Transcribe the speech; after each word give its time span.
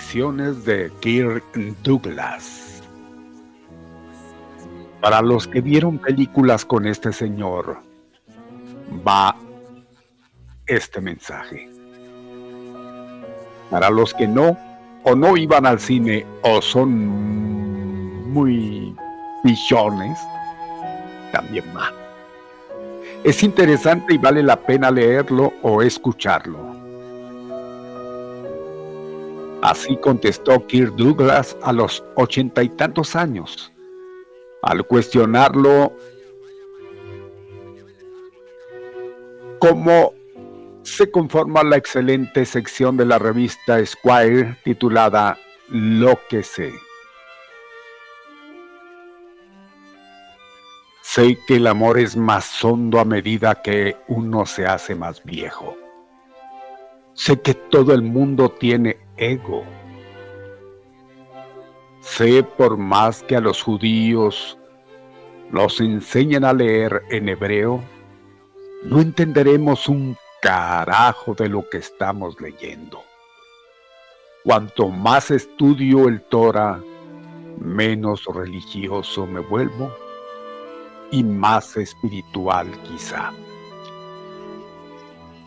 De 0.00 0.90
Kirk 1.00 1.44
Douglas. 1.84 2.82
Para 5.00 5.20
los 5.20 5.46
que 5.46 5.60
vieron 5.60 5.98
películas 5.98 6.64
con 6.64 6.86
este 6.86 7.12
señor, 7.12 7.78
va 9.06 9.36
este 10.66 11.00
mensaje. 11.00 11.68
Para 13.70 13.90
los 13.90 14.14
que 14.14 14.26
no, 14.26 14.58
o 15.04 15.14
no 15.14 15.36
iban 15.36 15.66
al 15.66 15.78
cine, 15.78 16.26
o 16.42 16.62
son 16.62 18.32
muy 18.32 18.96
pichones, 19.44 20.18
también 21.30 21.66
va. 21.76 21.92
Es 23.22 23.42
interesante 23.42 24.14
y 24.14 24.18
vale 24.18 24.42
la 24.42 24.56
pena 24.56 24.90
leerlo 24.90 25.52
o 25.62 25.82
escucharlo. 25.82 26.69
Así 29.70 29.96
contestó 29.98 30.66
Kirk 30.66 30.96
Douglas 30.96 31.56
a 31.62 31.72
los 31.72 32.02
ochenta 32.16 32.60
y 32.60 32.68
tantos 32.70 33.14
años. 33.14 33.72
Al 34.62 34.84
cuestionarlo 34.84 35.92
cómo 39.60 40.12
se 40.82 41.08
conforma 41.12 41.62
la 41.62 41.76
excelente 41.76 42.44
sección 42.46 42.96
de 42.96 43.04
la 43.04 43.20
revista 43.20 43.78
Squire 43.86 44.56
titulada 44.64 45.38
Lo 45.68 46.18
que 46.28 46.42
sé. 46.42 46.72
Sé 51.02 51.38
que 51.46 51.58
el 51.58 51.68
amor 51.68 51.96
es 52.00 52.16
más 52.16 52.64
hondo 52.64 52.98
a 52.98 53.04
medida 53.04 53.62
que 53.62 53.96
uno 54.08 54.46
se 54.46 54.66
hace 54.66 54.96
más 54.96 55.22
viejo. 55.22 55.76
Sé 57.14 57.40
que 57.40 57.54
todo 57.54 57.94
el 57.94 58.02
mundo 58.02 58.50
tiene 58.50 58.98
ego. 59.20 59.64
Sé 62.00 62.42
por 62.42 62.76
más 62.76 63.22
que 63.22 63.36
a 63.36 63.40
los 63.40 63.62
judíos 63.62 64.58
los 65.52 65.80
enseñan 65.80 66.44
a 66.44 66.52
leer 66.52 67.02
en 67.10 67.28
hebreo, 67.28 67.80
no 68.82 69.00
entenderemos 69.00 69.88
un 69.88 70.16
carajo 70.40 71.34
de 71.34 71.48
lo 71.48 71.68
que 71.68 71.78
estamos 71.78 72.40
leyendo. 72.40 73.02
Cuanto 74.42 74.88
más 74.88 75.30
estudio 75.30 76.08
el 76.08 76.22
Torah, 76.22 76.80
menos 77.60 78.24
religioso 78.24 79.26
me 79.26 79.40
vuelvo 79.40 79.94
y 81.10 81.22
más 81.22 81.76
espiritual 81.76 82.70
quizá. 82.82 83.32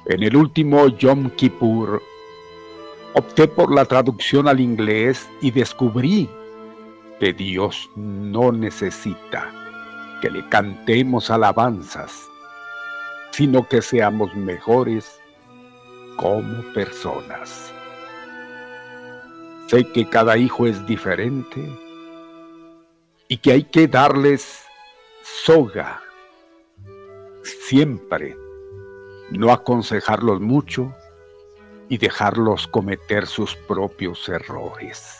En 0.05 0.21
el 0.21 0.35
último 0.35 0.89
Yom 0.89 1.29
Kippur 1.31 2.01
opté 3.13 3.48
por 3.48 3.74
la 3.74 3.86
traducción 3.86 4.48
al 4.48 4.60
inglés 4.60 5.30
y 5.42 5.51
descubrí 5.51 6.30
que 7.19 7.33
Dios 7.33 7.89
no 7.95 8.51
necesita 8.51 9.51
que 10.21 10.30
le 10.30 10.48
cantemos 10.50 11.30
alabanzas, 11.30 12.27
sino 13.31 13.68
que 13.68 13.81
seamos 13.81 14.33
mejores 14.36 15.19
como 16.18 16.62
personas. 16.74 17.74
Sé 19.68 19.86
que 19.92 20.07
cada 20.07 20.38
hijo 20.38 20.68
es 20.68 20.86
diferente 20.86 21.68
y 23.27 23.38
que 23.38 23.51
hay 23.51 23.63
que 23.63 23.88
darles 23.88 24.63
soga 25.24 26.01
siempre, 27.44 28.36
no 29.31 29.51
aconsejarlos 29.51 30.39
mucho 30.42 30.94
y 31.89 31.97
dejarlos 31.97 32.68
cometer 32.68 33.27
sus 33.27 33.56
propios 33.56 34.27
errores. 34.30 35.19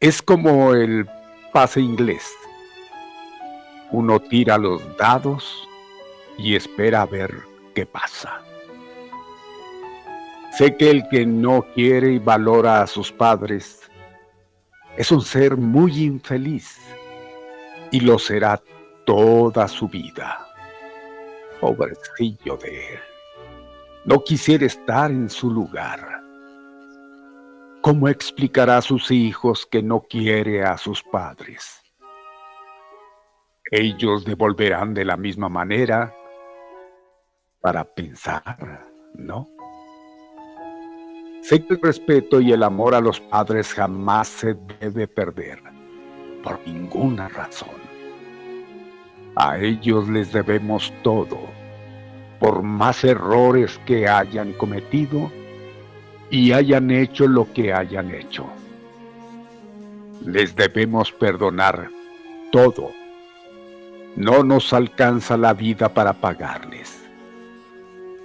Es 0.00 0.20
como 0.20 0.74
el 0.74 1.06
pase 1.52 1.80
inglés. 1.80 2.32
Uno 3.90 4.20
tira 4.20 4.58
los 4.58 4.82
dados 4.96 5.66
y 6.38 6.54
espera 6.54 7.02
a 7.02 7.06
ver 7.06 7.34
qué 7.74 7.86
pasa. 7.86 8.42
Sé 10.56 10.76
que 10.76 10.90
el 10.90 11.08
que 11.08 11.26
no 11.26 11.62
quiere 11.74 12.12
y 12.12 12.18
valora 12.18 12.82
a 12.82 12.86
sus 12.86 13.12
padres 13.12 13.90
es 14.96 15.12
un 15.12 15.20
ser 15.20 15.56
muy 15.56 16.04
infeliz 16.04 16.78
y 17.90 18.00
lo 18.00 18.18
será 18.18 18.62
toda 19.04 19.68
su 19.68 19.88
vida. 19.88 20.46
Pobrecillo 21.60 22.56
de 22.56 22.94
él. 22.94 23.15
No 24.06 24.22
quisiera 24.22 24.64
estar 24.64 25.10
en 25.10 25.28
su 25.28 25.50
lugar. 25.50 26.22
¿Cómo 27.82 28.06
explicará 28.06 28.76
a 28.76 28.82
sus 28.82 29.10
hijos 29.10 29.66
que 29.66 29.82
no 29.82 30.02
quiere 30.02 30.62
a 30.62 30.78
sus 30.78 31.02
padres? 31.02 31.82
Ellos 33.68 34.24
devolverán 34.24 34.94
de 34.94 35.04
la 35.04 35.16
misma 35.16 35.48
manera 35.48 36.14
para 37.60 37.82
pensar, 37.82 38.86
¿no? 39.14 39.48
Sé 41.42 41.66
que 41.66 41.74
el 41.74 41.82
respeto 41.82 42.40
y 42.40 42.52
el 42.52 42.62
amor 42.62 42.94
a 42.94 43.00
los 43.00 43.18
padres 43.18 43.74
jamás 43.74 44.28
se 44.28 44.54
debe 44.78 45.08
perder, 45.08 45.60
por 46.44 46.60
ninguna 46.64 47.28
razón. 47.28 47.80
A 49.34 49.58
ellos 49.58 50.08
les 50.08 50.32
debemos 50.32 50.92
todo, 51.02 51.65
por 52.38 52.62
más 52.62 53.04
errores 53.04 53.80
que 53.86 54.08
hayan 54.08 54.52
cometido 54.52 55.30
y 56.30 56.52
hayan 56.52 56.90
hecho 56.90 57.26
lo 57.26 57.52
que 57.52 57.72
hayan 57.72 58.14
hecho. 58.14 58.46
Les 60.24 60.54
debemos 60.56 61.12
perdonar 61.12 61.88
todo. 62.50 62.90
No 64.16 64.42
nos 64.42 64.72
alcanza 64.72 65.36
la 65.36 65.52
vida 65.52 65.92
para 65.92 66.12
pagarles. 66.12 67.02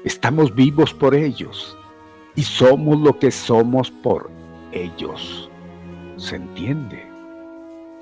Estamos 0.03 0.55
vivos 0.55 0.93
por 0.93 1.13
ellos 1.13 1.77
y 2.35 2.43
somos 2.43 2.99
lo 2.99 3.19
que 3.19 3.29
somos 3.29 3.91
por 3.91 4.31
ellos. 4.71 5.49
¿Se 6.17 6.37
entiende? 6.37 7.05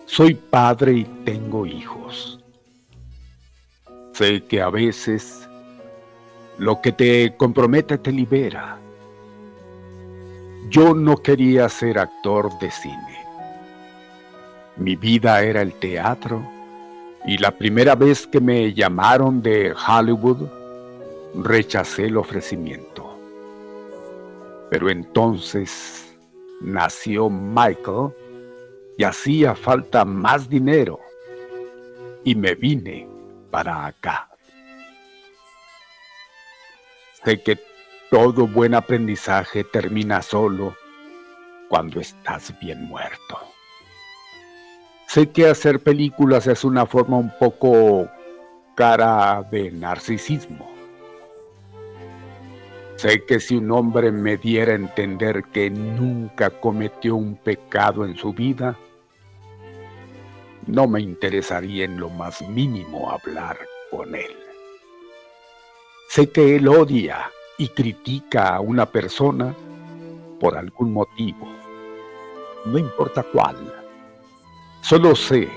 Soy 0.06 0.34
padre 0.34 0.94
y 0.94 1.04
tengo 1.26 1.66
hijos. 1.66 2.40
Sé 4.14 4.44
que 4.44 4.62
a 4.62 4.70
veces 4.70 5.49
lo 6.60 6.82
que 6.82 6.92
te 6.92 7.36
compromete 7.38 7.98
te 7.98 8.12
libera. 8.12 8.78
Yo 10.70 10.94
no 10.94 11.18
quería 11.18 11.70
ser 11.70 11.98
actor 11.98 12.52
de 12.60 12.70
cine. 12.70 13.26
Mi 14.76 14.96
vida 14.96 15.42
era 15.42 15.62
el 15.62 15.74
teatro 15.74 16.44
y 17.26 17.38
la 17.38 17.52
primera 17.52 17.96
vez 17.96 18.28
que 18.28 18.42
me 18.42 18.74
llamaron 18.74 19.42
de 19.42 19.74
Hollywood 19.74 20.48
rechacé 21.34 22.06
el 22.06 22.18
ofrecimiento. 22.18 23.18
Pero 24.70 24.90
entonces 24.90 26.14
nació 26.62 27.30
Michael 27.30 28.10
y 28.98 29.04
hacía 29.06 29.56
falta 29.56 30.04
más 30.04 30.50
dinero 30.50 31.00
y 32.26 32.36
me 32.36 32.54
vine 32.54 33.08
para 33.50 33.86
acá. 33.86 34.29
Sé 37.24 37.42
que 37.42 37.60
todo 38.10 38.48
buen 38.48 38.74
aprendizaje 38.74 39.64
termina 39.64 40.22
solo 40.22 40.76
cuando 41.68 42.00
estás 42.00 42.54
bien 42.60 42.84
muerto. 42.86 43.40
Sé 45.08 45.30
que 45.30 45.48
hacer 45.48 45.80
películas 45.80 46.48
es 46.48 46.64
una 46.64 46.86
forma 46.86 47.18
un 47.18 47.32
poco 47.38 48.08
cara 48.76 49.44
de 49.52 49.72
narcisismo 49.72 50.80
Sé 53.00 53.24
que 53.24 53.40
si 53.40 53.56
un 53.56 53.72
hombre 53.72 54.12
me 54.12 54.36
diera 54.36 54.74
a 54.74 54.76
entender 54.76 55.46
que 55.54 55.70
nunca 55.70 56.50
cometió 56.50 57.16
un 57.16 57.38
pecado 57.38 58.04
en 58.04 58.18
su 58.18 58.34
vida, 58.34 58.76
no 60.68 60.86
me 60.86 61.00
interesaría 61.00 61.86
en 61.86 61.98
lo 61.98 62.10
más 62.10 62.42
mínimo 62.42 63.10
hablar 63.10 63.58
con 63.90 64.14
él. 64.14 64.49
Sé 66.10 66.30
que 66.30 66.56
él 66.56 66.68
odia 66.68 67.32
y 67.58 67.70
critica 67.70 68.56
a 68.56 68.60
una 68.60 68.86
persona 68.86 69.56
por 70.40 70.58
algún 70.58 70.92
motivo, 70.92 71.48
no 72.66 72.78
importa 72.78 73.24
cuál. 73.24 73.56
Solo 74.82 75.16
sé 75.16 75.48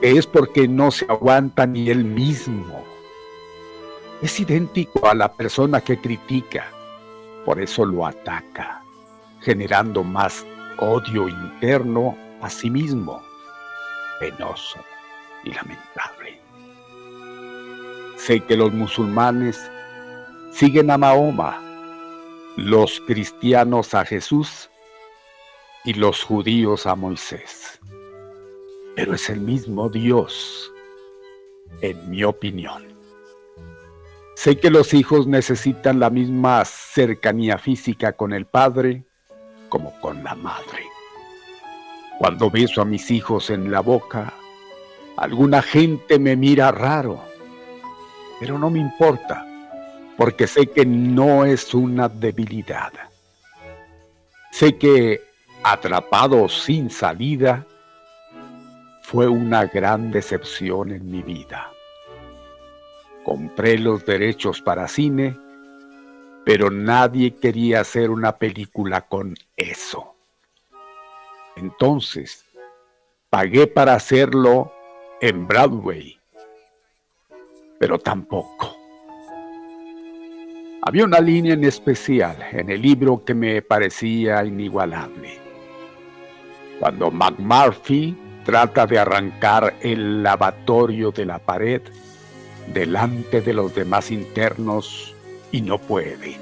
que 0.00 0.12
es 0.12 0.26
porque 0.26 0.66
no 0.68 0.90
se 0.90 1.06
aguanta 1.08 1.66
ni 1.66 1.90
él 1.90 2.04
mismo 2.04 2.84
es 4.22 4.38
idéntico 4.38 5.08
a 5.08 5.14
la 5.14 5.32
persona 5.32 5.80
que 5.80 5.98
critica, 5.98 6.66
por 7.46 7.60
eso 7.60 7.86
lo 7.86 8.04
ataca, 8.04 8.82
generando 9.40 10.04
más 10.04 10.44
odio 10.76 11.28
interno 11.28 12.16
a 12.42 12.50
sí 12.50 12.70
mismo, 12.70 13.22
penoso 14.18 14.78
y 15.42 15.52
lamentable. 15.52 16.19
Sé 18.26 18.40
que 18.40 18.54
los 18.54 18.70
musulmanes 18.70 19.70
siguen 20.52 20.90
a 20.90 20.98
Mahoma, 20.98 21.58
los 22.54 23.00
cristianos 23.06 23.94
a 23.94 24.04
Jesús 24.04 24.68
y 25.86 25.94
los 25.94 26.22
judíos 26.22 26.86
a 26.86 26.94
Moisés. 26.94 27.80
Pero 28.94 29.14
es 29.14 29.30
el 29.30 29.40
mismo 29.40 29.88
Dios, 29.88 30.70
en 31.80 32.10
mi 32.10 32.22
opinión. 32.22 32.84
Sé 34.36 34.58
que 34.58 34.68
los 34.70 34.92
hijos 34.92 35.26
necesitan 35.26 35.98
la 35.98 36.10
misma 36.10 36.62
cercanía 36.66 37.56
física 37.56 38.12
con 38.12 38.34
el 38.34 38.44
padre 38.44 39.02
como 39.70 39.98
con 40.02 40.22
la 40.22 40.34
madre. 40.34 40.84
Cuando 42.18 42.50
beso 42.50 42.82
a 42.82 42.84
mis 42.84 43.10
hijos 43.10 43.48
en 43.48 43.70
la 43.70 43.80
boca, 43.80 44.34
alguna 45.16 45.62
gente 45.62 46.18
me 46.18 46.36
mira 46.36 46.70
raro, 46.70 47.29
pero 48.40 48.58
no 48.58 48.70
me 48.70 48.78
importa, 48.78 49.46
porque 50.16 50.46
sé 50.46 50.66
que 50.66 50.86
no 50.86 51.44
es 51.44 51.74
una 51.74 52.08
debilidad. 52.08 52.92
Sé 54.50 54.78
que 54.78 55.20
atrapado 55.62 56.48
sin 56.48 56.90
salida 56.90 57.66
fue 59.02 59.28
una 59.28 59.66
gran 59.66 60.10
decepción 60.10 60.90
en 60.90 61.10
mi 61.10 61.22
vida. 61.22 61.70
Compré 63.24 63.78
los 63.78 64.06
derechos 64.06 64.62
para 64.62 64.88
cine, 64.88 65.36
pero 66.44 66.70
nadie 66.70 67.34
quería 67.34 67.80
hacer 67.80 68.08
una 68.08 68.38
película 68.38 69.02
con 69.02 69.34
eso. 69.56 70.14
Entonces, 71.56 72.46
pagué 73.28 73.66
para 73.66 73.94
hacerlo 73.94 74.72
en 75.20 75.46
Broadway, 75.46 76.19
pero 77.80 77.98
tampoco. 77.98 78.76
Había 80.82 81.06
una 81.06 81.18
línea 81.18 81.54
en 81.54 81.64
especial 81.64 82.36
en 82.52 82.68
el 82.68 82.82
libro 82.82 83.24
que 83.24 83.32
me 83.32 83.62
parecía 83.62 84.44
inigualable. 84.44 85.38
Cuando 86.78 87.10
McMurphy 87.10 88.14
trata 88.44 88.86
de 88.86 88.98
arrancar 88.98 89.78
el 89.80 90.22
lavatorio 90.22 91.10
de 91.10 91.24
la 91.24 91.38
pared, 91.38 91.80
delante 92.74 93.40
de 93.40 93.54
los 93.54 93.74
demás 93.74 94.10
internos 94.10 95.14
y 95.50 95.62
no 95.62 95.78
puede. 95.78 96.36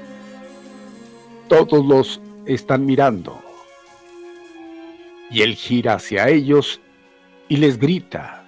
Todos 1.47 1.85
los 1.85 2.21
están 2.45 2.85
mirando. 2.85 3.41
Y 5.31 5.41
él 5.43 5.55
gira 5.55 5.93
hacia 5.93 6.27
ellos 6.27 6.81
y 7.47 7.57
les 7.57 7.79
grita, 7.79 8.38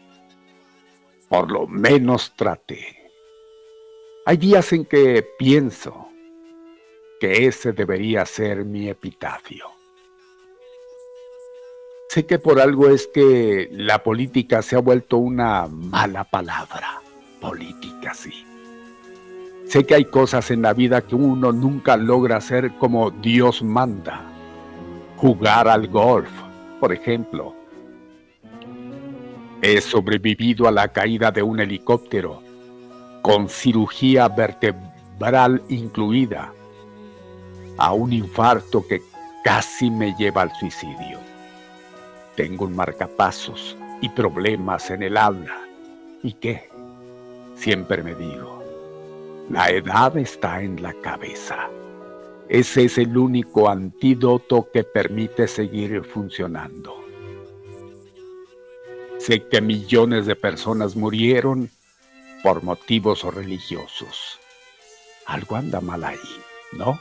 por 1.31 1.49
lo 1.49 1.65
menos 1.65 2.33
trate. 2.35 3.09
Hay 4.25 4.35
días 4.35 4.73
en 4.73 4.83
que 4.83 5.25
pienso 5.39 6.09
que 7.21 7.47
ese 7.47 7.71
debería 7.71 8.25
ser 8.25 8.65
mi 8.65 8.89
epitafio. 8.89 9.65
Sé 12.09 12.25
que 12.25 12.37
por 12.37 12.59
algo 12.59 12.89
es 12.89 13.07
que 13.07 13.69
la 13.71 14.03
política 14.03 14.61
se 14.61 14.75
ha 14.75 14.79
vuelto 14.79 15.19
una 15.19 15.67
mala 15.67 16.25
palabra. 16.25 17.01
Política, 17.39 18.13
sí. 18.13 18.45
Sé 19.67 19.85
que 19.85 19.95
hay 19.95 20.05
cosas 20.05 20.51
en 20.51 20.61
la 20.61 20.73
vida 20.73 20.99
que 20.99 21.15
uno 21.15 21.53
nunca 21.53 21.95
logra 21.95 22.35
hacer 22.35 22.73
como 22.77 23.09
Dios 23.09 23.63
manda. 23.63 24.21
Jugar 25.15 25.69
al 25.69 25.87
golf, 25.87 26.29
por 26.81 26.91
ejemplo. 26.91 27.60
He 29.63 29.79
sobrevivido 29.79 30.67
a 30.67 30.71
la 30.71 30.87
caída 30.87 31.31
de 31.31 31.43
un 31.43 31.59
helicóptero 31.59 32.41
con 33.21 33.47
cirugía 33.47 34.27
vertebral 34.27 35.61
incluida, 35.69 36.51
a 37.77 37.93
un 37.93 38.11
infarto 38.11 38.85
que 38.87 39.01
casi 39.43 39.91
me 39.91 40.15
lleva 40.15 40.41
al 40.41 40.51
suicidio. 40.55 41.19
Tengo 42.35 42.65
un 42.65 42.75
marcapasos 42.75 43.77
y 44.01 44.09
problemas 44.09 44.89
en 44.89 45.03
el 45.03 45.15
habla. 45.15 45.61
¿Y 46.23 46.33
qué? 46.33 46.67
Siempre 47.53 48.01
me 48.01 48.15
digo, 48.15 48.63
la 49.51 49.69
edad 49.69 50.17
está 50.17 50.63
en 50.63 50.81
la 50.81 50.93
cabeza. 51.01 51.69
Ese 52.49 52.85
es 52.85 52.97
el 52.97 53.15
único 53.15 53.69
antídoto 53.69 54.67
que 54.73 54.83
permite 54.83 55.47
seguir 55.47 56.03
funcionando. 56.03 57.00
Sé 59.25 59.43
que 59.47 59.61
millones 59.61 60.25
de 60.25 60.35
personas 60.35 60.95
murieron 60.95 61.69
por 62.41 62.63
motivos 62.63 63.23
religiosos. 63.23 64.39
Algo 65.27 65.57
anda 65.57 65.79
mal 65.79 66.03
ahí, 66.03 66.17
¿no? 66.71 66.99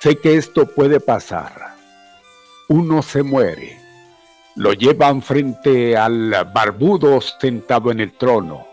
Sé 0.00 0.16
que 0.16 0.34
esto 0.34 0.66
puede 0.66 0.98
pasar. 0.98 1.76
Uno 2.68 3.02
se 3.02 3.22
muere. 3.22 3.78
Lo 4.56 4.72
llevan 4.72 5.22
frente 5.22 5.96
al 5.96 6.30
barbudo 6.52 7.20
sentado 7.20 7.92
en 7.92 8.00
el 8.00 8.12
trono. 8.14 8.66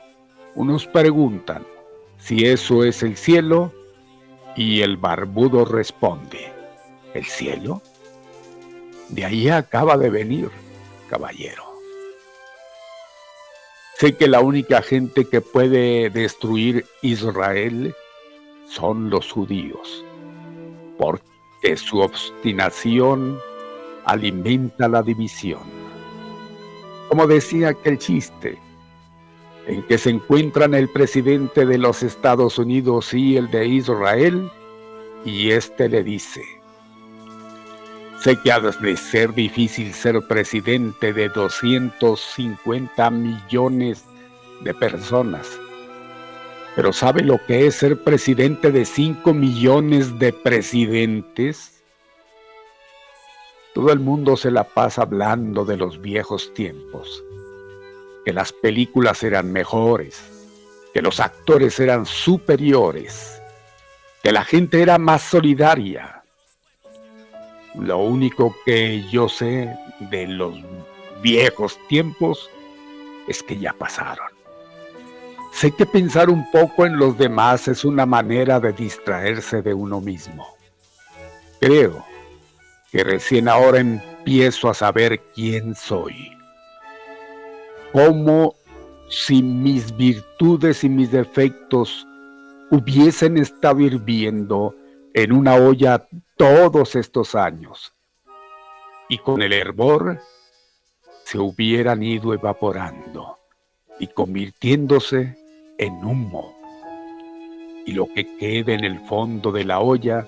Unos 0.55 0.87
preguntan 0.87 1.67
si 2.17 2.47
eso 2.47 2.83
es 2.83 3.03
el 3.03 3.15
cielo 3.15 3.71
y 4.55 4.81
el 4.81 4.97
barbudo 4.97 5.65
responde, 5.65 6.51
¿el 7.13 7.25
cielo? 7.25 7.83
De 9.09 9.23
ahí 9.23 9.49
acaba 9.49 9.97
de 9.97 10.09
venir, 10.09 10.49
caballero. 11.11 11.66
Sé 13.99 14.13
que 14.13 14.27
la 14.27 14.41
única 14.41 14.83
gente 14.83 15.25
que 15.25 15.41
puede 15.41 16.11
destruir 16.11 16.85
Israel 17.01 17.95
son 18.67 19.09
los 19.09 19.31
judíos, 19.31 20.05
porque 20.99 21.75
su 21.77 21.97
obstinación 22.01 23.39
alimenta 24.05 24.87
la 24.87 25.01
división. 25.01 25.63
Como 27.09 27.25
decía 27.25 27.69
aquel 27.69 27.97
chiste, 27.97 28.59
en 29.65 29.81
que 29.87 29.97
se 29.97 30.11
encuentran 30.11 30.75
el 30.75 30.89
presidente 30.89 31.65
de 31.65 31.79
los 31.79 32.03
Estados 32.03 32.59
Unidos 32.59 33.15
y 33.15 33.35
el 33.35 33.49
de 33.49 33.65
Israel, 33.65 34.51
y 35.25 35.49
éste 35.49 35.89
le 35.89 36.03
dice, 36.03 36.43
Sé 38.19 38.35
que 38.35 38.51
ha 38.51 38.59
de 38.59 38.97
ser 38.97 39.33
difícil 39.35 39.93
ser 39.93 40.19
presidente 40.27 41.13
de 41.13 41.29
250 41.29 43.11
millones 43.11 44.03
de 44.61 44.73
personas. 44.73 45.59
Pero 46.75 46.93
¿sabe 46.93 47.21
lo 47.21 47.39
que 47.45 47.67
es 47.67 47.75
ser 47.75 48.03
presidente 48.03 48.71
de 48.71 48.85
5 48.85 49.33
millones 49.35 50.17
de 50.17 50.33
presidentes? 50.33 51.83
Todo 53.75 53.93
el 53.93 53.99
mundo 53.99 54.35
se 54.35 54.49
la 54.49 54.63
pasa 54.63 55.03
hablando 55.03 55.63
de 55.63 55.77
los 55.77 56.01
viejos 56.01 56.51
tiempos, 56.55 57.23
que 58.25 58.33
las 58.33 58.51
películas 58.51 59.21
eran 59.21 59.51
mejores, 59.51 60.49
que 60.91 61.03
los 61.03 61.19
actores 61.19 61.79
eran 61.79 62.07
superiores, 62.07 63.39
que 64.23 64.31
la 64.31 64.43
gente 64.43 64.81
era 64.81 64.97
más 64.97 65.21
solidaria 65.21 66.16
lo 67.75 67.97
único 67.97 68.55
que 68.65 69.03
yo 69.09 69.29
sé 69.29 69.75
de 69.99 70.27
los 70.27 70.55
viejos 71.21 71.77
tiempos 71.87 72.49
es 73.27 73.43
que 73.43 73.57
ya 73.57 73.73
pasaron. 73.73 74.27
Sé 75.51 75.71
que 75.71 75.85
pensar 75.85 76.29
un 76.29 76.49
poco 76.51 76.85
en 76.85 76.97
los 76.97 77.17
demás 77.17 77.67
es 77.67 77.83
una 77.83 78.05
manera 78.05 78.59
de 78.59 78.73
distraerse 78.73 79.61
de 79.61 79.73
uno 79.73 79.99
mismo. 79.99 80.47
Creo 81.59 82.05
que 82.91 83.03
recién 83.03 83.49
ahora 83.49 83.79
empiezo 83.79 84.69
a 84.69 84.73
saber 84.73 85.19
quién 85.33 85.73
soy. 85.75 86.31
Como 87.91 88.55
si 89.09 89.41
mis 89.41 89.95
virtudes 89.95 90.83
y 90.83 90.89
mis 90.89 91.11
defectos 91.11 92.05
hubiesen 92.69 93.37
estado 93.37 93.79
hirviendo 93.79 94.75
en 95.17 95.31
una 95.31 95.55
olla 95.55 96.07
todos 96.35 96.95
estos 96.95 97.33
años 97.33 97.91
y 99.09 99.17
con 99.17 99.41
el 99.41 99.51
hervor 99.51 100.19
se 101.23 101.39
hubieran 101.39 102.03
ido 102.03 102.35
evaporando 102.35 103.39
y 103.99 104.05
convirtiéndose 104.05 105.35
en 105.79 106.05
humo. 106.05 106.55
Y 107.87 107.93
lo 107.93 108.05
que 108.13 108.37
queda 108.37 108.73
en 108.73 108.83
el 108.83 108.99
fondo 109.07 109.51
de 109.51 109.65
la 109.65 109.79
olla 109.79 110.27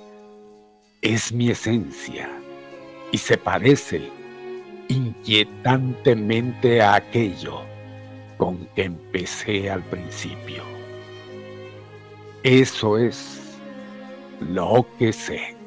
es 1.03 1.31
mi 1.31 1.51
esencia 1.51 2.27
y 3.11 3.19
se 3.19 3.37
parece 3.37 4.09
inquietantemente 4.87 6.81
a 6.81 6.95
aquello 6.95 7.61
con 8.39 8.65
que 8.73 8.85
empecé 8.85 9.69
al 9.69 9.83
principio. 9.83 10.63
Eso 12.41 12.97
es 12.97 13.38
lo 14.39 14.87
que 14.97 15.13
sé. 15.13 15.58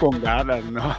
Con 0.00 0.20
ganas, 0.22 0.64
¿no? 0.64 0.96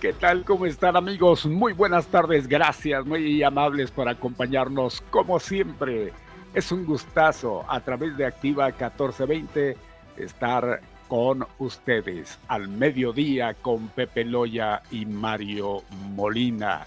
¿Qué 0.00 0.12
tal? 0.12 0.44
¿Cómo 0.44 0.66
están 0.66 0.96
amigos? 0.96 1.44
Muy 1.46 1.72
buenas 1.72 2.06
tardes, 2.06 2.46
gracias, 2.46 3.04
muy 3.04 3.42
amables 3.42 3.90
por 3.90 4.08
acompañarnos 4.08 5.02
como 5.10 5.40
siempre. 5.40 6.12
Es 6.54 6.70
un 6.70 6.86
gustazo 6.86 7.64
a 7.68 7.80
través 7.80 8.16
de 8.16 8.24
Activa 8.24 8.66
1420 8.66 9.76
estar 10.16 10.80
con 11.08 11.44
ustedes 11.58 12.38
al 12.46 12.68
mediodía 12.68 13.54
con 13.54 13.88
Pepe 13.88 14.24
Loya 14.24 14.80
y 14.92 15.04
Mario 15.04 15.82
Molina. 16.10 16.86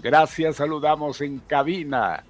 Gracias, 0.00 0.56
saludamos 0.56 1.20
en 1.20 1.40
cabina 1.40 2.24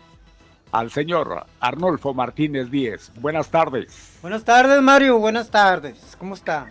al 0.72 0.90
señor 0.90 1.46
Arnolfo 1.60 2.12
Martínez 2.12 2.68
Díez. 2.68 3.12
Buenas 3.20 3.48
tardes. 3.48 4.18
Buenas 4.22 4.42
tardes, 4.42 4.82
Mario. 4.82 5.18
Buenas 5.18 5.50
tardes. 5.50 6.16
¿Cómo 6.18 6.34
está? 6.34 6.66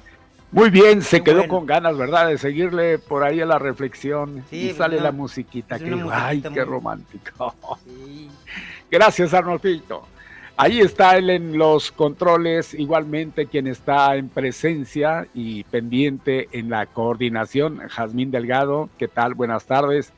Muy 0.52 0.70
bien, 0.70 1.02
se 1.02 1.22
quedó 1.22 1.48
con 1.48 1.66
ganas, 1.66 1.98
¿verdad? 1.98 2.28
De 2.30 2.38
seguirle 2.38 3.00
por 3.00 3.24
ahí 3.24 3.42
a 3.42 3.46
la 3.46 3.60
reflexión. 3.60 4.46
y 4.50 4.70
sale 4.72 5.00
la 5.02 5.12
musiquita. 5.12 5.78
Que, 5.78 6.02
ay, 6.12 6.42
qué 6.42 6.64
romántico. 6.64 7.54
Gracias, 8.92 9.34
Arnolfito. 9.34 10.08
Ahí 10.56 10.80
está 10.80 11.18
él 11.18 11.30
en 11.30 11.58
los 11.58 11.92
controles, 11.92 12.74
igualmente 12.74 13.46
quien 13.46 13.68
está 13.68 14.16
en 14.16 14.30
presencia 14.30 15.28
y 15.36 15.64
pendiente 15.66 16.48
en 16.52 16.70
la 16.70 16.88
coordinación, 16.88 17.80
Jazmín 17.90 18.32
Delgado. 18.32 18.90
¿Qué 18.98 19.08
tal? 19.08 19.36
Buenas 19.36 19.66
tardes. 19.66 20.14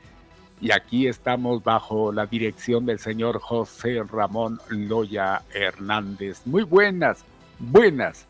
y 0.62 0.72
aquí 0.72 1.06
estamos 1.06 1.64
bajo 1.64 2.12
la 2.12 2.26
dirección 2.26 2.86
del 2.86 2.98
señor 2.98 3.40
José 3.40 4.02
Ramón 4.10 4.60
Loya 4.68 5.42
Hernández. 5.54 6.42
Muy 6.46 6.62
buenas, 6.62 7.24
buenas 7.58 8.26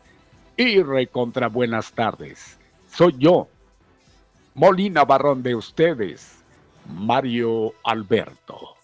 y 0.69 0.83
recontra 0.83 1.47
buenas 1.47 1.91
tardes. 1.91 2.57
Soy 2.87 3.15
yo, 3.17 3.47
Molina 4.53 5.03
Barrón 5.05 5.41
de 5.41 5.55
ustedes, 5.55 6.37
Mario 6.87 7.73
Alberto. 7.83 8.75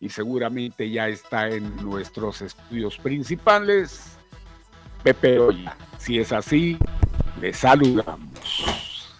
Y 0.00 0.08
seguramente 0.08 0.90
ya 0.90 1.08
está 1.08 1.48
en 1.48 1.76
nuestros 1.76 2.42
estudios 2.42 2.98
principales, 2.98 4.16
Pepe 5.04 5.38
Oya. 5.38 5.76
Si 5.98 6.18
es 6.18 6.32
así, 6.32 6.76
le 7.40 7.52
saludamos. 7.52 9.12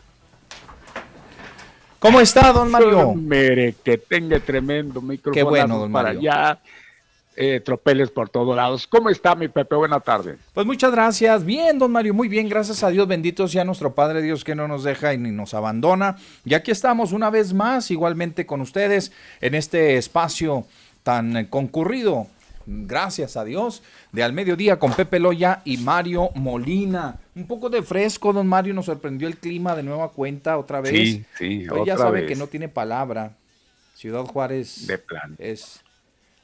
¿Cómo 2.00 2.20
está, 2.20 2.52
don 2.52 2.68
Mario? 2.68 3.14
Mere, 3.14 3.76
que 3.84 3.96
tenga 3.96 4.40
tremendo 4.40 5.00
micrófono 5.00 5.34
Qué 5.34 5.44
bueno, 5.44 5.78
don 5.78 5.92
para 5.92 6.10
allá. 6.10 6.58
Eh, 7.34 7.60
tropeles 7.60 8.10
por 8.10 8.28
todos 8.28 8.54
lados. 8.54 8.86
¿Cómo 8.86 9.08
está 9.08 9.34
mi 9.34 9.48
Pepe? 9.48 9.74
Buenas 9.74 10.04
tardes. 10.04 10.38
Pues 10.52 10.66
muchas 10.66 10.92
gracias. 10.92 11.44
Bien, 11.44 11.78
don 11.78 11.90
Mario, 11.90 12.12
muy 12.12 12.28
bien. 12.28 12.48
Gracias 12.48 12.82
a 12.82 12.90
Dios, 12.90 13.08
bendito 13.08 13.48
sea 13.48 13.64
nuestro 13.64 13.94
Padre 13.94 14.20
Dios 14.20 14.44
que 14.44 14.54
no 14.54 14.68
nos 14.68 14.84
deja 14.84 15.14
y 15.14 15.18
ni 15.18 15.30
nos 15.30 15.54
abandona. 15.54 16.16
Y 16.44 16.52
aquí 16.54 16.70
estamos 16.70 17.12
una 17.12 17.30
vez 17.30 17.54
más, 17.54 17.90
igualmente 17.90 18.44
con 18.44 18.60
ustedes, 18.60 19.12
en 19.40 19.54
este 19.54 19.96
espacio 19.96 20.66
tan 21.02 21.46
concurrido 21.46 22.26
gracias 22.66 23.36
a 23.36 23.44
Dios, 23.44 23.82
de 24.12 24.22
al 24.22 24.32
mediodía 24.32 24.78
con 24.78 24.92
Pepe 24.92 25.18
Loya 25.18 25.62
y 25.64 25.78
Mario 25.78 26.30
Molina. 26.34 27.18
Un 27.34 27.46
poco 27.46 27.70
de 27.70 27.82
fresco, 27.82 28.32
don 28.32 28.46
Mario, 28.46 28.74
nos 28.74 28.86
sorprendió 28.86 29.28
el 29.28 29.36
clima 29.36 29.74
de 29.74 29.82
nueva 29.82 30.10
cuenta 30.10 30.58
otra 30.58 30.80
vez. 30.80 30.92
Sí, 30.92 31.24
sí, 31.38 31.64
Pero 31.68 31.84
ya 31.84 31.96
sabe 31.96 32.26
que 32.26 32.36
no 32.36 32.46
tiene 32.46 32.68
palabra. 32.68 33.36
Ciudad 33.94 34.24
Juárez 34.24 34.86
de 34.86 34.98
plan. 34.98 35.36
es 35.38 35.80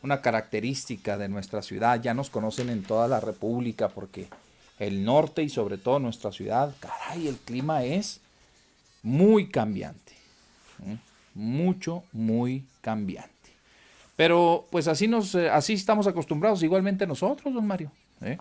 una 0.02 0.20
característica 0.20 1.16
de 1.18 1.28
nuestra 1.28 1.62
ciudad. 1.62 2.00
Ya 2.00 2.14
nos 2.14 2.30
conocen 2.30 2.70
en 2.70 2.82
toda 2.82 3.08
la 3.08 3.20
República 3.20 3.88
porque 3.88 4.28
el 4.78 5.04
norte 5.04 5.42
y 5.42 5.48
sobre 5.48 5.78
todo 5.78 5.98
nuestra 5.98 6.32
ciudad, 6.32 6.74
caray, 6.80 7.26
el 7.28 7.36
clima 7.36 7.84
es 7.84 8.20
muy 9.02 9.48
cambiante. 9.48 10.12
Mucho, 11.34 12.04
muy 12.12 12.64
cambiante. 12.80 13.32
Pero 14.16 14.66
pues 14.70 14.88
así 14.88 15.06
nos, 15.06 15.34
eh, 15.34 15.48
así 15.48 15.74
estamos 15.74 16.06
acostumbrados, 16.06 16.62
igualmente 16.62 17.06
nosotros, 17.06 17.54
don 17.54 17.66
Mario. 17.66 17.90
¿eh? 18.20 18.38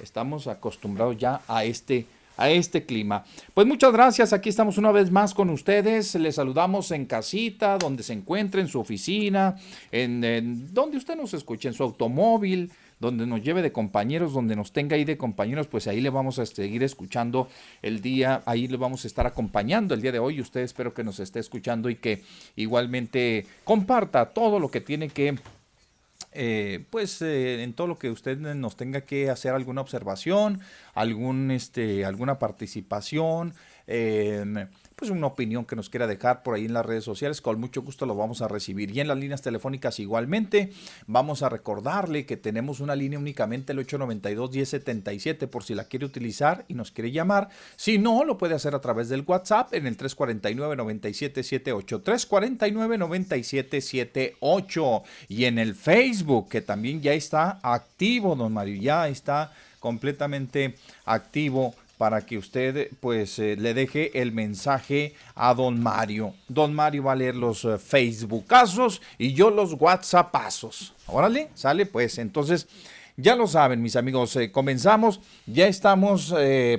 Estamos 0.00 0.46
acostumbrados 0.46 1.16
ya 1.16 1.40
a 1.48 1.64
este, 1.64 2.06
a 2.38 2.48
este 2.50 2.86
clima. 2.86 3.24
Pues 3.52 3.66
muchas 3.66 3.92
gracias, 3.92 4.32
aquí 4.32 4.48
estamos 4.48 4.78
una 4.78 4.92
vez 4.92 5.10
más 5.10 5.34
con 5.34 5.50
ustedes. 5.50 6.14
Les 6.14 6.36
saludamos 6.36 6.90
en 6.92 7.04
casita, 7.04 7.76
donde 7.76 8.02
se 8.02 8.14
encuentre, 8.14 8.62
en 8.62 8.68
su 8.68 8.80
oficina, 8.80 9.56
en, 9.92 10.72
donde 10.72 10.96
usted 10.96 11.16
nos 11.16 11.34
escuche, 11.34 11.68
en 11.68 11.74
su 11.74 11.82
automóvil, 11.82 12.70
donde 13.00 13.26
nos 13.26 13.42
lleve 13.42 13.60
de 13.60 13.72
compañeros, 13.72 14.32
donde 14.32 14.56
nos 14.56 14.72
tenga 14.72 14.96
ahí 14.96 15.04
de 15.04 15.18
compañeros, 15.18 15.66
pues 15.66 15.86
ahí 15.88 16.00
le 16.00 16.10
vamos 16.10 16.38
a 16.38 16.46
seguir 16.46 16.82
escuchando 16.82 17.48
el 17.82 18.00
día, 18.00 18.42
ahí 18.46 18.68
le 18.68 18.76
vamos 18.76 19.04
a 19.04 19.08
estar 19.08 19.26
acompañando 19.26 19.94
el 19.94 20.02
día 20.02 20.12
de 20.12 20.18
hoy. 20.18 20.40
Usted 20.40 20.60
espero 20.60 20.94
que 20.94 21.04
nos 21.04 21.20
esté 21.20 21.40
escuchando 21.40 21.90
y 21.90 21.96
que 21.96 22.22
igualmente 22.56 23.46
comparta 23.64 24.26
todo 24.26 24.60
lo 24.60 24.70
que 24.70 24.80
tiene 24.80 25.08
que 25.08 25.36
eh, 26.32 26.84
pues 26.90 27.22
eh, 27.22 27.62
en 27.62 27.72
todo 27.72 27.86
lo 27.86 27.98
que 27.98 28.10
usted 28.10 28.38
nos 28.38 28.76
tenga 28.76 29.02
que 29.02 29.30
hacer 29.30 29.54
alguna 29.54 29.80
observación, 29.80 30.60
algún, 30.94 31.50
este, 31.50 32.04
alguna 32.04 32.38
participación, 32.38 33.54
eh, 33.86 34.66
pues 34.98 35.10
una 35.12 35.28
opinión 35.28 35.64
que 35.64 35.76
nos 35.76 35.88
quiera 35.90 36.08
dejar 36.08 36.42
por 36.42 36.56
ahí 36.56 36.64
en 36.64 36.72
las 36.72 36.84
redes 36.84 37.04
sociales, 37.04 37.40
con 37.40 37.60
mucho 37.60 37.82
gusto 37.82 38.04
lo 38.04 38.16
vamos 38.16 38.42
a 38.42 38.48
recibir. 38.48 38.90
Y 38.90 38.98
en 38.98 39.06
las 39.06 39.16
líneas 39.16 39.42
telefónicas 39.42 40.00
igualmente, 40.00 40.72
vamos 41.06 41.44
a 41.44 41.48
recordarle 41.48 42.26
que 42.26 42.36
tenemos 42.36 42.80
una 42.80 42.96
línea 42.96 43.16
únicamente 43.16 43.72
el 43.72 43.86
892-1077 43.86 45.46
por 45.46 45.62
si 45.62 45.76
la 45.76 45.84
quiere 45.84 46.04
utilizar 46.04 46.64
y 46.66 46.74
nos 46.74 46.90
quiere 46.90 47.12
llamar. 47.12 47.48
Si 47.76 47.98
no, 47.98 48.24
lo 48.24 48.38
puede 48.38 48.56
hacer 48.56 48.74
a 48.74 48.80
través 48.80 49.08
del 49.08 49.22
WhatsApp 49.24 49.72
en 49.72 49.86
el 49.86 49.96
349-9778, 49.96 52.02
349-9778 52.02 55.02
y 55.28 55.44
en 55.44 55.60
el 55.60 55.76
Facebook 55.76 56.48
que 56.48 56.60
también 56.60 57.00
ya 57.00 57.12
está 57.12 57.60
activo, 57.62 58.34
don 58.34 58.52
Mario, 58.52 58.82
ya 58.82 59.06
está 59.06 59.52
completamente 59.78 60.74
activo 61.04 61.76
para 61.98 62.24
que 62.24 62.38
usted 62.38 62.90
pues 63.00 63.38
eh, 63.38 63.56
le 63.56 63.74
deje 63.74 64.22
el 64.22 64.32
mensaje 64.32 65.14
a 65.34 65.52
don 65.52 65.82
Mario. 65.82 66.34
Don 66.48 66.72
Mario 66.72 67.02
va 67.04 67.12
a 67.12 67.16
leer 67.16 67.36
los 67.36 67.64
uh, 67.64 67.78
Facebookazos 67.78 69.02
y 69.18 69.34
yo 69.34 69.50
los 69.50 69.74
WhatsAppazos. 69.74 70.94
Órale, 71.06 71.50
sale 71.54 71.84
pues. 71.84 72.18
Entonces, 72.18 72.68
ya 73.16 73.34
lo 73.34 73.48
saben 73.48 73.82
mis 73.82 73.96
amigos, 73.96 74.36
eh, 74.36 74.52
comenzamos. 74.52 75.20
Ya 75.46 75.66
estamos 75.66 76.32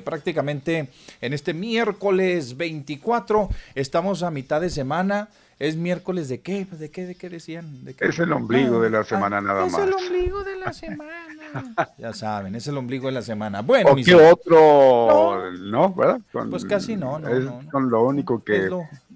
prácticamente 0.04 0.88
en 1.22 1.34
este 1.34 1.54
miércoles 1.54 2.56
24. 2.56 3.50
Estamos 3.76 4.24
a 4.24 4.32
mitad 4.32 4.62
de 4.62 4.70
semana. 4.70 5.30
¿Es 5.60 5.76
miércoles 5.76 6.30
de 6.30 6.40
qué? 6.40 6.66
¿De 6.66 6.90
qué? 6.90 7.06
¿De 7.06 7.16
qué 7.16 7.30
decían? 7.30 7.84
¿De 7.84 7.94
qué? 7.94 8.06
Es 8.06 8.18
el 8.20 8.32
ombligo 8.32 8.80
de 8.80 8.90
la 8.90 9.00
ah, 9.00 9.04
semana 9.04 9.42
nada 9.42 9.66
más. 9.66 9.74
Es 9.74 9.88
el 9.88 9.94
ombligo 9.94 10.42
de 10.46 10.56
la 10.56 10.72
semana. 10.72 11.36
ya 11.98 12.14
saben, 12.14 12.56
es 12.56 12.66
el 12.68 12.78
ombligo 12.78 13.08
de 13.08 13.12
la 13.12 13.22
semana. 13.22 13.62
Bueno, 13.62 13.92
¿O 13.92 13.96
qué 13.98 14.16
otro? 14.16 15.52
No, 15.60 15.94
¿verdad? 15.94 16.22
pues 16.50 16.64
casi 16.64 16.96
no, 16.96 17.20
no, 17.20 17.28
es 17.28 17.46
Con 17.72 17.90
lo 17.90 18.04
único 18.04 18.42
que 18.42 18.70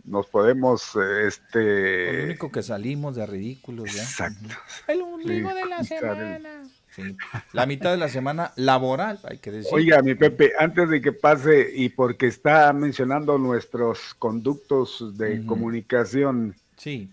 nos 0.04 0.28
podemos, 0.28 0.98
este... 1.26 2.18
Lo 2.18 2.24
único 2.26 2.52
que 2.52 2.62
salimos 2.62 3.16
de 3.16 3.26
ridículos, 3.26 3.94
¿ya? 3.94 4.04
Exacto. 4.04 4.50
El 4.88 5.02
ombligo 5.02 5.54
de 5.54 5.66
la 5.66 5.82
semana. 5.86 6.64
Sí. 6.96 7.16
La 7.54 7.66
mitad 7.66 7.92
de 7.92 7.98
la 7.98 8.08
semana 8.08 8.52
laboral, 8.56 9.20
hay 9.24 9.40
que 9.40 9.52
decir. 9.52 9.72
Oiga, 9.74 10.02
mi 10.02 10.14
Pepe, 10.14 10.52
antes 10.60 10.90
de 10.90 11.02
que 11.02 11.12
pase, 11.12 11.72
y 11.74 11.90
porque 11.90 12.28
está 12.28 12.72
mencionando 12.72 13.38
nuestros 13.38 14.14
conductos 14.20 15.18
de 15.18 15.46
comunicación. 15.46 16.56
Sí. 16.78 17.10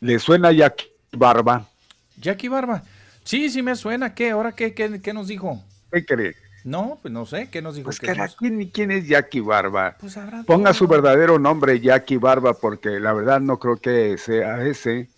¿Le 0.00 0.18
suena 0.18 0.52
Jackie 0.52 0.86
Barba? 1.12 1.68
Jackie 2.20 2.48
Barba. 2.48 2.82
Sí, 3.24 3.48
sí 3.50 3.62
me 3.62 3.74
suena. 3.74 4.14
¿Qué? 4.14 4.30
¿Ahora 4.30 4.52
qué, 4.52 4.74
qué, 4.74 5.12
nos 5.12 5.28
dijo? 5.28 5.62
¿Qué 5.90 6.04
cree? 6.04 6.34
No, 6.62 6.98
pues 7.02 7.12
no 7.12 7.26
sé. 7.26 7.48
¿Qué 7.50 7.62
nos 7.62 7.74
dijo? 7.74 7.86
Pues 7.86 7.98
¿quién, 8.38 8.70
¿quién, 8.70 8.90
es 8.90 9.08
Jackie 9.08 9.40
Barba? 9.40 9.96
Pues 9.98 10.18
Ponga 10.46 10.72
su 10.72 10.86
verdadero 10.86 11.38
nombre, 11.38 11.80
Jackie 11.80 12.16
Barba, 12.16 12.54
porque 12.54 13.00
la 13.00 13.12
verdad 13.12 13.40
no 13.40 13.58
creo 13.58 13.76
que 13.76 14.16
sea 14.18 14.64
ese. 14.64 15.08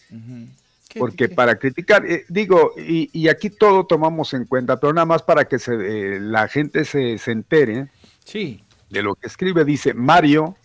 Porque 0.98 1.28
para 1.28 1.58
criticar, 1.58 2.04
eh, 2.06 2.24
digo, 2.28 2.72
y, 2.76 3.28
aquí 3.28 3.50
todo 3.50 3.86
tomamos 3.86 4.34
en 4.34 4.44
cuenta, 4.44 4.78
pero 4.78 4.92
nada 4.92 5.06
más 5.06 5.22
para 5.22 5.46
que 5.46 5.58
se, 5.58 5.74
eh, 5.74 6.20
la 6.20 6.48
gente 6.48 6.84
se, 6.84 7.18
se 7.18 7.32
entere 7.32 7.88
sí. 8.24 8.64
de 8.90 9.02
lo 9.02 9.14
que 9.14 9.26
escribe. 9.26 9.64
Dice, 9.64 9.94
Mario, 9.94 10.56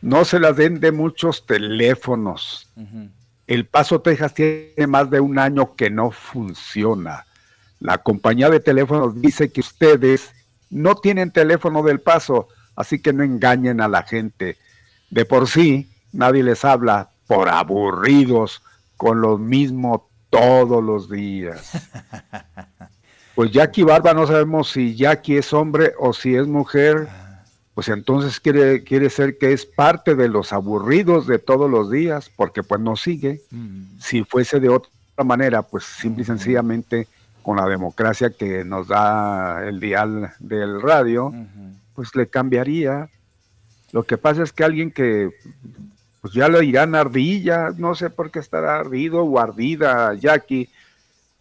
no 0.00 0.24
se 0.24 0.38
las 0.38 0.56
den 0.56 0.80
de 0.80 0.92
muchos 0.92 1.46
teléfonos. 1.46 2.70
El 3.46 3.66
Paso, 3.66 4.00
Texas 4.00 4.34
tiene 4.34 4.86
más 4.86 5.10
de 5.10 5.20
un 5.20 5.38
año 5.38 5.74
que 5.74 5.90
no 5.90 6.10
funciona. 6.10 7.26
La 7.80 7.98
compañía 7.98 8.50
de 8.50 8.60
teléfonos 8.60 9.20
dice 9.20 9.50
que 9.50 9.60
ustedes 9.60 10.32
no 10.70 10.96
tienen 10.96 11.30
teléfono 11.30 11.82
del 11.82 12.00
Paso, 12.00 12.48
así 12.74 13.00
que 13.00 13.12
no 13.12 13.22
engañen 13.22 13.80
a 13.80 13.88
la 13.88 14.02
gente. 14.02 14.56
De 15.10 15.24
por 15.24 15.48
sí, 15.48 15.90
nadie 16.12 16.42
les 16.42 16.64
habla 16.64 17.10
por 17.26 17.48
aburridos 17.48 18.62
con 18.96 19.20
lo 19.20 19.38
mismo 19.38 20.08
todos 20.30 20.82
los 20.82 21.10
días. 21.10 21.72
Pues 23.34 23.50
Jackie 23.50 23.82
Barba 23.82 24.14
no 24.14 24.26
sabemos 24.26 24.70
si 24.70 24.96
Jackie 24.96 25.36
es 25.36 25.52
hombre 25.52 25.92
o 25.98 26.14
si 26.14 26.34
es 26.34 26.46
mujer 26.46 27.06
pues 27.76 27.90
entonces 27.90 28.40
quiere, 28.40 28.84
quiere 28.84 29.10
ser 29.10 29.36
que 29.36 29.52
es 29.52 29.66
parte 29.66 30.14
de 30.14 30.30
los 30.30 30.54
aburridos 30.54 31.26
de 31.26 31.38
todos 31.38 31.70
los 31.70 31.90
días, 31.90 32.30
porque 32.34 32.62
pues 32.62 32.80
no 32.80 32.96
sigue. 32.96 33.42
Mm. 33.50 33.98
Si 34.00 34.24
fuese 34.24 34.60
de 34.60 34.70
otra 34.70 34.90
manera, 35.22 35.60
pues 35.60 35.84
simple 35.84 36.22
y 36.22 36.24
sencillamente 36.24 37.06
con 37.42 37.58
la 37.58 37.66
democracia 37.66 38.30
que 38.30 38.64
nos 38.64 38.88
da 38.88 39.68
el 39.68 39.78
dial 39.78 40.32
del 40.38 40.80
radio, 40.80 41.34
pues 41.94 42.16
le 42.16 42.28
cambiaría. 42.28 43.10
Lo 43.92 44.04
que 44.04 44.16
pasa 44.16 44.42
es 44.42 44.54
que 44.54 44.64
alguien 44.64 44.90
que 44.90 45.32
pues 46.20 46.34
ya 46.34 46.48
le 46.48 46.60
dirán 46.60 46.94
ardilla, 46.94 47.70
no 47.76 47.94
sé 47.94 48.10
por 48.10 48.30
qué 48.30 48.38
estará 48.38 48.78
ardido 48.78 49.22
o 49.22 49.38
ardida, 49.38 50.14
Jackie, 50.14 50.68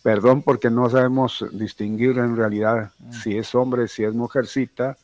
perdón 0.04 0.42
porque 0.42 0.70
no 0.70 0.90
sabemos 0.90 1.46
distinguir 1.52 2.18
en 2.18 2.36
realidad 2.36 2.92
mm. 3.00 3.12
si 3.14 3.38
es 3.38 3.56
hombre, 3.56 3.88
si 3.88 4.04
es 4.04 4.14
mujercita, 4.14 4.98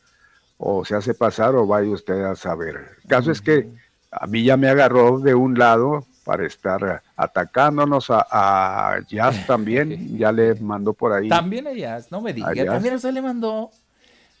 o 0.58 0.84
se 0.84 0.94
hace 0.94 1.14
pasar 1.14 1.56
o 1.56 1.66
vaya 1.66 1.90
usted 1.90 2.22
a 2.22 2.36
saber. 2.36 2.76
El 3.02 3.08
caso 3.08 3.32
es 3.32 3.40
que 3.40 3.68
a 4.12 4.26
mí 4.26 4.44
ya 4.44 4.56
me 4.56 4.68
agarró 4.68 5.18
de 5.18 5.34
un 5.34 5.58
lado 5.58 6.06
para 6.24 6.46
estar 6.46 7.02
atacándonos 7.16 8.06
a, 8.10 8.98
Jazz 9.08 9.46
también, 9.46 10.16
ya 10.18 10.30
le 10.30 10.54
mandó 10.56 10.92
por 10.92 11.12
ahí. 11.12 11.28
También 11.28 11.66
a 11.66 11.72
Jazz, 11.72 12.12
no 12.12 12.20
me 12.20 12.32
diga, 12.32 12.52
también 12.64 12.94
usted 12.94 13.12
le 13.12 13.22
mandó. 13.22 13.70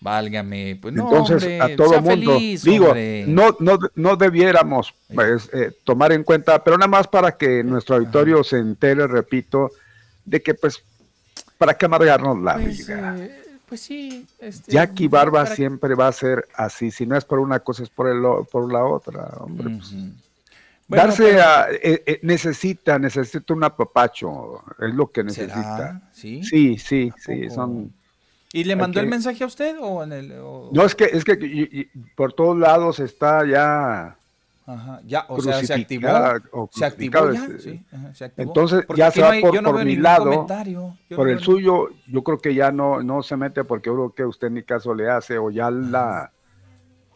Válgame, 0.02 0.76
pues 0.82 0.92
no, 0.92 1.08
Entonces, 1.16 1.60
a 1.60 1.76
todo 1.76 2.02
mundo, 2.02 2.36
digo, 2.64 2.92
no, 3.28 3.56
no, 3.60 3.78
no 3.94 4.16
debiéramos 4.16 4.92
pues, 5.14 5.48
eh, 5.52 5.70
tomar 5.84 6.10
en 6.10 6.24
cuenta, 6.24 6.62
pero 6.64 6.76
nada 6.76 6.88
más 6.88 7.06
para 7.06 7.36
que 7.36 7.62
nuestro 7.62 7.94
auditorio 7.96 8.42
se 8.42 8.58
entere, 8.58 9.06
repito, 9.06 9.70
de 10.24 10.42
que 10.42 10.54
pues, 10.54 10.82
¿para 11.56 11.74
qué 11.74 11.86
amargarnos 11.86 12.36
la 12.40 12.54
pues, 12.54 12.78
vida? 12.78 13.16
eh, 13.16 13.42
pues 13.68 13.80
sí. 13.80 14.26
Este, 14.40 14.72
Jackie 14.72 15.06
Barba 15.06 15.44
para- 15.44 15.54
siempre 15.54 15.94
va 15.94 16.08
a 16.08 16.12
ser 16.12 16.48
así, 16.56 16.90
si 16.90 17.06
no 17.06 17.16
es 17.16 17.24
por 17.24 17.38
una 17.38 17.60
cosa 17.60 17.84
es 17.84 17.88
por, 17.88 18.08
el, 18.08 18.20
por 18.50 18.72
la 18.72 18.84
otra, 18.84 19.28
hombre. 19.38 19.76
pues. 19.76 19.92
Bueno, 20.88 21.04
Darse 21.06 21.22
pero- 21.22 21.42
a, 21.42 21.66
eh, 21.70 22.02
eh, 22.06 22.18
necesita, 22.22 22.98
necesita 22.98 23.54
un 23.54 23.62
apapacho, 23.62 24.64
es 24.80 24.92
lo 24.92 25.12
que 25.12 25.22
necesita. 25.22 25.76
¿Será? 25.76 26.02
¿Sí? 26.12 26.42
Sí, 26.42 26.76
sí, 26.76 27.12
son... 27.54 27.92
¿Y 28.52 28.64
le 28.64 28.76
mandó 28.76 29.00
que- 29.00 29.04
el 29.04 29.10
mensaje 29.10 29.44
a 29.44 29.46
usted 29.46 29.76
o 29.80 30.02
en 30.02 30.12
el...? 30.12 30.32
o- 30.40 30.70
No, 30.72 30.84
es 30.84 30.94
que, 30.94 31.04
es 31.04 31.24
que 31.24 31.32
y- 31.40 31.80
y 31.80 31.84
por 32.14 32.32
todos 32.34 32.56
lados 32.58 33.00
está 33.00 33.46
ya 33.46 34.16
Ajá, 34.64 35.00
ya, 35.04 35.24
o 35.28 35.40
sea, 35.40 35.54
se 35.64 35.74
activó. 35.74 36.08
o 36.52 36.68
Se 36.72 36.84
activó 36.84 37.32
ya, 37.32 37.46
crucificada, 37.46 37.58
sí, 37.58 37.84
ajá, 37.92 38.14
se 38.14 38.24
activó. 38.26 38.48
Entonces, 38.50 38.84
Porque 38.86 39.00
ya 39.00 39.10
se 39.10 39.20
no 39.20 39.26
va 39.26 39.32
hay- 39.32 39.40
por- 39.42 39.62
no 39.62 39.72
por 39.72 39.84
mi 39.84 39.96
lado, 39.96 40.46
por 41.08 41.26
no 41.26 41.32
el 41.32 41.40
suyo, 41.40 41.88
yo 42.06 42.22
creo 42.22 42.38
que 42.38 42.54
ya 42.54 42.70
no, 42.70 43.02
no 43.02 43.22
se 43.24 43.36
mete 43.36 43.64
porque 43.64 43.88
yo 43.90 43.94
creo 43.96 44.10
que 44.14 44.24
usted 44.24 44.50
ni 44.50 44.62
caso 44.62 44.94
le 44.94 45.10
hace 45.10 45.36
o 45.38 45.50
ya 45.50 45.70
la 45.70 46.30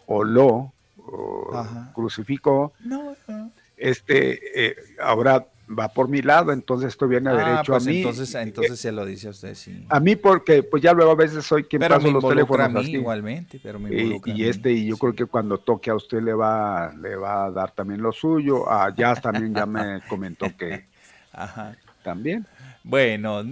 o 0.07 0.25
lo 0.25 0.73
o 0.99 1.65
crucificó, 1.95 2.73
No, 2.81 3.15
no. 3.29 3.51
este, 3.77 4.67
eh, 4.71 4.77
ahora 5.01 5.47
va 5.69 5.89
por 5.89 6.09
mi 6.09 6.23
lado, 6.23 6.53
entonces 6.53 6.89
esto 6.89 7.09
viene 7.09 7.31
Ah, 7.31 7.37
derecho 7.37 7.73
pues 7.73 7.87
a 7.87 7.91
mí. 7.91 7.97
entonces, 7.99 8.35
entonces 8.35 8.81
se 8.81 8.93
lo 8.93 9.05
dice 9.05 9.29
a 9.29 9.31
usted, 9.31 9.55
sí. 9.55 9.85
A 9.89 10.01
mí 10.01 10.17
porque 10.17 10.63
pues 10.63 10.83
ya 10.83 10.93
luego 10.93 11.13
a 11.13 11.17
veces 11.17 11.45
soy 11.45 11.65
quien 11.65 11.81
Pero 11.81 11.95
paso 11.97 12.11
los 12.11 12.25
involucra 12.25 12.65
a 12.65 12.69
teléfonos 12.69 12.85
mí 12.85 12.89
así. 12.89 12.97
igualmente, 12.97 13.61
pero 13.63 13.79
me 13.79 13.91
Y, 13.91 14.13
a 14.31 14.35
y 14.35 14.45
mí, 14.45 14.49
este, 14.49 14.73
y 14.73 14.87
yo 14.87 14.95
sí. 14.95 15.01
creo 15.01 15.15
que 15.15 15.27
cuando 15.27 15.59
toque 15.59 15.91
a 15.91 15.95
usted 15.95 16.23
le 16.23 16.35
va, 16.35 16.93
le 17.01 17.17
va 17.17 17.47
a 17.47 17.51
dar 17.51 17.73
también 17.73 18.03
lo 18.03 18.13
suyo. 18.13 18.71
A 18.71 18.95
Jazz 18.95 19.21
también 19.21 19.55
ya 19.55 19.67
me 19.67 20.01
comentó 20.09 20.57
que 20.57 20.85
Ajá. 21.33 21.77
también. 22.03 22.47
Bueno, 22.89 23.45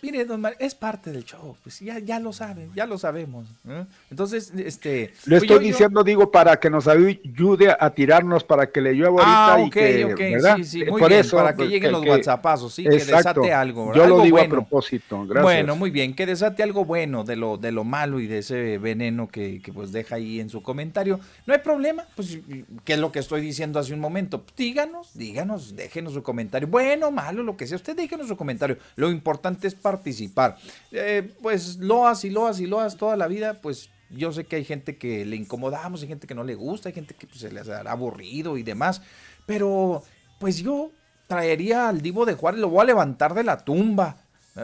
mire, 0.00 0.24
don 0.24 0.40
Mario, 0.40 0.58
es 0.60 0.76
parte 0.76 1.10
del 1.10 1.24
show, 1.24 1.56
pues 1.64 1.80
ya, 1.80 1.98
ya 1.98 2.20
lo 2.20 2.32
saben, 2.32 2.70
ya 2.72 2.86
lo 2.86 2.96
sabemos. 2.98 3.48
¿eh? 3.68 3.84
Entonces, 4.12 4.52
este... 4.56 5.12
Pues 5.24 5.42
estoy 5.42 5.48
yo- 5.48 5.54
yo- 5.56 5.58
diciendo, 5.58 6.04
digo, 6.04 6.30
para 6.30 6.54
que 6.60 6.70
nos 6.70 6.86
ayude 6.86 7.76
a 7.80 7.90
tirarnos 7.90 8.44
para 8.44 8.70
que 8.70 8.80
le 8.80 8.92
llueva 8.92 9.22
ahorita 9.24 9.54
Ah, 9.54 9.60
y 9.66 9.70
que, 9.70 10.04
ok, 10.04 10.18
¿verdad? 10.18 10.56
sí, 10.58 10.64
sí, 10.64 10.82
Eh, 10.82 10.90
muy 10.92 11.00
Por 11.00 11.08
bien, 11.08 11.20
eso, 11.20 11.36
para 11.36 11.50
que 11.50 11.56
pues, 11.56 11.68
lleguen 11.70 11.90
los 11.90 12.02
que- 12.02 12.10
WhatsAppazos, 12.10 12.72
sí, 12.74 12.84
que 12.84 12.94
Exacto. 12.94 13.40
desate 13.40 13.52
algo. 13.52 13.92
Yo 13.92 14.04
algo 14.04 14.18
lo 14.18 14.22
digo 14.22 14.36
a 14.36 14.40
bueno. 14.42 14.54
propósito, 14.54 15.22
gracias. 15.26 15.42
Bueno, 15.42 15.74
muy 15.74 15.90
bien, 15.90 16.14
que 16.14 16.24
desate 16.24 16.62
algo 16.62 16.84
bueno 16.84 17.24
de 17.24 17.34
lo, 17.34 17.56
de 17.56 17.72
lo 17.72 17.82
malo 17.82 18.20
y 18.20 18.28
de 18.28 18.38
ese 18.38 18.78
veneno 18.78 19.26
que, 19.26 19.60
que, 19.62 19.72
pues 19.72 19.90
deja 19.90 20.14
ahí 20.14 20.38
en 20.38 20.48
su 20.48 20.62
comentario. 20.62 21.18
No 21.44 21.54
hay 21.54 21.58
problema, 21.60 22.04
pues, 22.14 22.38
¿qué 22.84 22.92
es 22.92 22.98
lo 23.00 23.10
que 23.10 23.18
estoy 23.18 23.40
diciendo 23.40 23.80
hace 23.80 23.92
un 23.94 24.00
momento? 24.00 24.44
Díganos, 24.56 25.10
díganos, 25.18 25.74
déjenos 25.74 26.12
su 26.12 26.22
comentario. 26.22 26.68
Bueno, 26.68 27.10
malo, 27.10 27.42
lo 27.42 27.56
que 27.56 27.66
sea, 27.66 27.74
usted 27.74 27.96
déjenos 27.96 28.28
su 28.28 28.36
comentario. 28.36 28.75
Lo 28.96 29.10
importante 29.10 29.66
es 29.66 29.74
participar. 29.74 30.56
Eh, 30.92 31.32
pues 31.42 31.76
loas 31.78 32.24
y 32.24 32.30
loas 32.30 32.60
y 32.60 32.66
loas 32.66 32.96
toda 32.96 33.16
la 33.16 33.26
vida, 33.26 33.60
pues 33.60 33.90
yo 34.10 34.32
sé 34.32 34.44
que 34.44 34.56
hay 34.56 34.64
gente 34.64 34.96
que 34.96 35.24
le 35.24 35.36
incomodamos, 35.36 36.02
hay 36.02 36.08
gente 36.08 36.26
que 36.26 36.34
no 36.34 36.44
le 36.44 36.54
gusta, 36.54 36.88
hay 36.88 36.94
gente 36.94 37.14
que 37.14 37.26
pues, 37.26 37.40
se 37.40 37.50
les 37.50 37.68
hará 37.68 37.92
aburrido 37.92 38.56
y 38.56 38.62
demás, 38.62 39.02
pero 39.46 40.02
pues 40.38 40.58
yo 40.58 40.90
traería 41.26 41.88
al 41.88 42.02
Divo 42.02 42.24
de 42.24 42.34
Juárez, 42.34 42.60
lo 42.60 42.68
voy 42.68 42.82
a 42.82 42.84
levantar 42.84 43.34
de 43.34 43.44
la 43.44 43.58
tumba. 43.58 44.16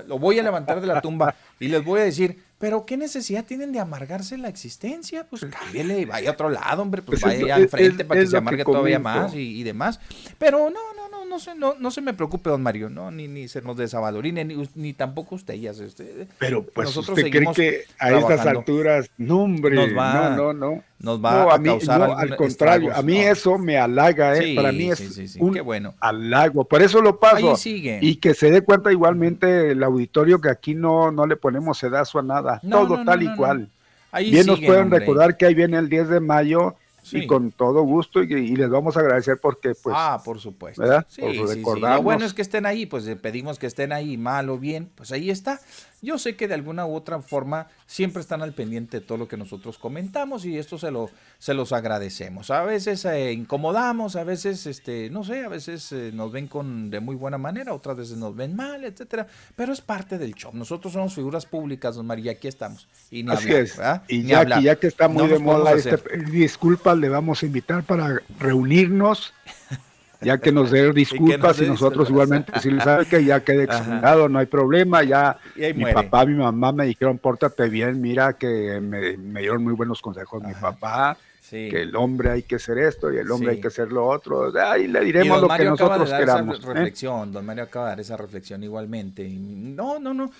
Lo 0.07 0.19
voy 0.19 0.39
a 0.39 0.43
levantar 0.43 0.81
de 0.81 0.87
la 0.87 1.03
tumba 1.03 1.35
y 1.63 1.69
les 1.69 1.85
voy 1.85 2.01
a 2.01 2.05
decir, 2.05 2.39
pero 2.59 2.87
¿qué 2.87 2.97
necesidad 2.97 3.45
tienen 3.45 3.73
de 3.73 3.81
amargarse 3.81 4.37
la 4.39 4.49
existencia? 4.49 5.27
Pues 5.29 5.45
cámbiale 5.47 6.01
y 6.01 6.05
vaya 6.05 6.31
a 6.31 6.33
otro 6.33 6.49
lado, 6.49 6.83
hombre, 6.83 7.03
pues, 7.03 7.21
Pues 7.21 7.35
es 7.35 7.41
vaya 7.43 7.57
al 7.57 7.69
frente 7.69 8.03
es- 8.03 8.09
para 8.09 8.21
que 8.21 8.27
se 8.27 8.33
que 8.33 8.37
amargue 8.39 8.65
todavía 8.65 8.99
más 8.99 9.35
y, 9.35 9.61
y 9.61 9.63
demás. 9.63 9.99
Pero 10.39 10.71
no, 10.71 10.81
no, 10.97 11.09
no, 11.11 11.25
no 11.25 11.39
se, 11.39 11.55
no, 11.55 11.75
no 11.79 11.91
se 11.91 12.01
me 12.01 12.15
preocupe, 12.15 12.51
don 12.51 12.63
Mario, 12.63 12.89
no, 12.91 13.11
ni, 13.11 13.27
ni 13.27 13.49
se 13.49 13.63
nos 13.63 13.77
desavalorine, 13.77 14.45
ni, 14.45 14.69
ni 14.77 14.93
tampoco 14.93 15.35
usted, 15.37 15.55
ya 15.55 15.73
se- 15.75 15.87
usted. 15.87 16.29
Pero 16.39 16.63
pues 16.65 16.87
Nosotros 16.89 17.17
usted 17.19 17.31
cree 17.31 17.33
seguimos 17.47 17.57
que 17.57 17.85
a 17.99 18.11
estas 18.13 18.47
alturas, 18.47 19.11
no 19.19 19.41
hombre, 19.43 19.75
Nos 19.75 19.97
va- 19.97 20.31
no, 20.37 20.53
no, 20.53 20.53
no. 20.53 20.85
nos 21.01 21.25
va 21.25 21.33
No, 21.45 21.51
a 21.51 21.59
mí, 21.59 21.69
causar 21.69 21.99
no, 21.99 22.05
al 22.17 22.37
contrario, 22.37 22.91
estragos, 22.91 22.97
a 22.97 23.03
mí 23.03 23.19
eso 23.19 23.59
me 23.59 23.77
halaga, 23.79 24.37
¿eh? 24.37 24.43
Sí, 24.43 24.55
Para 24.55 24.71
mí 24.71 24.89
es 24.91 24.99
sí, 24.99 25.09
sí, 25.09 25.27
sí, 25.27 25.39
un 25.41 25.53
qué 25.55 25.61
bueno. 25.63 25.95
halago, 26.01 26.65
por 26.65 26.81
eso 26.83 27.01
lo 27.03 27.19
paso. 27.19 27.51
Ahí 27.51 27.57
sigue. 27.57 27.99
Y 28.03 28.17
que 28.17 28.35
se 28.35 28.51
dé 28.53 28.61
cuenta 28.63 28.93
igualmente 28.93 29.73
el 29.73 29.83
auditorio 29.83 30.41
que 30.41 30.49
aquí 30.51 30.75
no, 30.77 31.11
no 31.11 31.27
le 31.27 31.35
ponemos 31.37 31.52
sedazo 31.75 32.19
a 32.19 32.23
nada, 32.23 32.61
No, 32.63 32.87
todo 32.87 32.99
no, 32.99 33.05
tal 33.05 33.23
y 33.23 33.35
cual. 33.37 33.69
Ahí 34.11 34.31
Bien 34.31 34.47
nos 34.47 34.61
pueden 34.61 34.85
hombre. 34.85 34.99
recordar 35.01 35.37
que 35.37 35.47
ahí 35.47 35.55
viene 35.55 35.79
el 35.79 35.89
10 35.89 36.09
de 36.09 36.21
mayo 36.21 36.77
Sí. 37.03 37.19
y 37.19 37.27
con 37.27 37.51
todo 37.51 37.83
gusto 37.83 38.23
y, 38.23 38.33
y 38.33 38.55
les 38.55 38.71
vamos 38.71 38.97
a 38.97 39.01
agradecer 39.01 39.37
porque 39.43 39.73
pues 39.83 39.97
ah, 39.99 40.21
por 40.25 40.39
supuesto. 40.39 40.83
¿verdad? 40.83 41.05
Sí, 41.09 41.21
Por 41.21 41.49
sí. 41.49 41.81
Lo 41.81 42.01
bueno 42.03 42.25
es 42.25 42.33
que 42.33 42.43
estén 42.43 42.65
ahí, 42.65 42.87
pues 42.87 43.05
pedimos 43.21 43.59
que 43.59 43.67
estén 43.67 43.93
ahí, 43.93 44.17
mal 44.17 44.49
o 44.51 44.57
bien, 44.57 44.89
pues 44.95 45.11
ahí 45.11 45.29
está. 45.29 45.59
Yo 46.03 46.19
sé 46.19 46.35
que 46.35 46.49
de 46.49 46.55
alguna 46.55 46.85
u 46.85 46.95
otra 46.97 47.21
forma 47.23 47.69
siempre 47.87 48.21
están 48.21 48.43
al 48.43 48.53
pendiente 48.53 48.99
de 49.01 49.07
todo 49.07 49.19
lo 49.19 49.29
que 49.29 49.37
nosotros 49.37 49.79
comentamos 49.79 50.45
y 50.45 50.59
esto 50.59 50.77
se 50.77 50.91
lo 50.91 51.09
se 51.39 51.55
los 51.55 51.73
agradecemos. 51.73 52.51
A 52.51 52.63
veces 52.65 53.05
eh, 53.05 53.33
incomodamos, 53.33 54.17
a 54.17 54.25
veces 54.25 54.67
este, 54.67 55.11
no 55.11 55.23
sé, 55.23 55.45
a 55.45 55.49
veces 55.49 55.93
eh, 55.93 56.11
nos 56.13 56.33
ven 56.33 56.49
con 56.49 56.91
de 56.91 56.99
muy 57.01 57.15
buena 57.15 57.39
manera, 57.39 57.73
otras 57.73 57.97
veces 57.97 58.17
nos 58.17 58.35
ven 58.35 58.57
mal, 58.57 58.85
etcétera, 58.85 59.29
pero 59.55 59.73
es 59.73 59.81
parte 59.81 60.19
del 60.19 60.35
show. 60.35 60.51
Nosotros 60.53 60.93
somos 60.93 61.15
figuras 61.15 61.47
públicas, 61.47 61.95
don 61.95 62.07
María, 62.07 62.33
aquí 62.33 62.49
estamos. 62.49 62.89
Y 63.11 63.23
ni 63.23 63.31
Así 63.33 63.45
hablar, 63.49 63.63
es. 63.63 63.77
¿verdad? 63.77 64.03
Y 64.09 64.19
Ni 64.19 64.29
ya, 64.31 64.41
hablar. 64.41 64.63
ya 64.63 64.77
que 64.77 64.89
está 64.89 65.07
muy 65.09 65.23
No 65.23 65.29
de 65.29 65.39
moda, 65.39 65.73
este, 65.75 65.97
disculpas, 66.31 66.99
le 66.99 67.09
vamos 67.09 67.43
a 67.43 67.47
invitar 67.47 67.85
para 67.85 68.21
reunirnos, 68.41 69.33
ya 70.23 70.39
que 70.39 70.53
nos 70.53 70.71
dé 70.71 70.93
disculpas 70.95 71.59
dé 71.59 71.67
y 71.67 71.69
nosotros 71.69 72.09
igualmente 72.11 72.53
decirle, 72.53 72.83
¿sabe 72.83 73.07
que 73.07 73.25
Ya 73.25 73.41
quedé 73.41 73.65
examinado, 73.65 74.29
no 74.29 74.39
hay 74.39 74.47
problema, 74.47 75.03
ya 75.03 75.39
Y 75.57 75.61
mi 75.75 75.81
muere. 75.83 75.95
papá, 75.95 76.25
mi 76.27 76.35
mamá 76.35 76.73
me 76.73 76.87
dijeron, 76.87 77.19
pórtate 77.19 77.69
bien, 77.69 78.01
mira 78.01 78.35
que 78.35 78.81
me, 78.81 79.17
me 79.17 79.41
dieron 79.41 79.63
muy 79.63 79.75
buenos 79.75 80.01
consejos 80.01 80.43
mi 80.43 80.53
Ajá. 80.53 80.73
papá, 80.73 81.17
Sí. 81.41 81.69
que 81.71 81.83
el 81.83 81.95
hombre 81.97 82.31
hay 82.31 82.43
que 82.45 82.55
hacer 82.55 82.79
esto 82.79 83.13
y 83.13 83.19
el 83.19 83.31
hombre 83.31 83.51
Sí. 83.51 83.57
hay 83.57 83.61
que 83.61 83.69
hacer 83.69 83.93
lo 83.93 84.07
otro, 84.07 84.51
ahí 84.65 84.87
le 84.89 85.03
Y 85.03 85.07
diremos 85.07 85.37
lo 85.39 85.43
que 85.43 85.49
Mario 85.49 85.71
nosotros 85.71 86.11
queramos. 86.11 86.59
esa 86.59 86.71
¿eh? 86.71 86.75
reflexión, 86.75 87.33
don 87.33 87.45
Mario 87.45 87.65
acaba 87.65 87.87
de 87.87 87.91
dar 87.91 88.01
esa 88.01 88.17
reflexión 88.17 88.63
igualmente. 88.63 89.23
Y 89.23 89.37
No, 89.39 89.99
no, 89.99 90.15
no. 90.15 90.31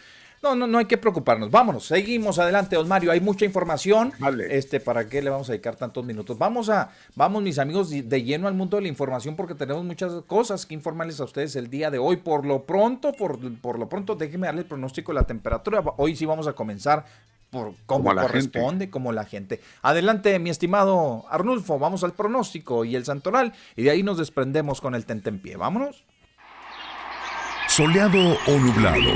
No, 0.43 0.57
no, 0.57 0.67
no 0.67 0.79
hay 0.79 0.87
que 0.87 0.99
preocuparnos. 0.99 1.53
Vámonos, 1.53 1.87
seguimos 1.87 2.41
adelante, 2.41 2.75
don 2.75 2.89
Mario. 2.89 3.13
Hay 3.13 3.21
mucha 3.21 3.45
información. 3.45 4.13
Vale. 4.19 4.57
Este, 4.57 4.81
¿para 4.81 5.09
qué 5.09 5.23
le 5.23 5.31
vamos 5.31 5.49
a 5.49 5.53
dedicar 5.53 5.77
tantos 5.77 6.05
minutos? 6.05 6.37
Vamos 6.37 6.69
a, 6.69 6.91
vamos, 7.15 7.45
mis 7.45 7.61
amigos, 7.61 7.91
de 7.91 8.23
lleno 8.25 8.49
al 8.49 8.55
mundo 8.55 8.77
de 8.77 8.83
la 8.83 8.89
información 8.89 9.37
porque 9.37 9.55
tenemos 9.55 9.85
muchas 9.85 10.13
cosas 10.27 10.67
que 10.67 10.75
informarles 10.75 11.21
a 11.21 11.25
ustedes 11.25 11.55
el 11.55 11.71
día 11.71 11.93
de 11.93 11.99
hoy. 11.99 12.17
Por 12.17 12.45
lo 12.45 12.65
pronto, 12.65 13.13
por, 13.13 13.39
por 13.61 13.79
lo 13.79 13.89
pronto, 13.89 14.17
déjenme 14.17 14.49
darle 14.49 14.63
el 14.63 14.67
pronóstico 14.67 15.13
de 15.13 15.21
la 15.21 15.27
temperatura. 15.27 15.81
Hoy 15.97 16.17
sí 16.17 16.27
vamos 16.27 16.49
a 16.49 16.55
comenzar 16.55 17.05
por 17.51 17.75
como, 17.87 18.09
Como 18.09 18.21
corresponde, 18.21 18.91
como 18.91 19.13
la 19.13 19.25
gente. 19.25 19.61
Adelante, 19.83 20.39
mi 20.39 20.51
estimado 20.51 21.25
Arnulfo, 21.31 21.79
vamos 21.79 22.03
al 22.03 22.15
pronóstico 22.15 22.85
y 22.87 22.97
el 22.97 23.05
santoral, 23.05 23.53
y 23.77 23.83
de 23.83 23.91
ahí 23.91 24.03
nos 24.03 24.17
desprendemos 24.17 24.81
con 24.81 24.95
el 24.95 25.05
tentempié. 25.05 25.57
Vámonos. 25.57 26.03
Soleado 27.75 28.37
o 28.47 28.59
nublado, 28.59 29.13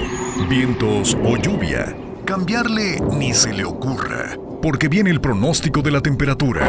vientos 0.48 1.14
o 1.22 1.36
lluvia. 1.36 1.94
Cambiarle 2.24 2.98
ni 3.12 3.34
se 3.34 3.52
le 3.52 3.66
ocurra, 3.66 4.34
porque 4.62 4.88
viene 4.88 5.10
el 5.10 5.20
pronóstico 5.20 5.82
de 5.82 5.90
la 5.90 6.00
temperatura. 6.00 6.66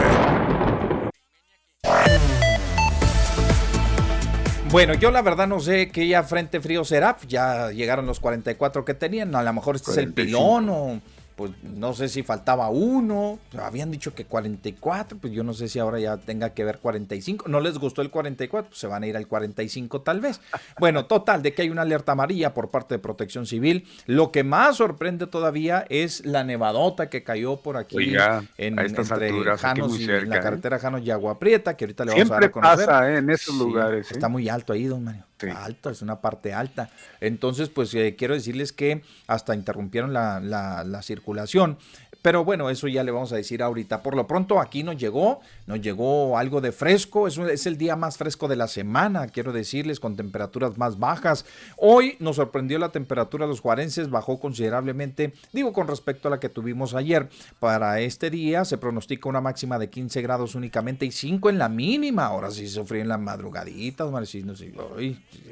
Bueno, 4.69 4.95
yo 4.95 5.11
la 5.11 5.21
verdad 5.21 5.47
no 5.47 5.61
sé 5.61 5.89
qué 5.89 6.05
ya 6.09 6.23
frente 6.23 6.59
frío 6.59 6.83
será. 6.83 7.15
Ya 7.25 7.71
llegaron 7.71 8.05
los 8.05 8.19
44 8.19 8.83
que 8.83 8.93
tenían. 8.93 9.33
A 9.33 9.41
lo 9.41 9.53
mejor 9.53 9.77
este 9.77 9.91
es 9.91 9.97
el 9.97 10.13
45. 10.13 10.15
pilón 10.15 10.69
o 10.69 11.01
pues 11.37 11.51
no 11.61 11.93
sé 11.93 12.09
si 12.09 12.23
faltaba 12.23 12.67
uno. 12.69 13.37
Habían 13.61 13.91
dicho 13.91 14.13
que 14.15 14.25
44, 14.25 15.19
pues 15.19 15.31
yo 15.31 15.43
no 15.43 15.53
sé 15.53 15.69
si 15.69 15.77
ahora 15.77 15.99
ya 15.99 16.17
tenga 16.17 16.49
que 16.49 16.65
ver 16.65 16.79
45. 16.79 17.47
No 17.47 17.59
les 17.61 17.77
gustó 17.77 18.01
el 18.01 18.09
44, 18.09 18.69
pues 18.69 18.79
se 18.79 18.87
van 18.87 19.03
a 19.03 19.07
ir 19.07 19.15
al 19.15 19.27
45 19.27 20.01
tal 20.01 20.19
vez. 20.19 20.41
Bueno, 20.79 21.05
total, 21.05 21.41
de 21.43 21.53
que 21.53 21.61
hay 21.63 21.69
una 21.69 21.83
alerta 21.83 22.11
amarilla 22.13 22.53
por 22.53 22.69
parte 22.69 22.95
de 22.95 22.99
Protección 22.99 23.45
Civil. 23.45 23.87
Lo 24.07 24.31
que 24.31 24.43
más 24.43 24.77
sorprende 24.77 25.27
todavía 25.27 25.85
es 25.89 26.25
la 26.25 26.43
nevadota 26.43 27.09
que 27.09 27.23
cayó 27.23 27.57
por 27.57 27.77
aquí 27.77 27.97
Oiga, 27.97 28.43
en, 28.57 28.77
a 28.79 28.83
estas 28.83 29.09
entre 29.11 29.27
alturas, 29.29 29.63
aquí 29.63 29.79
Janos 29.81 29.99
y 29.99 30.03
en 30.09 30.29
la 30.29 30.37
¿eh? 30.37 30.41
carretera 30.41 30.79
Janos 30.79 31.01
y 31.03 31.11
Agua 31.11 31.39
Prieta, 31.39 31.77
que 31.77 31.85
ahorita 31.85 32.05
le 32.05 32.11
vamos 32.11 32.31
a 32.31 32.33
dar 32.33 32.41
Siempre 32.41 32.45
a 32.47 32.51
conocer. 32.51 32.85
pasa 32.87 33.11
¿eh? 33.11 33.17
en 33.17 33.29
esos 33.29 33.53
Sí, 33.55 33.59
lugares. 33.59 34.11
¿eh? 34.11 34.13
Está 34.15 34.27
muy 34.27 34.49
alto 34.49 34.73
ahí, 34.73 34.85
don 34.85 35.03
Mario. 35.03 35.23
Alto, 35.55 35.89
es 35.89 36.01
una 36.01 36.19
parte 36.21 36.53
alta. 36.53 36.89
Entonces, 37.21 37.69
pues 37.69 37.93
eh, 37.93 38.15
quiero 38.17 38.33
decirles 38.33 38.73
que 38.73 39.03
hasta 39.27 39.53
interrumpieron 39.55 40.13
la, 40.13 40.39
la- 40.39 40.83
la 40.83 41.01
circulación. 41.01 41.77
Pero 42.21 42.43
bueno, 42.43 42.69
eso 42.69 42.87
ya 42.87 43.03
le 43.03 43.11
vamos 43.11 43.31
a 43.31 43.35
decir 43.35 43.63
ahorita. 43.63 44.03
Por 44.03 44.15
lo 44.15 44.27
pronto 44.27 44.59
aquí 44.59 44.83
nos 44.83 44.97
llegó, 44.97 45.39
nos 45.65 45.81
llegó 45.81 46.37
algo 46.37 46.61
de 46.61 46.71
fresco. 46.71 47.27
Es, 47.27 47.37
es 47.37 47.65
el 47.67 47.77
día 47.77 47.95
más 47.95 48.17
fresco 48.17 48.47
de 48.47 48.55
la 48.55 48.67
semana, 48.67 49.27
quiero 49.27 49.53
decirles, 49.53 49.99
con 49.99 50.15
temperaturas 50.15 50.77
más 50.77 50.99
bajas. 50.99 51.45
Hoy 51.77 52.15
nos 52.19 52.37
sorprendió 52.37 52.79
la 52.79 52.89
temperatura 52.89 53.45
de 53.45 53.49
los 53.49 53.61
juarenses, 53.61 54.09
bajó 54.09 54.39
considerablemente, 54.39 55.33
digo 55.53 55.73
con 55.73 55.87
respecto 55.87 56.27
a 56.27 56.31
la 56.31 56.39
que 56.39 56.49
tuvimos 56.49 56.93
ayer. 56.93 57.29
Para 57.59 57.99
este 58.01 58.29
día 58.29 58.65
se 58.65 58.77
pronostica 58.77 59.29
una 59.29 59.41
máxima 59.41 59.77
de 59.79 59.89
15 59.89 60.21
grados 60.21 60.55
únicamente 60.55 61.05
y 61.05 61.11
5 61.11 61.49
en 61.49 61.57
la 61.57 61.69
mínima. 61.69 62.25
Ahora 62.25 62.51
sí 62.51 62.67
se 62.67 62.87
en 62.95 63.07
la 63.07 63.17
madrugadita, 63.17 64.05
no 64.05 64.25
sé, 64.25 64.43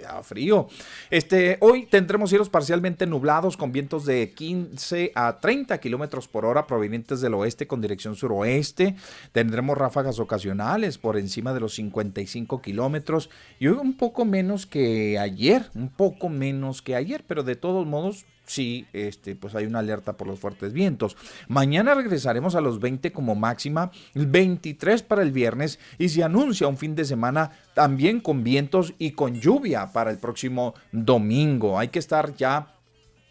ya 0.01 0.23
frío. 0.23 0.67
Este, 1.09 1.57
hoy 1.61 1.85
tendremos 1.85 2.29
cielos 2.29 2.49
parcialmente 2.49 3.05
nublados 3.05 3.57
con 3.57 3.71
vientos 3.71 4.05
de 4.05 4.31
15 4.31 5.11
a 5.15 5.39
30 5.39 5.77
kilómetros 5.79 6.27
por 6.27 6.45
hora 6.45 6.54
provenientes 6.63 7.21
del 7.21 7.33
oeste 7.33 7.67
con 7.67 7.81
dirección 7.81 8.15
suroeste. 8.15 8.95
Tendremos 9.31 9.77
ráfagas 9.77 10.19
ocasionales 10.19 10.97
por 10.97 11.17
encima 11.17 11.53
de 11.53 11.59
los 11.59 11.75
55 11.75 12.61
kilómetros 12.61 13.29
y 13.59 13.67
hoy 13.67 13.77
un 13.77 13.97
poco 13.97 14.25
menos 14.25 14.65
que 14.65 15.19
ayer, 15.19 15.69
un 15.75 15.89
poco 15.89 16.29
menos 16.29 16.81
que 16.81 16.95
ayer, 16.95 17.23
pero 17.27 17.43
de 17.43 17.55
todos 17.55 17.85
modos 17.85 18.25
sí, 18.45 18.85
este, 18.93 19.35
pues 19.35 19.55
hay 19.55 19.65
una 19.65 19.79
alerta 19.79 20.13
por 20.13 20.27
los 20.27 20.39
fuertes 20.39 20.73
vientos. 20.73 21.17
Mañana 21.47 21.93
regresaremos 21.93 22.55
a 22.55 22.61
los 22.61 22.79
20 22.79 23.11
como 23.11 23.35
máxima, 23.35 23.91
23 24.13 25.03
para 25.03 25.21
el 25.21 25.31
viernes 25.31 25.79
y 25.97 26.09
se 26.09 26.23
anuncia 26.23 26.67
un 26.67 26.77
fin 26.77 26.95
de 26.95 27.05
semana 27.05 27.51
también 27.73 28.19
con 28.19 28.43
vientos 28.43 28.93
y 28.97 29.11
con 29.11 29.39
lluvia 29.39 29.91
para 29.91 30.11
el 30.11 30.17
próximo 30.17 30.75
domingo. 30.91 31.79
Hay 31.79 31.89
que 31.89 31.99
estar 31.99 32.35
ya 32.35 32.74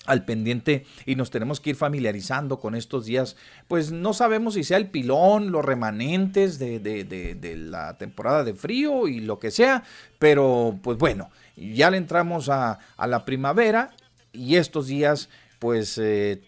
al 0.07 0.25
pendiente 0.25 0.85
y 1.07 1.17
nos 1.17 1.31
tenemos 1.31 1.61
que 1.61 1.71
ir 1.71 1.77
familiarizando 1.77 2.59
con 2.59 2.75
estos 2.75 3.07
días. 3.07 3.37
Pues 3.69 3.93
no 3.93 4.13
sabemos 4.13 4.55
si 4.55 4.65
sea 4.65 4.77
el 4.77 4.91
pilón, 4.91 5.51
los 5.51 5.65
remanentes 5.65 6.59
de, 6.59 6.79
de, 6.79 7.57
la 7.57 7.97
temporada 7.97 8.45
de 8.45 8.55
frío 8.55 9.09
y 9.09 9.21
lo 9.21 9.39
que 9.39 9.51
sea, 9.51 9.85
pero 10.19 10.79
pues 10.83 10.99
bueno, 10.99 11.31
ya 11.57 11.91
le 11.91 11.97
entramos 11.97 12.49
a, 12.49 12.79
la 12.99 13.25
primavera 13.25 13.95
y 14.33 14.57
estos 14.57 14.87
días 14.89 15.29
pues 15.59 15.99
eh, 15.99 16.43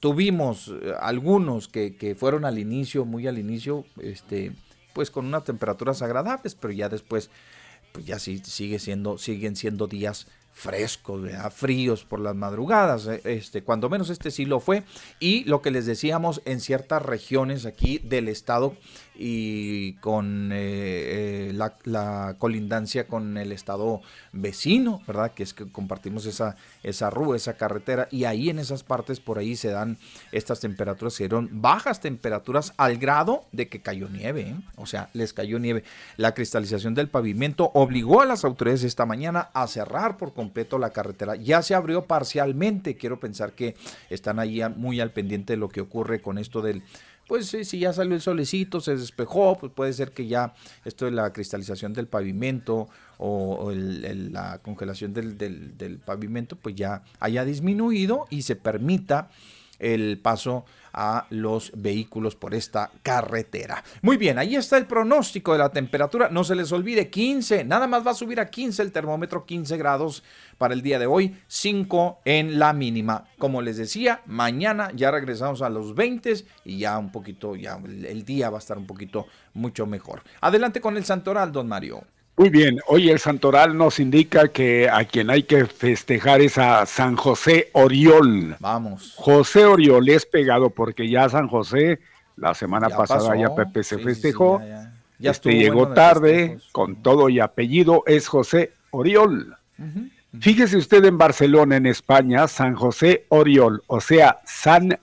tuvimos 0.00 0.72
algunos 1.00 1.68
que, 1.68 1.96
que, 1.96 2.14
fueron 2.14 2.44
al 2.44 2.58
inicio, 2.58 3.04
muy 3.04 3.26
al 3.26 3.38
inicio, 3.38 3.84
este, 4.02 4.52
pues 4.92 5.10
con 5.10 5.26
unas 5.26 5.44
temperaturas 5.44 6.02
agradables, 6.02 6.54
pero 6.54 6.72
ya 6.72 6.88
después 6.88 7.30
pues 7.92 8.06
ya 8.06 8.18
sí 8.18 8.40
sigue 8.44 8.78
siendo, 8.78 9.18
siguen 9.18 9.56
siendo 9.56 9.86
días 9.86 10.26
frescos, 10.52 11.22
fríos 11.54 12.04
por 12.04 12.20
las 12.20 12.34
madrugadas, 12.34 13.06
eh, 13.06 13.20
este, 13.24 13.62
cuando 13.62 13.88
menos 13.88 14.10
este 14.10 14.30
sí 14.30 14.44
lo 14.44 14.60
fue, 14.60 14.82
y 15.18 15.44
lo 15.44 15.62
que 15.62 15.70
les 15.70 15.86
decíamos 15.86 16.42
en 16.44 16.60
ciertas 16.60 17.02
regiones 17.02 17.66
aquí 17.66 17.98
del 17.98 18.28
estado 18.28 18.74
y 19.14 19.94
con 19.94 20.50
eh, 20.52 21.50
eh, 21.50 21.52
la, 21.52 22.36
colindancia 22.38 23.06
con 23.06 23.36
el 23.36 23.52
estado 23.52 24.00
vecino, 24.32 25.02
¿verdad? 25.06 25.32
Que 25.32 25.42
es 25.42 25.52
que 25.52 25.70
compartimos 25.70 26.26
esa, 26.26 26.56
esa 26.82 27.10
rúa, 27.10 27.36
esa 27.36 27.54
carretera, 27.54 28.08
y 28.10 28.24
ahí 28.24 28.48
en 28.48 28.58
esas 28.58 28.82
partes 28.82 29.20
por 29.20 29.38
ahí 29.38 29.56
se 29.56 29.68
dan 29.68 29.98
estas 30.32 30.60
temperaturas, 30.60 31.14
se 31.14 31.24
dieron 31.24 31.48
bajas 31.60 32.00
temperaturas 32.00 32.72
al 32.76 32.96
grado 32.96 33.44
de 33.52 33.68
que 33.68 33.82
cayó 33.82 34.08
nieve, 34.08 34.42
¿eh? 34.42 34.56
o 34.76 34.86
sea, 34.86 35.10
les 35.12 35.32
cayó 35.32 35.58
nieve. 35.58 35.84
La 36.16 36.32
cristalización 36.32 36.94
del 36.94 37.08
pavimento 37.08 37.70
obligó 37.74 38.22
a 38.22 38.26
las 38.26 38.44
autoridades 38.44 38.84
esta 38.84 39.06
mañana 39.06 39.50
a 39.52 39.66
cerrar 39.66 40.16
por 40.16 40.32
completo 40.32 40.78
la 40.78 40.90
carretera. 40.90 41.36
Ya 41.36 41.62
se 41.62 41.74
abrió 41.74 42.04
parcialmente, 42.06 42.96
quiero 42.96 43.20
pensar 43.20 43.52
que 43.52 43.76
están 44.08 44.38
ahí 44.38 44.62
muy 44.76 45.00
al 45.00 45.10
pendiente 45.10 45.52
de 45.54 45.56
lo 45.58 45.68
que 45.68 45.80
ocurre 45.80 46.20
con 46.20 46.38
esto 46.38 46.62
del 46.62 46.82
pues 47.30 47.46
si 47.46 47.78
ya 47.78 47.92
salió 47.92 48.16
el 48.16 48.20
solecito, 48.20 48.80
se 48.80 48.96
despejó, 48.96 49.56
pues 49.56 49.70
puede 49.72 49.92
ser 49.92 50.10
que 50.10 50.26
ya 50.26 50.52
esto 50.84 51.04
de 51.04 51.12
la 51.12 51.32
cristalización 51.32 51.92
del 51.92 52.08
pavimento 52.08 52.88
o, 53.18 53.70
la 53.72 54.58
congelación 54.58 55.14
del, 55.14 55.38
del, 55.38 55.98
pavimento, 56.04 56.56
pues 56.56 56.74
ya 56.74 57.04
haya 57.20 57.44
disminuido 57.44 58.26
y 58.30 58.42
se 58.42 58.56
permita 58.56 59.30
el 59.78 60.18
paso 60.18 60.64
a 60.92 61.26
los 61.30 61.72
vehículos 61.74 62.36
por 62.36 62.54
esta 62.54 62.90
carretera. 63.02 63.82
Muy 64.02 64.16
bien, 64.16 64.38
ahí 64.38 64.56
está 64.56 64.76
el 64.78 64.86
pronóstico 64.86 65.52
de 65.52 65.58
la 65.58 65.70
temperatura. 65.70 66.28
No 66.30 66.44
se 66.44 66.54
les 66.54 66.72
olvide 66.72 67.10
15, 67.10 67.64
nada 67.64 67.86
más 67.86 68.06
va 68.06 68.12
a 68.12 68.14
subir 68.14 68.40
a 68.40 68.50
15 68.50 68.82
el 68.82 68.92
termómetro, 68.92 69.46
15 69.46 69.76
grados 69.76 70.22
para 70.58 70.74
el 70.74 70.82
día 70.82 70.98
de 70.98 71.06
hoy, 71.06 71.36
5 71.48 72.20
en 72.24 72.58
la 72.58 72.72
mínima. 72.72 73.24
Como 73.38 73.62
les 73.62 73.76
decía, 73.76 74.22
mañana 74.26 74.90
ya 74.94 75.10
regresamos 75.10 75.62
a 75.62 75.70
los 75.70 75.94
20 75.94 76.20
y 76.64 76.78
ya 76.78 76.98
un 76.98 77.10
poquito, 77.10 77.56
ya 77.56 77.80
el 77.86 78.24
día 78.24 78.50
va 78.50 78.58
a 78.58 78.60
estar 78.60 78.78
un 78.78 78.86
poquito 78.86 79.26
mucho 79.54 79.86
mejor. 79.86 80.22
Adelante 80.40 80.80
con 80.80 80.96
el 80.96 81.04
santoral, 81.04 81.52
don 81.52 81.68
Mario. 81.68 82.04
Muy 82.36 82.48
bien, 82.48 82.80
hoy 82.86 83.10
el 83.10 83.18
santoral 83.18 83.76
nos 83.76 84.00
indica 84.00 84.48
que 84.48 84.88
a 84.88 85.04
quien 85.04 85.30
hay 85.30 85.42
que 85.42 85.66
festejar 85.66 86.40
es 86.40 86.56
a 86.58 86.86
San 86.86 87.16
José 87.16 87.68
Oriol. 87.72 88.56
Vamos. 88.60 89.12
José 89.16 89.66
Oriol 89.66 90.08
es 90.08 90.24
pegado 90.24 90.70
porque 90.70 91.08
ya 91.08 91.28
San 91.28 91.48
José, 91.48 92.00
la 92.36 92.54
semana 92.54 92.88
pasada 92.88 93.36
ya 93.36 93.54
Pepe 93.54 93.84
se 93.84 93.98
festejó. 93.98 94.60
ya, 95.18 95.32
este 95.32 95.52
llegó 95.52 95.88
tarde, 95.88 96.58
con 96.72 96.96
todo 96.96 97.28
y 97.28 97.40
apellido, 97.40 98.04
es 98.06 98.26
José 98.26 98.72
Oriol. 98.90 99.56
Fíjese 100.38 100.76
usted 100.76 101.04
en 101.04 101.18
Barcelona, 101.18 101.76
en 101.76 101.86
España, 101.86 102.46
San 102.46 102.74
José 102.74 103.26
Oriol, 103.28 103.82
o 103.86 104.00
sea, 104.00 104.40
San 104.44 104.98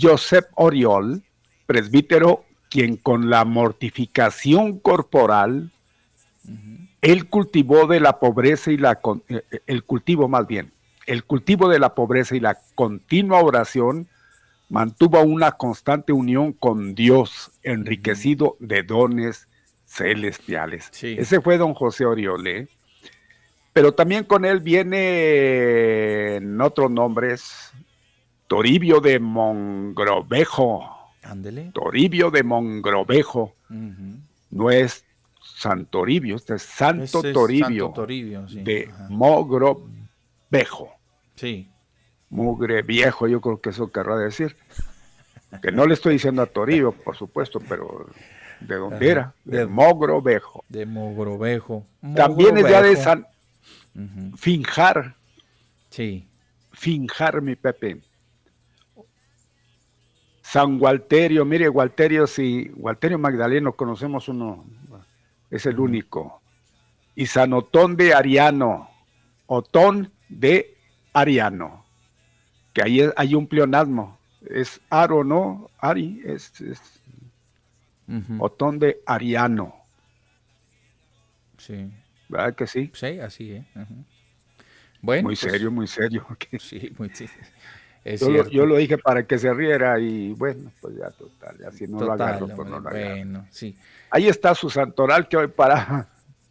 Josep 0.00 0.46
Oriol, 0.54 1.22
presbítero, 1.66 2.44
quien 2.70 2.96
con 2.96 3.28
la 3.28 3.44
mortificación 3.44 4.78
corporal 4.78 5.70
el 7.00 7.28
cultivo 7.28 7.86
de 7.86 8.00
la 8.00 8.18
pobreza 8.18 8.70
y 8.70 8.76
la 8.76 9.00
eh, 9.28 9.42
eh, 9.50 9.60
el 9.66 9.84
cultivo 9.84 10.28
más 10.28 10.46
bien, 10.46 10.72
el 11.06 11.24
cultivo 11.24 11.68
de 11.68 11.78
la 11.78 11.94
pobreza 11.94 12.36
y 12.36 12.40
la 12.40 12.58
continua 12.74 13.40
oración 13.40 14.08
mantuvo 14.68 15.20
una 15.22 15.52
constante 15.52 16.12
unión 16.12 16.52
con 16.52 16.94
Dios, 16.94 17.50
enriquecido 17.62 18.56
de 18.58 18.82
dones 18.82 19.46
celestiales. 19.86 20.90
Ese 21.02 21.40
fue 21.42 21.58
don 21.58 21.74
José 21.74 22.06
Oriole. 22.06 22.68
Pero 23.74 23.92
también 23.92 24.24
con 24.24 24.44
él 24.44 24.60
viene 24.60 26.36
en 26.36 26.60
otros 26.60 26.90
nombres 26.90 27.72
Toribio 28.46 29.00
de 29.00 29.18
Mongrovejo. 29.18 30.90
Toribio 31.72 32.30
de 32.30 32.42
Mongrovejo. 32.42 33.54
No 34.50 34.70
es 34.70 35.04
Santoribio, 35.62 36.34
este 36.34 36.56
es 36.56 36.62
Santo 36.62 37.22
Toribio, 37.22 37.94
de 37.96 38.90
Mogrovejo. 39.08 40.90
Sí. 41.36 41.70
Mugre 42.30 42.82
viejo, 42.82 43.28
yo 43.28 43.40
creo 43.40 43.60
que 43.60 43.70
eso 43.70 43.92
querrá 43.92 44.16
decir. 44.16 44.56
Que 45.62 45.70
no 45.70 45.86
le 45.86 45.94
estoy 45.94 46.14
diciendo 46.14 46.42
a 46.42 46.46
Toribio, 46.46 46.90
por 46.90 47.16
supuesto, 47.16 47.60
pero 47.60 48.06
¿de 48.58 48.74
dónde 48.74 49.08
era? 49.08 49.34
De, 49.44 49.64
Mogrovejo. 49.66 50.64
De 50.68 50.84
Mogrovejo. 50.84 51.86
También 52.16 52.58
es 52.58 52.68
ya 52.68 52.82
de 52.82 52.96
San 52.96 53.26
Finjar. 54.36 55.14
Sí. 55.90 56.26
Finjar, 56.72 57.40
mi 57.40 57.54
Pepe. 57.54 58.00
San 60.40 60.80
Gualterio, 60.80 61.44
mire, 61.44 61.68
Gualterio, 61.68 62.26
si 62.26 62.68
Gualterio 62.74 63.16
Magdaleno, 63.18 63.74
conocemos 63.74 64.28
uno, 64.28 64.64
es 65.52 65.66
el 65.66 65.78
único. 65.78 66.40
Y 67.14 67.26
San 67.26 67.52
Otón 67.52 67.96
de 67.96 68.14
Ariano, 68.14 68.90
Otón 69.46 70.10
de 70.28 70.74
Ariano, 71.12 71.84
que 72.72 72.82
ahí 72.82 73.02
hay 73.16 73.34
un 73.34 73.46
pleonasmo, 73.46 74.18
es 74.48 74.80
Aro, 74.88 75.22
¿no? 75.22 75.70
Ari, 75.78 76.22
es, 76.24 76.52
Otón 78.38 78.78
de 78.78 79.00
Ariano. 79.06 79.76
Sí. 81.58 81.92
¿Verdad 82.28 82.54
que 82.54 82.66
sí? 82.66 82.90
Sí, 82.94 83.20
así, 83.20 83.52
¿eh? 83.52 83.64
Bueno, 85.02 85.24
muy 85.24 85.36
pues 85.36 85.52
serio, 85.52 85.70
muy 85.70 85.86
serio. 85.86 86.26
Sí, 86.58 86.92
muy 86.98 87.10
yo, 88.04 88.48
yo, 88.48 88.66
lo 88.66 88.76
dije 88.78 88.98
para 88.98 89.24
que 89.26 89.38
se 89.38 89.52
riera 89.52 90.00
y 90.00 90.32
bueno, 90.32 90.72
pues 90.80 90.96
ya 90.96 91.10
total, 91.10 91.56
así 91.68 91.86
no 91.86 92.00
lo 92.00 92.12
agarro, 92.12 92.48
pues 92.48 92.68
no 92.68 92.80
lo 92.80 92.90
Bueno, 92.90 93.46
sí. 93.50 93.76
Ahí 94.12 94.28
está 94.28 94.54
su 94.54 94.68
santoral 94.68 95.26
que 95.26 95.38
hoy 95.38 95.48
para 95.48 96.06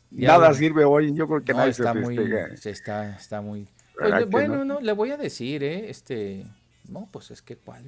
nada 0.10 0.52
sirve 0.56 0.84
hoy. 0.84 1.13
Yo 1.13 1.28
creo 1.28 1.43
que 1.43 1.54
nadie 1.54 1.69
está 1.69 1.93
se 1.93 2.00
muy, 2.00 2.17
está, 2.65 3.15
está 3.15 3.39
muy. 3.39 3.67
bueno, 4.30 4.65
no? 4.65 4.82
le 4.82 4.91
voy 4.93 5.12
a 5.12 5.17
decir, 5.17 5.63
¿eh? 5.63 5.88
Este. 5.88 6.43
No, 6.89 7.08
pues 7.12 7.30
es 7.30 7.43
que 7.43 7.56
cuál, 7.56 7.84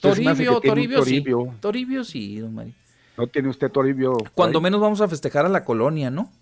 Toribio, 0.00 0.60
Toribio, 0.60 1.04
sí. 1.04 1.24
Toribio 1.60 2.04
sí, 2.04 2.40
don 2.40 2.52
Mario. 2.52 2.74
¿No 3.16 3.28
tiene 3.28 3.48
usted 3.48 3.70
Toribio? 3.70 4.18
Cuando 4.34 4.60
menos 4.60 4.80
vamos 4.80 5.00
a 5.00 5.06
festejar 5.06 5.46
a 5.46 5.48
la 5.48 5.64
colonia, 5.64 6.10
¿no? 6.10 6.32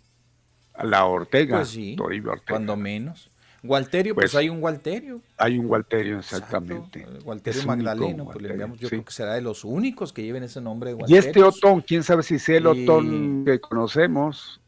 A 0.73 0.87
la 0.87 1.05
Ortega. 1.05 1.59
Pues 1.59 1.69
sí. 1.69 1.95
Toribio 1.97 2.33
Ortega. 2.33 2.49
Cuando 2.49 2.77
menos. 2.77 3.30
Gualterio, 3.63 4.15
pues, 4.15 4.35
hay 4.35 4.49
un 4.49 4.61
Gualterio. 4.61 5.21
Hay 5.37 5.59
un 5.59 5.67
Gualterio, 5.69 6.19
exactamente. 6.19 7.07
Gualterio 7.25 7.65
Magdaleno, 7.65 8.25
pues 8.25 8.41
le 8.41 8.51
enviamos, 8.51 8.79
yo 8.79 8.89
creo 8.89 9.05
que 9.05 9.13
será 9.13 9.35
de 9.35 9.43
los 9.43 9.65
únicos 9.65 10.13
que 10.13 10.23
lleven 10.23 10.43
ese 10.43 10.61
nombre. 10.61 10.97
Y 11.07 11.17
este 11.17 11.43
Otón, 11.43 11.83
quién 11.83 12.03
sabe 12.03 12.23
si 12.23 12.39
sea 12.39 12.59
el 12.59 12.67
Otón 12.67 13.45
que 13.45 13.61
conocemos 13.61 14.61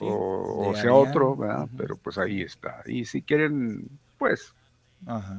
o, 0.00 0.72
sea 0.74 0.92
otro, 0.92 1.36
¿verdad? 1.36 1.68
Pero 1.76 1.96
pues 1.96 2.18
ahí 2.18 2.42
está. 2.42 2.82
Y 2.86 3.04
si 3.04 3.22
quieren, 3.22 3.88
pues, 4.18 4.54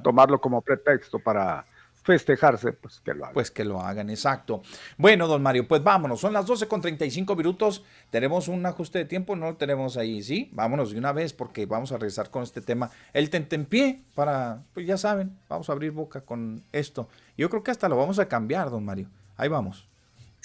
tomarlo 0.03 0.39
como 0.39 0.61
pretexto 0.61 1.19
para 1.19 1.65
festejarse, 2.05 2.71
pues 2.71 3.01
que 3.03 3.13
lo 3.13 3.23
hagan. 3.23 3.33
Pues 3.33 3.51
que 3.51 3.65
lo 3.65 3.81
hagan, 3.81 4.09
exacto. 4.11 4.61
Bueno, 4.97 5.27
don 5.27 5.41
Mario, 5.41 5.67
pues 5.67 5.83
vámonos. 5.83 6.21
Son 6.21 6.33
las 6.33 6.45
12 6.45 6.67
con 6.67 6.79
35 6.79 7.35
minutos. 7.35 7.83
Tenemos 8.11 8.47
un 8.47 8.63
ajuste 8.65 8.99
de 8.99 9.05
tiempo, 9.05 9.35
no 9.35 9.47
lo 9.47 9.55
tenemos 9.57 9.97
ahí, 9.97 10.21
¿sí? 10.21 10.49
Vámonos 10.53 10.91
de 10.91 10.99
una 10.99 11.11
vez 11.11 11.33
porque 11.33 11.65
vamos 11.65 11.91
a 11.91 11.95
regresar 11.95 12.29
con 12.29 12.43
este 12.43 12.61
tema. 12.61 12.91
El 13.11 13.31
tentempié 13.31 14.01
para, 14.13 14.63
pues 14.73 14.85
ya 14.85 14.97
saben, 14.97 15.35
vamos 15.49 15.67
a 15.69 15.73
abrir 15.73 15.91
boca 15.91 16.21
con 16.21 16.63
esto. 16.71 17.09
Yo 17.37 17.49
creo 17.49 17.63
que 17.63 17.71
hasta 17.71 17.89
lo 17.89 17.97
vamos 17.97 18.19
a 18.19 18.27
cambiar, 18.27 18.69
don 18.69 18.85
Mario. 18.85 19.09
Ahí 19.35 19.49
vamos. 19.49 19.87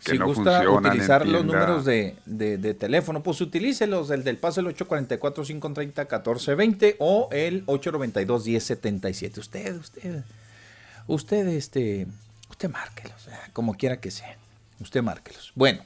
si 0.00 0.18
gusta 0.18 0.68
utilizar 0.68 1.26
los 1.26 1.46
números 1.46 1.86
de, 1.86 2.14
de, 2.26 2.74
teléfono, 2.74 3.22
pues 3.22 3.40
utilícelos, 3.40 4.10
el 4.10 4.22
del 4.22 4.36
paso 4.36 4.60
el 4.60 4.66
844-530-1420 4.76 6.96
o 6.98 7.30
el 7.32 7.64
892-1077. 7.64 9.38
Usted, 9.38 9.76
usted, 9.76 10.24
usted, 11.06 11.48
este, 11.48 12.06
usted 12.50 12.68
márquelos, 12.68 13.30
como 13.54 13.72
quiera 13.74 13.98
que 13.98 14.10
sea. 14.10 14.36
Usted 14.78 15.02
márquelos. 15.02 15.52
Bueno, 15.54 15.82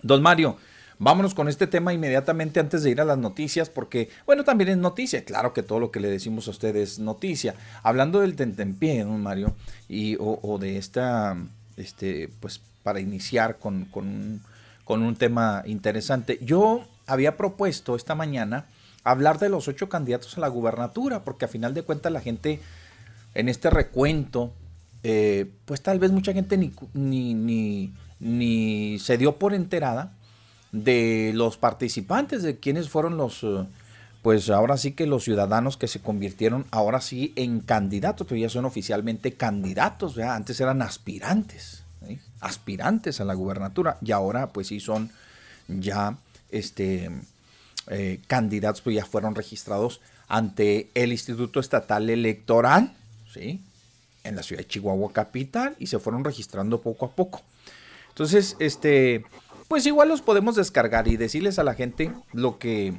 don 0.00 0.22
Mario, 0.22 0.56
Vámonos 0.98 1.34
con 1.34 1.48
este 1.48 1.66
tema 1.66 1.92
inmediatamente 1.92 2.60
antes 2.60 2.82
de 2.82 2.90
ir 2.90 3.00
a 3.00 3.04
las 3.04 3.18
noticias, 3.18 3.68
porque, 3.68 4.10
bueno, 4.26 4.44
también 4.44 4.70
es 4.70 4.76
noticia. 4.76 5.24
Claro 5.24 5.52
que 5.52 5.62
todo 5.62 5.80
lo 5.80 5.90
que 5.90 6.00
le 6.00 6.08
decimos 6.08 6.46
a 6.46 6.52
ustedes 6.52 6.92
es 6.92 6.98
noticia. 6.98 7.54
Hablando 7.82 8.20
del 8.20 8.36
tentempié, 8.36 9.04
don 9.04 9.20
Mario, 9.20 9.54
y, 9.88 10.16
o, 10.20 10.58
de 10.58 10.76
esta, 10.76 11.36
este, 11.76 12.30
pues, 12.40 12.60
para 12.82 13.00
iniciar 13.00 13.58
con, 13.58 13.86
con, 13.86 15.02
un 15.02 15.16
tema 15.16 15.62
interesante. 15.66 16.38
Yo 16.42 16.86
había 17.06 17.36
propuesto 17.36 17.96
esta 17.96 18.14
mañana 18.14 18.66
hablar 19.02 19.38
de 19.38 19.48
los 19.48 19.66
ocho 19.66 19.88
candidatos 19.88 20.38
a 20.38 20.40
la 20.40 20.48
gubernatura, 20.48 21.24
porque 21.24 21.46
a 21.46 21.48
final 21.48 21.74
de 21.74 21.82
cuentas 21.82 22.12
la 22.12 22.20
gente 22.20 22.60
en 23.34 23.48
este 23.48 23.68
recuento, 23.68 24.52
eh, 25.02 25.50
pues 25.64 25.82
tal 25.82 25.98
vez 25.98 26.12
mucha 26.12 26.32
gente 26.32 26.56
ni, 26.56 26.72
ni, 26.92 27.34
ni, 27.34 27.92
ni 28.20 28.98
se 29.00 29.18
dio 29.18 29.38
por 29.38 29.54
enterada 29.54 30.12
de 30.74 31.30
los 31.34 31.56
participantes, 31.56 32.42
de 32.42 32.58
quienes 32.58 32.88
fueron 32.88 33.16
los, 33.16 33.44
eh, 33.44 33.64
pues 34.22 34.50
ahora 34.50 34.76
sí 34.76 34.90
que 34.90 35.06
los 35.06 35.22
ciudadanos 35.22 35.76
que 35.76 35.86
se 35.86 36.00
convirtieron 36.00 36.66
ahora 36.72 37.00
sí 37.00 37.32
en 37.36 37.60
candidatos, 37.60 38.26
pero 38.26 38.40
ya 38.40 38.48
son 38.48 38.64
oficialmente 38.64 39.34
candidatos, 39.34 40.18
antes 40.18 40.60
eran 40.60 40.82
aspirantes, 40.82 41.84
aspirantes 42.40 43.20
a 43.20 43.24
la 43.24 43.34
gubernatura 43.34 43.98
y 44.02 44.10
ahora 44.10 44.48
pues 44.48 44.66
sí 44.66 44.80
son 44.80 45.10
ya 45.68 46.16
este, 46.50 47.08
eh, 47.86 48.20
candidatos, 48.26 48.82
pues 48.82 48.96
ya 48.96 49.06
fueron 49.06 49.36
registrados 49.36 50.00
ante 50.26 50.90
el 50.94 51.12
Instituto 51.12 51.60
Estatal 51.60 52.10
Electoral, 52.10 52.92
¿sí? 53.32 53.62
en 54.24 54.34
la 54.34 54.42
ciudad 54.42 54.62
de 54.62 54.66
Chihuahua 54.68 55.12
capital 55.12 55.76
y 55.78 55.86
se 55.86 56.00
fueron 56.00 56.24
registrando 56.24 56.80
poco 56.80 57.06
a 57.06 57.10
poco. 57.10 57.42
Entonces, 58.08 58.56
este, 58.60 59.24
pues 59.68 59.86
igual 59.86 60.08
los 60.08 60.22
podemos 60.22 60.56
descargar 60.56 61.08
y 61.08 61.16
decirles 61.16 61.58
a 61.58 61.64
la 61.64 61.74
gente 61.74 62.12
lo 62.32 62.58
que, 62.58 62.94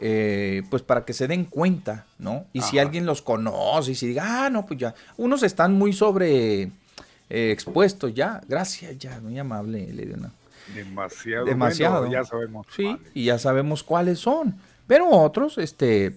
eh, 0.00 0.62
pues 0.70 0.82
para 0.82 1.04
que 1.04 1.12
se 1.12 1.28
den 1.28 1.44
cuenta, 1.44 2.06
¿no? 2.18 2.46
Y 2.52 2.62
si 2.62 2.78
alguien 2.78 3.06
los 3.06 3.22
conoce 3.22 3.92
y 3.92 3.94
si 3.94 4.08
diga, 4.08 4.46
ah, 4.46 4.50
no, 4.50 4.66
pues 4.66 4.80
ya, 4.80 4.94
unos 5.16 5.42
están 5.42 5.74
muy 5.74 5.92
sobre 5.92 6.62
eh, 6.62 7.50
expuestos 7.50 8.14
ya, 8.14 8.40
gracias, 8.48 8.98
ya, 8.98 9.20
muy 9.20 9.38
amable, 9.38 9.92
le 9.92 10.06
dio 10.06 10.16
una. 10.16 10.32
Demasiado. 10.74 11.44
Demasiado. 11.44 12.10
ya 12.10 12.24
sabemos. 12.24 12.66
Sí, 12.74 12.96
y 13.12 13.24
ya 13.24 13.38
sabemos 13.38 13.82
cuáles 13.82 14.18
son. 14.18 14.56
Pero 14.86 15.08
otros, 15.10 15.58
este, 15.58 16.16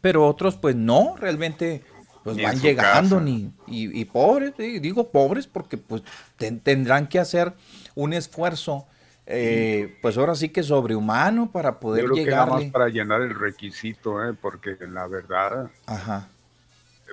pero 0.00 0.26
otros, 0.26 0.56
pues 0.56 0.76
no, 0.76 1.16
realmente 1.18 1.82
pues 2.26 2.42
van 2.42 2.60
llegando 2.60 3.20
ni 3.20 3.52
y, 3.68 4.04
pobres 4.06 4.54
digo 4.56 5.12
pobres 5.12 5.46
porque 5.46 5.78
pues 5.78 6.02
tendrán 6.36 7.06
que 7.06 7.20
hacer 7.20 7.52
un 7.96 8.12
esfuerzo 8.12 8.86
eh, 9.26 9.98
pues 10.00 10.16
ahora 10.16 10.36
sí 10.36 10.50
que 10.50 10.62
sobrehumano 10.62 11.50
para 11.50 11.80
poder 11.80 12.06
llegar 12.10 12.48
para 12.70 12.88
llenar 12.88 13.22
el 13.22 13.34
requisito 13.34 14.24
¿eh? 14.24 14.32
porque 14.40 14.76
la 14.88 15.08
verdad 15.08 15.68
Ajá. 15.86 16.28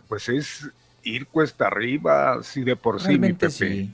pues 0.08 0.30
es 0.30 0.70
ir 1.02 1.26
cuesta 1.26 1.66
arriba 1.66 2.34
así 2.34 2.64
de 2.64 2.76
por 2.76 3.02
sí 3.02 3.18
mi 3.18 3.34
Pepe. 3.34 3.90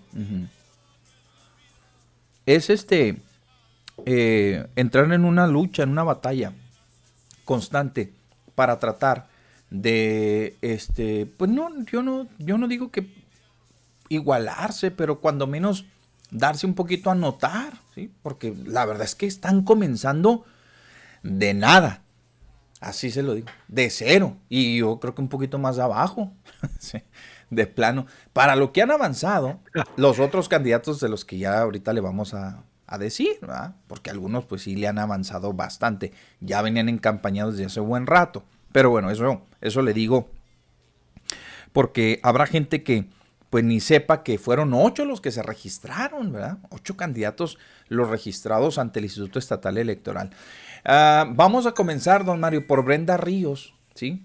es 2.45 2.69
este 2.69 3.21
eh, 4.05 4.67
entrar 4.75 5.11
en 5.13 5.23
una 5.23 5.47
lucha 5.47 5.83
en 5.83 5.89
una 5.91 6.03
batalla 6.03 6.51
constante 7.45 8.11
para 8.55 8.77
tratar 8.77 9.29
de 9.69 10.57
este, 10.61 11.25
pues 11.25 11.49
no, 11.49 11.69
yo 11.85 12.01
no, 12.03 12.27
yo 12.39 12.57
no 12.57 12.67
digo 12.67 12.91
que 12.91 13.07
igualarse, 14.09 14.91
pero 14.91 15.19
cuando 15.19 15.47
menos 15.47 15.85
darse 16.31 16.65
un 16.65 16.73
poquito 16.73 17.09
a 17.09 17.15
notar, 17.15 17.73
¿sí? 17.95 18.11
Porque 18.21 18.55
la 18.65 18.85
verdad 18.85 19.05
es 19.05 19.15
que 19.15 19.25
están 19.25 19.63
comenzando 19.63 20.45
de 21.23 21.53
nada. 21.53 22.01
Así 22.79 23.11
se 23.11 23.23
lo 23.23 23.33
digo, 23.33 23.47
de 23.67 23.89
cero. 23.89 24.37
Y 24.47 24.77
yo 24.77 24.99
creo 24.99 25.15
que 25.15 25.21
un 25.21 25.29
poquito 25.29 25.59
más 25.59 25.79
abajo, 25.79 26.31
de 27.49 27.67
plano. 27.67 28.05
Para 28.31 28.55
lo 28.55 28.71
que 28.71 28.81
han 28.81 28.91
avanzado, 28.91 29.59
los 29.97 30.19
otros 30.19 30.49
candidatos 30.49 30.99
de 30.99 31.09
los 31.09 31.25
que 31.25 31.37
ya 31.37 31.59
ahorita 31.59 31.93
le 31.93 32.01
vamos 32.01 32.33
a, 32.33 32.63
a 32.87 32.97
decir, 32.97 33.37
¿verdad? 33.41 33.75
Porque 33.87 34.09
algunos 34.09 34.45
pues 34.45 34.63
sí 34.63 34.75
le 34.75 34.87
han 34.87 34.99
avanzado 34.99 35.53
bastante. 35.53 36.13
Ya 36.39 36.61
venían 36.61 36.89
encampañados 36.89 37.55
desde 37.55 37.67
hace 37.67 37.79
buen 37.81 38.07
rato. 38.07 38.43
Pero 38.71 38.91
bueno, 38.91 39.09
eso, 39.09 39.41
eso 39.61 39.81
le 39.81 39.93
digo 39.93 40.29
porque 41.71 42.19
habrá 42.23 42.45
gente 42.45 42.83
que 42.83 43.05
pues 43.49 43.63
ni 43.63 43.79
sepa 43.79 44.23
que 44.23 44.37
fueron 44.37 44.73
ocho 44.73 45.05
los 45.05 45.21
que 45.21 45.31
se 45.31 45.41
registraron, 45.41 46.31
¿verdad? 46.31 46.59
Ocho 46.69 46.95
candidatos 46.95 47.57
los 47.87 48.09
registrados 48.09 48.77
ante 48.77 48.99
el 48.99 49.05
Instituto 49.05 49.39
Estatal 49.39 49.77
Electoral. 49.77 50.29
Ah, 50.85 51.25
vamos 51.29 51.65
a 51.65 51.73
comenzar, 51.73 52.25
don 52.25 52.39
Mario, 52.39 52.67
por 52.67 52.83
Brenda 52.83 53.17
Ríos, 53.17 53.73
¿sí? 53.95 54.23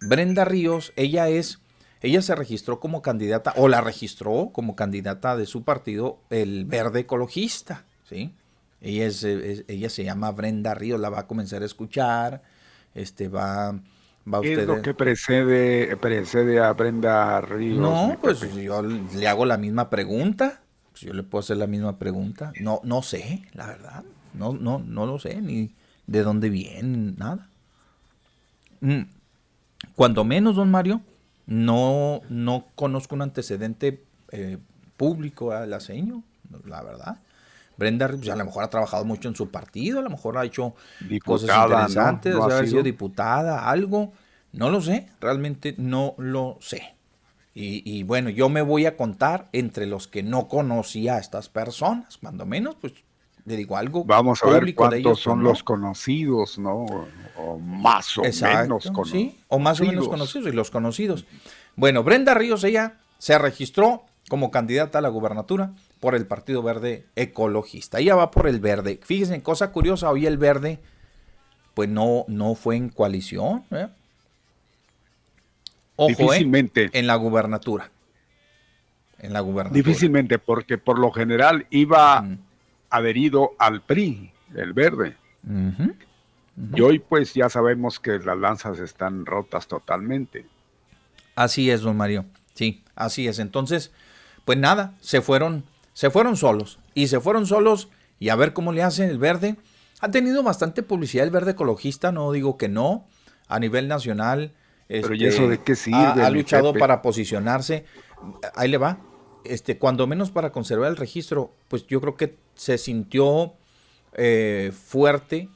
Brenda 0.00 0.44
Ríos, 0.44 0.92
ella 0.96 1.28
es, 1.28 1.60
ella 2.02 2.20
se 2.20 2.34
registró 2.34 2.78
como 2.78 3.00
candidata, 3.00 3.54
o 3.56 3.68
la 3.68 3.80
registró 3.80 4.50
como 4.52 4.76
candidata 4.76 5.36
de 5.36 5.46
su 5.46 5.64
partido, 5.64 6.20
el 6.28 6.66
Verde 6.66 7.00
Ecologista, 7.00 7.84
¿sí? 8.08 8.34
Ella, 8.82 9.06
es, 9.06 9.24
ella 9.24 9.88
se 9.88 10.04
llama 10.04 10.30
Brenda 10.32 10.74
Ríos, 10.74 11.00
la 11.00 11.08
va 11.08 11.20
a 11.20 11.26
comenzar 11.26 11.62
a 11.62 11.66
escuchar, 11.66 12.42
este, 12.94 13.28
va, 13.28 13.80
va 14.32 14.40
¿Qué 14.40 14.54
es 14.54 14.66
lo 14.66 14.82
que 14.82 14.94
precede, 14.94 15.96
precede 15.96 16.60
a 16.60 16.72
Brenda 16.72 17.40
Ríos? 17.40 17.78
No, 17.78 18.16
pues 18.20 18.40
yo 18.54 18.82
le 18.82 19.28
hago 19.28 19.44
la 19.46 19.56
misma 19.56 19.90
pregunta. 19.90 20.60
Pues 20.92 21.02
yo 21.02 21.12
le 21.12 21.22
puedo 21.22 21.40
hacer 21.40 21.56
la 21.56 21.66
misma 21.66 21.98
pregunta. 21.98 22.52
No, 22.60 22.80
no 22.84 23.02
sé, 23.02 23.42
la 23.52 23.66
verdad. 23.66 24.04
No, 24.34 24.52
no, 24.52 24.78
no 24.78 25.06
lo 25.06 25.18
sé, 25.18 25.40
ni 25.40 25.74
de 26.06 26.22
dónde 26.22 26.48
viene, 26.48 27.14
nada. 27.16 27.48
Mm. 28.80 29.02
Cuando 29.94 30.24
menos, 30.24 30.56
don 30.56 30.70
Mario, 30.70 31.00
no, 31.46 32.20
no 32.28 32.66
conozco 32.74 33.14
un 33.14 33.22
antecedente 33.22 34.02
eh, 34.32 34.58
público 34.96 35.52
al 35.52 35.72
aceño, 35.72 36.22
la 36.64 36.82
verdad. 36.82 37.18
Brenda 37.76 38.08
pues, 38.08 38.28
a 38.30 38.36
lo 38.36 38.44
mejor 38.44 38.64
ha 38.64 38.70
trabajado 38.70 39.04
mucho 39.04 39.28
en 39.28 39.36
su 39.36 39.50
partido, 39.50 39.98
a 39.98 40.02
lo 40.02 40.10
mejor 40.10 40.38
ha 40.38 40.44
hecho 40.44 40.74
cosas 41.24 41.50
interesantes, 41.64 42.34
¿no? 42.34 42.44
haber 42.44 42.68
sido 42.68 42.82
diputada, 42.82 43.68
algo. 43.68 44.12
No 44.52 44.70
lo 44.70 44.80
sé, 44.80 45.08
realmente 45.20 45.74
no 45.78 46.14
lo 46.18 46.58
sé. 46.60 46.94
Y, 47.58 48.02
bueno, 48.02 48.28
yo 48.28 48.50
me 48.50 48.60
voy 48.60 48.84
a 48.84 48.98
contar 48.98 49.48
entre 49.52 49.86
los 49.86 50.08
que 50.08 50.22
no 50.22 50.46
conocía 50.46 51.16
a 51.16 51.18
estas 51.18 51.48
personas, 51.48 52.18
cuando 52.18 52.44
menos, 52.44 52.76
pues 52.78 52.92
le 53.46 53.56
digo 53.56 53.78
algo. 53.78 54.04
Vamos 54.04 54.42
a 54.42 54.50
ver 54.50 54.74
cuántos 54.74 55.20
son 55.20 55.42
los 55.42 55.62
conocidos, 55.62 56.58
¿no? 56.58 56.84
O 57.38 57.58
más 57.58 58.18
o 58.18 58.22
menos 58.22 58.90
conocidos. 58.90 59.08
Sí, 59.08 59.40
o 59.48 59.58
más 59.58 59.80
o 59.80 59.84
menos 59.84 60.06
conocidos 60.06 60.52
y 60.52 60.52
los 60.54 60.70
conocidos. 60.70 61.24
Bueno, 61.76 62.02
Brenda 62.02 62.34
Ríos, 62.34 62.62
ella 62.62 62.98
se 63.16 63.38
registró 63.38 64.04
como 64.28 64.50
candidata 64.50 64.98
a 64.98 65.02
la 65.02 65.08
gubernatura 65.08 65.72
por 66.00 66.14
el 66.14 66.26
Partido 66.26 66.62
Verde 66.62 67.06
Ecologista. 67.16 68.00
Ella 68.00 68.16
va 68.16 68.30
por 68.30 68.48
el 68.48 68.60
verde. 68.60 69.00
Fíjense, 69.02 69.42
cosa 69.42 69.72
curiosa, 69.72 70.10
hoy 70.10 70.26
el 70.26 70.36
verde, 70.36 70.80
pues 71.74 71.88
no, 71.88 72.24
no 72.28 72.54
fue 72.54 72.76
en 72.76 72.88
coalición. 72.90 73.64
¿eh? 73.70 73.88
Ojo, 75.96 76.10
¿eh? 76.10 76.14
Difícilmente. 76.16 76.90
en 76.92 77.06
la 77.06 77.16
gubernatura. 77.16 77.90
En 79.18 79.32
la 79.32 79.40
gubernatura. 79.40 79.82
Difícilmente, 79.82 80.38
porque 80.38 80.78
por 80.78 80.98
lo 80.98 81.10
general 81.10 81.66
iba 81.70 82.24
adherido 82.90 83.52
al 83.58 83.82
PRI, 83.82 84.32
el 84.54 84.72
verde. 84.72 85.16
Y 86.74 86.80
hoy 86.80 86.98
pues 86.98 87.34
ya 87.34 87.48
sabemos 87.48 88.00
que 88.00 88.18
las 88.18 88.38
lanzas 88.38 88.78
están 88.78 89.26
rotas 89.26 89.66
totalmente. 89.66 90.46
Así 91.34 91.70
es, 91.70 91.82
don 91.82 91.96
Mario. 91.96 92.24
Sí, 92.54 92.82
así 92.94 93.28
es. 93.28 93.38
Entonces, 93.38 93.92
pues 94.44 94.58
nada, 94.58 94.94
se 95.00 95.20
fueron, 95.20 95.64
se 95.92 96.10
fueron 96.10 96.36
solos. 96.36 96.78
Y 96.94 97.08
se 97.08 97.20
fueron 97.20 97.46
solos 97.46 97.88
y 98.18 98.30
a 98.30 98.36
ver 98.36 98.52
cómo 98.54 98.72
le 98.72 98.82
hacen 98.82 99.10
el 99.10 99.18
verde. 99.18 99.56
Ha 100.00 100.10
tenido 100.10 100.42
bastante 100.42 100.82
publicidad 100.82 101.24
el 101.24 101.30
verde 101.30 101.52
ecologista, 101.52 102.12
no 102.12 102.32
digo 102.32 102.56
que 102.56 102.68
no, 102.68 103.06
a 103.48 103.58
nivel 103.58 103.88
nacional. 103.88 104.52
Pero 104.88 105.14
¿y 105.14 105.24
eso 105.24 105.48
de 105.48 105.58
qué 105.58 105.74
sirve? 105.74 105.98
Ha, 105.98 106.30
luchado 106.30 106.72
para 106.72 107.02
posicionarse. 107.02 107.84
Ahí 108.54 108.68
le 108.68 108.78
va. 108.78 108.98
Este, 109.44 109.78
cuando 109.78 110.06
menos 110.06 110.30
para 110.30 110.50
conservar 110.50 110.90
el 110.90 110.96
registro, 110.96 111.52
pues 111.68 111.86
yo 111.86 112.00
creo 112.00 112.16
que 112.16 112.36
se 112.54 112.78
sintió 112.78 113.54
eh, 114.14 114.72
fuerte 114.72 115.48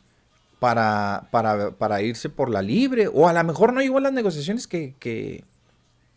para, 0.58 1.28
para, 1.30 1.70
para, 1.72 2.02
irse 2.02 2.28
por 2.28 2.50
la 2.50 2.62
libre, 2.62 3.08
o 3.12 3.26
a 3.26 3.32
lo 3.32 3.42
mejor 3.44 3.72
no 3.72 3.80
llegó 3.80 3.98
a 3.98 4.02
las 4.02 4.12
negociaciones 4.12 4.66
que, 4.66 4.94
que, 4.98 5.44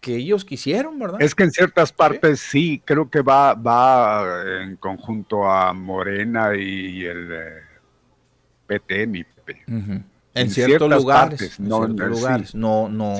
que 0.01 0.17
ellos 0.17 0.43
quisieron, 0.43 0.99
¿verdad? 0.99 1.21
Es 1.21 1.33
que 1.33 1.43
en 1.43 1.51
ciertas 1.51 1.93
partes 1.93 2.41
sí, 2.41 2.81
creo 2.83 3.09
que 3.09 3.21
va, 3.21 3.53
va 3.53 4.43
en 4.61 4.75
conjunto 4.75 5.49
a 5.49 5.71
Morena 5.71 6.55
y 6.55 7.05
el 7.05 7.31
eh, 7.31 7.61
PT, 8.67 9.07
mi 9.07 9.23
PP. 9.23 10.03
En, 10.35 10.49
ciertos 10.49 10.89
lugares, 10.89 11.59
no, 11.59 11.85
en 11.85 11.95
ciertos 11.95 12.19
lugares, 12.19 12.55
no, 12.55 12.89
no, 12.89 13.15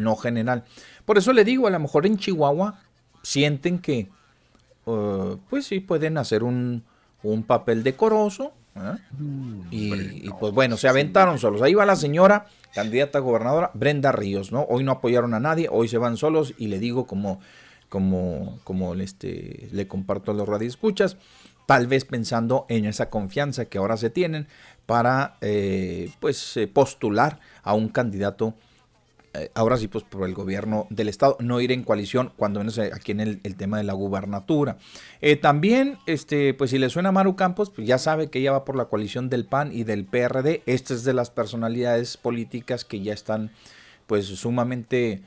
no 0.00 0.16
general. 0.16 0.64
Por 1.04 1.16
eso 1.16 1.32
le 1.32 1.44
digo, 1.44 1.66
a 1.66 1.70
lo 1.70 1.80
mejor 1.80 2.06
en 2.06 2.18
Chihuahua 2.18 2.80
sienten 3.22 3.78
que, 3.78 4.08
uh, 4.84 5.38
pues 5.48 5.66
sí, 5.66 5.80
pueden 5.80 6.18
hacer 6.18 6.42
un, 6.42 6.84
un 7.22 7.42
papel 7.42 7.82
decoroso, 7.82 8.52
¿eh? 8.76 8.96
mm, 9.18 9.60
y, 9.70 10.30
pues 10.38 10.52
bueno, 10.52 10.76
se 10.76 10.88
aventaron 10.88 11.38
solos. 11.38 11.62
Ahí 11.62 11.74
va 11.74 11.86
la 11.86 11.96
señora 11.96 12.46
candidata 12.74 13.18
a 13.18 13.20
gobernadora, 13.22 13.70
Brenda 13.74 14.12
Ríos, 14.12 14.52
¿no? 14.52 14.62
Hoy 14.68 14.84
no 14.84 14.92
apoyaron 14.92 15.34
a 15.34 15.40
nadie, 15.40 15.68
hoy 15.70 15.88
se 15.88 15.98
van 15.98 16.16
solos 16.16 16.54
y 16.58 16.68
le 16.68 16.78
digo 16.78 17.06
como, 17.06 17.40
como, 17.88 18.60
como 18.64 18.94
este, 18.94 19.68
le 19.72 19.88
comparto 19.88 20.30
a 20.30 20.34
los 20.34 20.48
radioescuchas, 20.48 21.16
tal 21.66 21.86
vez 21.86 22.04
pensando 22.04 22.66
en 22.68 22.84
esa 22.84 23.10
confianza 23.10 23.64
que 23.64 23.78
ahora 23.78 23.96
se 23.96 24.10
tienen 24.10 24.46
para 24.88 25.36
eh, 25.42 26.10
pues 26.18 26.56
eh, 26.56 26.66
postular 26.66 27.38
a 27.62 27.74
un 27.74 27.88
candidato 27.88 28.54
eh, 29.34 29.50
ahora 29.54 29.76
sí, 29.76 29.88
pues 29.88 30.04
por 30.04 30.26
el 30.26 30.34
gobierno 30.34 30.86
del 30.90 31.08
estado, 31.08 31.36
no 31.40 31.60
ir 31.60 31.72
en 31.72 31.84
coalición, 31.84 32.32
cuando 32.36 32.60
menos 32.60 32.78
eh, 32.78 32.90
aquí 32.94 33.12
en 33.12 33.20
el, 33.20 33.56
tema 33.56 33.76
de 33.78 33.84
la 33.84 33.92
gubernatura. 33.92 34.78
Eh, 35.20 35.36
también, 35.36 35.98
este, 36.06 36.54
pues 36.54 36.70
si 36.70 36.78
le 36.78 36.90
suena 36.90 37.10
a 37.10 37.12
Maru 37.12 37.36
Campos, 37.36 37.70
pues 37.70 37.86
ya 37.86 37.98
sabe 37.98 38.28
que 38.28 38.38
ella 38.38 38.52
va 38.52 38.64
por 38.64 38.76
la 38.76 38.86
coalición 38.86 39.28
del 39.28 39.44
PAN 39.44 39.70
y 39.72 39.84
del 39.84 40.04
PRD. 40.04 40.62
Esta 40.66 40.94
es 40.94 41.04
de 41.04 41.12
las 41.12 41.30
personalidades 41.30 42.16
políticas 42.16 42.84
que 42.84 43.00
ya 43.00 43.12
están, 43.12 43.50
pues 44.06 44.26
sumamente 44.26 45.22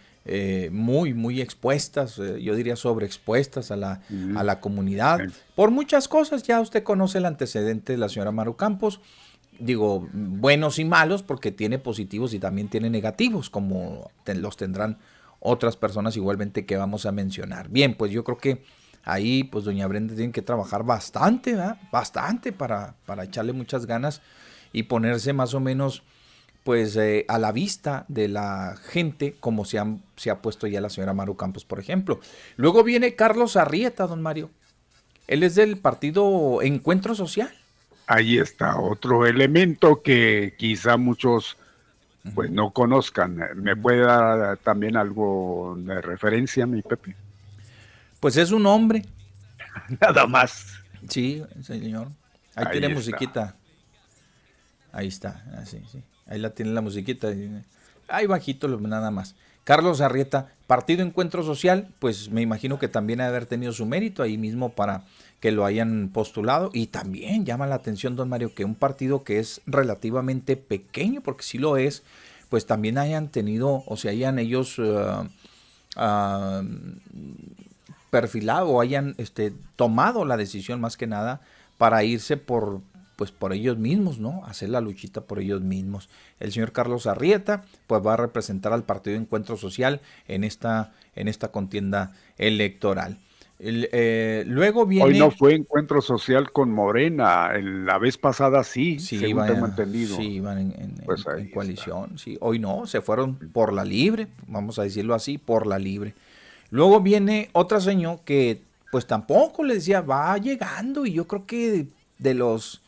muy, 0.72 1.16
muy 1.16 1.42
expuestas, 1.42 2.18
yo 2.18 2.54
diría 2.54 2.76
sobreexpuestas 2.76 3.72
a 3.72 3.76
la, 3.76 4.02
a 4.36 4.44
la 4.44 4.60
comunidad. 4.60 5.20
Por 5.56 5.72
muchas 5.72 6.08
cosas, 6.08 6.44
ya 6.44 6.62
usted 6.62 6.84
conoce 6.84 7.18
el 7.18 7.26
antecedente 7.26 7.94
de 7.94 7.98
la 7.98 8.08
señora 8.08 8.32
Maru 8.32 8.56
Campos 8.56 9.02
digo, 9.62 10.08
buenos 10.14 10.80
y 10.80 10.86
malos, 10.86 11.24
porque 11.24 11.52
tiene 11.52 11.80
positivos 11.80 12.34
y 12.34 12.40
también 12.40 12.68
tiene 12.68 12.90
negativos, 12.90 13.50
como 13.50 14.12
los 14.26 14.58
tendrán 14.58 14.98
otras 15.40 15.78
personas 15.78 16.16
igualmente 16.18 16.66
que 16.66 16.78
vamos 16.78 17.06
a 17.06 17.12
mencionar. 17.12 17.70
Bien, 17.70 17.96
pues 17.96 18.12
yo 18.12 18.24
creo 18.24 18.38
que 18.38 18.64
ahí, 19.04 19.44
pues 19.44 19.66
doña 19.66 19.88
Brenda 19.88 20.16
tiene 20.16 20.32
que 20.32 20.42
trabajar 20.42 20.84
bastante, 20.84 21.58
bastante 21.92 22.52
para, 22.52 22.96
para 23.06 23.24
echarle 23.24 23.54
muchas 23.54 23.86
ganas 23.86 24.22
y 24.72 24.84
ponerse 24.84 25.34
más 25.34 25.54
o 25.54 25.60
menos 25.60 26.04
pues 26.64 26.96
eh, 26.96 27.26
a 27.28 27.40
la 27.40 27.52
vista 27.52 28.06
de 28.08 28.28
la 28.28 28.76
gente 28.84 29.36
como 29.40 29.66
se, 29.66 29.82
se 30.16 30.30
ha 30.30 30.42
puesto 30.44 30.68
ya 30.68 30.80
la 30.80 30.92
señora 30.92 31.14
Maru 31.14 31.36
Campos, 31.36 31.66
por 31.66 31.80
ejemplo. 31.80 32.20
Luego 32.56 32.84
viene 32.84 33.16
Carlos 33.16 33.56
Arrieta, 33.56 34.06
don 34.06 34.22
Mario. 34.22 34.52
Él 35.28 35.42
es 35.42 35.56
del 35.56 35.80
partido 35.80 36.62
Encuentro 36.62 37.16
Social 37.16 37.52
ahí 38.12 38.38
está 38.38 38.78
otro 38.78 39.26
elemento 39.26 40.02
que 40.02 40.54
quizá 40.58 40.98
muchos 40.98 41.58
pues 42.36 42.52
no 42.52 42.72
conozcan. 42.72 43.40
¿Me 43.56 43.76
puede 43.76 44.02
dar 44.02 44.58
también 44.58 44.98
algo 44.98 45.76
de 45.78 46.02
referencia, 46.02 46.66
mi 46.68 46.82
Pepe? 46.82 47.16
Pues 48.20 48.38
es 48.38 48.52
un 48.52 48.66
hombre. 48.66 49.06
Nada 50.02 50.28
más. 50.28 50.74
Sí, 51.08 51.44
señor. 51.62 52.10
Ahí, 52.54 52.66
tiene 52.74 52.90
musiquita. 52.90 53.56
Ahí 54.92 55.08
está, 55.08 55.44
así, 55.58 55.80
ah, 55.82 55.88
sí. 55.90 56.04
Ahí 56.28 56.38
la 56.38 56.50
tiene 56.50 56.74
la 56.74 56.82
musiquita. 56.82 57.30
Ahí 58.10 58.28
bajito, 58.28 58.68
nada 58.68 59.10
más. 59.10 59.36
Carlos 59.64 60.02
Arrieta, 60.02 60.52
Partido 60.68 61.02
Encuentro 61.02 61.44
Social, 61.44 61.88
pues 62.00 62.30
me 62.30 62.42
imagino 62.42 62.78
que 62.78 62.90
también 62.90 63.22
ha 63.22 63.24
de 63.24 63.30
haber 63.30 63.46
tenido 63.46 63.72
su 63.72 63.86
mérito 63.86 64.22
ahí 64.22 64.38
mismo 64.38 64.70
para 64.74 65.06
que 65.42 65.52
lo 65.52 65.66
hayan 65.66 66.10
postulado. 66.14 66.70
Y 66.72 66.88
también 66.88 67.46
llama 67.46 67.68
la 67.68 67.76
atención, 67.76 68.16
don 68.16 68.30
Mario, 68.30 68.56
que 68.56 68.64
un 68.64 68.76
partido 68.76 69.26
que 69.26 69.40
es 69.40 69.62
relativamente 69.66 70.56
pequeño, 70.56 71.22
porque 71.22 71.44
sí 71.44 71.58
lo 71.58 71.76
es, 71.76 72.04
pues 72.48 72.66
también 72.66 72.98
hayan 72.98 73.28
tenido, 73.30 73.84
o 73.88 73.98
sea, 73.98 74.12
hayan 74.12 74.40
ellos 74.40 74.78
uh, 74.78 75.28
uh, 75.98 76.68
perfilado 78.10 78.70
o 78.70 78.82
hayan 78.82 79.16
este, 79.18 79.52
tomado 79.76 80.26
la 80.26 80.38
decisión 80.38 80.80
más 80.80 80.96
que 80.96 81.08
nada 81.08 81.42
para 81.78 82.04
irse 82.04 82.38
por, 82.38 82.82
pues 83.16 83.32
por 83.32 83.52
ellos 83.52 83.78
mismos, 83.78 84.20
¿no? 84.20 84.46
Hacer 84.46 84.70
la 84.70 84.82
luchita 84.82 85.22
por 85.22 85.40
ellos 85.40 85.62
mismos. 85.62 86.08
El 86.40 86.52
señor 86.52 86.72
Carlos 86.72 87.08
Arrieta, 87.08 87.64
pues 87.88 88.06
va 88.06 88.14
a 88.14 88.18
representar 88.18 88.74
al 88.74 88.84
Partido 88.84 89.18
Encuentro 89.18 89.58
Social 89.58 90.02
en 90.28 90.44
esta, 90.44 90.92
en 91.16 91.28
esta 91.28 91.48
contienda 91.48 92.12
electoral. 92.38 93.18
Eh, 93.64 94.44
luego 94.48 94.88
viene. 94.88 95.06
Hoy 95.06 95.20
no 95.20 95.30
fue 95.30 95.54
encuentro 95.54 96.02
social 96.02 96.52
con 96.52 96.72
Morena, 96.72 97.52
la 97.60 98.00
vez 98.00 98.18
pasada 98.18 98.64
sí, 98.64 98.98
sí 98.98 99.20
según 99.20 99.46
tengo 99.46 99.68
entendido. 99.68 100.16
Sí, 100.16 100.24
iban 100.24 100.58
en, 100.58 100.96
pues 101.06 101.24
coalición, 101.54 102.18
sí. 102.18 102.40
Hoy 102.42 102.58
no, 102.58 102.88
se 102.88 103.02
fueron 103.02 103.36
por 103.36 103.72
la 103.72 103.86
libre, 103.86 104.30
vamos 104.48 104.80
a 104.80 104.84
decirlo 104.84 105.14
así, 105.14 105.38
por 105.38 105.68
la 105.68 105.78
libre. 105.78 106.16
Luego 106.72 107.02
viene 107.02 107.50
otra 107.54 107.80
señor 107.80 108.22
que, 108.26 108.62
pues 108.92 109.06
tampoco 109.06 109.64
le 109.64 109.76
decía, 109.76 110.02
va 110.02 110.36
llegando, 110.40 111.06
y 111.06 111.14
yo 111.14 111.28
creo 111.28 111.46
que 111.46 111.86
de, 112.18 112.34
los. 112.34 112.82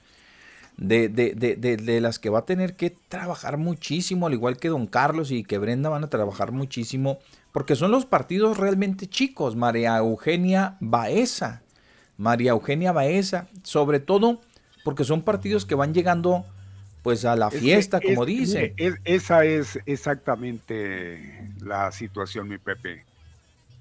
De, 0.75 1.07
de, 1.07 1.35
de, 1.35 1.55
de, 1.55 2.01
las 2.01 2.17
que 2.17 2.31
va 2.31 2.39
a 2.39 2.45
tener 2.45 2.75
que 2.75 2.89
trabajar 3.09 3.57
muchísimo, 3.57 4.25
al 4.25 4.33
igual 4.33 4.57
que 4.57 4.69
don 4.69 4.87
Carlos 4.87 5.29
y 5.29 5.43
que 5.43 5.59
Brenda 5.59 5.89
van 5.89 6.03
a 6.03 6.09
trabajar 6.09 6.51
muchísimo 6.51 7.19
porque 7.53 7.75
son 7.75 7.91
los 7.91 8.05
partidos 8.05 8.57
realmente 8.57 9.07
chicos. 9.07 9.55
María 9.55 9.95
Eugenia 9.97 10.75
Baeza, 10.81 11.61
María 12.17 12.51
Eugenia 12.51 12.91
Baeza, 12.91 13.47
sobre 13.61 14.01
todo 14.01 14.41
porque 14.83 15.05
son 15.05 15.21
partidos 15.21 15.65
que 15.65 15.75
van 15.75 15.93
llegando 15.93 16.43
pues 17.03 17.25
a 17.25 17.35
la 17.35 17.51
fiesta, 17.51 18.01
como 18.01 18.25
dicen. 18.25 18.73
esa 19.05 19.45
es 19.45 19.79
exactamente 19.85 21.51
la 21.61 21.91
situación, 21.91 22.49
mi 22.49 22.57
Pepe. 22.57 23.05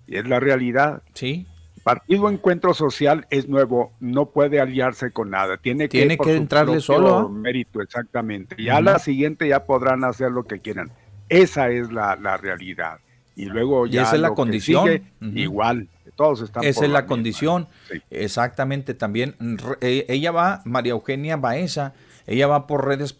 Y 0.07 0.17
es 0.17 0.29
la 0.29 0.39
realidad. 0.39 1.03
Sí. 1.15 1.47
Partido 1.83 2.29
Encuentro 2.29 2.75
Social 2.75 3.27
es 3.31 3.49
nuevo, 3.49 3.93
no 4.01 4.27
puede 4.27 4.61
aliarse 4.61 5.13
con 5.13 5.31
nada, 5.31 5.57
tiene 5.57 5.89
que, 5.89 5.99
tiene 5.99 6.19
que 6.19 6.37
entrarle 6.37 6.81
solo. 6.81 7.29
Mérito, 7.29 7.81
exactamente. 7.81 8.63
Ya 8.63 8.81
la 8.81 8.99
siguiente 8.99 9.49
ya 9.49 9.65
podrán 9.65 10.05
hacer 10.05 10.31
lo 10.31 10.45
que 10.45 10.61
quieran. 10.61 10.93
Esa 11.29 11.71
es 11.71 11.91
la, 11.91 12.17
la 12.17 12.37
realidad 12.37 12.99
y 13.37 13.47
luego 13.47 13.87
ya. 13.87 14.03
esa 14.03 14.17
es 14.17 14.21
la 14.21 14.35
condición. 14.35 15.03
Igual, 15.21 15.89
todos 16.17 16.43
están. 16.43 16.65
Esa 16.65 16.85
es 16.85 16.91
la, 16.91 17.07
condición. 17.07 17.69
Exactamente, 18.11 18.95
también. 18.95 19.35
E, 19.81 20.07
ella 20.09 20.33
va, 20.33 20.63
María 20.65 20.93
Eugenia 20.93 21.37
Baeza, 21.37 21.95
ella 22.27 22.47
va 22.47 22.67
por 22.67 22.87
redes, 22.87 23.17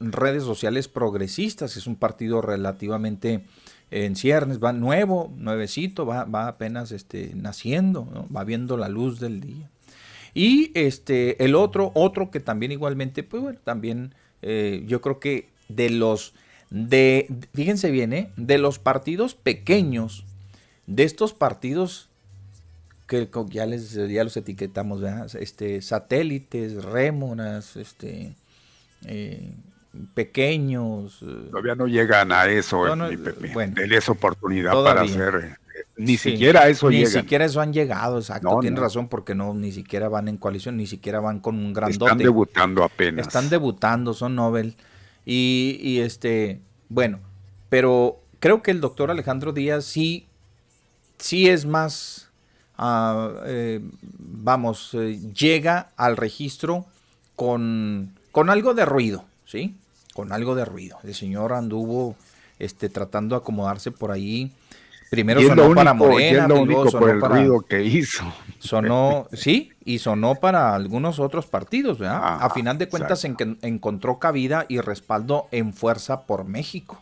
redes 0.00 0.42
sociales 0.42 0.88
progresistas, 0.88 1.76
es 1.76 1.86
un 1.86 1.96
partido 1.96 2.40
relativamente 2.42 3.44
en 3.90 4.16
ciernes, 4.16 4.62
va 4.62 4.72
nuevo, 4.72 5.32
nuevecito, 5.36 6.06
va, 6.06 6.24
va 6.24 6.48
apenas 6.48 6.92
este, 6.92 7.32
naciendo, 7.34 8.26
va 8.34 8.42
viendo 8.44 8.76
la 8.76 8.88
luz 8.88 9.20
del 9.20 9.40
día. 9.40 9.68
Y 10.34 10.70
este, 10.74 11.44
el 11.44 11.54
otro, 11.54 11.92
otro 11.94 12.30
que 12.30 12.40
también 12.40 12.72
igualmente, 12.72 13.22
pues 13.22 13.42
bueno, 13.42 13.58
también 13.62 14.14
eh, 14.40 14.82
yo 14.86 15.00
creo 15.00 15.20
que 15.20 15.50
de 15.68 15.90
los, 15.90 16.34
de, 16.72 17.28
fíjense 17.52 17.90
bien, 17.90 18.14
¿eh? 18.14 18.30
de 18.36 18.56
los 18.56 18.78
partidos 18.78 19.34
pequeños, 19.34 20.24
de 20.86 21.04
estos 21.04 21.34
partidos 21.34 22.08
que 23.06 23.28
ya, 23.50 23.66
les, 23.66 23.92
ya 23.92 24.24
los 24.24 24.36
etiquetamos, 24.38 25.02
¿verdad? 25.02 25.30
Este, 25.38 25.82
satélites, 25.82 26.82
rémoras, 26.82 27.76
este, 27.76 28.34
eh, 29.04 29.52
pequeños. 30.14 31.18
Eh, 31.20 31.48
Todavía 31.50 31.74
no 31.74 31.86
llegan 31.86 32.32
a 32.32 32.46
eso, 32.46 32.96
mi 32.96 33.18
Pepe. 33.18 33.52
Bueno, 33.52 33.74
oportunidad 34.08 34.72
para 34.72 35.02
hacer 35.02 35.58
ni 35.96 36.16
siquiera 36.16 36.68
eso 36.68 36.88
Ni 36.88 37.04
siquiera 37.04 37.44
eso 37.44 37.60
han 37.60 37.72
llegado, 37.72 38.18
exacto. 38.18 38.60
Tiene 38.60 38.80
razón, 38.80 39.08
porque 39.08 39.34
no, 39.34 39.52
ni 39.52 39.72
siquiera 39.72 40.08
van 40.08 40.28
en 40.28 40.38
coalición, 40.38 40.78
ni 40.78 40.86
siquiera 40.86 41.20
van 41.20 41.40
con 41.40 41.56
un 41.56 41.74
grandote. 41.74 42.04
Están 42.04 42.18
debutando 42.18 42.82
apenas. 42.82 43.26
Están 43.26 43.50
debutando, 43.50 44.14
son 44.14 44.34
Nobel. 44.34 44.74
Y, 45.24 45.78
y 45.80 46.00
este, 46.00 46.60
bueno, 46.88 47.18
pero 47.68 48.20
creo 48.40 48.62
que 48.62 48.70
el 48.70 48.80
doctor 48.80 49.10
Alejandro 49.10 49.52
Díaz 49.52 49.84
sí, 49.84 50.26
sí 51.18 51.48
es 51.48 51.64
más, 51.64 52.28
eh, 53.46 53.80
vamos, 54.18 54.90
eh, 54.94 55.18
llega 55.32 55.90
al 55.96 56.16
registro 56.16 56.84
con, 57.36 58.12
con 58.32 58.50
algo 58.50 58.74
de 58.74 58.84
ruido, 58.84 59.24
¿sí? 59.46 59.76
Con 60.12 60.32
algo 60.32 60.54
de 60.54 60.64
ruido. 60.64 60.98
El 61.04 61.14
señor 61.14 61.52
anduvo 61.52 62.16
este, 62.58 62.88
tratando 62.88 63.36
de 63.36 63.40
acomodarse 63.40 63.90
por 63.90 64.10
ahí 64.10 64.50
Primero 65.12 65.42
sonó 65.42 65.74
para 65.74 65.92
Morena, 65.92 66.48
luego 66.48 66.90
sonó 66.90 67.08
el 67.08 67.20
para, 67.20 67.36
ruido 67.36 67.60
que 67.60 67.84
hizo. 67.84 68.24
Sonó, 68.58 69.28
sí, 69.34 69.70
y 69.84 69.98
sonó 69.98 70.36
para 70.36 70.74
algunos 70.74 71.18
otros 71.18 71.46
partidos, 71.46 71.98
¿verdad? 71.98 72.38
a 72.40 72.48
final 72.48 72.78
de 72.78 72.88
cuentas 72.88 73.22
en 73.26 73.36
encontró 73.60 74.18
cabida 74.18 74.64
y 74.70 74.80
respaldo 74.80 75.48
en 75.50 75.74
Fuerza 75.74 76.22
por 76.22 76.46
México. 76.46 76.98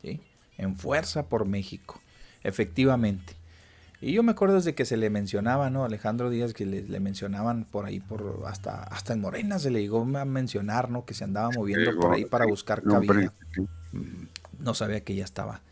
¿sí? 0.00 0.20
En 0.58 0.76
Fuerza 0.76 1.24
por 1.24 1.44
México, 1.44 2.00
efectivamente. 2.44 3.34
Y 4.00 4.12
yo 4.12 4.22
me 4.22 4.30
acuerdo 4.30 4.54
desde 4.54 4.76
que 4.76 4.84
se 4.84 4.96
le 4.96 5.10
mencionaba, 5.10 5.70
¿no? 5.70 5.84
Alejandro 5.84 6.30
Díaz, 6.30 6.54
que 6.54 6.64
le, 6.66 7.00
mencionaban 7.00 7.64
por 7.64 7.84
ahí, 7.84 7.98
por 7.98 8.44
hasta, 8.46 8.84
hasta 8.84 9.12
en 9.12 9.22
Morena 9.22 9.58
se 9.58 9.72
le 9.72 9.80
llegó 9.80 10.02
a 10.02 10.24
mencionar, 10.24 10.88
¿no? 10.88 11.04
Que 11.04 11.14
se 11.14 11.24
andaba 11.24 11.50
moviendo 11.50 11.98
por 11.98 12.12
ahí 12.12 12.26
para 12.26 12.46
buscar 12.46 12.80
cabida. 12.80 13.32
No 14.60 14.74
sabía 14.74 15.00
que 15.00 15.16
ya 15.16 15.24
estaba 15.24 15.62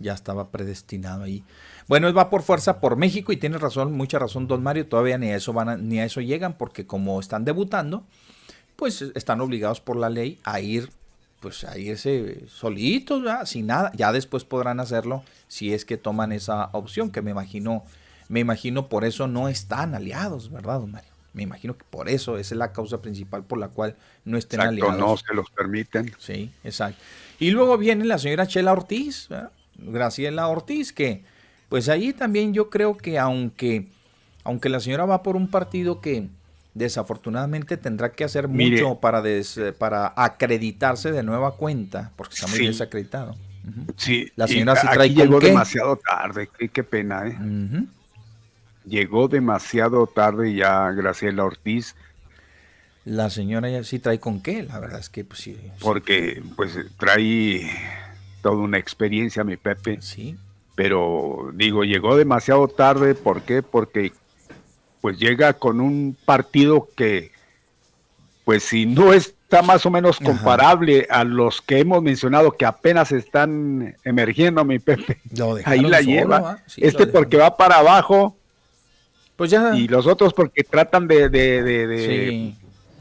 ya 0.00 0.12
estaba 0.12 0.50
predestinado 0.50 1.24
ahí. 1.24 1.44
Bueno, 1.86 2.08
él 2.08 2.16
va 2.16 2.30
por 2.30 2.42
fuerza 2.42 2.80
por 2.80 2.96
México 2.96 3.32
y 3.32 3.36
tiene 3.36 3.58
razón, 3.58 3.92
mucha 3.92 4.18
razón, 4.18 4.46
don 4.46 4.62
Mario, 4.62 4.86
todavía 4.86 5.18
ni 5.18 5.30
a 5.30 5.36
eso 5.36 5.52
van 5.52 5.88
ni 5.88 6.00
a 6.00 6.04
eso 6.04 6.20
llegan 6.20 6.56
porque 6.56 6.86
como 6.86 7.18
están 7.20 7.44
debutando, 7.44 8.04
pues 8.76 9.02
están 9.14 9.40
obligados 9.40 9.80
por 9.80 9.96
la 9.96 10.10
ley 10.10 10.38
a 10.44 10.60
ir 10.60 10.90
pues 11.40 11.64
a 11.64 11.78
irse 11.78 12.44
solitos, 12.48 13.22
sin 13.48 13.66
nada. 13.66 13.92
Ya 13.94 14.12
después 14.12 14.44
podrán 14.44 14.80
hacerlo 14.80 15.22
si 15.46 15.72
es 15.72 15.84
que 15.84 15.96
toman 15.96 16.32
esa 16.32 16.70
opción, 16.72 17.10
que 17.10 17.22
me 17.22 17.30
imagino, 17.30 17.84
me 18.28 18.40
imagino 18.40 18.88
por 18.88 19.04
eso 19.04 19.28
no 19.28 19.48
están 19.48 19.94
aliados, 19.94 20.50
¿verdad, 20.50 20.80
don 20.80 20.92
Mario? 20.92 21.10
Me 21.32 21.42
imagino 21.42 21.76
que 21.76 21.84
por 21.88 22.08
eso 22.08 22.38
esa 22.38 22.54
es 22.54 22.58
la 22.58 22.72
causa 22.72 23.00
principal 23.00 23.44
por 23.44 23.58
la 23.58 23.68
cual 23.68 23.94
no 24.24 24.38
estén 24.38 24.60
aliados. 24.60 24.98
no 24.98 25.16
se 25.16 25.34
los 25.34 25.48
permiten. 25.50 26.12
Sí, 26.18 26.50
exacto. 26.64 27.00
Y 27.38 27.50
luego 27.50 27.78
viene 27.78 28.04
la 28.04 28.18
señora 28.18 28.46
Chela 28.46 28.72
Ortiz, 28.72 29.28
¿verdad? 29.28 29.52
Graciela 29.78 30.48
Ortiz, 30.48 30.92
que 30.92 31.22
pues 31.68 31.88
ahí 31.88 32.12
también 32.12 32.52
yo 32.52 32.70
creo 32.70 32.96
que 32.96 33.18
aunque, 33.18 33.86
aunque 34.44 34.68
la 34.68 34.80
señora 34.80 35.04
va 35.04 35.22
por 35.22 35.36
un 35.36 35.48
partido 35.48 36.00
que 36.00 36.28
desafortunadamente 36.74 37.76
tendrá 37.76 38.12
que 38.12 38.24
hacer 38.24 38.48
mucho 38.48 38.96
para, 39.00 39.22
para 39.78 40.12
acreditarse 40.16 41.12
de 41.12 41.22
nueva 41.22 41.56
cuenta, 41.56 42.12
porque 42.16 42.34
está 42.34 42.46
muy 42.46 42.66
desacreditado. 42.66 43.36
Sí, 43.96 44.30
la 44.36 44.48
señora 44.48 44.76
sí 44.76 44.86
trae 44.90 45.10
llegó 45.10 45.40
demasiado 45.40 45.96
tarde, 45.96 46.48
qué, 46.72 46.84
pena, 46.84 47.26
¿eh? 47.26 47.36
Llegó 48.86 49.28
demasiado 49.28 50.06
tarde 50.06 50.54
ya 50.54 50.90
Graciela 50.92 51.44
Ortiz. 51.44 51.94
La 53.04 53.28
señora 53.28 53.68
ya 53.68 53.84
sí 53.84 53.98
trae 53.98 54.18
con 54.18 54.40
qué, 54.40 54.62
la 54.62 54.78
verdad 54.78 55.00
es 55.00 55.10
que 55.10 55.24
pues 55.24 55.40
sí. 55.40 55.58
Porque 55.80 56.42
pues 56.56 56.78
trae 56.98 57.70
toda 58.42 58.56
una 58.56 58.78
experiencia, 58.78 59.44
mi 59.44 59.56
Pepe. 59.56 59.98
Sí. 60.00 60.36
Pero 60.74 61.50
digo, 61.54 61.84
llegó 61.84 62.16
demasiado 62.16 62.68
tarde, 62.68 63.14
¿por 63.14 63.42
qué? 63.42 63.62
Porque 63.62 64.12
pues 65.00 65.18
llega 65.18 65.54
con 65.54 65.80
un 65.80 66.16
partido 66.24 66.88
que, 66.96 67.30
pues 68.44 68.64
si 68.64 68.86
no 68.86 69.12
está 69.12 69.62
más 69.62 69.86
o 69.86 69.90
menos 69.90 70.18
comparable 70.18 71.06
a 71.10 71.24
los 71.24 71.62
que 71.62 71.78
hemos 71.78 72.02
mencionado 72.02 72.52
que 72.52 72.66
apenas 72.66 73.12
están 73.12 73.96
emergiendo, 74.04 74.64
mi 74.64 74.78
Pepe. 74.78 75.20
Ahí 75.64 75.80
la 75.80 76.00
lleva. 76.00 76.58
este 76.76 77.06
porque 77.06 77.36
va 77.36 77.56
para 77.56 77.76
abajo. 77.76 78.36
Pues 79.36 79.50
ya. 79.50 79.74
Y 79.74 79.88
los 79.88 80.06
otros 80.06 80.34
porque 80.34 80.64
tratan 80.64 81.06
de, 81.06 81.28
de, 81.28 81.62
de, 81.62 82.54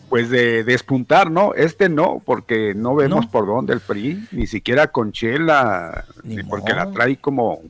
pues 0.10 0.30
de 0.30 0.64
despuntar, 0.64 1.30
¿no? 1.30 1.53
Este 1.53 1.89
no, 1.89 2.22
porque 2.26 2.74
no 2.74 2.95
vemos 2.95 3.26
por 3.28 3.45
dónde 3.45 3.74
el 3.74 3.80
PRI, 3.80 4.28
ni 4.32 4.47
siquiera 4.47 4.88
con 4.88 5.12
Chela, 5.12 6.05
ni 6.24 6.43
porque 6.43 6.74
la 6.74 6.91
trae 6.91 7.18
como 7.18 7.62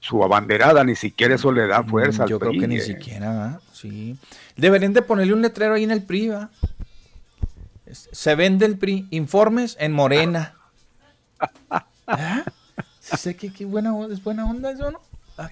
su 0.00 0.22
abanderada, 0.22 0.84
ni 0.84 0.96
siquiera 0.96 1.34
eso 1.34 1.50
le 1.50 1.66
da 1.66 1.82
mm, 1.82 1.88
fuerza 1.88 2.26
Yo 2.26 2.38
creo 2.38 2.52
que 2.52 2.68
ni 2.68 2.76
eh. 2.76 2.80
siquiera, 2.80 3.60
sí. 3.72 4.18
Deberían 4.56 4.92
de 4.92 5.02
ponerle 5.02 5.32
un 5.32 5.42
letrero 5.42 5.74
ahí 5.74 5.84
en 5.84 5.90
el 5.90 6.02
PRI, 6.02 6.28
¿va? 6.28 6.50
Se 7.90 8.34
vende 8.34 8.66
el 8.66 8.78
PRI, 8.78 9.06
informes 9.10 9.76
en 9.78 9.92
Morena. 9.92 10.54
¿Ah? 12.06 12.44
Sé 13.00 13.36
que 13.36 13.52
qué 13.52 13.64
buena, 13.64 13.94
es 14.10 14.22
buena 14.22 14.46
onda 14.46 14.72
eso, 14.72 14.90
¿no? 14.90 15.00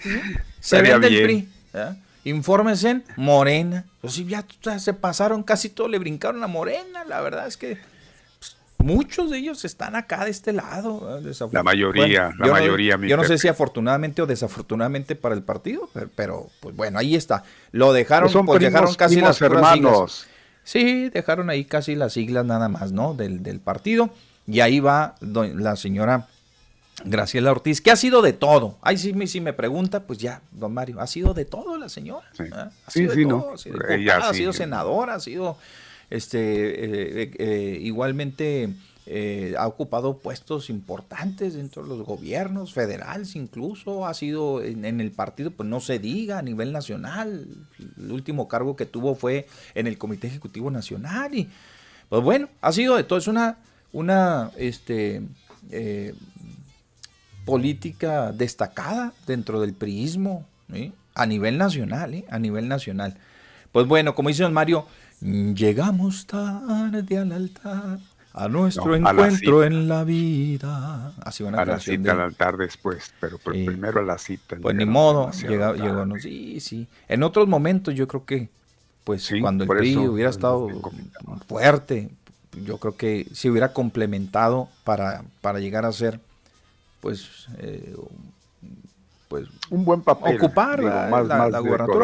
Se 0.61 0.80
vende 0.80 1.07
el 1.09 1.22
PRI. 1.22 1.49
¿eh? 1.74 1.95
Informes 2.24 2.84
en 2.84 3.05
Morena. 3.16 3.84
Pues 4.03 4.16
ya, 4.26 4.44
se 4.80 4.94
pasaron, 4.94 5.44
casi 5.44 5.68
todo 5.68 5.86
le 5.86 5.96
brincaron 5.96 6.42
a 6.42 6.48
Morena. 6.48 7.05
La 7.05 7.20
verdad 7.20 7.46
es 7.46 7.57
que 7.57 7.78
pues, 8.40 8.57
muchos 8.78 9.30
de 9.30 9.38
ellos 9.38 9.64
están 9.64 9.94
acá 9.94 10.24
de 10.24 10.32
este 10.32 10.53
lado. 10.53 11.20
La 11.53 11.62
mayoría, 11.62 12.32
la 12.36 12.48
mayoría. 12.48 12.98
yo 13.00 13.16
no 13.16 13.22
sé 13.22 13.38
si 13.38 13.46
afortunadamente 13.46 14.20
o 14.20 14.26
desafortunadamente 14.26 15.14
para 15.14 15.36
el 15.36 15.44
partido, 15.44 15.88
pero, 16.16 16.48
pues 16.59 16.74
bueno, 16.74 16.98
ahí 16.98 17.14
está. 17.14 17.44
Lo 17.70 17.92
dejaron, 17.92 18.32
pues, 18.32 18.44
pues 18.44 18.61
dejaron 18.61 18.92
casi 18.96 19.20
las 19.20 19.40
hermanos. 19.40 20.26
Sí, 20.64 21.09
dejaron 21.11 21.48
ahí 21.48 21.64
casi 21.64 21.94
las 21.94 22.14
siglas 22.14 22.44
nada 22.44 22.68
más, 22.68 22.90
¿no? 22.90 23.14
Del, 23.14 23.44
del 23.44 23.61
partido. 23.61 24.11
Y 24.48 24.59
ahí 24.59 24.80
va 24.80 25.14
la 25.20 25.76
señora 25.76 26.26
Graciela 27.05 27.50
Ortiz, 27.50 27.80
que 27.80 27.90
ha 27.90 27.96
sido 27.96 28.22
de 28.22 28.32
todo. 28.32 28.76
Ahí 28.82 28.98
sí, 28.98 29.14
si 29.26 29.40
me 29.40 29.53
pregunta, 29.53 30.07
pues 30.07 30.18
ya, 30.18 30.42
don 30.53 30.72
Mario, 30.74 31.00
ha 31.00 31.07
sido 31.07 31.34
de 31.34 31.44
todo 31.44 31.76
la 31.78 31.88
señora. 31.88 32.26
Sí, 32.32 32.44
¿eh? 32.44 32.50
Ha 32.86 32.90
sido 32.90 33.14
sí, 33.14 33.24
no. 33.24 33.50
ha 33.53 33.59
sido, 33.59 33.76
ha 34.12 34.34
sido 34.34 34.53
senadora, 34.53 35.14
ha 35.14 35.20
sido 35.20 35.57
este 36.11 37.22
eh, 37.24 37.30
eh, 37.38 37.78
igualmente 37.80 38.74
ha 39.59 39.66
ocupado 39.66 40.18
puestos 40.18 40.70
importantes 40.70 41.55
dentro 41.55 41.82
de 41.82 41.88
los 41.88 42.07
gobiernos 42.07 42.72
federales 42.72 43.34
incluso, 43.34 44.07
ha 44.07 44.14
sido 44.14 44.62
en, 44.62 44.84
en, 44.84 45.00
el 45.00 45.11
partido, 45.11 45.50
pues 45.50 45.68
no 45.68 45.80
se 45.80 45.98
diga, 45.98 46.38
a 46.38 46.42
nivel 46.42 46.72
nacional. 46.72 47.46
El 47.98 48.12
último 48.12 48.46
cargo 48.46 48.76
que 48.76 48.86
tuvo 48.86 49.16
fue 49.16 49.48
en 49.74 49.88
el 49.88 49.98
Comité 49.98 50.28
Ejecutivo 50.28 50.70
Nacional 50.70 51.34
y 51.34 51.48
pues 52.12 52.22
bueno, 52.22 52.50
ha 52.61 52.72
sido 52.72 52.96
de 52.96 53.05
todo. 53.05 53.18
Es 53.18 53.26
una, 53.26 53.57
una, 53.90 54.50
este, 54.59 55.22
política 57.45 58.32
destacada 58.32 59.12
dentro 59.26 59.61
del 59.61 59.74
priismo 59.74 60.47
a 61.14 61.26
nivel 61.26 61.59
nacional, 61.59 62.14
¿eh? 62.14 62.24
a 62.30 62.38
nivel 62.38 62.68
nacional. 62.68 63.16
Pues 63.70 63.86
bueno, 63.86 64.14
como 64.14 64.28
dice 64.28 64.43
don 64.43 64.53
Mario, 64.53 64.86
llegamos 65.20 66.26
tarde 66.26 67.18
al 67.18 67.32
altar, 67.32 67.99
a 68.34 68.49
nuestro 68.49 68.95
encuentro 68.97 69.64
en 69.64 69.88
la 69.88 70.05
vida. 70.05 71.12
Así 71.22 71.45
a 71.45 71.51
la 71.51 71.78
cita 71.78 72.12
al 72.12 72.20
altar 72.20 72.57
después, 72.57 73.12
pero 73.20 73.38
primero 73.38 74.01
a 74.01 74.05
la 74.05 74.18
cita. 74.18 74.57
Pues 74.61 74.74
ni 74.74 74.84
modo, 74.84 75.30
llegó, 75.32 75.74
llegó, 75.74 76.18
sí, 76.18 76.61
sí. 76.61 76.86
En 77.09 77.22
otros 77.22 77.49
momentos 77.49 77.95
yo 77.95 78.09
creo 78.09 78.24
que, 78.24 78.49
pues 79.05 79.30
cuando 79.40 79.64
el 79.64 79.68
PRI 79.68 79.97
hubiera 79.97 80.30
estado 80.30 80.68
fuerte, 81.47 82.11
yo 82.64 82.78
creo 82.78 82.97
que 82.97 83.26
se 83.32 83.51
hubiera 83.51 83.72
complementado 83.72 84.68
para, 84.84 85.24
para 85.40 85.59
llegar 85.59 85.84
a 85.84 85.93
ser 85.93 86.20
pues, 87.03 87.48
eh, 87.59 87.96
pues 89.26 89.48
un 89.70 89.84
buen 89.84 90.03
papel. 90.03 90.36
Ocupar 90.36 90.80
la, 90.82 91.61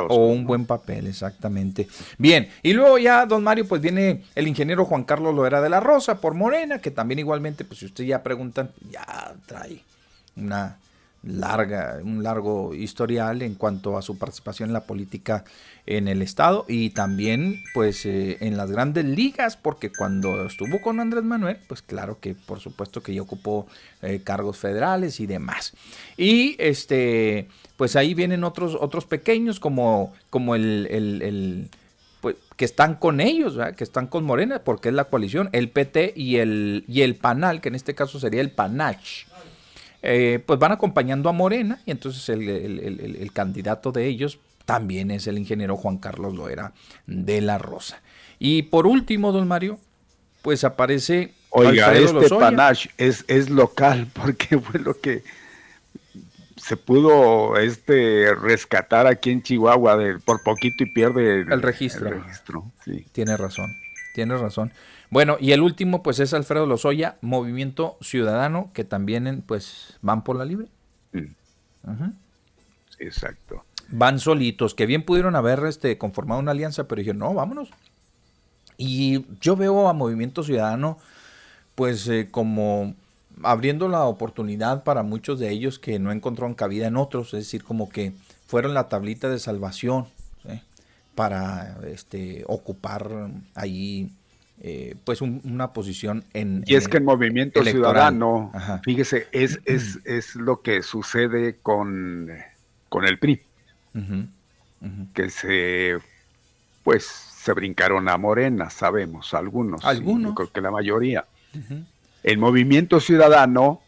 o 0.09 0.27
un 0.27 0.45
buen 0.45 0.67
papel, 0.67 1.07
exactamente. 1.07 1.87
Bien, 2.19 2.51
y 2.65 2.73
luego 2.73 2.99
ya, 2.99 3.25
don 3.25 3.45
Mario, 3.45 3.69
pues 3.69 3.81
viene 3.81 4.25
el 4.35 4.49
ingeniero 4.49 4.85
Juan 4.85 5.05
Carlos 5.05 5.35
Loera 5.35 5.61
de 5.61 5.69
la 5.69 5.79
Rosa 5.79 6.21
por 6.21 6.35
Morena, 6.35 6.81
que 6.81 6.91
también 6.91 7.21
igualmente, 7.21 7.65
pues 7.65 7.79
si 7.79 7.87
usted 7.87 8.05
ya 8.05 8.25
preguntan, 8.25 8.73
ya 8.91 9.35
trae 9.47 9.81
una 10.37 10.79
larga, 11.23 11.99
un 12.03 12.23
largo 12.23 12.75
historial 12.75 13.43
en 13.43 13.55
cuanto 13.55 13.99
a 13.99 14.03
su 14.03 14.19
participación 14.19 14.71
en 14.71 14.73
la 14.73 14.85
política 14.85 15.45
en 15.85 16.07
el 16.07 16.23
estado 16.23 16.65
y 16.69 16.91
también 16.91 17.63
pues 17.75 18.07
eh, 18.07 18.39
en 18.41 18.57
las 18.57 18.71
grandes 18.71 19.05
ligas 19.05 19.57
porque 19.57 19.91
cuando 19.91 20.47
estuvo 20.47 20.81
con 20.81 21.01
Andrés 21.01 21.25
Manuel 21.25 21.59
pues 21.67 21.83
claro 21.83 22.19
que 22.21 22.35
por 22.35 22.61
supuesto 22.61 23.03
que 23.03 23.15
ya 23.15 23.23
ocupó 23.23 23.67
eh, 24.03 24.21
cargos 24.23 24.59
federales 24.59 25.19
y 25.19 25.27
demás 25.27 25.75
y 26.17 26.55
este 26.59 27.49
pues 27.77 27.97
ahí 27.97 28.15
vienen 28.15 28.45
otros 28.45 28.77
otros 28.79 29.05
pequeños 29.05 29.59
como 29.61 30.13
como 30.31 30.55
el, 30.55 30.87
el, 30.91 31.69
pues, 32.21 32.37
que 32.57 32.65
están 32.65 32.97
con 32.97 33.21
ellos, 33.21 33.57
que 33.77 33.85
están 33.85 34.09
con 34.09 34.25
Morena, 34.25 34.63
porque 34.65 34.89
es 34.89 34.95
la 34.95 35.05
coalición, 35.05 35.49
el 35.53 35.71
PT 35.71 36.15
y 36.17 36.37
el, 36.37 36.85
y 36.89 37.03
el 37.03 37.15
PANAL, 37.15 37.61
que 37.61 37.69
en 37.69 37.77
este 37.77 37.95
caso 37.95 38.19
sería 38.19 38.41
el 38.41 38.51
PANACH. 38.51 39.28
Eh, 40.03 40.43
pues 40.47 40.59
van 40.59 40.73
acompañando 40.73 41.29
a 41.29 41.33
Morena 41.33 41.81
y 41.85 41.91
entonces 41.91 42.29
el, 42.29 43.31
candidato 43.33 43.91
de 43.91 44.07
ellos 44.07 44.39
también 44.65 45.11
es 45.11 45.27
el 45.27 45.39
ingeniero 45.39 45.77
Juan 45.77 45.99
Carlos 45.99 46.35
Loera 46.35 46.73
de 47.07 47.41
la 47.41 47.59
Rosa. 47.59 48.01
Y 48.39 48.63
por 48.63 48.87
último, 48.87 49.33
don 49.33 49.49
Mario, 49.49 49.79
pues 50.43 50.65
aparece... 50.65 51.35
Oiga, 51.51 51.97
este 51.97 52.29
panache 52.29 52.91
es, 52.99 53.25
es 53.27 53.49
local 53.49 54.07
porque 54.13 54.59
fue 54.59 54.81
lo 54.81 55.01
que 55.01 55.25
se 56.69 56.77
pudo 56.77 57.57
este 57.57 58.35
rescatar 58.35 59.07
aquí 59.07 59.31
en 59.31 59.43
Chihuahua 59.43 59.97
de, 59.97 60.19
por 60.19 60.43
poquito 60.43 60.85
y 60.85 60.93
pierde 60.93 61.41
el, 61.41 61.63
registro. 61.63 62.23
Tiene 63.13 63.37
razón, 63.37 63.75
tiene 64.15 64.37
razón. 64.37 64.73
Bueno, 65.11 65.37
y 65.41 65.53
el 65.53 65.63
último, 65.63 66.03
pues 66.03 66.21
es 66.21 66.35
Alfredo 66.35 66.67
Lozoya, 66.67 67.17
Movimiento 67.23 67.97
Ciudadano, 68.01 68.71
que 68.75 68.85
también 68.85 69.43
pues 69.47 69.99
van 70.03 70.23
por 70.23 70.37
la 70.37 70.45
libre. 70.45 70.69
Mm. 71.13 72.11
Exacto. 72.99 73.65
Van 73.91 74.19
solitos, 74.19 74.75
que 74.75 74.87
bien 74.87 75.05
pudieron 75.05 75.35
haber 75.35 75.65
este, 75.65 75.97
conformado 75.97 76.41
una 76.41 76.51
alianza, 76.51 76.85
pero 76.85 77.01
dijeron, 77.01 77.21
no, 77.21 77.33
vámonos. 77.33 77.71
Y 78.77 79.25
yo 79.41 79.57
veo 79.57 79.89
a 79.89 79.95
Movimiento 79.95 80.43
Ciudadano, 80.43 80.99
pues 81.75 82.07
eh, 82.09 82.29
como 82.31 82.95
abriendo 83.43 83.89
la 83.89 84.05
oportunidad 84.05 84.85
para 84.85 85.03
muchos 85.03 85.39
de 85.39 85.51
ellos 85.51 85.79
que 85.79 85.99
no 85.99 86.13
encontraron 86.13 86.55
cabida 86.55 86.87
en 86.87 86.97
otros, 86.97 87.29
es 87.29 87.45
decir, 87.45 87.65
como 87.65 87.89
que 87.89 88.13
fueron 88.47 88.75
la 88.75 88.89
tablita 88.89 89.29
de 89.29 89.39
salvación 89.39 90.07
para 91.15 91.79
este, 91.89 92.45
ocupar 92.47 93.31
ahí 93.57 94.13
eh, 94.61 94.97
pues 95.05 95.23
una 95.23 95.73
posición 95.73 96.25
en... 96.33 96.65
Y 96.67 96.75
es 96.75 96.89
que 96.89 96.97
el 96.97 97.05
movimiento 97.05 97.63
ciudadano, 97.65 98.53
fíjese, 98.83 99.29
es, 99.33 99.61
es, 99.65 100.01
es, 100.05 100.35
lo 100.35 100.63
que 100.63 100.83
sucede 100.83 101.57
con, 101.63 102.29
con 102.89 103.05
el 103.05 103.19
PRI, 103.19 103.41
que 105.15 105.31
se, 105.31 105.99
pues, 106.83 107.05
se 107.05 107.53
brincaron 107.53 108.09
a 108.09 108.17
Morena, 108.17 108.71
sabemos, 108.71 109.33
algunos, 109.35 109.85
algunos. 109.85 110.35
creo 110.35 110.53
que 110.53 110.61
la 110.61 110.71
mayoría. 110.71 111.25
El 112.23 112.39
movimiento 112.39 113.01
ciudadano 113.01 113.81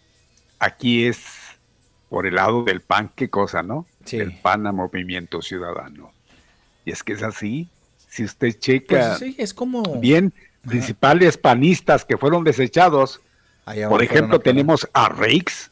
aquí 0.60 1.06
es 1.06 1.20
por 2.08 2.26
el 2.26 2.34
lado 2.36 2.64
del 2.64 2.80
PAN, 2.80 3.10
qué 3.14 3.30
cosa, 3.30 3.62
¿no? 3.62 3.86
El 4.10 4.36
PAN 4.40 4.66
a 4.66 4.72
movimiento 4.72 5.42
ciudadano. 5.42 6.12
Y 6.84 6.90
es 6.90 7.02
que 7.02 7.12
es 7.12 7.22
así. 7.22 7.68
Si 8.08 8.24
usted 8.24 8.58
checa 8.58 9.16
pues 9.18 9.34
es 9.38 9.54
como... 9.54 9.82
bien, 10.00 10.32
principales 10.62 11.36
panistas 11.36 12.04
que 12.04 12.16
fueron 12.16 12.44
desechados. 12.44 13.20
Por 13.88 14.02
ejemplo, 14.02 14.40
tenemos 14.40 14.88
a 14.92 15.08
Reix 15.08 15.70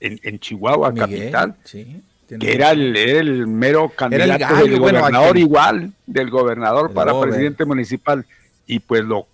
en, 0.00 0.38
Chihuahua, 0.38 0.94
capital, 0.94 1.56
que 1.64 2.54
era 2.54 2.70
el, 2.70 3.46
mero 3.46 3.90
candidato 3.90 4.56
del 4.56 4.78
gobernador 4.78 5.38
igual, 5.38 5.92
del 6.06 6.30
gobernador 6.30 6.92
para 6.92 7.18
presidente 7.20 7.64
municipal. 7.64 8.24
Y 8.66 8.78
pues 8.80 9.04
lo 9.04 9.26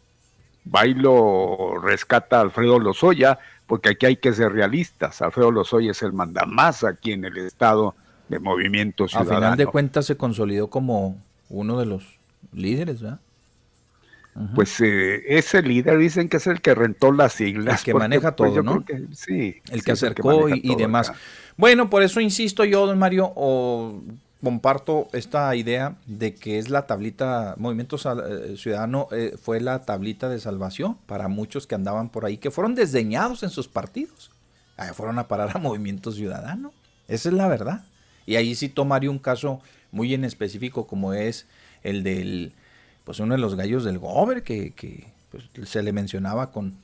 va 0.73 0.87
y 0.87 0.95
lo 0.95 1.79
rescata 1.81 2.41
Alfredo 2.41 2.79
Lozoya, 2.79 3.39
porque 3.67 3.91
aquí 3.91 4.07
hay 4.07 4.17
que 4.17 4.33
ser 4.33 4.53
realistas. 4.53 5.23
Alfredo 5.23 5.51
Lozoya 5.51 5.93
es 5.93 6.03
el 6.03 6.13
mandamás 6.13 6.85
aquí 6.85 7.13
en 7.13 7.25
el 7.25 7.37
estado 7.39 7.95
de 8.29 8.39
Movimiento 8.39 9.07
Ciudadano. 9.09 9.37
A 9.37 9.39
final 9.39 9.57
de 9.57 9.67
cuentas 9.67 10.07
se 10.07 10.17
consolidó 10.17 10.69
como 10.69 11.17
uno 11.49 11.79
de 11.79 11.87
los 11.87 12.19
líderes, 12.53 13.01
¿verdad? 13.01 13.21
Pues 14.55 14.81
eh, 14.81 15.23
ese 15.37 15.61
líder 15.63 15.99
dicen 15.99 16.29
que 16.29 16.37
es 16.37 16.47
el 16.47 16.61
que 16.61 16.75
rentó 16.75 17.13
las 17.13 17.33
siglas. 17.35 17.81
El 17.81 17.85
que 17.85 17.95
maneja 17.95 18.37
pues, 18.37 18.53
todo, 18.53 18.63
¿no? 18.63 18.85
sí. 19.13 19.61
El 19.71 19.83
que 19.83 19.93
acercó 19.93 20.49
y, 20.49 20.75
demás. 20.77 21.13
Bueno, 21.57 21.91
por 21.91 22.03
eso 22.03 22.21
insisto 22.21 22.65
yo, 22.65 22.87
don 22.87 22.99
Mario, 22.99 23.33
o 23.35 24.03
comparto 24.43 25.09
esta 25.13 25.55
idea 25.55 25.97
de 26.07 26.35
que 26.35 26.59
es 26.59 26.71
la 26.71 26.87
tablita, 26.87 27.55
Movimiento 27.59 27.97
eh, 27.97 28.57
Ciudadano 28.57 29.09
eh, 29.11 29.37
fue 29.41 29.61
la 29.61 29.83
tablita 29.85 30.29
de 30.29 30.41
salvación 30.41 30.97
para 31.07 31.29
muchos 31.29 31.67
que 31.67 31.75
andaban 31.75 32.09
por 32.09 32.25
ahí, 32.25 32.39
que 32.39 32.51
fueron 32.51 32.75
desdeñados 32.75 33.43
en 33.43 33.51
sus 33.51 33.69
partidos. 33.69 34.31
Ahí 34.77 34.91
fueron 34.95 35.19
a 35.19 35.29
parar 35.29 35.51
a 35.55 35.59
Movimiento 35.59 36.13
Ciudadano. 36.13 36.73
Esa 37.09 37.29
es 37.29 37.35
la 37.35 37.49
verdad. 37.49 37.85
Y 38.27 38.37
ahí 38.37 38.55
sí 38.55 38.69
tomaría 38.69 39.11
un 39.11 39.19
caso 39.19 39.61
muy 39.91 40.15
en 40.15 40.25
específico 40.25 40.87
como 40.87 41.13
es 41.13 41.47
el 41.83 42.05
del 42.05 42.55
pues 43.11 43.19
uno 43.19 43.35
de 43.35 43.41
los 43.41 43.57
gallos 43.57 43.83
del 43.83 43.99
Gober 43.99 44.45
que, 44.45 45.13
pues, 45.33 45.69
se 45.69 45.83
le 45.83 45.93
mencionaba 45.93 46.53
con, 46.53 46.77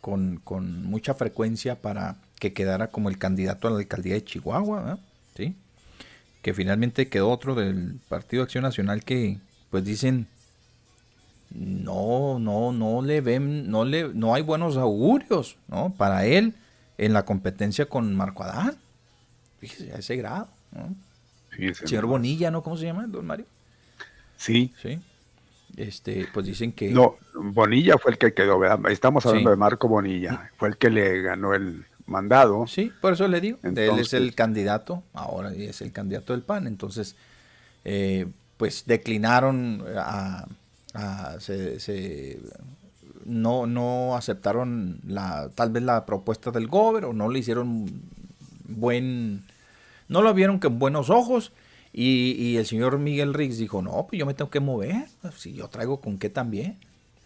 con, 0.00 0.84
mucha 0.84 1.14
frecuencia 1.14 1.74
para 1.74 2.14
que 2.38 2.52
quedara 2.52 2.92
como 2.92 3.08
el 3.08 3.18
candidato 3.18 3.66
a 3.66 3.72
la 3.72 3.78
alcaldía 3.78 4.14
de 4.14 4.24
Chihuahua, 4.24 5.00
¿sí? 5.36 5.56
que 6.42 6.54
finalmente 6.54 7.08
quedó 7.08 7.28
otro 7.28 7.56
del 7.56 7.98
Partido 8.08 8.44
Acción 8.44 8.62
Nacional 8.62 9.02
que 9.02 9.40
pues 9.70 9.84
dicen 9.84 10.28
no, 11.50 12.38
no, 12.38 12.70
no 12.70 13.02
le 13.02 13.20
ven, 13.20 13.68
no 13.68 13.84
le, 13.84 14.14
no 14.14 14.32
hay 14.32 14.42
buenos 14.42 14.76
augurios, 14.76 15.56
¿no? 15.66 15.92
Para 15.92 16.24
él 16.24 16.54
en 16.98 17.12
la 17.12 17.24
competencia 17.24 17.86
con 17.86 18.14
Marco 18.14 18.44
Adán. 18.44 18.76
Fíjese, 19.58 19.92
a 19.92 19.96
ese 19.96 20.14
grado, 20.14 20.46
¿no? 20.70 20.94
Señor 21.84 22.06
Bonilla, 22.06 22.52
¿no? 22.52 22.62
¿Cómo 22.62 22.76
se 22.76 22.84
llama, 22.84 23.08
don 23.08 23.26
Mario? 23.26 23.46
Sí. 24.36 24.72
Sí 24.80 25.00
este, 25.76 26.26
pues 26.32 26.46
dicen 26.46 26.72
que... 26.72 26.90
No, 26.90 27.16
Bonilla 27.34 27.98
fue 27.98 28.12
el 28.12 28.18
que 28.18 28.32
quedó, 28.34 28.60
Estamos 28.88 29.24
hablando 29.26 29.50
de 29.50 29.56
Marco 29.56 29.88
Bonilla, 29.88 30.50
fue 30.56 30.68
el 30.68 30.76
que 30.76 30.90
le 30.90 31.22
ganó 31.22 31.54
el 31.54 31.84
mandado. 32.06 32.66
Sí, 32.66 32.92
por 33.00 33.12
eso 33.14 33.28
le 33.28 33.40
digo, 33.40 33.58
él 33.62 33.98
es 33.98 34.12
el 34.12 34.34
candidato, 34.34 35.02
ahora 35.12 35.52
es 35.52 35.80
el 35.80 35.92
candidato 35.92 36.32
del 36.32 36.42
PAN, 36.42 36.66
entonces, 36.66 37.16
eh, 37.84 38.26
pues 38.56 38.84
declinaron 38.86 39.84
a... 39.96 40.46
se, 41.38 42.40
no, 43.24 43.66
no 43.66 44.16
aceptaron 44.16 45.00
la, 45.06 45.48
tal 45.54 45.70
vez 45.70 45.82
la 45.82 46.04
propuesta 46.04 46.50
del 46.50 46.68
gobierno, 46.68 47.10
o 47.10 47.12
no 47.12 47.28
le 47.28 47.38
hicieron 47.38 47.86
buen, 48.68 49.44
no 50.08 50.22
lo 50.22 50.34
vieron 50.34 50.58
con 50.58 50.78
buenos 50.78 51.10
ojos 51.10 51.52
y, 51.96 52.56
el 52.56 52.66
señor 52.66 52.98
Miguel 52.98 53.32
Riggs 53.34 53.56
dijo, 53.56 53.80
no, 53.80 54.06
pues 54.08 54.18
yo 54.18 54.26
me 54.26 54.34
tengo 54.34 54.50
que 54.50 54.58
mover, 54.58 55.06
pues, 55.22 55.34
si 55.36 55.52
yo 55.52 55.68
traigo 55.68 56.00
con 56.00 56.18
qué 56.18 56.28
también. 56.28 56.76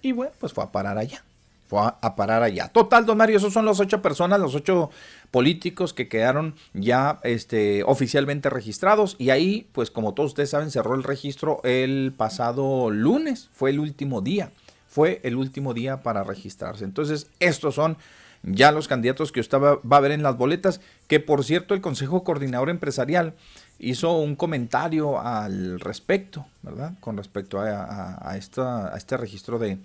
Y 0.03 0.13
bueno, 0.13 0.33
pues 0.39 0.53
fue 0.53 0.63
a 0.63 0.71
parar 0.71 0.99
allá. 0.99 1.25
Fue 1.67 1.81
a, 1.81 2.15
parar 2.15 2.43
allá. 2.43 2.69
Total, 2.69 3.07
don 3.07 3.17
Mario, 3.17 3.39
esos 3.39 3.55
son 3.55 3.65
los 3.65 3.81
ocho 3.81 4.03
personas, 4.03 4.39
los 4.39 4.55
ocho 4.55 4.91
políticos 5.31 5.95
que 5.95 6.09
quedaron 6.09 6.55
ya 6.75 7.19
este, 7.23 7.83
oficialmente 7.85 8.51
registrados. 8.51 9.17
Y 9.19 9.31
ahí, 9.31 9.69
pues 9.73 9.91
como 9.91 10.13
todos 10.13 10.33
ustedes 10.33 10.51
saben, 10.51 10.71
cerró 10.71 10.95
el 10.95 11.03
registro 11.03 11.61
el 11.65 12.13
pasado 12.15 12.91
lunes. 12.91 13.49
Fue 13.55 13.71
el 13.71 13.81
último 13.81 14.21
día. 14.21 14.51
Fue 14.87 15.21
el 15.25 15.37
último 15.37 15.73
día 15.73 16.03
para 16.03 16.25
registrarse. 16.25 16.85
Entonces, 16.85 17.29
estos 17.41 17.75
son 17.75 17.97
ya 18.43 18.71
los 18.71 18.87
candidatos 18.87 19.33
que 19.33 19.41
usted 19.41 19.59
va 19.59 19.97
a 19.97 20.01
ver 20.01 20.13
en 20.13 20.23
las 20.23 20.37
boletas. 20.37 20.83
Que 21.07 21.21
por 21.21 21.43
cierto, 21.43 21.73
el 21.73 21.81
Consejo 21.81 22.23
Coordinador 22.23 22.69
Empresarial 22.69 23.35
hizo 23.79 24.19
un 24.19 24.37
comentario 24.37 25.21
al 25.21 25.81
respecto, 25.81 26.47
¿verdad? 26.63 26.95
Con 27.01 27.17
respecto 27.17 27.61
a, 27.61 28.35
esta, 28.37 28.93
a 28.93 28.97
este 28.97 29.17
registro 29.17 29.59
de, 29.59 29.79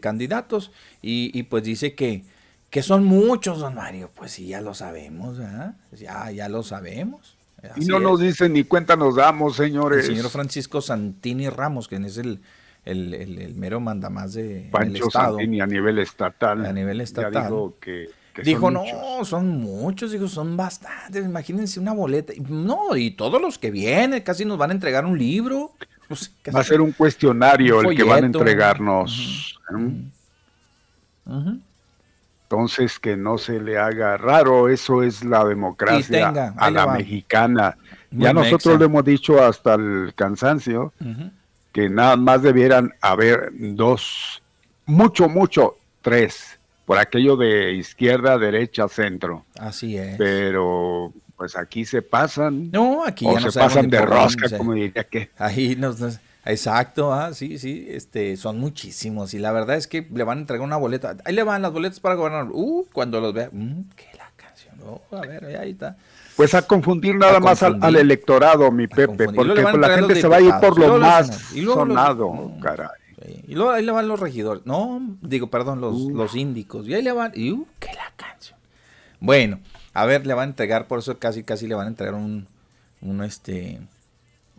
candidatos 0.00 0.70
y, 1.02 1.42
pues 1.44 1.64
dice 1.64 1.94
que, 1.94 2.24
que 2.70 2.82
son 2.82 3.04
muchos, 3.04 3.60
don 3.60 3.74
Mario. 3.74 4.10
Pues 4.14 4.32
sí, 4.32 4.46
ya 4.46 4.60
lo 4.60 4.74
sabemos, 4.74 5.38
¿verdad? 5.38 5.74
Ya, 5.92 6.30
ya 6.30 6.48
lo 6.48 6.62
sabemos. 6.62 7.36
y 7.76 7.86
no 7.86 7.98
nos 7.98 8.20
dicen 8.20 8.52
ni 8.52 8.64
cuenta 8.64 8.96
nos 8.96 9.16
damos, 9.16 9.56
señores. 9.56 10.08
El 10.08 10.16
señor 10.16 10.30
Francisco 10.30 10.80
Santini 10.80 11.48
Ramos, 11.48 11.88
quien 11.88 12.04
es 12.04 12.18
el, 12.18 12.40
el, 12.84 13.54
mero 13.56 13.80
mandamás 13.80 14.34
de 14.34 14.68
Pancho 14.70 15.10
Santini 15.10 15.60
a 15.60 15.66
nivel 15.66 15.98
estatal. 15.98 16.64
A 16.64 16.72
nivel 16.72 17.00
estatal. 17.00 17.32
Ya 17.32 17.42
dijo 17.42 17.76
que 17.80 18.08
dijo, 18.42 18.70
no, 18.70 18.84
son 19.24 19.60
muchos, 19.60 20.12
dijo, 20.12 20.28
son 20.28 20.56
bastantes, 20.56 21.24
imagínense 21.24 21.78
una 21.78 21.92
boleta. 21.92 22.32
No, 22.48 22.96
y 22.96 23.12
todos 23.12 23.40
los 23.40 23.58
que 23.58 23.70
vienen 23.70 24.22
casi 24.22 24.44
nos 24.44 24.58
van 24.58 24.70
a 24.70 24.74
entregar 24.74 25.04
un 25.06 25.18
libro. 25.18 25.72
Va 26.54 26.60
a 26.60 26.64
ser 26.64 26.80
un 26.80 26.92
cuestionario 26.92 27.80
el 27.80 27.96
que 27.96 28.04
van 28.04 28.24
a 28.24 28.26
entregarnos. 28.26 29.58
Entonces 32.44 32.98
que 33.00 33.16
no 33.16 33.38
se 33.38 33.58
le 33.58 33.78
haga 33.78 34.18
raro, 34.18 34.68
eso 34.68 35.02
es 35.02 35.24
la 35.24 35.44
democracia 35.44 36.26
tenga, 36.26 36.54
a 36.58 36.70
la 36.70 36.84
va. 36.84 36.98
mexicana. 36.98 37.78
Muy 38.10 38.24
ya 38.24 38.32
nosotros 38.34 38.78
le 38.78 38.84
hemos 38.84 39.04
dicho 39.04 39.42
hasta 39.42 39.74
el 39.74 40.12
cansancio 40.14 40.92
que 41.72 41.88
nada 41.88 42.16
más 42.16 42.42
debieran 42.42 42.92
haber 43.00 43.50
dos, 43.52 44.42
mucho, 44.86 45.28
mucho, 45.28 45.76
tres, 46.02 46.58
por 46.84 46.98
aquello 46.98 47.36
de 47.36 47.72
izquierda, 47.74 48.36
derecha, 48.38 48.88
centro. 48.88 49.44
Así 49.58 49.96
es. 49.96 50.16
Pero 50.18 51.12
pues 51.36 51.56
aquí 51.56 51.84
se 51.84 52.00
pasan 52.02 52.70
No, 52.70 53.04
aquí 53.04 53.26
o 53.26 53.34
ya 53.34 53.40
no 53.40 53.50
se 53.50 53.58
pasan 53.58 53.88
de 53.90 54.00
rosca, 54.00 54.56
como 54.56 54.74
diría 54.74 55.04
que. 55.04 55.30
Ahí 55.38 55.74
nos, 55.76 55.98
nos- 56.00 56.18
exacto, 56.44 57.12
ah, 57.12 57.32
sí, 57.34 57.58
sí, 57.58 57.86
este, 57.88 58.36
son 58.36 58.58
muchísimos 58.60 59.34
y 59.34 59.38
la 59.38 59.50
verdad 59.52 59.76
es 59.76 59.86
que 59.88 60.06
le 60.12 60.24
van 60.24 60.38
a 60.38 60.40
entregar 60.42 60.64
una 60.66 60.76
boleta. 60.76 61.16
Ahí 61.24 61.34
le 61.34 61.42
van 61.42 61.62
las 61.62 61.72
boletas 61.72 62.00
para 62.00 62.14
gobernar. 62.14 62.48
Uh, 62.52 62.86
cuando 62.92 63.20
los 63.20 63.32
vea, 63.32 63.48
mm, 63.50 63.80
que 63.96 64.06
la 64.16 64.30
canción. 64.36 64.74
Oh, 64.86 65.00
a 65.16 65.20
ver, 65.22 65.44
ahí 65.56 65.70
está. 65.72 65.96
Pues 66.36 66.52
a 66.54 66.62
confundir 66.62 67.14
nada 67.14 67.36
A 67.36 67.40
más 67.40 67.62
al, 67.62 67.72
confundir. 67.74 67.96
al 67.96 68.02
electorado, 68.04 68.70
mi 68.72 68.86
Pepe, 68.88 69.06
confundir. 69.26 69.34
Porque 69.36 69.62
pues, 69.62 69.76
la 69.78 69.88
gente 69.94 70.14
se 70.20 70.26
va 70.28 70.36
a 70.36 70.40
ir 70.40 70.52
por 70.60 70.78
lo 70.78 70.98
más 70.98 71.28
sonado, 71.52 72.30
Mm. 72.32 72.60
caray. 72.60 72.88
Sí, 73.24 73.44
Y 73.48 73.54
luego 73.54 73.70
ahí 73.70 73.84
le 73.84 73.92
van 73.92 74.08
los 74.08 74.20
regidores. 74.20 74.66
No, 74.66 75.00
digo, 75.22 75.48
perdón, 75.48 75.80
los, 75.80 75.94
Uh. 75.94 76.10
los 76.10 76.34
índicos. 76.34 76.86
Y 76.86 76.94
ahí 76.94 77.02
le 77.02 77.12
van. 77.12 77.32
Y 77.34 77.52
uh, 77.52 77.66
que 77.80 77.88
la 77.94 78.12
canción. 78.16 78.58
Bueno, 79.20 79.60
a 79.94 80.04
ver, 80.06 80.26
le 80.26 80.34
van 80.34 80.48
a 80.48 80.50
entregar, 80.50 80.86
por 80.86 80.98
eso 80.98 81.18
casi, 81.18 81.42
casi 81.42 81.66
le 81.66 81.74
van 81.74 81.86
a 81.86 81.90
entregar 81.90 82.14
un, 82.14 82.46
un 83.00 83.22
este, 83.24 83.80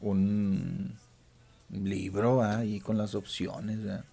un 0.01 0.97
libro 1.71 2.43
ahí 2.43 2.79
con 2.79 2.97
las 2.97 3.15
opciones. 3.15 3.83
¿verdad? 3.83 4.05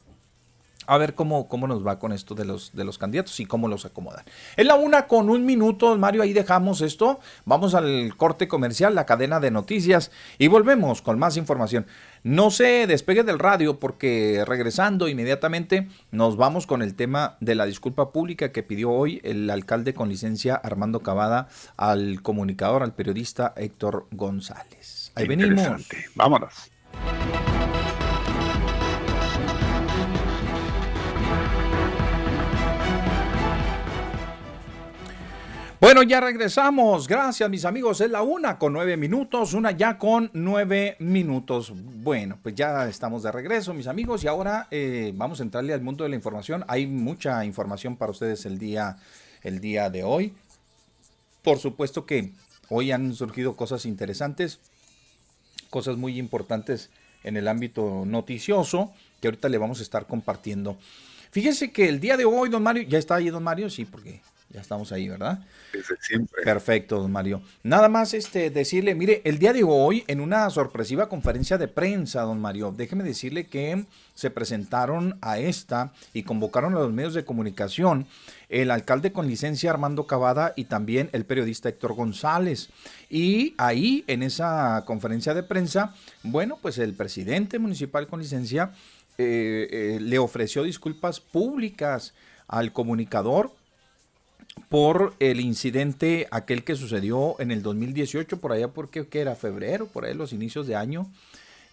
A 0.87 0.99
ver 0.99 1.15
cómo, 1.15 1.47
cómo 1.47 1.69
nos 1.69 1.87
va 1.87 1.99
con 2.01 2.13
esto 2.13 2.35
de 2.35 2.45
los, 2.45 2.73
de 2.75 2.85
los 2.85 2.99
candidatos 2.99 3.39
y 3.39 3.47
cómo 3.47 3.69
los 3.69 3.85
acomodan. 3.87 4.25
Es 4.57 4.67
la 4.67 4.75
una 4.75 5.07
con 5.07 5.31
un 5.31 5.47
minuto, 5.47 5.97
Mario, 5.97 6.23
ahí 6.23 6.33
dejamos 6.33 6.81
esto. 6.81 7.21
Vamos 7.45 7.75
al 7.75 8.17
corte 8.17 8.49
comercial, 8.49 8.95
la 8.95 9.07
cadena 9.07 9.39
de 9.39 9.53
noticias, 9.53 10.11
y 10.39 10.49
volvemos 10.49 11.01
con 11.01 11.21
más 11.21 11.37
información. 11.37 11.87
No 12.25 12.53
se 12.53 12.87
despegue 12.87 13.25
del 13.25 13.41
radio 13.41 13.81
porque 13.81 14.45
regresando 14.47 15.09
inmediatamente 15.09 15.89
nos 16.13 16.37
vamos 16.37 16.69
con 16.69 16.81
el 16.81 16.95
tema 16.95 17.37
de 17.41 17.57
la 17.57 17.67
disculpa 17.67 18.13
pública 18.13 18.53
que 18.53 18.63
pidió 18.63 18.91
hoy 18.91 19.21
el 19.25 19.51
alcalde 19.51 19.93
con 19.93 20.09
licencia 20.09 20.55
Armando 20.55 21.01
Cavada 21.01 21.49
al 21.77 22.23
comunicador, 22.23 22.85
al 22.85 22.95
periodista 22.95 23.53
Héctor 23.57 24.07
González. 24.13 25.11
Ahí 25.17 25.27
venimos. 25.27 25.89
Vámonos. 26.15 26.71
Bueno, 35.83 36.05
ya 36.05 36.21
regresamos. 36.21 37.09
Gracias, 37.09 37.51
mis 37.51 37.65
amigos. 37.65 38.01
Es 38.01 38.09
la 38.09 38.23
una 38.23 38.57
con 38.57 38.73
nueve 38.73 38.97
minutos, 38.97 39.53
una 39.53 39.73
ya 39.73 39.99
con 39.99 40.31
nueve 40.33 40.95
minutos. 41.01 41.73
Bueno, 41.75 42.39
pues 42.41 42.55
ya 42.55 42.89
estamos 42.89 43.25
de 43.25 43.33
regreso, 43.33 43.75
mis 43.75 43.89
amigos, 43.89 44.23
y 44.23 44.29
ahora 44.29 44.69
eh, 44.71 45.13
vamos 45.17 45.41
a 45.41 45.43
entrarle 45.43 45.75
al 45.75 45.81
mundo 45.81 46.05
de 46.05 46.11
la 46.11 46.15
información. 46.15 46.65
Hay 46.69 46.87
mucha 46.87 47.45
información 47.45 47.97
para 47.97 48.13
ustedes 48.13 48.47
el 48.47 48.61
día, 48.61 48.97
el 49.43 49.59
día 49.59 49.91
de 49.91 50.05
hoy. 50.05 50.35
Por 51.43 51.59
supuesto 51.59 52.07
que 52.07 52.31
hoy 52.69 52.93
han 52.93 53.13
surgido 53.17 53.57
cosas 53.57 53.85
interesantes, 53.85 54.61
cosas 55.69 55.97
muy 55.97 56.17
importantes 56.17 56.91
en 57.25 57.37
el 57.37 57.49
ámbito 57.49 58.05
noticioso 58.07 58.93
que 59.21 59.27
ahorita 59.27 59.49
le 59.49 59.59
vamos 59.59 59.81
a 59.81 59.83
estar 59.83 60.07
compartiendo. 60.07 60.77
Fíjese 61.33 61.73
que 61.73 61.89
el 61.89 61.99
día 61.99 62.17
de 62.17 62.25
hoy, 62.25 62.51
don 62.51 62.63
Mario, 62.63 62.85
ya 62.85 63.01
está 63.01 63.17
ahí, 63.17 63.31
don 63.31 63.43
Mario, 63.43 63.69
sí, 63.69 63.85
porque 63.85 64.21
ya 64.53 64.61
estamos 64.61 64.93
ahí, 64.93 65.09
¿verdad? 65.09 65.41
Desde 65.73 65.97
siempre. 66.01 66.43
Perfecto, 66.43 67.01
don 67.01 67.11
Mario. 67.11 67.41
Nada 67.63 67.89
más 67.89 68.13
este 68.13 68.51
decirle, 68.51 68.95
mire, 68.95 69.23
el 69.25 69.39
día 69.39 69.55
de 69.55 69.65
hoy, 69.65 70.05
en 70.09 70.21
una 70.21 70.49
sorpresiva 70.51 71.09
conferencia 71.09 71.57
de 71.57 71.69
prensa, 71.69 72.23
don 72.23 72.39
Mario, 72.39 72.75
déjeme 72.77 73.03
decirle 73.03 73.47
que 73.47 73.87
se 74.15 74.31
presentaron 74.31 75.17
a 75.23 75.39
esta 75.39 75.93
y 76.13 76.25
convocaron 76.25 76.75
a 76.75 76.81
los 76.81 76.93
medios 76.93 77.15
de 77.15 77.25
comunicación 77.25 78.07
el 78.51 78.71
alcalde 78.71 79.13
con 79.13 79.27
licencia 79.27 79.71
Armando 79.71 80.07
Cavada 80.07 80.53
y 80.55 80.65
también 80.65 81.09
el 81.13 81.25
periodista 81.25 81.71
Héctor 81.71 81.95
González. 81.95 82.69
Y 83.09 83.55
ahí, 83.57 84.05
en 84.07 84.23
esa 84.23 84.83
conferencia 84.85 85.33
de 85.33 85.43
prensa, 85.43 85.95
bueno, 86.23 86.59
pues 86.61 86.77
el 86.77 86.93
presidente 86.93 87.59
municipal 87.59 88.07
con 88.07 88.21
licencia 88.21 88.73
eh, 89.17 89.69
eh, 89.71 89.99
le 90.01 90.19
ofreció 90.19 90.63
disculpas 90.63 91.21
públicas 91.21 92.13
al 92.49 92.73
comunicador 92.73 93.53
por 94.69 95.15
el 95.19 95.41
incidente 95.41 96.29
aquel 96.31 96.65
que 96.65 96.77
sucedió 96.77 97.37
en 97.41 97.51
el 97.51 97.63
2018, 97.63 98.39
por 98.39 98.53
allá 98.53 98.69
porque 98.69 99.07
que 99.07 99.21
era 99.21 99.35
febrero, 99.35 99.87
por 99.87 100.05
ahí 100.05 100.15
los 100.15 100.33
inicios 100.33 100.67
de 100.67 100.77
año, 100.77 101.11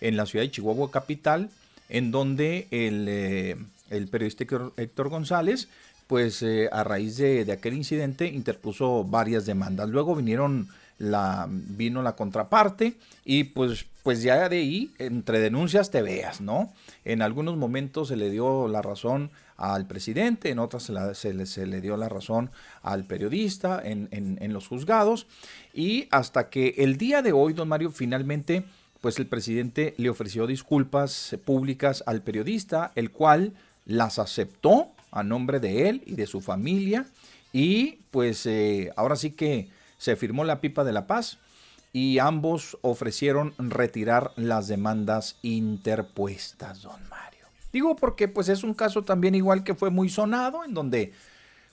en 0.01 0.17
la 0.17 0.25
ciudad 0.25 0.45
de 0.45 0.51
Chihuahua 0.51 0.91
capital, 0.91 1.49
en 1.89 2.11
donde 2.11 2.67
el, 2.71 3.05
eh, 3.07 3.55
el 3.89 4.07
periodista 4.07 4.43
Héctor, 4.43 4.73
Héctor 4.77 5.09
González, 5.09 5.67
pues 6.07 6.41
eh, 6.41 6.69
a 6.71 6.83
raíz 6.83 7.17
de, 7.17 7.45
de, 7.45 7.51
aquel 7.51 7.73
incidente 7.73 8.27
interpuso 8.27 9.03
varias 9.03 9.45
demandas. 9.45 9.89
Luego 9.89 10.15
vinieron 10.15 10.69
la, 10.97 11.47
vino 11.49 12.01
la 12.03 12.15
contraparte 12.15 12.95
y 13.25 13.45
pues, 13.45 13.85
pues 14.03 14.21
ya 14.21 14.49
de 14.49 14.57
ahí, 14.57 14.91
entre 14.99 15.39
denuncias 15.39 15.89
te 15.89 16.01
veas, 16.01 16.41
¿no? 16.41 16.71
En 17.05 17.21
algunos 17.21 17.57
momentos 17.57 18.09
se 18.09 18.15
le 18.15 18.29
dio 18.29 18.67
la 18.67 18.81
razón 18.81 19.31
al 19.59 19.85
presidente, 19.87 20.49
en 20.49 20.59
otras 20.59 20.83
se, 21.13 21.65
le, 21.65 21.81
dio 21.81 21.97
la 21.97 22.07
razón 22.07 22.49
al 22.81 23.03
periodista 23.03 23.81
en, 23.83 24.53
los 24.53 24.67
juzgados 24.67 25.27
y 25.73 26.07
hasta 26.11 26.49
que 26.49 26.75
el 26.77 26.97
día 26.97 27.21
de 27.21 27.33
hoy, 27.33 27.53
don 27.53 27.67
Mario, 27.67 27.91
finalmente, 27.91 28.63
pues 29.01 29.19
el 29.19 29.27
presidente 29.27 29.93
le 29.97 30.09
ofreció 30.09 30.47
disculpas 30.47 31.35
públicas 31.45 32.03
al 32.05 32.21
periodista, 32.21 32.93
el 32.95 33.11
cual 33.11 33.53
las 33.85 34.17
aceptó 34.17 34.91
a 35.11 35.23
nombre 35.23 35.59
de 35.59 35.89
él 35.89 36.03
y 36.05 36.15
de 36.15 36.25
su 36.25 36.39
familia 36.39 37.05
y 37.51 37.97
pues 38.11 38.45
eh, 38.45 38.91
ahora 38.95 39.15
sí 39.15 39.31
que 39.31 39.69
se 39.97 40.15
firmó 40.15 40.45
la 40.45 40.61
pipa 40.61 40.83
de 40.83 40.93
la 40.93 41.07
paz 41.07 41.37
y 41.91 42.19
ambos 42.19 42.77
ofrecieron 42.81 43.53
retirar 43.57 44.31
las 44.35 44.67
demandas 44.67 45.37
interpuestas, 45.41 46.83
don 46.83 47.01
Mario. 47.09 47.28
Digo 47.71 47.95
porque 47.95 48.27
pues 48.27 48.49
es 48.49 48.63
un 48.63 48.73
caso 48.73 49.03
también 49.03 49.35
igual 49.35 49.63
que 49.63 49.75
fue 49.75 49.89
muy 49.89 50.09
sonado, 50.09 50.63
en 50.63 50.73
donde 50.73 51.13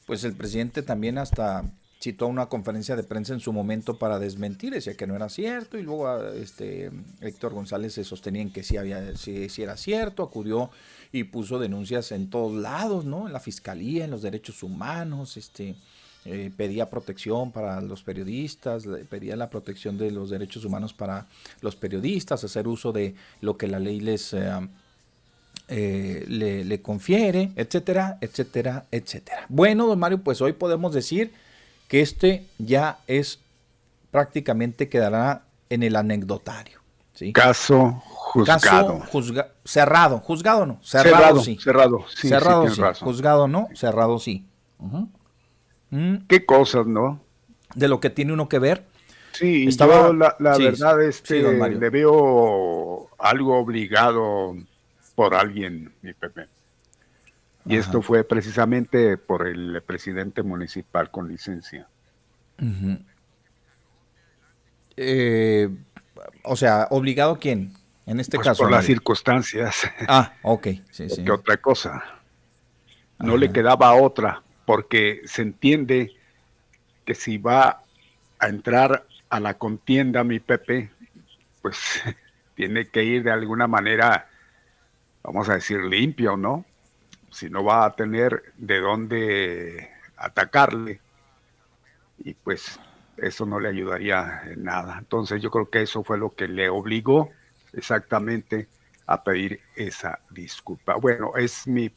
pues 0.07 0.25
el 0.25 0.35
presidente 0.35 0.83
también 0.83 1.19
hasta 1.19 1.65
citó 2.01 2.27
una 2.27 2.47
conferencia 2.47 2.95
de 2.95 3.03
prensa 3.03 3.33
en 3.33 3.41
su 3.41 3.53
momento 3.53 3.99
para 3.99 4.19
desmentir, 4.19 4.73
decía 4.75 4.95
que 4.95 5.07
no 5.07 5.17
era 5.17 5.29
cierto, 5.29 5.79
y 5.79 5.83
luego 5.83 6.23
este 6.29 6.91
Héctor 7.21 7.55
González 7.55 7.95
se 7.95 8.05
sostenía 8.05 8.43
en 8.43 8.53
que 8.53 8.63
sí, 8.63 8.77
había, 8.77 9.17
sí, 9.17 9.49
sí 9.49 9.63
era 9.63 9.77
cierto, 9.77 10.23
acudió 10.23 10.71
y 11.11 11.25
puso 11.25 11.59
denuncias 11.59 12.13
en 12.13 12.29
todos 12.29 12.55
lados, 12.55 13.05
¿no? 13.07 13.27
En 13.27 13.33
la 13.33 13.41
fiscalía, 13.41 14.05
en 14.05 14.11
los 14.11 14.23
derechos 14.23 14.63
humanos, 14.63 15.37
este, 15.37 15.75
eh, 16.27 16.51
pedía 16.55 16.91
protección 16.91 17.51
para 17.51 17.81
los 17.81 18.03
periodistas, 18.03 18.85
pedía 19.09 19.35
la 19.37 19.49
protección 19.49 19.97
de 19.97 20.11
los 20.11 20.29
derechos 20.29 20.65
humanos 20.65 20.93
para 20.93 21.27
los 21.61 21.77
periodistas, 21.77 22.45
hacer 22.45 22.69
uso 22.69 22.93
de 22.93 23.15
lo 23.41 23.57
que 23.57 23.69
la 23.69 23.79
ley 23.79 24.01
les 24.01 24.35
eh, 24.35 24.51
eh, 25.69 26.25
le, 26.29 26.65
le, 26.65 26.81
confiere, 26.81 27.51
etcétera, 27.57 28.19
etcétera, 28.21 28.85
etcétera. 28.93 29.47
Bueno, 29.49 29.87
don 29.87 29.99
Mario, 29.99 30.19
pues 30.19 30.41
hoy 30.41 30.53
podemos 30.53 30.93
decir 30.95 31.33
que 31.89 32.01
este 32.01 32.47
ya 32.59 32.99
es 33.09 33.41
prácticamente 34.13 34.89
quedará 34.89 35.43
en 35.69 35.83
el 35.83 35.97
anecdotario. 35.97 36.81
¿sí? 37.15 37.33
Caso 37.33 38.01
juzgado. 38.05 38.61
Caso 38.61 39.01
juzga 39.11 39.49
cerrado, 39.65 40.19
juzgado 40.21 40.67
no, 40.67 40.79
cerrado, 40.83 41.17
cerrado 41.17 41.43
sí. 41.43 41.59
Cerrado, 41.59 42.05
sí, 42.15 42.29
cerrado 42.29 42.69
sí, 42.69 42.75
sí. 42.75 42.81
Razón. 42.81 43.09
Juzgado 43.09 43.49
no, 43.49 43.69
cerrado 43.75 44.19
sí. 44.19 44.47
Uh 44.79 44.89
-huh. 44.89 45.09
mm. 45.91 46.27
Qué 46.29 46.47
cosas, 46.47 46.87
¿no? 46.87 47.21
De 47.75 47.89
lo 47.89 47.99
que 47.99 48.11
tiene 48.11 48.33
uno 48.33 48.49
que 48.49 48.59
ver. 48.59 48.85
Sí, 49.33 49.67
Estaba, 49.67 50.07
yo 50.07 50.13
la, 50.15 50.37
la 50.39 50.57
verdad 50.57 51.03
este, 51.03 51.43
le 51.43 51.91
veo 51.91 53.11
algo 53.19 53.59
obligado 53.59 54.55
por 55.17 55.35
alguien, 55.35 55.93
mi 56.03 56.13
Pepe. 56.13 56.47
Y 57.65 57.73
Ajá. 57.73 57.81
esto 57.81 58.03
fue 58.03 58.23
precisamente 58.23 59.17
por 59.17 59.49
el 59.49 59.83
presidente 59.85 60.45
municipal 60.45 61.11
con 61.11 61.27
licencia. 61.27 61.89
Uh 62.61 62.65
-huh. 62.65 63.05
eh, 64.97 65.69
o 66.45 66.55
sea, 66.55 66.87
¿obligado 66.91 67.39
quién? 67.41 67.73
En 68.07 68.21
este 68.21 68.37
pues 68.37 68.47
caso. 68.47 68.63
Por 68.63 68.73
las 68.73 68.85
circunstancias. 68.85 69.83
Ah, 70.07 70.35
ok. 70.43 70.69
Sí, 70.91 71.09
sí. 71.11 71.25
Que 71.25 71.33
otra 71.33 71.57
cosa. 71.57 72.05
No 73.19 73.31
Ajá. 73.31 73.39
le 73.39 73.53
quedaba 73.53 73.95
otra, 73.95 74.43
porque 74.65 75.23
se 75.25 75.43
entiende 75.43 76.13
que 77.05 77.15
si 77.15 77.39
va 77.39 77.83
a 78.39 78.49
entrar 78.49 79.07
a 79.29 79.41
la 79.41 79.55
contienda, 79.55 80.23
mi 80.23 80.39
Pepe, 80.39 80.91
pues 81.63 82.03
tiene 82.55 82.87
que 82.87 83.03
ir 83.03 83.25
de 83.25 83.33
alguna 83.33 83.67
manera, 83.67 84.29
vamos 85.27 85.49
a 85.49 85.55
decir, 85.55 85.81
limpio, 85.81 86.37
¿no? 86.37 86.65
si 87.37 87.51
no 87.51 87.63
va 87.63 87.85
a 87.85 87.95
tener 87.95 88.55
de 88.57 88.81
dónde 88.81 89.91
atacarle 90.17 91.01
y 92.19 92.33
pues 92.33 92.81
eso 93.19 93.45
no 93.45 93.61
le 93.61 93.69
ayudaría 93.69 94.43
en 94.47 94.65
nada. 94.65 94.97
Entonces 94.99 95.43
yo 95.43 95.51
creo 95.51 95.69
que 95.69 95.83
eso 95.83 96.03
fue 96.03 96.17
lo 96.17 96.35
que 96.35 96.49
le 96.49 96.71
obligó 96.71 97.31
exactamente 97.75 98.69
a 99.07 99.23
pedir 99.23 99.61
esa 99.75 100.19
disculpa. 100.31 100.95
Bueno, 100.95 101.33
es 101.37 101.67
mi 101.67 101.91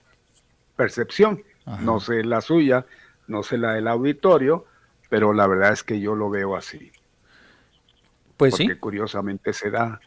percepción, 0.75 1.41
no 1.79 2.01
sé 2.01 2.23
la 2.23 2.41
suya, 2.41 2.85
no 3.27 3.41
sé 3.41 3.57
la 3.57 3.73
del 3.73 3.87
auditorio, 3.87 4.65
pero 5.09 5.31
la 5.33 5.47
verdad 5.47 5.71
es 5.71 5.83
que 5.83 6.01
yo 6.01 6.15
lo 6.15 6.29
veo 6.29 6.57
así. 6.57 6.91
Pues 8.35 8.51
Porque 8.51 8.73
sí. 8.73 8.79
curiosamente 8.79 9.53
se 9.53 9.71
da 9.71 10.01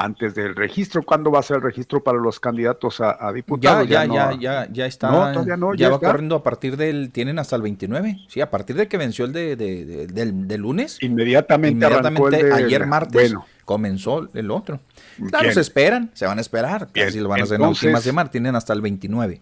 antes 0.00 0.32
del 0.36 0.54
registro. 0.54 1.02
¿Cuándo 1.02 1.30
va 1.32 1.40
a 1.40 1.42
ser 1.42 1.56
el 1.56 1.62
registro 1.62 2.02
para 2.02 2.18
los 2.18 2.38
candidatos 2.38 3.00
a, 3.00 3.10
a 3.10 3.30
Ya, 3.30 3.32
diputados? 3.32 3.88
ya, 3.88 4.06
no- 4.06 4.14
ya, 4.14 4.32
ya, 4.38 4.68
ya 4.70 4.86
está. 4.86 5.10
No, 5.10 5.32
todavía 5.32 5.56
no, 5.56 5.74
ya 5.74 5.80
ya 5.86 5.88
va 5.90 5.96
está. 5.96 6.06
corriendo 6.12 6.36
a 6.36 6.42
partir 6.44 6.76
del. 6.76 7.10
Tienen 7.10 7.38
hasta 7.40 7.56
el 7.56 7.62
29. 7.62 8.16
Sí, 8.28 8.40
a 8.40 8.48
partir 8.48 8.76
de 8.76 8.86
que 8.86 8.96
venció 8.96 9.24
el 9.24 9.32
de, 9.32 9.56
de- 9.56 9.84
de- 9.84 10.06
del, 10.06 10.46
del 10.46 10.60
lunes. 10.60 10.98
Inmediatamente, 11.02 11.84
arrancó 11.84 12.28
el 12.28 12.34
Inmediatamente 12.34 12.46
de- 12.46 12.64
ayer 12.64 12.86
martes 12.86 13.12
Bueno, 13.32 13.46
comenzó 13.64 14.28
el 14.34 14.50
otro. 14.52 14.78
Claro, 15.30 15.42
Bien. 15.42 15.54
se 15.54 15.60
esperan, 15.60 16.10
se 16.14 16.26
van 16.26 16.38
a 16.38 16.40
esperar. 16.42 16.88
Bien, 16.94 17.06
Casi 17.08 17.18
lo 17.18 17.28
van 17.28 17.40
a 17.40 17.42
hacer 17.42 17.56
en 17.56 17.62
la 17.62 17.68
última 17.68 18.00
semana. 18.00 18.30
Tienen 18.30 18.54
hasta 18.54 18.72
el 18.72 18.80
29. 18.80 19.40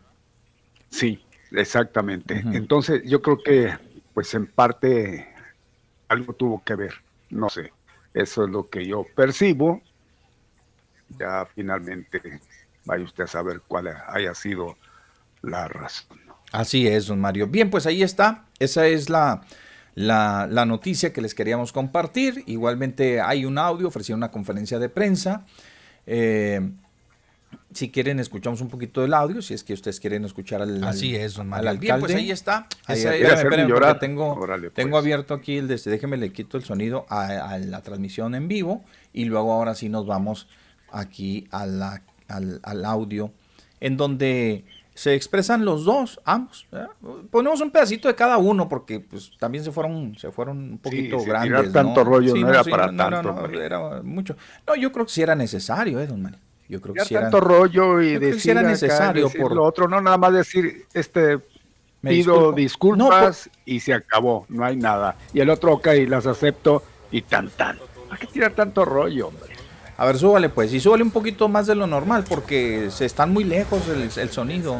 sí, 0.88 1.22
exactamente. 1.52 2.42
Entonces 2.52 3.02
yo 3.04 3.20
creo 3.20 3.38
que 3.44 3.74
pues 4.14 4.32
en 4.32 4.46
parte 4.46 5.28
algo 6.08 6.32
tuvo 6.32 6.62
que 6.64 6.74
ver, 6.76 6.94
no 7.28 7.50
sé. 7.50 7.72
Eso 8.14 8.44
es 8.44 8.50
lo 8.50 8.70
que 8.70 8.86
yo 8.86 9.04
percibo. 9.14 9.82
Ya 11.18 11.46
finalmente 11.54 12.20
vaya 12.84 13.04
usted 13.04 13.24
a 13.24 13.28
saber 13.28 13.60
cuál 13.66 13.88
haya 14.08 14.34
sido 14.34 14.76
la 15.42 15.68
razón. 15.68 16.18
Así 16.52 16.86
es, 16.86 17.06
don 17.06 17.20
Mario. 17.20 17.46
Bien, 17.48 17.70
pues 17.70 17.86
ahí 17.86 18.02
está. 18.02 18.44
Esa 18.58 18.86
es 18.86 19.10
la, 19.10 19.42
la, 19.94 20.46
la 20.50 20.64
noticia 20.64 21.12
que 21.12 21.20
les 21.20 21.34
queríamos 21.34 21.72
compartir. 21.72 22.42
Igualmente 22.46 23.20
hay 23.20 23.44
un 23.44 23.58
audio, 23.58 23.88
ofrecieron 23.88 24.20
una 24.20 24.30
conferencia 24.30 24.78
de 24.78 24.88
prensa. 24.88 25.44
Eh, 26.06 26.60
si 27.72 27.90
quieren, 27.90 28.20
escuchamos 28.20 28.60
un 28.60 28.68
poquito 28.68 29.02
del 29.02 29.12
audio, 29.12 29.42
si 29.42 29.52
es 29.54 29.62
que 29.64 29.72
ustedes 29.74 30.00
quieren 30.00 30.24
escuchar 30.24 30.62
al, 30.62 30.82
Así 30.84 31.14
es, 31.14 31.34
don 31.34 31.52
al 31.52 31.64
Mario. 31.64 31.80
Bien, 31.80 32.00
pues 32.00 32.14
ahí 32.14 32.30
está. 32.30 32.68
Ahí, 32.86 32.98
Esa- 33.00 33.10
quiere 33.10 33.34
espérame, 33.34 33.68
llorar. 33.68 33.98
tengo, 33.98 34.32
Órale, 34.34 34.70
tengo 34.70 34.92
pues. 34.92 35.02
abierto 35.02 35.34
aquí 35.34 35.58
el 35.58 35.68
de 35.68 35.74
este, 35.74 35.90
déjeme 35.90 36.16
le 36.16 36.32
quito 36.32 36.56
el 36.56 36.64
sonido 36.64 37.06
a, 37.08 37.26
a 37.26 37.58
la 37.58 37.82
transmisión 37.82 38.34
en 38.34 38.48
vivo 38.48 38.84
y 39.12 39.26
luego 39.26 39.52
ahora 39.52 39.74
sí 39.74 39.88
nos 39.88 40.06
vamos 40.06 40.48
aquí 40.90 41.46
a 41.50 41.66
la- 41.66 42.02
al, 42.28 42.60
al 42.62 42.84
audio 42.84 43.30
en 43.80 43.96
donde 43.96 44.64
se 44.94 45.14
expresan 45.14 45.64
los 45.66 45.84
dos, 45.84 46.18
ambos. 46.24 46.66
¿verdad? 46.72 46.88
Ponemos 47.30 47.60
un 47.60 47.70
pedacito 47.70 48.08
de 48.08 48.14
cada 48.14 48.38
uno 48.38 48.68
porque 48.68 48.98
pues 49.00 49.30
también 49.38 49.62
se 49.62 49.70
fueron 49.70 50.16
se 50.18 50.32
fueron 50.32 50.56
un 50.72 50.78
poquito 50.78 51.18
sí, 51.20 51.26
grandes. 51.26 51.60
tirar 51.60 51.72
tanto 51.72 52.02
rollo 52.02 52.34
no 52.34 52.48
era 52.48 52.64
para 52.64 52.86
tanto, 52.96 53.50
era 53.60 54.02
mucho. 54.02 54.36
No, 54.66 54.74
yo 54.74 54.90
creo 54.92 55.04
que 55.04 55.12
sí 55.12 55.20
era 55.22 55.34
necesario, 55.34 56.00
eh, 56.00 56.06
don 56.06 56.22
Mario. 56.22 56.38
Yo 56.68 56.80
creo 56.80 56.94
que 56.94 57.00
Ya 57.00 57.04
sí 57.04 57.14
era 57.14 57.24
tanto 57.24 57.40
rollo 57.40 58.00
y 58.00 58.18
decir 58.18 58.52
era 58.52 58.60
acá, 58.60 58.70
necesario 58.70 59.24
decir 59.26 59.40
por- 59.40 59.54
lo 59.54 59.62
otro, 59.64 59.86
no 59.86 60.00
nada 60.00 60.16
más 60.16 60.32
decir 60.32 60.86
este 60.94 61.36
Me 62.02 62.10
pido 62.12 62.52
disculpo. 62.52 62.52
disculpas 62.56 63.50
y 63.66 63.78
se 63.80 63.92
acabó, 63.94 64.46
no 64.48 64.64
hay 64.64 64.76
nada. 64.76 65.14
Y 65.34 65.40
el 65.40 65.50
otro, 65.50 65.74
ok, 65.74 65.88
las 66.08 66.26
acepto 66.26 66.82
y 67.12 67.20
tan 67.22 67.50
tan. 67.50 67.78
¿Para 68.08 68.18
qué 68.18 68.26
tirar 68.28 68.52
tanto 68.52 68.84
rollo, 68.84 69.28
hombre? 69.28 69.54
A 69.98 70.04
ver, 70.04 70.18
súbale 70.18 70.48
pues, 70.50 70.72
y 70.72 70.80
súbale 70.80 71.02
un 71.02 71.10
poquito 71.10 71.48
más 71.48 71.66
de 71.66 71.74
lo 71.74 71.86
normal 71.86 72.24
porque 72.28 72.90
se 72.90 73.06
están 73.06 73.32
muy 73.32 73.44
lejos 73.44 73.80
el, 73.88 74.10
el 74.14 74.30
sonido. 74.30 74.76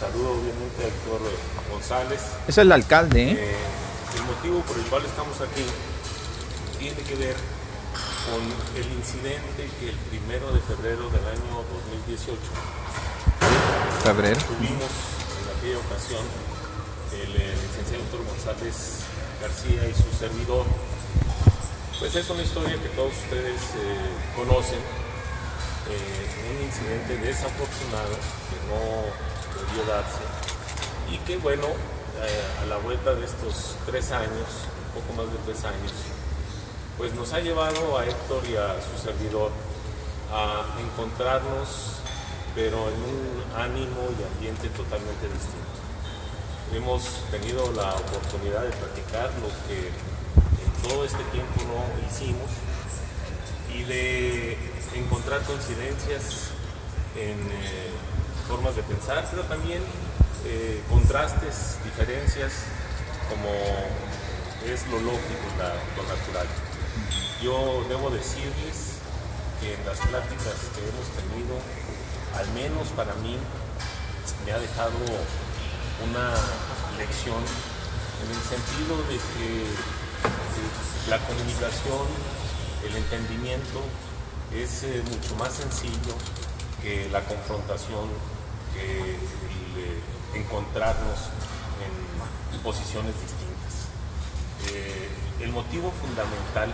Saludo 0.00 0.32
obviamente 0.32 0.82
a 0.82 0.88
Héctor 0.88 1.20
González. 1.70 2.20
Es 2.48 2.58
el 2.58 2.72
alcalde, 2.72 3.22
¿eh? 3.22 3.36
Eh, 3.38 3.56
el 4.16 4.22
motivo 4.24 4.60
por 4.62 4.76
el 4.76 4.84
cual 4.84 5.04
estamos 5.04 5.36
aquí 5.40 5.62
tiene 6.78 7.00
que 7.02 7.14
ver 7.14 7.36
con 8.26 8.42
el 8.78 8.92
incidente 8.98 9.70
que 9.80 9.90
el 9.90 9.96
primero 10.10 10.52
de 10.52 10.60
febrero 10.60 11.08
del 11.10 11.24
año 11.26 11.64
2018 12.06 12.38
Febrero. 14.04 14.38
tuvimos 14.38 14.92
en 15.38 15.46
aquella 15.56 15.78
ocasión 15.78 16.22
el, 17.14 17.30
eh, 17.36 17.54
licenciado 17.62 18.04
Héctor 18.04 18.22
González 18.26 19.02
García 19.40 19.88
y 19.88 19.94
su 19.94 20.10
servidor. 20.18 20.66
Pues 21.98 22.14
es 22.14 22.30
una 22.30 22.42
historia 22.42 22.80
que 22.80 22.88
todos 22.90 23.12
ustedes 23.12 23.60
eh, 23.74 24.10
conocen, 24.36 24.78
eh, 24.78 26.54
un 26.54 26.64
incidente 26.64 27.16
desafortunado 27.26 28.14
que 28.14 28.58
no 28.70 29.02
debió 29.58 29.82
darse 29.84 30.22
y 31.10 31.18
que 31.26 31.38
bueno, 31.38 31.66
eh, 31.66 32.62
a 32.62 32.66
la 32.66 32.76
vuelta 32.76 33.16
de 33.16 33.24
estos 33.26 33.74
tres 33.84 34.12
años, 34.12 34.46
un 34.94 35.02
poco 35.02 35.12
más 35.20 35.32
de 35.32 35.38
tres 35.44 35.64
años, 35.64 35.92
pues 36.98 37.12
nos 37.14 37.32
ha 37.32 37.40
llevado 37.40 37.98
a 37.98 38.06
Héctor 38.06 38.44
y 38.48 38.54
a 38.54 38.76
su 38.78 39.02
servidor 39.02 39.50
a 40.32 40.78
encontrarnos, 40.78 41.98
pero 42.54 42.78
en 42.90 42.94
un 42.94 43.60
ánimo 43.60 44.06
y 44.14 44.22
ambiente 44.34 44.68
totalmente 44.68 45.26
distinto. 45.26 45.78
Hemos 46.72 47.02
tenido 47.32 47.72
la 47.72 47.90
oportunidad 47.90 48.62
de 48.62 48.70
platicar 48.70 49.30
lo 49.42 49.48
que 49.66 49.90
todo 50.82 51.04
este 51.04 51.22
tiempo 51.32 51.60
no 51.66 51.82
hicimos 52.06 52.50
y 53.74 53.82
de 53.84 54.56
encontrar 54.94 55.42
coincidencias 55.42 56.50
en 57.16 57.38
eh, 57.52 57.90
formas 58.46 58.76
de 58.76 58.82
pensar, 58.82 59.26
pero 59.30 59.42
también 59.44 59.82
eh, 60.46 60.80
contrastes, 60.88 61.78
diferencias, 61.84 62.52
como 63.28 63.50
es 64.72 64.86
lo 64.88 64.98
lógico, 65.00 65.44
la- 65.58 65.74
lo 65.96 66.02
natural. 66.08 66.46
Yo 67.42 67.84
debo 67.88 68.10
decirles 68.10 68.98
que 69.60 69.74
en 69.74 69.84
las 69.86 69.98
pláticas 69.98 70.54
que 70.74 70.80
hemos 70.82 71.06
tenido, 71.18 71.54
al 72.34 72.48
menos 72.54 72.88
para 72.96 73.14
mí, 73.16 73.36
me 74.46 74.52
ha 74.52 74.58
dejado 74.58 74.96
una 76.08 76.30
lección 76.96 77.42
en 78.22 78.28
el 78.30 78.42
sentido 78.42 78.96
de 79.08 79.16
que 79.16 79.66
la 81.08 81.18
comunicación, 81.18 82.06
el 82.86 82.96
entendimiento 82.96 83.80
es 84.54 84.82
eh, 84.84 85.02
mucho 85.10 85.34
más 85.36 85.52
sencillo 85.52 86.14
que 86.82 87.08
la 87.10 87.24
confrontación, 87.24 88.08
que 88.74 89.14
el 89.14 89.16
eh, 89.76 90.00
encontrarnos 90.34 91.30
en 92.52 92.60
posiciones 92.60 93.14
distintas. 93.14 93.88
Eh, 94.72 95.08
el 95.40 95.52
motivo 95.52 95.92
fundamental 95.92 96.72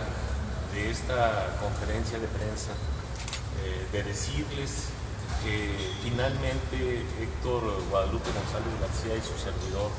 de 0.73 0.91
esta 0.91 1.57
conferencia 1.61 2.19
de 2.19 2.27
prensa, 2.27 2.71
de 3.91 4.03
decirles 4.03 4.89
que 5.43 5.71
finalmente 6.03 7.05
Héctor 7.21 7.63
Guadalupe 7.89 8.29
González 8.31 8.73
García 8.81 9.15
y 9.15 9.21
su 9.21 9.37
servidor 9.41 9.89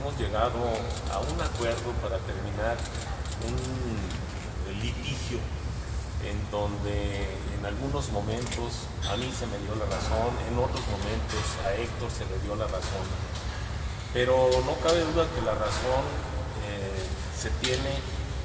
hemos 0.00 0.18
llegado 0.18 0.58
a 1.12 1.18
un 1.18 1.40
acuerdo 1.40 1.90
para 2.02 2.18
terminar 2.18 2.76
un 3.42 4.80
litigio 4.80 5.38
en 6.24 6.38
donde 6.50 7.26
en 7.58 7.66
algunos 7.66 8.10
momentos 8.10 8.86
a 9.10 9.16
mí 9.16 9.30
se 9.36 9.46
me 9.46 9.58
dio 9.58 9.74
la 9.74 9.86
razón, 9.86 10.30
en 10.50 10.58
otros 10.58 10.82
momentos 10.86 11.42
a 11.66 11.74
Héctor 11.74 12.10
se 12.10 12.26
le 12.26 12.38
dio 12.42 12.54
la 12.54 12.66
razón. 12.66 13.06
Pero 14.12 14.50
no 14.64 14.74
cabe 14.82 15.00
duda 15.12 15.26
que 15.34 15.42
la 15.42 15.54
razón 15.54 16.02
eh, 16.66 17.02
se 17.36 17.50
tiene 17.62 17.98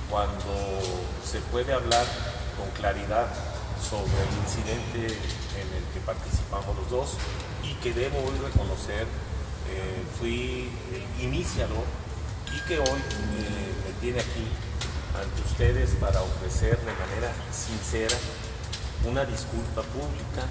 cuando 0.09 0.53
se 1.25 1.39
puede 1.51 1.73
hablar 1.73 2.05
con 2.57 2.69
claridad 2.79 3.27
sobre 3.81 4.13
el 4.13 4.33
incidente 4.43 5.13
en 5.59 5.67
el 5.73 5.83
que 5.93 5.99
participamos 6.05 6.75
los 6.77 6.89
dos 6.89 7.09
y 7.63 7.73
que 7.75 7.93
debo 7.93 8.19
hoy 8.19 8.37
reconocer 8.43 9.07
eh, 9.73 10.03
fui 10.19 10.69
iniciador 11.21 11.85
y 12.55 12.67
que 12.67 12.79
hoy 12.79 12.99
eh, 12.99 13.73
me 13.85 13.99
tiene 14.01 14.19
aquí 14.19 14.47
ante 15.15 15.41
ustedes 15.41 15.91
para 15.99 16.21
ofrecer 16.21 16.77
de 16.77 16.93
manera 16.93 17.33
sincera 17.51 18.15
una 19.05 19.25
disculpa 19.25 19.81
pública 19.81 20.47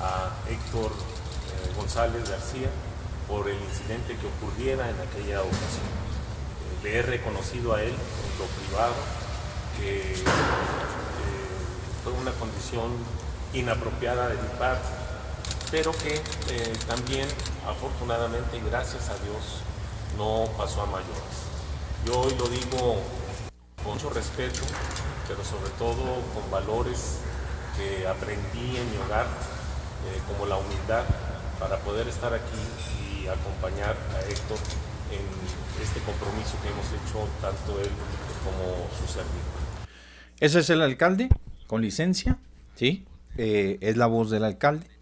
a 0.00 0.30
Héctor 0.50 0.92
eh, 0.92 1.72
González 1.76 2.28
García 2.28 2.68
por 3.28 3.48
el 3.48 3.56
incidente 3.56 4.16
que 4.16 4.26
ocurriera 4.26 4.88
en 4.90 4.96
aquella 5.00 5.40
ocasión. 5.40 5.88
Eh, 5.88 6.84
le 6.84 6.98
he 6.98 7.02
reconocido 7.02 7.74
a 7.74 7.82
él 7.82 7.94
en 7.94 8.38
lo 8.38 8.46
privado 8.46 8.94
que 9.78 10.12
eh, 10.12 10.24
fue 12.02 12.12
una 12.12 12.32
condición 12.32 12.92
inapropiada 13.52 14.28
de 14.28 14.34
mi 14.34 14.48
parte, 14.58 14.88
pero 15.70 15.92
que 15.92 16.14
eh, 16.14 16.72
también 16.86 17.26
afortunadamente, 17.66 18.60
gracias 18.68 19.08
a 19.08 19.14
Dios, 19.24 19.62
no 20.16 20.46
pasó 20.56 20.82
a 20.82 20.86
mayores. 20.86 21.44
Yo 22.06 22.20
hoy 22.20 22.34
lo 22.38 22.46
digo 22.48 23.00
con 23.82 23.94
mucho 23.94 24.10
respeto, 24.10 24.60
pero 25.26 25.44
sobre 25.44 25.70
todo 25.78 26.20
con 26.34 26.50
valores 26.50 27.18
que 27.76 28.06
aprendí 28.06 28.76
en 28.76 28.90
mi 28.90 28.96
hogar, 29.04 29.26
eh, 29.26 30.20
como 30.28 30.46
la 30.46 30.56
humildad, 30.56 31.04
para 31.58 31.78
poder 31.78 32.08
estar 32.08 32.32
aquí 32.34 33.22
y 33.22 33.26
acompañar 33.26 33.96
a 34.14 34.20
Héctor 34.30 34.58
en 35.10 35.82
este 35.82 36.00
compromiso 36.00 36.56
que 36.62 36.68
hemos 36.68 36.86
hecho 36.86 37.26
tanto 37.40 37.80
él 37.80 37.90
como 38.44 38.88
su 38.98 39.06
servidor. 39.06 39.64
Ese 40.40 40.60
es 40.60 40.70
el 40.70 40.82
alcalde, 40.82 41.28
con 41.66 41.80
licencia, 41.80 42.38
¿sí? 42.74 43.06
Eh, 43.36 43.78
es 43.80 43.96
la 43.96 44.06
voz 44.06 44.30
del 44.30 44.44
alcalde 44.44 44.93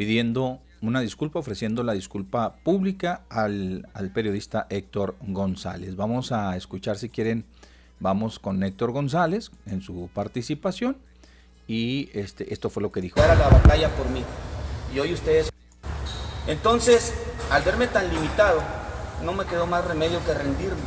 pidiendo 0.00 0.60
una 0.80 1.02
disculpa, 1.02 1.40
ofreciendo 1.40 1.82
la 1.82 1.92
disculpa 1.92 2.54
pública 2.64 3.20
al, 3.28 3.86
periodista 4.14 4.66
Héctor 4.70 5.14
González. 5.20 5.94
Vamos 5.94 6.32
a 6.32 6.56
escuchar 6.56 6.96
si 6.96 7.10
quieren, 7.10 7.44
vamos 7.98 8.38
con 8.38 8.62
Héctor 8.62 8.92
González 8.92 9.50
en 9.66 9.82
su 9.82 10.08
participación 10.14 10.96
y 11.66 12.08
este, 12.14 12.50
esto 12.50 12.70
fue 12.70 12.82
lo 12.82 12.90
que 12.90 13.02
dijo. 13.02 13.20
Era 13.20 13.34
la 13.34 13.50
batalla 13.50 13.90
por 13.90 14.08
mí 14.08 14.24
y 14.94 15.00
hoy 15.00 15.12
ustedes. 15.12 15.50
Entonces, 16.46 17.12
al 17.50 17.62
verme 17.62 17.86
tan 17.86 18.08
limitado, 18.08 18.62
no 19.22 19.34
me 19.34 19.44
quedó 19.44 19.66
más 19.66 19.84
remedio 19.84 20.24
que 20.24 20.32
rendirme. 20.32 20.80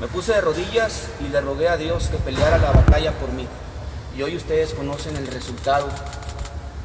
Me 0.00 0.06
puse 0.06 0.34
de 0.34 0.40
rodillas 0.40 1.10
y 1.18 1.32
le 1.32 1.40
rogué 1.40 1.68
a 1.68 1.76
Dios 1.76 2.06
que 2.10 2.18
peleara 2.18 2.58
la 2.58 2.70
batalla 2.70 3.10
por 3.18 3.32
mí. 3.32 3.48
Y 4.16 4.22
hoy 4.22 4.36
ustedes 4.36 4.72
conocen 4.72 5.16
el 5.16 5.26
resultado 5.26 5.88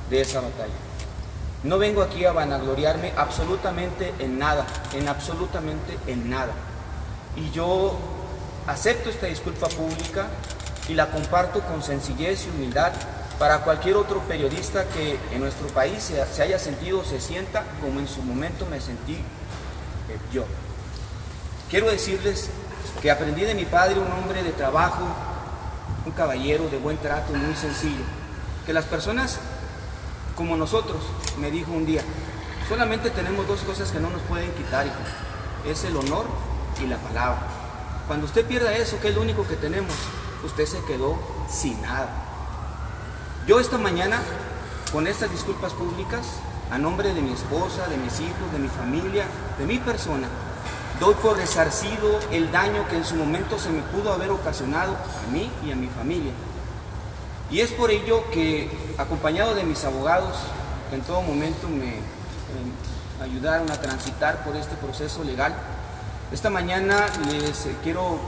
de 0.10 0.22
esa 0.22 0.42
batalla. 0.42 0.93
No 1.64 1.78
vengo 1.78 2.02
aquí 2.02 2.26
a 2.26 2.34
vanagloriarme 2.34 3.14
absolutamente 3.16 4.14
en 4.20 4.38
nada, 4.38 4.66
en 4.94 5.08
absolutamente 5.08 5.98
en 6.08 6.30
nada. 6.30 6.52
Y 7.38 7.52
yo 7.52 7.98
acepto 8.68 9.10
esta 9.10 9.28
disculpa 9.28 9.68
pública 9.70 10.28
y 10.90 10.94
la 10.94 11.10
comparto 11.10 11.62
con 11.62 11.82
sencillez 11.82 12.46
y 12.46 12.50
humildad 12.50 12.92
para 13.40 13.60
cualquier 13.60 13.96
otro 13.96 14.20
periodista 14.22 14.86
que 14.90 15.18
en 15.32 15.40
nuestro 15.40 15.68
país 15.68 16.04
se, 16.04 16.42
haya 16.42 16.60
sentido 16.60 17.00
o 17.00 17.04
se 17.06 17.22
sienta 17.22 17.64
como 17.82 18.00
en 18.00 18.08
su 18.08 18.22
momento 18.22 18.66
me 18.66 18.82
sentí 18.82 19.14
eh, 19.14 20.18
yo. 20.34 20.44
Quiero 21.70 21.90
decirles 21.90 22.50
que 23.02 23.10
aprendí 23.10 23.42
de 23.42 23.56
mi 23.56 23.66
padre, 23.66 24.00
un 24.00 24.12
hombre 24.12 24.44
de 24.44 24.52
trabajo, 24.52 25.04
un 26.06 26.12
caballero 26.12 26.70
de 26.70 26.78
buen 26.78 26.98
trato, 26.98 27.34
muy 27.34 27.56
sencillo, 27.56 28.04
que 28.66 28.74
las 28.74 28.86
personas 28.86 29.40
como 30.36 30.58
nosotros, 30.58 31.04
me 31.40 31.52
dijo 31.52 31.72
un 31.72 31.86
día, 31.86 32.02
solamente 32.68 33.10
tenemos 33.12 33.48
dos 33.48 33.62
cosas 33.62 33.92
que 33.92 34.00
no 34.00 34.10
nos 34.10 34.22
pueden 34.24 34.52
quitar, 34.54 34.86
hijo. 34.86 34.96
Es 35.66 35.84
el 35.84 35.96
honor 35.96 36.26
y 36.82 36.88
la 36.88 36.98
palabra. 36.98 37.42
Cuando 38.08 38.26
usted 38.26 38.46
pierda 38.46 38.76
eso, 38.76 39.00
que 39.00 39.10
es 39.10 39.16
lo 39.16 39.22
único 39.22 39.48
que 39.48 39.56
tenemos, 39.56 39.94
usted 40.44 40.66
se 40.66 40.84
quedó 40.86 41.18
sin 41.50 41.82
nada. 41.82 42.10
Yo 43.48 43.60
esta 43.60 43.78
mañana, 43.78 44.20
con 44.92 45.08
estas 45.08 45.32
disculpas 45.32 45.74
públicas, 45.74 46.26
a 46.72 46.78
nombre 46.78 47.14
de 47.14 47.22
mi 47.22 47.32
esposa, 47.32 47.88
de 47.88 47.98
mis 47.98 48.20
hijos, 48.20 48.52
de 48.52 48.60
mi 48.60 48.68
familia, 48.68 49.26
de 49.60 49.66
mi 49.66 49.78
persona, 49.78 50.28
doy 51.00 51.14
por 51.16 51.38
resarcido 51.38 52.20
el 52.32 52.52
daño 52.52 52.88
que 52.88 52.98
en 52.98 53.06
su 53.06 53.16
momento 53.16 53.60
se 53.60 53.70
me 53.70 53.82
pudo 53.82 54.12
haber 54.12 54.32
ocasionado 54.32 54.94
a 54.94 55.32
mí 55.32 55.52
y 55.66 55.72
a 55.72 55.76
mi 55.76 55.88
familia. 55.88 56.32
Y 57.54 57.62
es 57.62 57.70
por 57.70 57.92
ello 57.92 58.24
que, 58.32 58.68
acompañado 58.98 59.54
de 59.54 59.64
mis 59.64 59.86
abogados, 59.86 60.36
que 60.90 60.96
en 60.96 61.04
todo 61.04 61.22
momento 61.22 61.70
me 61.70 61.98
ayudaron 63.24 63.70
a 63.70 63.80
transitar 63.80 64.44
por 64.44 64.56
este 64.56 64.76
proceso 64.76 65.24
legal, 65.24 65.54
esta 66.32 66.50
mañana 66.50 67.06
les 67.30 67.68
quiero 67.84 68.20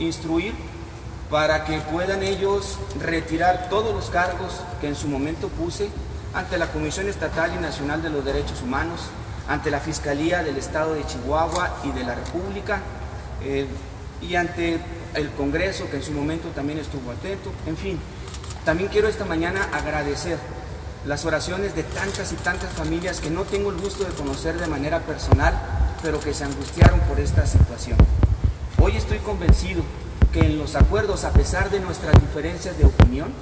instruir 0.00 0.52
para 1.30 1.64
que 1.64 1.78
puedan 1.78 2.22
ellos 2.22 2.78
retirar 3.00 3.70
todos 3.70 3.94
los 3.94 4.10
cargos 4.10 4.60
que 4.82 4.88
en 4.88 4.96
su 4.96 5.08
momento 5.08 5.48
puse 5.48 5.88
ante 6.34 6.58
la 6.58 6.70
Comisión 6.70 7.08
Estatal 7.08 7.54
y 7.56 7.62
Nacional 7.62 8.02
de 8.02 8.10
los 8.10 8.22
Derechos 8.22 8.60
Humanos, 8.60 9.00
ante 9.48 9.70
la 9.70 9.80
Fiscalía 9.80 10.42
del 10.42 10.58
Estado 10.58 10.92
de 10.92 11.06
Chihuahua 11.06 11.78
y 11.84 11.90
de 11.92 12.04
la 12.04 12.16
República, 12.16 12.82
eh, 13.42 13.66
y 14.20 14.34
ante 14.34 14.78
el 15.14 15.30
Congreso 15.30 15.88
que 15.90 15.96
en 15.96 16.02
su 16.02 16.12
momento 16.12 16.48
también 16.48 16.78
estuvo 16.78 17.10
atento, 17.12 17.50
en 17.66 17.78
fin, 17.78 17.98
también 18.64 18.88
quiero 18.88 19.08
esta 19.08 19.24
mañana 19.24 19.68
agradecer 19.72 20.38
las 21.06 21.26
oraciones 21.26 21.74
de 21.74 21.82
tantas 21.82 22.32
y 22.32 22.36
tantas 22.36 22.72
familias 22.72 23.20
que 23.20 23.28
no 23.28 23.42
tengo 23.42 23.70
el 23.70 23.76
gusto 23.76 24.04
de 24.04 24.14
conocer 24.14 24.58
de 24.58 24.66
manera 24.66 25.00
personal, 25.00 25.54
pero 26.02 26.18
que 26.18 26.32
se 26.32 26.44
angustiaron 26.44 26.98
por 27.00 27.20
esta 27.20 27.46
situación. 27.46 27.98
Hoy 28.80 28.96
estoy 28.96 29.18
convencido 29.18 29.82
que 30.32 30.40
en 30.40 30.58
los 30.58 30.76
acuerdos, 30.76 31.24
a 31.24 31.32
pesar 31.32 31.70
de 31.70 31.80
nuestras 31.80 32.14
diferencias 32.20 32.78
de 32.78 32.86
opinión, 32.86 33.32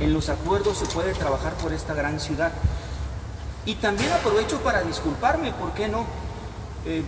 en 0.00 0.14
los 0.14 0.30
acuerdos 0.30 0.78
se 0.78 0.86
puede 0.86 1.12
trabajar 1.12 1.52
por 1.54 1.74
esta 1.74 1.92
gran 1.92 2.18
ciudad. 2.18 2.52
Y 3.66 3.74
también 3.74 4.10
aprovecho 4.12 4.58
para 4.60 4.82
disculparme, 4.82 5.52
¿por 5.52 5.74
qué 5.74 5.88
no? 5.88 6.06
Eh, 6.86 7.02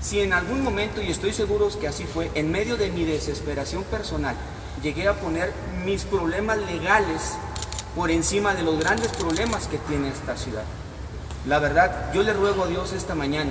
si 0.00 0.20
en 0.20 0.32
algún 0.32 0.62
momento, 0.62 1.02
y 1.02 1.10
estoy 1.10 1.34
seguro 1.34 1.68
que 1.78 1.88
así 1.88 2.04
fue, 2.04 2.30
en 2.34 2.50
medio 2.50 2.78
de 2.78 2.90
mi 2.90 3.04
desesperación 3.04 3.84
personal, 3.84 4.34
llegué 4.82 5.08
a 5.08 5.14
poner 5.14 5.52
mis 5.84 6.04
problemas 6.04 6.58
legales 6.58 7.36
por 7.94 8.10
encima 8.10 8.54
de 8.54 8.62
los 8.62 8.78
grandes 8.78 9.08
problemas 9.08 9.68
que 9.68 9.78
tiene 9.78 10.08
esta 10.08 10.36
ciudad. 10.36 10.64
La 11.46 11.58
verdad, 11.58 12.12
yo 12.12 12.22
le 12.22 12.32
ruego 12.32 12.64
a 12.64 12.66
Dios 12.66 12.92
esta 12.92 13.14
mañana, 13.14 13.50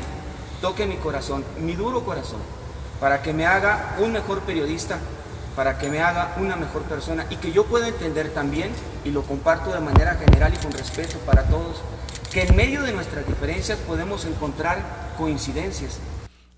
toque 0.61 0.85
mi 0.85 0.97
corazón, 0.97 1.43
mi 1.59 1.75
duro 1.75 2.03
corazón, 2.03 2.39
para 2.99 3.21
que 3.21 3.33
me 3.33 3.45
haga 3.45 3.95
un 3.99 4.11
mejor 4.11 4.41
periodista, 4.41 4.99
para 5.55 5.77
que 5.77 5.89
me 5.89 6.01
haga 6.01 6.35
una 6.37 6.57
mejor 6.57 6.83
persona 6.83 7.25
y 7.29 7.37
que 7.37 7.53
yo 7.53 7.65
pueda 7.65 7.87
entender 7.87 8.29
también, 8.29 8.71
y 9.05 9.11
lo 9.11 9.23
comparto 9.23 9.71
de 9.71 9.79
manera 9.79 10.15
general 10.15 10.53
y 10.53 10.57
con 10.57 10.71
respeto 10.73 11.17
para 11.19 11.43
todos, 11.43 11.77
que 12.31 12.43
en 12.43 12.55
medio 12.55 12.81
de 12.81 12.91
nuestras 12.91 13.25
diferencias 13.25 13.79
podemos 13.79 14.25
encontrar 14.25 14.79
coincidencias. 15.17 15.99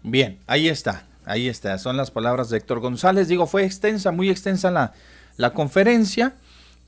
Bien, 0.02 0.40
ahí 0.48 0.68
está. 0.68 1.04
Ahí 1.28 1.50
está, 1.50 1.78
son 1.78 1.98
las 1.98 2.10
palabras 2.10 2.50
de 2.50 2.58
Héctor 2.58 2.80
González. 2.80 3.28
Digo, 3.28 3.48
fue 3.48 3.66
extensa, 3.66 4.12
muy 4.14 4.30
extensa 4.30 4.72
la, 4.72 4.94
la 5.36 5.54
conferencia, 5.54 6.36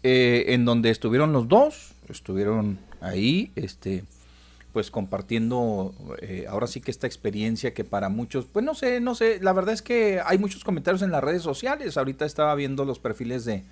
eh, 0.01 0.45
en 0.47 0.63
donde 0.63 0.91
estuvieron 0.91 1.33
los 1.33 1.49
dos, 1.49 1.91
estuvieron 2.07 2.79
ahí, 3.01 3.51
este, 3.57 4.05
pues 4.71 4.91
compartiendo 4.91 5.93
eh, 6.21 6.45
ahora 6.47 6.67
sí 6.67 6.79
que 6.79 6.89
esta 6.89 7.05
experiencia 7.05 7.73
que 7.73 7.83
para 7.83 8.07
muchos, 8.07 8.45
pues 8.45 8.63
no 8.63 8.75
sé, 8.75 9.01
no 9.01 9.13
sé, 9.13 9.39
la 9.41 9.51
verdad 9.51 9.73
es 9.73 9.81
que 9.81 10.21
hay 10.25 10.37
muchos 10.37 10.63
comentarios 10.63 11.01
en 11.01 11.11
las 11.11 11.21
redes 11.21 11.41
sociales. 11.41 11.97
Ahorita 11.97 12.25
estaba 12.25 12.55
viendo 12.55 12.85
los 12.85 12.97
perfiles 12.97 13.43
de, 13.43 13.65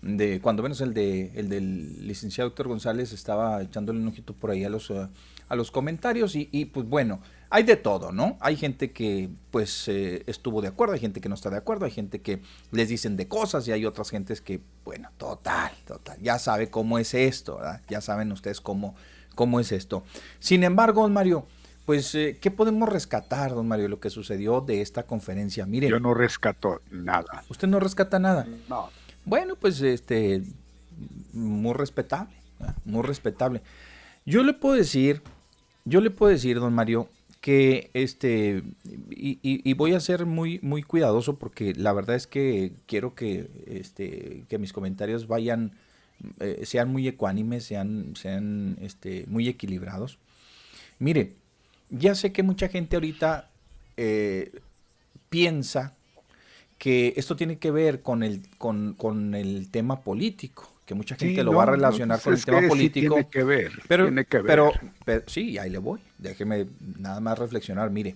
de 0.00 0.40
cuando 0.40 0.62
menos 0.62 0.80
el 0.80 0.94
de 0.94 1.32
el 1.34 1.50
del 1.50 2.06
licenciado 2.06 2.48
Héctor 2.48 2.68
González 2.68 3.12
estaba 3.12 3.60
echándole 3.60 3.98
un 4.00 4.08
ojito 4.08 4.32
por 4.32 4.52
ahí 4.52 4.64
a 4.64 4.70
los 4.70 4.90
a 4.90 5.56
los 5.56 5.70
comentarios 5.70 6.34
y, 6.34 6.48
y 6.50 6.66
pues 6.66 6.88
bueno, 6.88 7.20
hay 7.50 7.62
de 7.62 7.76
todo, 7.76 8.12
¿no? 8.12 8.36
Hay 8.40 8.56
gente 8.56 8.92
que 8.92 9.30
pues 9.50 9.88
eh, 9.88 10.22
estuvo 10.26 10.60
de 10.60 10.68
acuerdo, 10.68 10.94
hay 10.94 11.00
gente 11.00 11.20
que 11.20 11.28
no 11.28 11.34
está 11.34 11.50
de 11.50 11.56
acuerdo, 11.56 11.86
hay 11.86 11.90
gente 11.90 12.20
que 12.20 12.42
les 12.72 12.88
dicen 12.88 13.16
de 13.16 13.26
cosas 13.28 13.66
y 13.68 13.72
hay 13.72 13.86
otras 13.86 14.10
gentes 14.10 14.40
que, 14.40 14.60
bueno, 14.84 15.10
total, 15.16 15.72
total, 15.86 16.18
ya 16.20 16.38
sabe 16.38 16.70
cómo 16.70 16.98
es 16.98 17.14
esto, 17.14 17.56
¿verdad? 17.56 17.82
Ya 17.88 18.00
saben 18.00 18.30
ustedes 18.32 18.60
cómo, 18.60 18.94
cómo 19.34 19.60
es 19.60 19.72
esto. 19.72 20.04
Sin 20.40 20.62
embargo, 20.62 21.02
don 21.02 21.12
Mario, 21.12 21.46
pues, 21.86 22.14
eh, 22.14 22.38
¿qué 22.38 22.50
podemos 22.50 22.86
rescatar, 22.86 23.54
don 23.54 23.66
Mario, 23.66 23.88
lo 23.88 23.98
que 23.98 24.10
sucedió 24.10 24.60
de 24.60 24.82
esta 24.82 25.04
conferencia? 25.04 25.64
Mire. 25.64 25.88
Yo 25.88 26.00
no 26.00 26.12
rescato 26.12 26.82
nada. 26.90 27.44
¿Usted 27.48 27.66
no 27.66 27.80
rescata 27.80 28.18
nada? 28.18 28.46
No. 28.68 28.90
Bueno, 29.24 29.56
pues, 29.56 29.80
este, 29.80 30.42
muy 31.32 31.72
respetable, 31.72 32.34
muy 32.84 33.02
respetable. 33.02 33.62
Yo 34.26 34.42
le 34.42 34.52
puedo 34.52 34.74
decir, 34.74 35.22
yo 35.86 36.02
le 36.02 36.10
puedo 36.10 36.30
decir, 36.30 36.60
don 36.60 36.74
Mario, 36.74 37.08
que 37.40 37.90
este 37.94 38.62
y, 39.10 39.72
voy 39.74 39.94
a 39.94 40.00
ser 40.00 40.26
muy 40.26 40.58
muy 40.62 40.82
cuidadoso 40.82 41.38
porque 41.38 41.72
la 41.74 41.92
verdad 41.92 42.16
es 42.16 42.26
que 42.26 42.72
quiero 42.86 43.14
que 43.14 43.48
este 43.66 44.44
que 44.48 44.58
mis 44.58 44.72
comentarios 44.72 45.28
vayan 45.28 45.72
eh, 46.40 46.62
sean 46.64 46.90
muy 46.90 47.06
ecuánimes 47.06 47.64
sean 47.64 48.14
sean 48.16 48.76
este 48.80 49.24
muy 49.28 49.48
equilibrados. 49.48 50.18
Mire 50.98 51.36
ya 51.90 52.14
sé 52.14 52.32
que 52.32 52.42
mucha 52.42 52.68
gente 52.68 52.96
ahorita 52.96 53.50
eh, 53.96 54.52
piensa 55.28 55.94
que 56.76 57.14
esto 57.16 57.36
tiene 57.36 57.58
que 57.58 57.70
ver 57.70 58.02
con 58.02 58.22
el 58.22 58.42
con, 58.58 58.94
con 58.94 59.34
el 59.34 59.70
tema 59.70 60.00
político 60.02 60.77
que 60.88 60.94
mucha 60.94 61.16
gente 61.16 61.44
lo 61.44 61.52
va 61.52 61.64
a 61.64 61.66
relacionar 61.66 62.18
con 62.18 62.32
el 62.32 62.42
tema 62.42 62.66
político. 62.66 63.16
tiene 63.16 63.28
que 63.28 63.44
ver, 63.44 63.72
pero, 63.86 64.06
tiene 64.06 64.24
que 64.24 64.38
ver. 64.38 64.46
Pero, 64.46 64.72
pero, 65.04 65.22
sí, 65.26 65.58
ahí 65.58 65.68
le 65.68 65.76
voy. 65.76 66.00
Déjeme 66.16 66.66
nada 66.96 67.20
más 67.20 67.38
reflexionar. 67.38 67.90
Mire, 67.90 68.14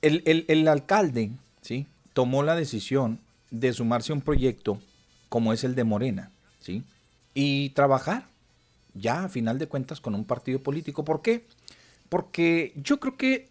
el, 0.00 0.22
el, 0.26 0.44
el, 0.46 0.68
alcalde, 0.68 1.32
¿sí? 1.60 1.88
Tomó 2.12 2.44
la 2.44 2.54
decisión 2.54 3.18
de 3.50 3.72
sumarse 3.72 4.12
a 4.12 4.14
un 4.14 4.20
proyecto 4.20 4.80
como 5.28 5.52
es 5.52 5.64
el 5.64 5.74
de 5.74 5.82
Morena, 5.82 6.30
¿sí? 6.60 6.84
Y 7.34 7.70
trabajar 7.70 8.28
ya 8.94 9.24
a 9.24 9.28
final 9.28 9.58
de 9.58 9.66
cuentas 9.66 10.00
con 10.00 10.14
un 10.14 10.24
partido 10.24 10.60
político. 10.60 11.04
¿Por 11.04 11.20
qué? 11.20 11.46
Porque 12.08 12.72
yo 12.76 13.00
creo 13.00 13.16
que 13.16 13.48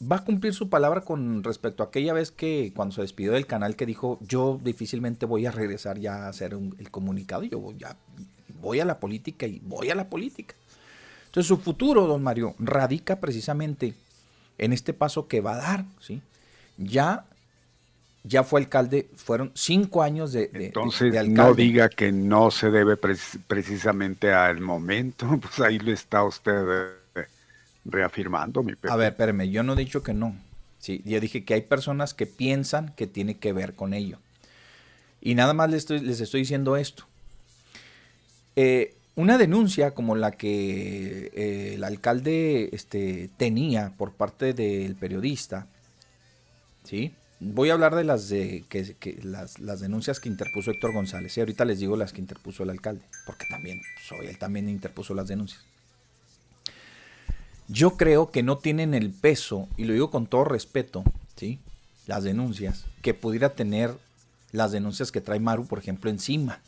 va 0.00 0.16
a 0.16 0.24
cumplir 0.24 0.54
su 0.54 0.68
palabra 0.68 1.00
con 1.02 1.42
respecto 1.42 1.82
a 1.82 1.86
aquella 1.86 2.12
vez 2.12 2.30
que 2.30 2.72
cuando 2.74 2.94
se 2.94 3.02
despidió 3.02 3.32
del 3.32 3.46
canal 3.46 3.76
que 3.76 3.86
dijo 3.86 4.18
yo 4.22 4.60
difícilmente 4.62 5.26
voy 5.26 5.46
a 5.46 5.50
regresar 5.50 5.98
ya 5.98 6.26
a 6.26 6.28
hacer 6.28 6.54
el 6.78 6.90
comunicado, 6.90 7.42
yo 7.44 7.72
ya 7.78 7.96
voy 8.60 8.80
a 8.80 8.84
la 8.84 9.00
política 9.00 9.46
y 9.46 9.60
voy 9.64 9.90
a 9.90 9.94
la 9.94 10.08
política. 10.08 10.54
Entonces 11.26 11.48
su 11.48 11.58
futuro, 11.58 12.06
don 12.06 12.22
Mario, 12.22 12.54
radica 12.58 13.20
precisamente 13.20 13.94
en 14.58 14.72
este 14.72 14.92
paso 14.94 15.28
que 15.28 15.40
va 15.40 15.54
a 15.54 15.58
dar, 15.58 15.84
¿sí? 16.00 16.22
Ya, 16.78 17.26
ya 18.24 18.44
fue 18.44 18.60
alcalde, 18.60 19.08
fueron 19.16 19.52
cinco 19.54 20.02
años 20.02 20.32
de, 20.32 20.48
de 20.48 20.74
Entonces, 20.74 21.08
de 21.08 21.18
no 21.22 21.54
alcalde. 21.54 21.54
diga 21.54 21.88
que 21.88 22.12
no 22.12 22.50
se 22.50 22.70
debe 22.70 22.96
precis- 22.96 23.40
precisamente 23.46 24.32
al 24.32 24.60
momento, 24.60 25.38
pues 25.40 25.60
ahí 25.60 25.78
lo 25.78 25.92
está 25.92 26.24
usted 26.24 26.96
reafirmando, 27.88 28.62
mi 28.62 28.74
Pepe. 28.74 28.92
A 28.92 28.96
ver, 28.96 29.12
espérame, 29.12 29.50
yo 29.50 29.62
no 29.62 29.74
he 29.74 29.76
dicho 29.76 30.02
que 30.02 30.14
no. 30.14 30.36
Sí, 30.78 31.02
ya 31.04 31.20
dije 31.20 31.44
que 31.44 31.54
hay 31.54 31.62
personas 31.62 32.14
que 32.14 32.26
piensan 32.26 32.92
que 32.96 33.06
tiene 33.06 33.38
que 33.38 33.52
ver 33.52 33.74
con 33.74 33.94
ello. 33.94 34.18
Y 35.20 35.34
nada 35.34 35.54
más 35.54 35.70
les 35.70 35.78
estoy, 35.78 36.00
les 36.00 36.20
estoy 36.20 36.40
diciendo 36.40 36.76
esto. 36.76 37.04
Eh, 38.54 38.94
una 39.16 39.38
denuncia 39.38 39.92
como 39.92 40.14
la 40.14 40.32
que 40.32 41.30
eh, 41.34 41.74
el 41.74 41.84
alcalde 41.84 42.68
este, 42.72 43.30
tenía 43.36 43.94
por 43.96 44.12
parte 44.12 44.52
del 44.52 44.94
periodista, 44.94 45.66
¿sí? 46.84 47.14
Voy 47.40 47.70
a 47.70 47.74
hablar 47.74 47.94
de 47.94 48.04
las, 48.04 48.28
de, 48.28 48.64
que, 48.68 48.94
que 48.94 49.18
las, 49.22 49.58
las 49.58 49.80
denuncias 49.80 50.20
que 50.20 50.28
interpuso 50.28 50.70
Héctor 50.70 50.92
González. 50.92 51.36
Y 51.36 51.40
ahorita 51.40 51.64
les 51.64 51.80
digo 51.80 51.96
las 51.96 52.12
que 52.12 52.20
interpuso 52.20 52.62
el 52.62 52.70
alcalde, 52.70 53.04
porque 53.26 53.46
también, 53.50 53.80
soy 54.06 54.26
él 54.26 54.38
también 54.38 54.68
interpuso 54.68 55.14
las 55.14 55.28
denuncias. 55.28 55.62
Yo 57.68 57.96
creo 57.96 58.30
que 58.30 58.42
no 58.42 58.58
tienen 58.58 58.94
el 58.94 59.10
peso, 59.10 59.68
y 59.76 59.84
lo 59.84 59.92
digo 59.92 60.10
con 60.10 60.26
todo 60.26 60.44
respeto, 60.44 61.02
¿sí? 61.36 61.58
Las 62.06 62.22
denuncias, 62.24 62.84
que 63.02 63.14
pudiera 63.14 63.50
tener 63.50 63.94
las 64.52 64.72
denuncias 64.72 65.10
que 65.10 65.20
trae 65.20 65.40
Maru, 65.40 65.66
por 65.66 65.78
ejemplo, 65.78 66.10
encima, 66.10 66.60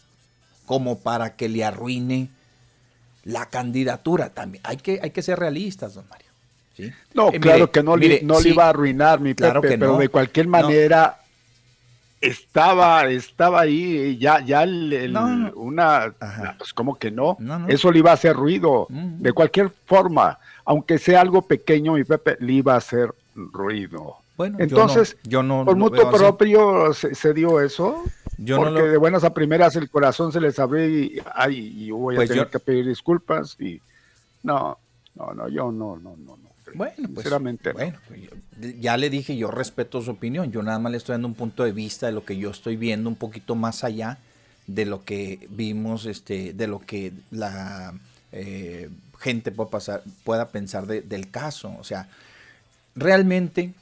como 0.67 0.99
para 0.99 1.37
que 1.37 1.49
le 1.49 1.65
arruine 1.65 2.29
la 3.25 3.47
candidatura 3.47 4.31
también. 4.31 4.63
Hay 4.67 4.79
que, 4.79 5.01
hay 5.03 5.11
que 5.11 5.23
ser 5.23 5.39
realistas, 5.39 5.95
don 5.95 6.05
Mario. 6.09 6.29
¿sí? 6.77 6.93
No, 7.15 7.29
Eh, 7.33 7.41
claro 7.41 7.59
mire, 7.59 7.71
que 7.71 7.83
no, 7.83 7.97
mire, 7.97 8.21
no 8.23 8.37
sí, 8.37 8.45
le 8.45 8.51
iba 8.51 8.67
a 8.67 8.71
arruinar, 8.71 9.21
mi 9.21 9.35
claro 9.35 9.61
Pepe, 9.61 9.75
que 9.75 9.79
pero 9.79 9.99
de 9.99 10.09
cualquier 10.09 10.49
No. 10.49 10.69
Estaba, 12.21 13.07
estaba 13.07 13.61
ahí, 13.61 14.19
ya, 14.19 14.41
ya 14.45 14.63
el- 14.65 14.93
el- 14.93 15.13
No, 15.13 15.29
no. 15.29 15.53
una, 15.55 16.15
Ajá. 16.21 16.55
pues 16.59 16.73
como 16.75 16.97
que 16.97 17.11
no, 17.11 17.37
No, 17.39 17.59
no. 17.61 17.69
eso 17.69 17.91
le 17.93 18.01
iba 18.01 18.11
a 18.11 18.15
hacer 18.15 18.35
ruido, 18.35 18.87
Mm. 18.91 19.23
de 19.23 19.33
cualquier 19.33 19.71
forma, 19.87 20.39
aunque 20.65 20.99
sea 20.99 21.21
algo 21.21 21.43
pequeño, 21.43 21.93
mi 21.95 22.05
Pepe, 22.05 22.37
le 22.41 22.53
iba 22.55 22.75
a 22.75 22.79
hacer 22.79 23.13
ruido. 23.35 24.17
Bueno, 24.37 24.59
yo 24.59 24.65
Entonces, 24.65 25.17
no- 25.25 25.31
yo 25.31 25.43
no 25.43 25.65
por 25.65 25.77
mutuo 25.77 26.11
propio 26.11 26.93
se, 26.93 27.15
se 27.15 27.33
dio 27.35 27.61
eso, 27.61 28.05
Yo 28.37 28.57
no 28.57 28.65
porque 28.65 28.81
lo- 28.81 28.87
de 28.87 28.97
buenas 28.97 29.25
a 29.25 29.35
primeras 29.35 29.75
el 29.77 29.91
corazón 29.91 30.31
se 30.33 30.41
les 30.41 30.59
abrió 30.61 30.89
y, 30.89 31.21
ay, 31.35 31.57
y 31.87 31.91
voy 31.91 32.15
Pues 32.17 32.31
a 32.31 32.35
tener 32.35 32.45
yo- 32.47 32.51
que 32.51 32.59
pedir 32.61 32.87
disculpas 32.87 33.57
y 33.61 33.81
no, 34.45 34.79
no, 35.17 35.33
no, 35.35 35.49
yo 35.49 35.73
no, 35.73 35.97
no, 35.97 36.15
no. 36.17 36.38
Bueno, 36.75 36.95
pues, 36.97 37.25
Sinceramente, 37.25 37.71
no. 37.71 37.75
bueno, 37.75 37.99
pues 38.09 38.81
ya 38.81 38.97
le 38.97 39.11
dije, 39.11 39.37
yo 39.37 39.51
respeto 39.51 40.01
su 40.03 40.11
opinión, 40.13 40.51
yo 40.53 40.63
nada 40.63 40.79
más 40.79 40.93
le 40.93 40.99
estoy 40.99 41.15
dando 41.15 41.29
un 41.29 41.35
punto 41.35 41.65
de 41.65 41.73
vista 41.73 42.07
de 42.07 42.13
lo 42.13 42.25
que 42.25 42.37
yo 42.37 42.51
estoy 42.51 42.77
viendo 42.77 43.09
un 43.09 43.17
poquito 43.17 43.55
más 43.55 43.85
allá 43.85 44.19
de 44.67 44.85
lo 44.85 45.05
que 45.05 45.47
vimos, 45.51 46.05
este, 46.07 46.53
de 46.53 46.67
lo 46.67 46.81
que 46.81 47.13
la 47.31 47.95
eh, 48.33 48.91
gente 49.19 49.51
pueda, 49.53 49.71
pasar, 49.71 50.03
pueda 50.25 50.49
pensar 50.49 50.87
de- 50.87 51.01
del 51.03 51.31
caso. 51.31 51.75
O 51.81 51.85
sea, 51.85 52.09
realmente 52.95 53.73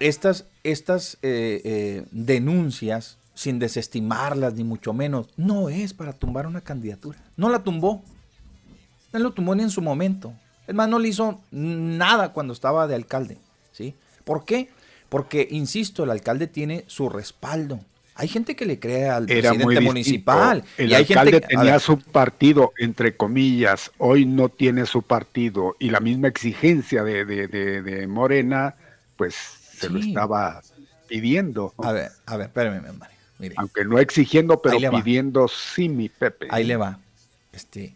estas, 0.00 0.44
estas 0.62 1.14
eh, 1.22 1.60
eh, 1.64 2.04
denuncias, 2.10 3.16
sin 3.34 3.58
desestimarlas 3.58 4.54
ni 4.54 4.64
mucho 4.64 4.92
menos, 4.92 5.28
no 5.36 5.68
es 5.68 5.92
para 5.94 6.12
tumbar 6.12 6.46
una 6.46 6.60
candidatura. 6.60 7.18
No 7.36 7.48
la 7.48 7.62
tumbó. 7.64 8.02
No 9.12 9.18
lo 9.20 9.32
tumbó 9.32 9.54
ni 9.54 9.62
en 9.62 9.70
su 9.70 9.80
momento. 9.82 10.34
Es 10.66 10.74
más, 10.74 10.88
no 10.88 10.98
le 10.98 11.08
hizo 11.08 11.40
nada 11.50 12.32
cuando 12.32 12.52
estaba 12.52 12.86
de 12.86 12.94
alcalde. 12.94 13.38
¿sí? 13.72 13.94
¿Por 14.24 14.44
qué? 14.44 14.68
Porque, 15.08 15.46
insisto, 15.50 16.04
el 16.04 16.10
alcalde 16.10 16.46
tiene 16.46 16.84
su 16.86 17.08
respaldo. 17.08 17.80
Hay 18.16 18.28
gente 18.28 18.54
que 18.54 18.64
le 18.64 18.78
cree 18.78 19.08
al 19.08 19.28
Era 19.28 19.50
presidente 19.50 19.80
municipal. 19.80 20.64
El 20.78 20.90
y 20.90 20.94
hay 20.94 21.02
alcalde 21.02 21.32
gente 21.32 21.48
que- 21.48 21.56
a 21.56 21.58
tenía 21.58 21.72
ver, 21.72 21.80
su 21.80 21.98
partido, 21.98 22.72
entre 22.78 23.16
comillas, 23.16 23.90
hoy 23.98 24.24
no 24.24 24.48
tiene 24.48 24.86
su 24.86 25.02
partido 25.02 25.74
y 25.80 25.90
la 25.90 25.98
misma 26.00 26.28
exigencia 26.28 27.02
de, 27.02 27.24
de- 27.24 27.48
de- 27.48 27.82
de 27.82 28.06
Morena, 28.06 28.76
pues 29.16 29.34
se 29.34 29.90
lo 29.90 29.98
estaba 29.98 30.62
pidiendo. 31.08 31.74
a 31.78 31.92
ver, 31.92 32.10
a 32.26 32.36
ver, 32.36 32.46
espérame, 32.46 32.80
mi 32.82 32.96
Mario. 32.96 33.16
Mire, 33.40 33.54
Aunque 33.58 33.84
no 33.84 33.98
exigiendo, 33.98 34.62
pero 34.62 34.78
pidiendo 34.92 35.48
sí, 35.48 35.88
mi 35.88 36.08
Pepe. 36.08 36.46
ahí 36.50 36.62
le 36.64 36.76
va. 36.76 36.98
Este, 37.52 37.94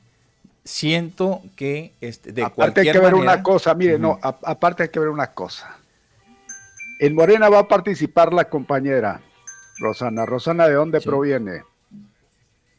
siento 0.68 1.40
que 1.56 1.92
este, 2.02 2.30
de 2.32 2.44
aparte 2.44 2.80
hay 2.82 2.92
que 2.92 2.98
ver 2.98 3.12
manera- 3.14 3.32
una 3.34 3.42
cosa, 3.42 3.74
mire, 3.74 3.98
no, 3.98 4.18
a- 4.22 4.38
aparte 4.44 4.82
hay 4.82 4.88
que 4.90 5.00
ver 5.00 5.08
una 5.08 5.28
cosa. 5.28 5.78
En 7.00 7.14
Morena 7.14 7.48
va 7.48 7.60
a 7.60 7.68
participar 7.68 8.34
la 8.34 8.48
compañera 8.50 9.20
Rosana. 9.78 10.26
Rosana, 10.26 10.68
¿de 10.68 10.74
dónde 10.74 11.00
Sí. 11.00 11.06
proviene? 11.08 11.62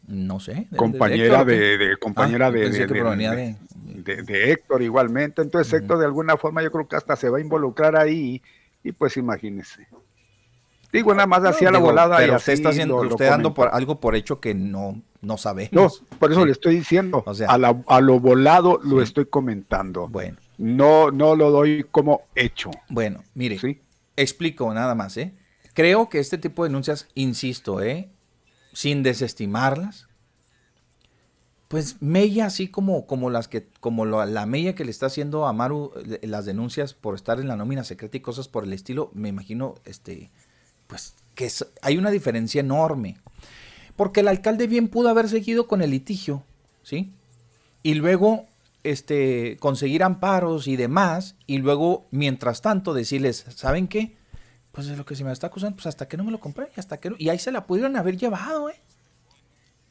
No 0.07 0.39
sé. 0.39 0.53
de- 0.53 0.67
de- 0.71 0.77
compañera 0.77 1.23
Héctor, 1.25 1.41
¿o 1.41 1.45
qué? 1.45 1.55
de, 1.55 1.77
de- 1.77 1.97
compañera 1.97 2.47
Ah, 2.47 2.51
de, 2.51 2.59
Héctor 4.51 4.81
igualmente. 4.81 5.41
Entonces 5.41 5.71
Ujú. 5.73 5.81
Héctor 5.81 5.97
de 5.99 6.05
alguna 6.05 6.37
forma 6.37 6.61
yo 6.61 6.71
creo 6.71 6.87
que 6.87 6.95
hasta 6.95 7.15
se 7.15 7.29
va 7.29 7.37
a 7.39 7.41
involucrar 7.41 7.95
ahí 7.95 8.41
y 8.83 8.91
pues 8.91 9.17
imagínese. 9.17 9.87
Digo, 10.91 11.13
nada 11.13 11.27
más 11.27 11.43
hacía 11.43 11.69
la 11.71 11.77
Digo, 11.77 11.89
volada 11.91 12.15
y 12.17 12.21
pero 12.21 12.33
así 12.35 12.41
usted 12.41 12.53
está 12.53 12.69
haciendo, 12.69 12.95
lo- 12.97 13.03
lo 13.03 13.09
usted 13.11 13.29
dando 13.29 13.53
por 13.53 13.67
algo 13.71 13.99
por 13.99 14.15
hecho 14.15 14.39
que 14.39 14.55
no, 14.55 15.01
no 15.21 15.37
sabemos. 15.37 15.71
No, 15.71 16.17
por 16.17 16.31
eso 16.31 16.41
Sí. 16.41 16.45
le 16.47 16.51
estoy 16.51 16.75
diciendo, 16.77 17.23
O 17.25 17.33
sea- 17.35 17.47
a, 17.49 17.57
la- 17.59 17.79
a 17.87 18.01
lo 18.01 18.19
volado 18.19 18.79
lo 18.83 18.97
Sí. 18.97 19.03
estoy 19.03 19.25
comentando. 19.25 20.07
Bueno, 20.07 20.37
No, 20.57 21.11
no 21.11 21.35
lo 21.35 21.51
doy 21.51 21.85
como 21.91 22.21
hecho. 22.35 22.71
bueno, 22.89 23.23
mire, 23.35 23.59
¿sí? 23.59 23.81
explico 24.17 24.73
nada 24.73 24.95
más, 24.95 25.15
¿eh? 25.17 25.33
Creo 25.73 26.09
que 26.09 26.19
este 26.19 26.37
tipo 26.37 26.63
de 26.63 26.69
denuncias, 26.69 27.07
insisto, 27.15 27.81
¿eh? 27.81 28.09
Sin 28.73 29.01
desestimarlas, 29.03 30.07
pues 31.67 32.01
mella 32.01 32.47
así 32.47 32.67
como, 32.67 33.05
como 33.05 33.29
las 33.29 33.47
que, 33.47 33.67
como 33.79 34.03
lo- 34.05 34.25
la 34.25 34.45
mella 34.47 34.73
que 34.73 34.83
le 34.85 34.91
está 34.91 35.05
haciendo 35.05 35.45
a 35.45 35.53
Maru 35.53 35.91
eh, 36.21 36.25
las 36.27 36.45
denuncias 36.45 36.93
por 36.95 37.13
estar 37.15 37.39
en 37.39 37.47
la 37.47 37.55
nómina 37.55 37.83
secreta 37.83 38.17
y 38.17 38.21
cosas 38.21 38.47
por 38.47 38.63
el 38.63 38.73
estilo, 38.73 39.11
me 39.13 39.29
imagino, 39.29 39.75
este, 39.85 40.31
pues 40.89 41.13
que 41.35 41.45
es- 41.45 41.65
hay 41.81 41.97
una 41.97 42.09
diferencia 42.11 42.59
enorme. 42.59 43.15
Porque 43.95 44.19
el 44.21 44.27
alcalde 44.27 44.67
bien 44.67 44.87
pudo 44.89 45.07
haber 45.09 45.29
seguido 45.29 45.67
con 45.67 45.81
el 45.81 45.91
litigio, 45.91 46.43
¿sí? 46.83 47.13
Y 47.83 47.93
luego 47.93 48.45
este, 48.83 49.57
conseguir 49.59 50.03
amparos 50.03 50.67
y 50.67 50.77
demás, 50.77 51.35
y 51.45 51.57
luego, 51.57 52.07
mientras 52.11 52.61
tanto, 52.61 52.93
decirles, 52.93 53.45
¿saben 53.53 53.89
qué? 53.89 54.15
Pues 54.71 54.87
de 54.87 54.95
lo 54.95 55.05
que 55.05 55.17
se 55.17 55.25
me 55.25 55.33
está 55.33 55.47
acusando, 55.47 55.75
pues 55.75 55.85
hasta 55.87 56.07
que 56.07 56.15
no 56.15 56.23
me 56.23 56.31
lo 56.31 56.39
compré, 56.39 56.69
y 56.75 56.79
hasta 56.79 56.97
que 56.97 57.09
no- 57.09 57.17
y 57.19 57.27
ahí 57.27 57.37
se 57.39 57.51
la 57.51 57.65
pudieron 57.67 57.97
haber 57.97 58.15
llevado, 58.17 58.69
¿eh? 58.69 58.79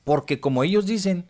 Porque 0.05 0.41
como 0.41 0.65
ellos 0.65 0.87
dicen, 0.87 1.27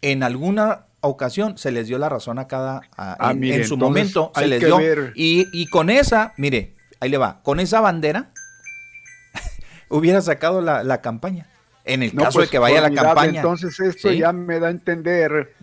en 0.00 0.22
alguna 0.22 0.86
ocasión 1.00 1.58
se 1.58 1.70
les 1.70 1.86
dio 1.86 1.98
la 1.98 2.08
razón 2.08 2.38
a 2.38 2.48
cada, 2.48 2.80
a- 2.96 3.16
Ah, 3.20 3.32
en, 3.32 3.40
mire, 3.40 3.56
en 3.56 3.66
su 3.68 3.76
momento 3.76 4.32
se 4.34 4.46
les 4.48 4.60
dio, 4.60 4.76
y, 5.14 5.46
y 5.52 5.66
con 5.66 5.90
esa, 5.90 6.32
mire, 6.38 6.72
ahí 7.00 7.10
le 7.10 7.18
va, 7.18 7.42
con 7.42 7.60
esa 7.60 7.80
bandera, 7.82 8.32
hubiera 9.88 10.20
sacado 10.20 10.60
la, 10.60 10.82
la 10.82 11.00
campaña. 11.00 11.46
En 11.84 12.02
el 12.02 12.14
No, 12.14 12.22
caso 12.24 12.38
pues, 12.38 12.48
de 12.48 12.52
que 12.52 12.58
vaya 12.58 12.78
a 12.78 12.88
la 12.88 12.94
campaña. 13.02 13.40
Entonces 13.40 13.78
esto 13.80 14.10
¿sí? 14.10 14.18
ya 14.18 14.32
me 14.32 14.58
da 14.58 14.68
a 14.68 14.70
entender. 14.70 15.54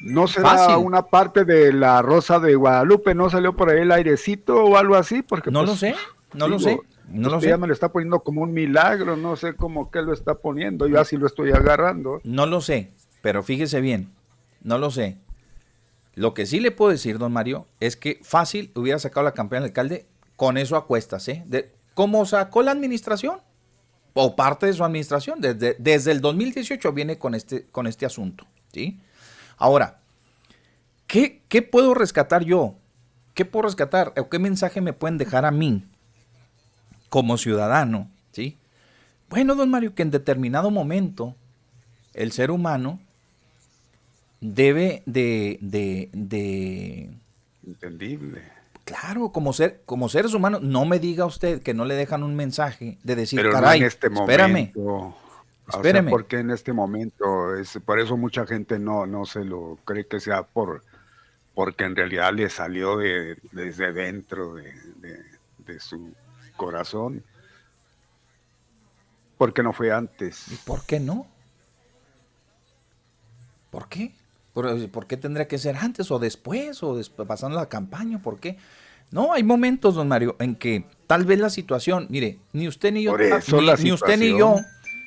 ¿No 0.00 0.28
será 0.28 0.50
Fácil. 0.50 0.76
una 0.76 1.02
parte 1.02 1.44
de 1.44 1.72
la 1.72 2.00
Rosa 2.02 2.38
de 2.38 2.54
Guadalupe? 2.54 3.14
¿No 3.14 3.28
salió 3.30 3.54
por 3.54 3.68
ahí 3.70 3.80
el 3.80 3.90
airecito 3.92 4.64
o 4.64 4.76
algo 4.76 4.94
así? 4.94 5.22
Porque 5.22 5.50
No 5.50 5.60
pues, 5.60 5.70
lo 5.70 5.76
sé, 5.76 5.94
no 6.34 6.46
lo 6.48 6.58
sé, 6.60 6.78
no 7.08 7.28
lo 7.30 7.40
sé. 7.40 7.56
me 7.56 7.66
lo 7.66 7.72
está 7.72 7.90
poniendo 7.90 8.20
como 8.20 8.42
un 8.42 8.52
milagro, 8.52 9.16
no 9.16 9.34
sé 9.36 9.54
cómo 9.54 9.90
que 9.90 10.00
lo 10.02 10.12
está 10.12 10.34
poniendo, 10.36 10.86
yo 10.86 11.00
así 11.00 11.16
lo 11.16 11.26
estoy 11.26 11.50
agarrando. 11.50 12.20
No 12.22 12.46
lo 12.46 12.60
sé, 12.60 12.92
pero 13.22 13.42
fíjese 13.42 13.80
bien, 13.80 14.12
no 14.62 14.78
lo 14.78 14.90
sé. 14.92 15.18
Lo 16.14 16.32
que 16.32 16.46
sí 16.46 16.60
le 16.60 16.70
puedo 16.70 16.92
decir, 16.92 17.18
don 17.18 17.32
Mario, 17.32 17.66
es 17.80 17.96
que 17.96 18.20
fácil 18.22 18.70
hubiera 18.76 18.98
sacado 19.00 19.24
la 19.24 19.34
campaña 19.34 19.62
del 19.62 19.70
alcalde 19.70 20.06
con 20.36 20.58
eso 20.58 20.76
a 20.76 20.86
cuestas, 20.86 21.26
¿eh? 21.28 21.42
De, 21.46 21.72
como 21.98 22.24
sacó 22.26 22.62
la 22.62 22.70
administración, 22.70 23.40
o 24.14 24.36
parte 24.36 24.66
de 24.66 24.72
su 24.72 24.84
administración, 24.84 25.40
desde, 25.40 25.74
desde 25.80 26.12
el 26.12 26.20
2018 26.20 26.92
viene 26.92 27.18
con 27.18 27.34
este, 27.34 27.66
con 27.72 27.88
este 27.88 28.06
asunto, 28.06 28.46
¿sí? 28.72 29.00
Ahora, 29.56 29.98
¿qué, 31.08 31.42
¿qué 31.48 31.60
puedo 31.60 31.94
rescatar 31.94 32.44
yo? 32.44 32.76
¿Qué 33.34 33.44
puedo 33.44 33.64
rescatar? 33.64 34.12
¿O 34.16 34.28
qué 34.28 34.38
mensaje 34.38 34.80
me 34.80 34.92
pueden 34.92 35.18
dejar 35.18 35.44
a 35.44 35.50
mí 35.50 35.82
como 37.08 37.36
ciudadano, 37.36 38.08
¿sí? 38.30 38.56
Bueno, 39.28 39.56
don 39.56 39.68
Mario, 39.68 39.96
que 39.96 40.02
en 40.02 40.12
determinado 40.12 40.70
momento 40.70 41.34
el 42.14 42.30
ser 42.30 42.52
humano 42.52 43.00
debe 44.40 45.02
de, 45.04 45.58
de, 45.60 46.10
de, 46.12 47.10
Entendible. 47.66 48.57
Claro, 48.88 49.30
como, 49.30 49.52
ser, 49.52 49.82
como 49.84 50.08
seres 50.08 50.32
humanos, 50.32 50.62
no 50.62 50.86
me 50.86 50.98
diga 50.98 51.26
usted 51.26 51.62
que 51.62 51.74
no 51.74 51.84
le 51.84 51.94
dejan 51.94 52.22
un 52.22 52.34
mensaje 52.34 52.98
de 53.02 53.16
decir, 53.16 53.38
Pero 53.38 53.52
caray, 53.52 53.80
no 53.80 53.84
en 53.84 53.88
este 53.88 54.06
espérame. 54.06 54.72
O 54.76 55.82
sea, 55.82 56.06
porque 56.08 56.38
en 56.38 56.50
este 56.50 56.72
momento, 56.72 57.54
es, 57.54 57.78
por 57.84 58.00
eso 58.00 58.16
mucha 58.16 58.46
gente 58.46 58.78
no, 58.78 59.06
no 59.06 59.26
se 59.26 59.44
lo 59.44 59.78
cree 59.84 60.06
que 60.06 60.18
sea 60.18 60.42
por, 60.42 60.82
porque 61.54 61.84
en 61.84 61.94
realidad 61.94 62.32
le 62.32 62.48
salió 62.48 62.96
de, 62.96 63.36
desde 63.52 63.92
dentro 63.92 64.54
de, 64.54 64.72
de 65.58 65.80
su 65.80 66.14
corazón. 66.56 67.22
¿Por 69.36 69.52
qué 69.52 69.62
no 69.62 69.74
fue 69.74 69.92
antes? 69.92 70.48
¿Y 70.50 70.56
por 70.56 70.86
qué 70.86 70.98
no? 70.98 71.26
¿Por 73.70 73.88
qué? 73.88 74.14
¿Por, 74.90 75.06
qué 75.06 75.16
tendría 75.16 75.46
que 75.46 75.58
ser 75.58 75.76
antes 75.76 76.10
o 76.10 76.18
después 76.18 76.82
o 76.82 76.96
después, 76.96 77.28
pasando 77.28 77.56
la 77.56 77.68
campaña? 77.68 78.20
¿Por 78.20 78.40
qué? 78.40 78.56
No, 79.10 79.32
hay 79.32 79.42
momentos, 79.42 79.94
don 79.94 80.08
Mario, 80.08 80.36
en 80.38 80.56
que 80.56 80.84
tal 81.06 81.24
vez 81.24 81.38
la 81.38 81.50
situación, 81.50 82.06
mire, 82.10 82.38
ni 82.52 82.68
usted 82.68 82.92
ni 82.92 83.04
yo, 83.04 83.16
ni, 83.16 83.92
usted 83.92 84.18
ni 84.18 84.36
yo 84.36 84.56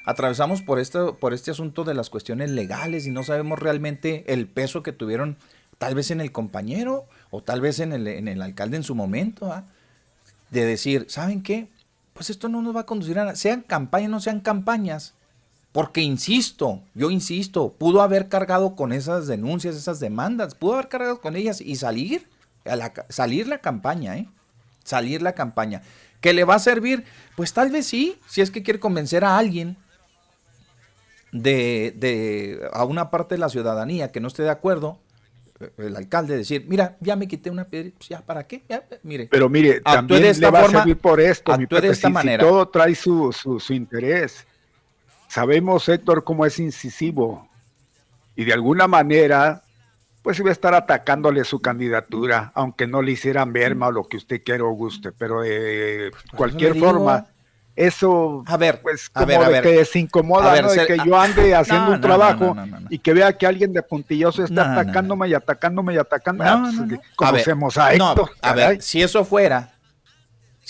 atravesamos 0.06 0.62
por 0.62 0.80
este, 0.80 1.00
por 1.20 1.34
este 1.34 1.52
asunto 1.52 1.84
de 1.84 1.94
las 1.94 2.10
cuestiones 2.10 2.50
legales 2.50 3.06
y 3.06 3.12
no 3.12 3.24
sabemos 3.24 3.60
realmente 3.60 4.24
el 4.34 4.48
peso 4.48 4.84
que 4.84 4.92
tuvieron 4.92 5.38
tal 5.78 5.96
vez 5.96 6.12
en 6.12 6.22
el 6.22 6.32
compañero 6.32 7.06
o 7.30 7.44
tal 7.44 7.62
vez 7.62 7.80
en 7.80 7.92
el, 7.92 8.08
en 8.08 8.28
el 8.28 8.42
alcalde 8.42 8.78
en 8.78 8.84
su 8.84 8.96
momento, 8.96 9.52
¿ah? 9.52 9.66
de 10.50 10.66
decir, 10.66 11.06
¿saben 11.10 11.44
qué? 11.44 11.68
Pues 12.14 12.30
esto 12.30 12.50
no 12.50 12.62
nos 12.62 12.76
va 12.76 12.82
a 12.82 12.86
conducir 12.86 13.20
a 13.20 13.26
nada, 13.26 13.36
sean 13.36 13.62
campañas, 13.62 14.10
no 14.10 14.20
sean 14.20 14.40
campañas, 14.40 15.14
porque 15.72 16.02
insisto, 16.02 16.82
yo 16.94 17.12
insisto, 17.12 17.74
pudo 17.78 18.02
haber 18.02 18.28
cargado 18.28 18.76
con 18.76 18.92
esas 18.92 19.28
denuncias, 19.28 19.76
esas 19.76 20.00
demandas, 20.00 20.54
pudo 20.56 20.74
haber 20.74 20.90
cargado 20.90 21.22
con 21.22 21.36
ellas 21.36 21.62
y 21.62 21.76
salir, 21.78 22.28
a 22.66 22.76
la, 22.76 22.94
salir 23.10 23.48
la 23.48 23.60
campaña, 23.60 24.18
¿eh? 24.18 24.28
Salir 24.84 25.22
la 25.22 25.34
campaña. 25.34 25.82
¿Que 26.20 26.34
le 26.34 26.44
va 26.44 26.56
a 26.56 26.60
servir? 26.60 27.06
Pues 27.36 27.54
tal 27.54 27.72
vez 27.72 27.88
sí, 27.88 28.18
si 28.28 28.42
es 28.42 28.52
que 28.52 28.64
quiere 28.64 28.80
convencer 28.80 29.24
a 29.24 29.38
alguien 29.38 29.78
de, 31.32 31.94
de 31.96 32.70
a 32.74 32.84
una 32.84 33.10
parte 33.10 33.36
de 33.36 33.40
la 33.40 33.50
ciudadanía 33.50 34.12
que 34.12 34.20
no 34.20 34.28
esté 34.28 34.44
de 34.44 34.50
acuerdo, 34.50 35.00
eh, 35.62 35.72
el 35.78 35.96
alcalde 35.96 36.36
decir, 36.36 36.66
mira, 36.68 36.98
ya 37.00 37.16
me 37.16 37.28
quité 37.28 37.50
una 37.50 37.66
piedra, 37.66 37.92
pues 37.98 38.10
ya, 38.10 38.22
¿para 38.22 38.46
qué? 38.46 38.64
mire. 39.04 39.28
Pero 39.32 39.48
mire, 39.48 39.80
también 39.82 40.24
de 40.24 40.30
esta 40.30 40.48
le 40.48 40.52
va 40.52 40.62
forma, 40.62 40.80
a 40.80 40.82
servir 40.82 40.98
por 40.98 41.22
esto, 41.22 41.58
mi 41.58 41.66
de 41.66 41.88
esta 41.88 42.10
manera. 42.10 42.44
todo 42.44 42.68
trae 42.68 42.94
su, 42.94 43.32
su, 43.32 43.60
su 43.60 43.74
interés. 43.74 44.46
Sabemos, 45.32 45.88
Héctor, 45.88 46.26
cómo 46.26 46.46
es 46.46 46.60
incisivo. 46.60 47.48
Y 48.36 48.44
de 48.44 48.52
alguna 48.52 48.90
manera, 48.90 49.64
pues 50.24 50.38
iba 50.40 50.50
a 50.50 50.52
estar 50.52 50.74
atacándole 50.74 51.46
su 51.46 51.62
candidatura, 51.62 52.52
aunque 52.54 52.86
no 52.86 53.02
le 53.02 53.14
hicieran 53.14 53.50
merma 53.50 53.88
o 53.88 53.92
lo 53.94 54.10
que 54.10 54.18
usted 54.18 54.44
quiera 54.44 54.66
o 54.66 54.72
guste, 54.72 55.14
pero 55.14 55.40
de 55.40 56.12
cualquier 56.36 56.78
forma, 56.78 57.28
eso, 57.78 58.44
a 58.46 58.58
ver, 58.58 58.82
pues 58.82 59.10
como 59.10 59.26
de 59.26 59.62
que 59.62 59.86
se 59.86 60.00
incomoda, 60.00 60.54
de 60.54 60.86
que 60.86 60.98
yo 60.98 61.18
ande 61.18 61.56
haciendo 61.56 61.94
un 61.94 62.02
trabajo 62.02 62.54
y 62.90 63.00
que 63.00 63.14
vea 63.14 63.32
que 63.32 63.48
alguien 63.48 63.72
de 63.72 63.84
puntilloso 63.84 64.44
está 64.44 64.74
atacándome 64.74 65.30
y 65.30 65.34
atacándome 65.34 65.94
y 65.94 65.98
atacándome, 65.98 66.90
pues, 66.90 67.02
conocemos 67.16 67.78
a, 67.78 67.94
Héctor. 67.94 68.32
a 68.42 68.54
ver, 68.54 68.82
si 68.82 69.02
eso 69.02 69.24
fuera, 69.24 69.72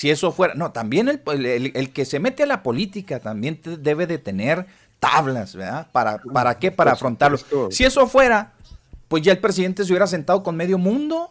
si 0.01 0.09
eso 0.09 0.31
fuera, 0.31 0.55
no, 0.55 0.71
también 0.71 1.07
el, 1.09 1.91
que 1.93 2.05
se 2.05 2.19
mete 2.19 2.41
a 2.41 2.47
la 2.47 2.63
política 2.63 3.19
también 3.19 3.61
debe 3.63 4.07
de 4.07 4.17
tener 4.17 4.65
tablas, 4.99 5.55
¿verdad? 5.55 5.89
¿Para, 5.91 6.19
para 6.33 6.57
qué? 6.57 6.71
Para 6.71 6.93
afrontarlo. 6.93 7.37
Si 7.69 7.83
eso 7.83 8.07
fuera, 8.07 8.53
pues 9.07 9.21
ya 9.21 9.31
el 9.31 9.37
presidente 9.37 9.83
se 9.83 9.91
hubiera 9.91 10.07
sentado 10.07 10.41
con 10.41 10.55
medio 10.55 10.79
mundo. 10.79 11.29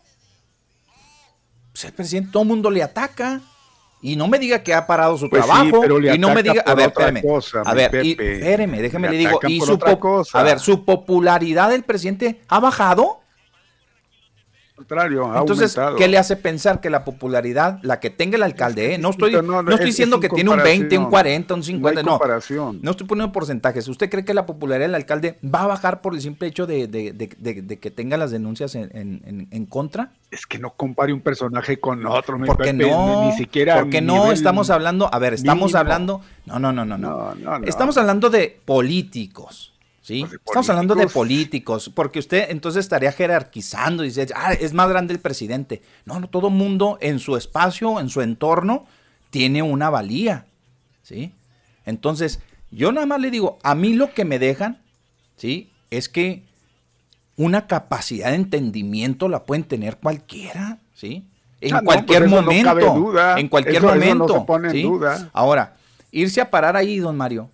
Pues 1.73 1.87
el 1.87 1.93
presidente, 1.95 2.31
todo 2.31 2.45
el 2.45 2.49
mundo 2.49 2.71
le 2.71 2.85
ataca. 2.85 3.41
Y 4.03 4.15
no 4.15 4.29
me 4.29 4.39
diga 4.39 4.63
que 4.63 4.73
ha 4.73 4.87
parado 4.87 5.19
su 5.19 5.29
pues 5.29 5.45
trabajo. 5.45 5.85
y 6.15 6.17
no 6.19 6.33
me 6.33 6.45
diga, 6.45 6.63
a 6.65 6.75
ver, 6.77 6.91
espérame. 6.91 7.23
a 7.65 7.75
ver, 7.75 7.97
espéreme, 7.97 8.83
déjeme 8.83 9.11
le, 9.11 9.17
digo. 9.19 9.41
Y 9.49 9.61
su, 9.63 9.81
a 10.33 10.43
ver, 10.45 10.61
su 10.61 10.85
popularidad 10.85 11.71
del 11.71 11.83
presidente 11.83 12.41
ha 12.47 12.61
bajado 12.61 13.20
contrario, 14.81 15.31
Entonces, 15.37 15.79
¿qué 15.99 16.09
le 16.09 16.17
hace 16.17 16.37
pensar 16.37 16.81
que 16.81 16.89
la 16.89 17.05
popularidad, 17.05 17.81
la 17.83 18.01
que 18.01 18.09
tenga 18.09 18.37
el 18.37 18.43
alcalde, 18.43 18.95
eh? 18.95 18.99
no 18.99 19.11
estoy, 19.11 19.33
no, 19.33 19.61
estoy 19.61 19.85
diciendo 19.85 20.21
que 20.21 20.31
tiene 20.31 20.49
un 20.49 20.63
20, 20.63 20.97
un 20.97 21.11
40, 21.11 21.53
un 21.53 21.63
50, 21.63 22.03
no, 22.03 22.19
no, 22.81 22.91
estoy 22.91 23.07
poniendo 23.07 23.31
porcentajes. 23.31 23.87
¿Usted 23.89 24.09
cree 24.09 24.25
que 24.25 24.33
la 24.33 24.47
popularidad 24.47 24.87
del 24.87 24.95
alcalde 24.95 25.39
va 25.45 25.65
a 25.65 25.67
bajar 25.67 26.01
por 26.01 26.15
el 26.15 26.23
simple 26.23 26.49
hecho 26.49 26.67
de, 26.67 26.89
que 27.79 27.91
tenga 27.91 28.17
las 28.17 28.31
denuncias 28.31 28.75
en, 28.75 29.67
contra? 29.69 30.13
Es 30.31 30.47
que 30.47 30.59
no 30.59 30.71
compare 30.71 31.13
un 31.13 31.21
personaje 31.21 31.79
con 31.79 32.07
otro, 32.07 32.39
porque 32.47 32.73
no, 32.73 33.27
ni, 33.27 33.33
siquiera. 33.37 33.81
Porque 33.81 34.01
no 34.01 34.33
estamos 34.33 34.71
hablando, 34.71 35.13
a 35.13 35.19
ver, 35.19 35.35
estamos 35.35 35.75
hablando, 35.75 36.23
no, 36.47 36.59
no, 36.59 36.73
no, 36.73 36.87
no, 36.87 36.97
no, 36.97 37.35
estamos 37.67 37.99
hablando 37.99 38.31
de 38.31 38.59
políticos. 38.65 39.70
¿Sí? 40.11 40.27
Estamos 40.45 40.69
hablando 40.69 40.97
de 40.97 41.07
políticos, 41.07 41.91
porque 41.95 42.19
usted 42.19 42.51
entonces 42.51 42.85
estaría 42.85 43.13
jerarquizando 43.13 44.03
y 44.03 44.09
dice, 44.09 44.27
ah, 44.35 44.53
es 44.53 44.73
más 44.73 44.89
grande 44.89 45.15
el 45.15 45.21
presidente. 45.21 45.83
No, 46.05 46.19
no, 46.19 46.29
todo 46.29 46.51
mundo 46.51 46.99
en 47.01 47.21
su 47.21 47.37
espacio, 47.37 48.01
en 48.01 48.09
su 48.09 48.21
entorno, 48.21 48.87
tiene 49.31 49.63
una 49.63 49.89
valía, 49.89 50.47
¿sí? 51.03 51.33
Entonces, 51.87 52.41
yo 52.73 52.91
nada 52.91 53.07
más 53.07 53.21
le 53.21 53.31
digo, 53.31 53.59
a 53.63 53.77
mí 53.77 53.95
lo 53.95 54.13
que 54.13 54.25
me 54.25 54.41
dejan, 54.41 54.83
¿sí? 55.37 55.71
Es 55.91 56.09
que 56.09 56.43
una 57.37 57.69
capacidad 57.69 58.31
de 58.31 58.35
entendimiento 58.37 59.29
la 59.29 59.45
pueden 59.45 59.63
tener 59.63 59.99
cualquiera, 59.99 60.79
¿sí? 60.93 61.25
En 61.61 61.75
ah, 61.75 61.83
cualquier 61.85 62.23
pues 62.23 62.31
momento. 62.33 63.37
En 63.37 63.49
cualquier 63.49 63.83
momento. 63.83 64.45
Ahora, 65.33 65.77
irse 66.11 66.41
a 66.41 66.51
parar 66.51 66.77
ahí, 66.77 66.99
don 66.99 67.17
Mario, 67.17 67.49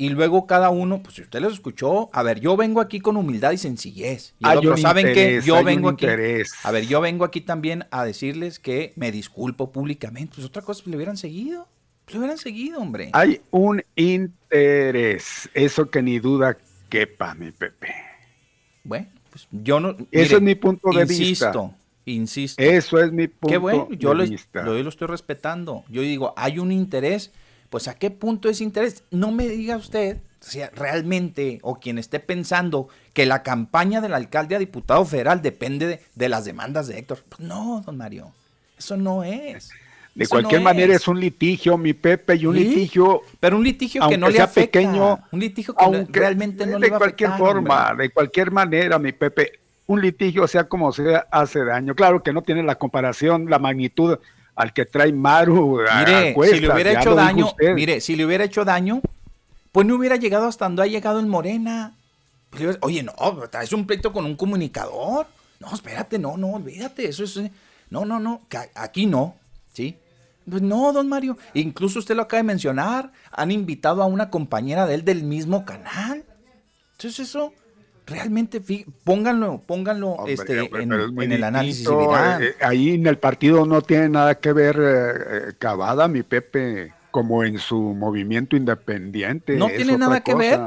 y 0.00 0.08
luego 0.08 0.46
cada 0.46 0.70
uno, 0.70 1.02
pues 1.02 1.16
si 1.16 1.20
usted 1.20 1.42
los 1.42 1.52
escuchó, 1.52 2.08
a 2.14 2.22
ver, 2.22 2.40
yo 2.40 2.56
vengo 2.56 2.80
aquí 2.80 3.00
con 3.00 3.18
humildad 3.18 3.52
y 3.52 3.58
sencillez. 3.58 4.32
Y 4.38 4.80
saben 4.80 5.12
que 5.12 5.42
yo 5.44 5.62
vengo 5.62 5.90
aquí. 5.90 6.06
A 6.06 6.70
ver, 6.70 6.86
yo 6.86 7.02
vengo 7.02 7.22
aquí 7.22 7.42
también 7.42 7.84
a 7.90 8.06
decirles 8.06 8.58
que 8.58 8.94
me 8.96 9.12
disculpo 9.12 9.72
públicamente. 9.72 10.36
Pues 10.36 10.46
otra 10.46 10.62
cosa, 10.62 10.82
pues 10.82 10.90
le 10.90 10.96
hubieran 10.96 11.18
seguido. 11.18 11.68
Pues 12.06 12.14
le 12.14 12.20
hubieran 12.20 12.38
seguido, 12.38 12.80
hombre. 12.80 13.10
Hay 13.12 13.42
un 13.50 13.82
interés, 13.94 15.50
eso 15.52 15.90
que 15.90 16.00
ni 16.00 16.18
duda 16.18 16.56
quepa, 16.88 17.34
mi 17.34 17.50
Pepe. 17.50 17.94
Bueno, 18.82 19.06
pues 19.28 19.48
yo 19.50 19.80
no. 19.80 19.98
Eso 20.10 20.36
es 20.36 20.42
mi 20.42 20.54
punto 20.54 20.88
de 20.92 21.04
vista. 21.04 21.48
Insisto, 21.48 21.74
insisto. 22.06 22.62
Eso 22.62 22.98
es 23.00 23.12
mi 23.12 23.28
punto 23.28 23.52
Qué 23.52 23.58
bueno, 23.58 23.86
yo 23.90 24.14
de 24.14 24.26
vista. 24.26 24.64
Yo 24.64 24.82
lo 24.82 24.88
estoy 24.88 25.08
respetando. 25.08 25.84
Yo 25.90 26.00
digo, 26.00 26.32
hay 26.38 26.58
un 26.58 26.72
interés 26.72 27.32
pues 27.70 27.88
a 27.88 27.94
qué 27.94 28.10
punto 28.10 28.48
es 28.48 28.60
interés. 28.60 29.04
No 29.10 29.30
me 29.30 29.48
diga 29.48 29.76
usted 29.76 30.18
si 30.40 30.62
realmente 30.74 31.60
o 31.62 31.78
quien 31.78 31.98
esté 31.98 32.18
pensando 32.18 32.88
que 33.12 33.26
la 33.26 33.42
campaña 33.42 34.00
del 34.00 34.14
alcalde 34.14 34.56
a 34.56 34.58
diputado 34.58 35.04
federal 35.04 35.40
depende 35.40 36.00
de, 36.14 36.28
las 36.28 36.44
demandas 36.44 36.88
de 36.88 36.98
Héctor. 36.98 37.24
Pues 37.28 37.40
no, 37.40 37.82
don 37.86 37.96
Mario, 37.96 38.32
eso 38.76 38.96
no 38.96 39.22
es. 39.24 39.70
De 40.14 40.26
cualquier 40.26 40.60
manera 40.60 40.94
es. 40.94 41.06
un 41.06 41.20
litigio, 41.20 41.78
mi 41.78 41.92
Pepe, 41.92 42.34
y 42.34 42.44
un 42.44 42.56
litigio. 42.56 43.22
Pero 43.38 43.56
un 43.56 43.64
litigio 43.64 44.08
que 44.08 44.18
no 44.18 44.28
le 44.28 44.40
afecta. 44.40 44.78
Pequeño, 44.78 45.20
un 45.30 45.40
litigio 45.40 45.74
que 45.74 46.18
realmente 46.18 46.66
no 46.66 46.78
le 46.78 46.88
afectar. 46.88 46.92
De 46.92 46.98
cualquier 46.98 47.30
forma, 47.38 47.94
de 47.94 48.10
cualquier 48.10 48.50
manera, 48.50 48.98
mi 48.98 49.12
Pepe, 49.12 49.60
un 49.86 50.02
litigio, 50.02 50.48
sea 50.48 50.64
como 50.64 50.90
sea, 50.90 51.26
hace 51.30 51.64
daño. 51.64 51.94
Claro 51.94 52.24
que 52.24 52.32
no 52.32 52.42
tiene 52.42 52.64
la 52.64 52.74
comparación, 52.74 53.48
la 53.48 53.60
magnitud 53.60 54.18
al 54.60 54.74
que 54.74 54.84
trae 54.84 55.12
Maru. 55.12 55.78
Mire, 55.78 56.34
si 56.34 56.60
le 56.60 56.72
hubiera 56.72 57.00
hecho 57.00 57.14
daño, 57.14 57.54
mire, 57.74 58.00
si 58.00 58.14
le 58.14 58.26
hubiera 58.26 58.44
hecho 58.44 58.64
daño, 58.64 59.00
pues 59.72 59.86
no 59.86 59.94
hubiera 59.94 60.16
llegado 60.16 60.46
hasta 60.46 60.66
donde 60.66 60.82
ha 60.82 60.86
llegado 60.86 61.18
en 61.18 61.28
Morena. 61.28 61.96
Pues 62.50 62.78
Oye, 62.82 63.02
no, 63.02 63.14
traes 63.50 63.72
un 63.72 63.86
pleito 63.86 64.12
con 64.12 64.26
un 64.26 64.36
comunicador. 64.36 65.26
No, 65.60 65.72
espérate, 65.72 66.18
no, 66.18 66.36
no, 66.36 66.48
olvídate, 66.48 67.08
eso 67.08 67.24
es. 67.24 67.40
No, 67.88 68.04
no, 68.04 68.20
no, 68.20 68.42
aquí 68.74 69.06
no, 69.06 69.34
¿sí? 69.72 69.96
Pues 70.48 70.60
no, 70.60 70.92
don 70.92 71.08
Mario. 71.08 71.38
Incluso 71.54 71.98
usted 71.98 72.14
lo 72.14 72.22
acaba 72.22 72.38
de 72.38 72.44
mencionar. 72.44 73.12
Han 73.30 73.50
invitado 73.50 74.02
a 74.02 74.06
una 74.06 74.28
compañera 74.28 74.86
de 74.86 74.94
él 74.94 75.04
del 75.04 75.22
mismo 75.22 75.64
canal. 75.64 76.24
Entonces 76.92 77.28
eso, 77.28 77.54
realmente 78.10 78.60
pónganlo, 79.04 79.62
pónganlo 79.64 80.26
este, 80.26 80.68
en, 80.82 80.92
el 81.32 81.44
análisis. 81.44 81.88
Eh, 81.88 82.54
ahí 82.60 82.94
en 82.94 83.06
el 83.06 83.18
partido 83.18 83.64
no 83.64 83.80
tiene 83.82 84.08
nada 84.08 84.34
que 84.34 84.52
ver 84.52 84.78
eh, 84.80 85.52
Cavada, 85.58 86.08
mi 86.08 86.22
Pepe, 86.22 86.92
como 87.10 87.44
en 87.44 87.58
su 87.58 87.78
movimiento 87.78 88.56
independiente. 88.56 89.56
No 89.56 89.68
tiene 89.68 89.96
nada 89.96 90.20
que 90.20 90.34
ver. 90.34 90.60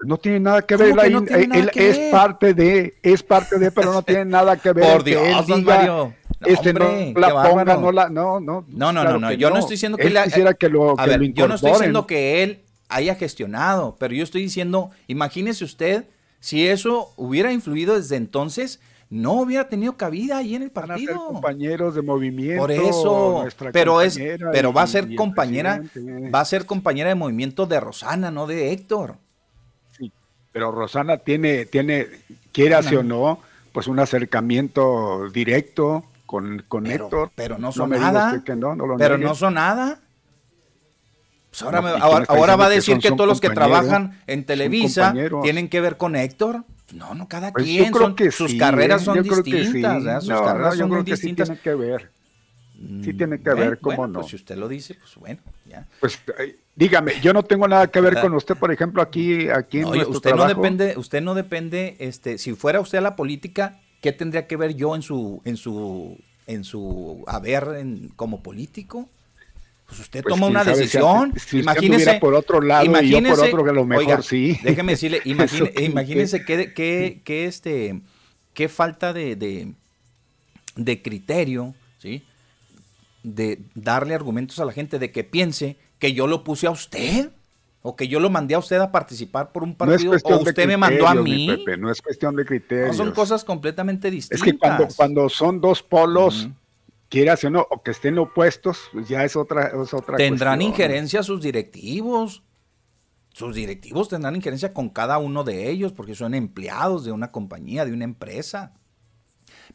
No 0.00 0.16
tiene 0.18 0.40
nada 0.40 0.62
que 0.62 0.76
ver. 0.76 0.94
él, 1.00 1.70
es 1.74 1.98
parte 2.12 2.54
de, 2.54 2.94
es 3.02 3.22
parte 3.22 3.58
de, 3.58 3.72
pero 3.72 3.92
no 3.92 4.02
tiene 4.02 4.26
nada 4.26 4.56
que 4.56 4.72
ver. 4.74 4.92
Por 4.92 5.04
Dios, 5.04 5.46
don 5.46 5.64
Mario. 5.64 6.14
este 6.44 6.72
no 6.72 6.88
la 7.16 7.42
ponga, 7.42 7.64
no 7.64 7.90
la, 7.90 8.08
no, 8.08 8.38
no. 8.38 8.64
No, 8.68 8.92
no, 8.92 9.18
no, 9.18 9.32
yo 9.32 9.50
no. 9.50 9.58
estoy 9.58 9.74
diciendo 9.74 9.98
que, 9.98 10.12
quisiera 10.24 10.54
que 10.54 10.68
lo, 10.68 10.98
a 10.98 11.06
ver, 11.06 11.20
yo 11.32 11.48
no 11.48 11.56
estoy 11.56 11.72
diciendo 11.72 12.06
que 12.06 12.42
él 12.44 12.60
haya 12.88 13.14
gestionado, 13.16 13.96
pero 13.98 14.14
yo 14.14 14.22
estoy 14.22 14.42
diciendo, 14.42 14.90
imagínese 15.08 15.64
usted 15.64 16.04
si 16.40 16.66
eso 16.68 17.12
hubiera 17.16 17.52
influido 17.52 17.96
desde 17.96 18.16
entonces, 18.16 18.80
no 19.10 19.32
hubiera 19.40 19.68
tenido 19.68 19.96
cabida 19.96 20.36
ahí 20.38 20.54
en 20.54 20.62
el 20.62 20.70
partido. 20.70 21.14
Van 21.16 21.32
compañeros 21.34 21.94
de 21.94 22.02
movimiento. 22.02 22.60
Por 22.60 22.70
eso, 22.72 23.46
pero 23.72 24.02
es, 24.02 24.18
pero 24.52 24.72
va 24.72 24.82
a 24.82 24.86
ser 24.86 25.14
compañera, 25.14 25.82
va 26.34 26.40
a 26.40 26.44
ser 26.44 26.66
compañera 26.66 27.08
de 27.08 27.14
movimiento 27.14 27.66
de 27.66 27.80
Rosana, 27.80 28.30
no 28.30 28.46
de 28.46 28.72
Héctor. 28.72 29.16
Sí, 29.96 30.12
pero 30.52 30.70
Rosana 30.72 31.16
tiene, 31.18 31.64
tiene, 31.66 32.06
quiera 32.52 32.80
o 32.80 33.02
no, 33.02 33.40
pues 33.72 33.86
un 33.86 33.98
acercamiento 33.98 35.28
directo 35.30 36.04
con, 36.26 36.62
con 36.68 36.84
Pero, 36.84 37.04
Héctor. 37.04 37.30
pero 37.34 37.58
no 37.58 37.72
son 37.72 37.90
diga 37.90 38.12
nada. 38.12 38.44
que 38.44 38.54
no, 38.54 38.76
no 38.76 38.86
lo 38.86 38.96
pero 38.98 39.16
niegue. 39.16 39.28
no 39.28 39.34
son 39.34 39.54
nada. 39.54 39.98
Pues 41.50 41.62
ahora, 41.62 41.80
me- 41.82 41.88
¿y 41.90 41.92
quién 41.92 42.02
ahora, 42.02 42.24
ahora 42.28 42.56
va 42.56 42.66
a 42.66 42.68
que 42.68 42.74
decir 42.76 42.94
son- 42.94 43.00
que 43.00 43.10
todos 43.10 43.26
los 43.26 43.40
que 43.40 43.50
trabajan 43.50 44.20
en 44.26 44.44
Televisa 44.44 45.14
tienen 45.42 45.68
que 45.68 45.80
ver 45.80 45.96
con 45.96 46.14
Héctor. 46.16 46.64
No, 46.94 47.14
no, 47.14 47.28
cada 47.28 47.52
Pues 47.52 47.64
quien. 47.64 47.86
yo 47.86 47.90
creo 47.92 48.06
son- 48.06 48.16
que 48.16 48.30
sus 48.30 48.50
sí, 48.52 48.58
carreras 48.58 49.02
son 49.02 49.22
sí. 49.22 49.30
distintas. 49.52 50.24
Sus 50.24 50.28
No, 50.32 50.44
carreras 50.44 50.70
no, 50.70 50.74
yo 50.74 50.80
son 50.84 50.90
creo 50.90 51.04
que 51.04 51.16
sí 51.16 51.22
distintas. 51.22 51.48
tiene 51.48 51.60
que 51.62 51.74
ver. 51.74 52.10
Sí 53.04 53.12
tiene 53.12 53.40
que 53.40 53.50
ver, 53.54 53.78
cómo 53.80 53.96
bueno, 53.96 54.12
no. 54.12 54.18
Pues 54.20 54.30
si 54.30 54.36
usted 54.36 54.56
lo 54.56 54.68
dice, 54.68 54.94
pues 54.94 55.16
bueno, 55.16 55.40
ya. 55.66 55.84
Pues 55.98 56.20
eh, 56.38 56.56
dígame, 56.76 57.14
yo 57.20 57.32
no 57.32 57.42
tengo 57.42 57.66
nada 57.66 57.88
que 57.88 58.00
ver 58.00 58.20
con 58.20 58.32
usted, 58.34 58.56
por 58.56 58.70
ejemplo, 58.72 59.02
aquí, 59.02 59.48
aquí 59.48 59.78
en 59.78 59.82
No, 59.84 59.94
nuestro 59.94 60.12
usted 60.12 60.34
no 60.34 60.46
depende, 60.46 60.94
usted 60.96 61.20
no 61.20 61.34
depende, 61.34 61.96
este, 61.98 62.38
si 62.38 62.54
fuera 62.54 62.80
usted 62.80 62.98
a 62.98 63.00
la 63.00 63.16
política, 63.16 63.80
¿qué 64.00 64.12
tendría 64.12 64.46
que 64.46 64.56
ver 64.56 64.76
yo 64.76 64.94
en 64.94 65.02
su, 65.02 65.42
en 65.44 65.56
su, 65.56 66.18
en 66.46 66.62
su 66.62 67.24
haber 67.26 67.64
en- 67.80 68.10
como 68.14 68.44
político? 68.44 69.08
Pues 69.88 70.00
usted 70.00 70.22
Pues, 70.22 70.34
toma 70.34 70.48
una 70.48 70.64
si 70.64 70.70
decisión. 70.70 71.32
si 71.32 71.38
usted 71.38 71.58
imagínese 71.60 72.14
por 72.20 72.34
otro 72.34 72.60
lado 72.60 72.84
y 72.84 72.88
yo 72.88 72.92
por 72.92 73.02
imagínese- 73.04 73.48
otro, 73.48 73.64
que 73.64 73.70
a 73.70 73.72
lo 73.72 73.86
mejor 73.86 74.04
oiga, 74.04 74.22
sí. 74.22 74.58
Déjeme 74.62 74.92
decirle, 74.92 75.22
imagine- 75.24 75.72
imagínese 75.82 76.44
qué, 76.44 76.74
qué, 76.74 77.22
qué, 77.24 77.46
este, 77.46 78.00
qué 78.52 78.68
falta 78.68 79.14
de, 79.14 79.34
de, 79.34 79.72
de 80.76 81.02
criterio, 81.02 81.74
¿sí? 81.98 82.22
De 83.22 83.60
darle 83.74 84.14
argumentos 84.14 84.58
a 84.60 84.66
la 84.66 84.72
gente 84.72 84.98
de 84.98 85.10
que 85.10 85.24
piense 85.24 85.76
que 85.98 86.12
yo 86.12 86.26
lo 86.26 86.44
puse 86.44 86.66
a 86.66 86.70
usted 86.70 87.30
o 87.80 87.96
que 87.96 88.08
yo 88.08 88.20
lo 88.20 88.28
mandé 88.28 88.54
a 88.54 88.58
usted 88.58 88.76
a 88.80 88.92
participar 88.92 89.52
por 89.52 89.62
un 89.62 89.70
es 89.70 89.76
partido 89.76 90.12
o 90.22 90.36
usted 90.42 90.66
me 90.66 90.76
mandó 90.76 91.08
a 91.08 91.14
mí. 91.14 91.46
Pepe, 91.46 91.78
no 91.78 91.90
es 91.90 92.02
cuestión 92.02 92.36
de 92.36 92.44
criterios. 92.44 92.88
No, 92.88 93.04
son 93.04 93.12
cosas 93.14 93.42
completamente 93.42 94.08
Es 94.08 94.12
distintas. 94.14 94.42
que 94.52 94.58
cuando, 94.58 94.88
cuando 94.94 95.28
son 95.30 95.62
dos 95.62 95.82
polos. 95.82 96.48
Quieras 97.08 97.42
o 97.44 97.50
no, 97.50 97.66
o 97.70 97.82
que 97.82 97.90
estén 97.90 98.18
opuestos, 98.18 98.88
pues 98.92 99.08
ya 99.08 99.24
es 99.24 99.36
otra, 99.36 99.68
es 99.82 99.94
otra 99.94 100.16
tendrán 100.16 100.58
cuestión. 100.58 100.72
injerencia 100.72 101.22
sus 101.22 101.42
directivos. 101.42 102.42
Sus 103.32 103.54
directivos 103.54 104.08
tendrán 104.08 104.34
injerencia 104.34 104.74
con 104.74 104.88
cada 104.88 105.18
uno 105.18 105.44
de 105.44 105.70
ellos 105.70 105.92
porque 105.92 106.14
son 106.14 106.34
empleados 106.34 107.04
de 107.04 107.12
una 107.12 107.30
compañía, 107.30 107.84
de 107.84 107.92
una 107.92 108.04
empresa. 108.04 108.72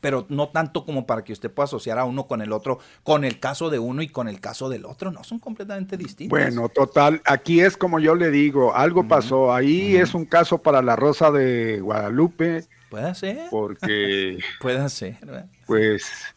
Pero 0.01 0.26
no 0.27 0.49
tanto 0.49 0.85
como 0.85 1.05
para 1.05 1.23
que 1.23 1.31
usted 1.31 1.51
pueda 1.51 1.65
asociar 1.65 1.97
a 1.97 2.03
uno 2.03 2.27
con 2.27 2.41
el 2.41 2.51
otro, 2.51 2.80
con 3.03 3.23
el 3.23 3.39
caso 3.39 3.69
de 3.69 3.80
uno 3.80 4.01
y 4.01 4.10
con 4.10 4.27
el 4.27 4.41
caso 4.41 4.68
del 4.68 4.85
otro. 4.85 5.11
No, 5.11 5.23
son 5.23 5.39
completamente 5.39 5.95
distintos. 5.95 6.38
Bueno, 6.38 6.68
total, 6.68 7.22
aquí 7.26 7.61
es 7.61 7.77
como 7.77 7.99
yo 7.99 8.15
le 8.15 8.31
digo, 8.31 8.76
algo 8.76 9.07
pasó, 9.07 9.53
ahí 9.53 9.95
es 9.95 10.14
un 10.14 10.26
caso 10.26 10.61
para 10.61 10.81
la 10.81 10.95
Rosa 10.95 11.31
de 11.31 11.80
Guadalupe, 11.80 12.65
puede 12.89 13.15
ser, 13.15 13.47
porque 13.49 14.39
puede 14.60 14.89
ser. 14.89 15.18
¿verdad? 15.22 15.47
pues 15.65 16.32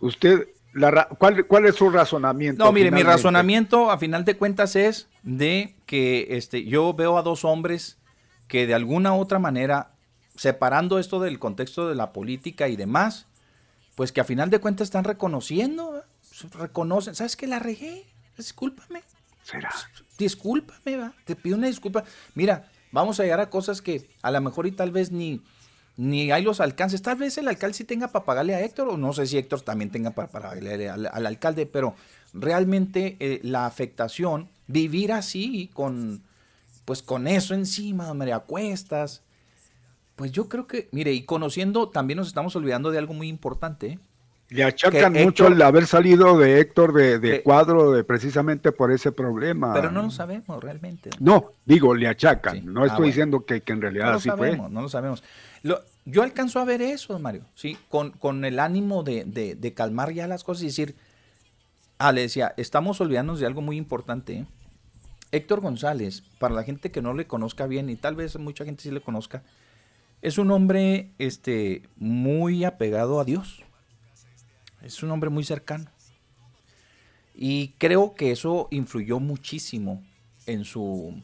usted, 0.00 0.48
la, 0.72 0.90
ra- 0.90 1.08
¿cuál, 1.18 1.46
¿cuál 1.46 1.66
es 1.66 1.76
su 1.76 1.90
razonamiento? 1.90 2.64
No, 2.64 2.72
mire, 2.72 2.90
mi 2.90 3.02
razonamiento 3.02 3.90
a 3.90 3.98
final 3.98 4.24
de 4.24 4.36
cuentas 4.36 4.76
es 4.76 5.08
de 5.22 5.74
que 5.86 6.28
este, 6.30 6.64
yo 6.64 6.92
veo 6.94 7.18
a 7.18 7.22
dos 7.22 7.44
hombres 7.44 7.98
que 8.48 8.66
de 8.66 8.74
alguna 8.74 9.14
u 9.14 9.20
otra 9.20 9.38
manera, 9.38 9.92
separando 10.36 10.98
esto 10.98 11.20
del 11.20 11.38
contexto 11.38 11.88
de 11.88 11.94
la 11.94 12.12
política 12.12 12.68
y 12.68 12.76
demás, 12.76 13.26
pues 13.94 14.12
que 14.12 14.20
a 14.20 14.24
final 14.24 14.50
de 14.50 14.58
cuentas 14.60 14.86
están 14.86 15.04
reconociendo, 15.04 16.02
reconocen, 16.58 17.14
¿sabes 17.14 17.36
qué? 17.36 17.46
La 17.46 17.58
regué, 17.58 18.06
discúlpame, 18.36 19.02
¿Será? 19.42 19.70
discúlpame, 20.18 20.96
¿va? 20.96 21.12
te 21.24 21.36
pido 21.36 21.56
una 21.56 21.66
disculpa. 21.66 22.04
Mira, 22.34 22.68
vamos 22.92 23.18
a 23.20 23.24
llegar 23.24 23.40
a 23.40 23.50
cosas 23.50 23.82
que 23.82 24.08
a 24.22 24.30
lo 24.30 24.40
mejor 24.40 24.66
y 24.66 24.72
tal 24.72 24.90
vez 24.90 25.10
ni, 25.10 25.42
ni 25.96 26.30
hay 26.32 26.42
los 26.42 26.60
alcances. 26.60 27.02
Tal 27.02 27.16
vez 27.18 27.36
el 27.38 27.48
alcalde 27.48 27.74
sí 27.74 27.84
tenga 27.84 28.08
para 28.08 28.24
pagarle 28.24 28.54
a 28.54 28.60
Héctor, 28.64 28.88
o 28.88 28.96
no 28.96 29.12
sé 29.12 29.26
si 29.26 29.36
Héctor 29.38 29.60
también 29.62 29.90
tenga 29.90 30.10
para 30.10 30.28
pagarle 30.28 30.88
al, 30.88 31.06
al 31.12 31.26
alcalde, 31.26 31.66
pero 31.66 31.94
realmente 32.32 33.16
eh, 33.20 33.40
la 33.42 33.66
afectación, 33.66 34.48
vivir 34.66 35.12
así, 35.12 35.70
con 35.74 36.22
pues 36.84 37.02
con 37.02 37.28
eso 37.28 37.54
encima, 37.54 38.06
don 38.06 38.18
María 38.18 38.40
Cuestas, 38.40 39.22
pues 40.16 40.32
yo 40.32 40.48
creo 40.48 40.66
que, 40.66 40.88
mire, 40.92 41.12
y 41.12 41.22
conociendo, 41.22 41.88
también 41.88 42.16
nos 42.18 42.26
estamos 42.28 42.56
olvidando 42.56 42.90
de 42.90 42.98
algo 42.98 43.14
muy 43.14 43.28
importante, 43.28 43.86
¿eh? 43.86 43.98
Le 44.48 44.64
achacan 44.64 45.12
mucho 45.12 45.44
Héctor- 45.44 45.52
el 45.52 45.62
haber 45.62 45.86
salido 45.86 46.36
de 46.36 46.58
Héctor 46.58 46.92
de, 46.92 47.20
de 47.20 47.30
Que- 47.30 47.42
cuadro 47.44 47.92
de 47.92 48.02
precisamente 48.02 48.72
por 48.72 48.90
ese 48.90 49.12
problema. 49.12 49.72
pero 49.72 49.92
no 49.92 50.02
lo 50.02 50.10
sabemos 50.10 50.60
realmente. 50.60 51.10
No, 51.20 51.52
digo, 51.64 51.94
le 51.94 52.08
achacan. 52.08 52.56
Sí. 52.56 52.62
No 52.64 52.80
Ah, 52.82 52.86
estoy 52.86 52.96
bueno. 52.96 53.06
diciendo 53.06 53.44
que, 53.46 53.60
que 53.60 53.72
en 53.72 53.80
realidad 53.80 54.06
No 54.06 54.10
lo 54.10 54.16
así 54.16 54.28
sabemos, 54.28 54.66
fue. 54.66 54.74
no 54.74 54.82
lo 54.82 54.88
sabemos. 54.88 55.22
Lo- 55.62 55.82
yo 56.04 56.22
alcanzo 56.22 56.58
a 56.60 56.64
ver 56.64 56.80
eso, 56.82 57.18
Mario, 57.18 57.44
sí, 57.54 57.76
con, 57.88 58.10
con 58.12 58.44
el 58.44 58.58
ánimo 58.58 59.02
de, 59.02 59.24
de- 59.24 59.74
calmar 59.74 60.12
ya 60.12 60.26
las 60.26 60.44
cosas 60.44 60.62
y 60.62 60.66
decir, 60.66 60.96
ah, 61.98 62.12
le 62.12 62.22
decía, 62.22 62.54
estamos 62.56 63.00
olvidándonos 63.00 63.40
de 63.40 63.46
algo 63.46 63.60
muy 63.60 63.76
importante. 63.76 64.46
Héctor 65.32 65.60
González, 65.60 66.22
para 66.38 66.54
la 66.54 66.64
gente 66.64 66.90
que 66.90 67.02
no 67.02 67.14
le 67.14 67.26
conozca 67.26 67.66
bien, 67.66 67.88
y 67.90 67.96
tal 67.96 68.16
vez 68.16 68.36
mucha 68.38 68.64
gente 68.64 68.82
sí 68.82 68.90
le 68.90 69.00
conozca, 69.00 69.42
es 70.22 70.38
un 70.38 70.50
hombre 70.50 71.12
este, 71.18 71.82
muy 71.96 72.64
apegado 72.64 73.20
a 73.20 73.24
Dios. 73.24 73.62
Es 74.82 75.02
un 75.02 75.10
hombre 75.10 75.30
muy 75.30 75.44
cercano. 75.44 75.90
Y 77.34 77.74
creo 77.78 78.14
que 78.14 78.32
eso 78.32 78.68
influyó 78.70 79.20
muchísimo 79.20 80.02
en 80.46 80.64
su, 80.64 81.22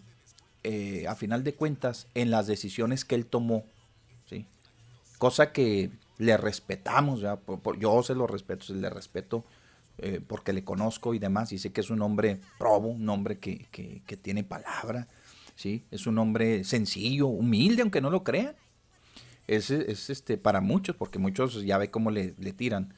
eh, 0.63 1.07
a 1.09 1.15
final 1.15 1.43
de 1.43 1.55
cuentas, 1.55 2.07
en 2.15 2.31
las 2.31 2.47
decisiones 2.47 3.05
que 3.05 3.17
él 3.17 3.27
tomó. 3.27 3.65
Cosa 5.19 5.53
que 5.53 5.91
le 6.19 6.37
respetamos. 6.37 7.23
Por- 7.45 7.61
por- 7.61 7.79
yo 7.79 8.03
se 8.03 8.15
lo 8.15 8.27
respeto, 8.27 8.65
se 8.67 8.75
le 8.75 8.91
respeto 8.91 9.45
eh, 9.99 10.21
porque 10.27 10.53
le 10.53 10.63
conozco 10.65 11.15
y 11.15 11.19
demás, 11.19 11.53
y 11.53 11.59
sé 11.59 11.73
que 11.73 11.81
es 11.81 11.89
un 11.91 12.03
hombre 12.03 12.39
probo, 12.59 12.89
un 12.89 13.09
hombre 13.09 13.39
que, 13.39 13.67
que- 13.71 14.17
tiene 14.19 14.45
palabra, 14.45 15.09
¿sí? 15.55 15.85
es 15.91 16.07
un 16.07 16.19
hombre 16.19 16.65
sencillo, 16.65 17.29
humilde, 17.29 17.81
aunque 17.83 18.01
no 18.03 18.11
lo 18.11 18.23
crean. 18.23 18.55
Es, 19.47 19.71
es, 19.71 20.11
este, 20.11 20.37
para 20.39 20.61
muchos, 20.61 20.97
porque 20.97 21.19
muchos 21.19 21.63
ya 21.65 21.79
ve 21.79 21.91
cómo 21.91 22.11
le, 22.11 22.35
le 22.39 22.53
tiran. 22.53 22.93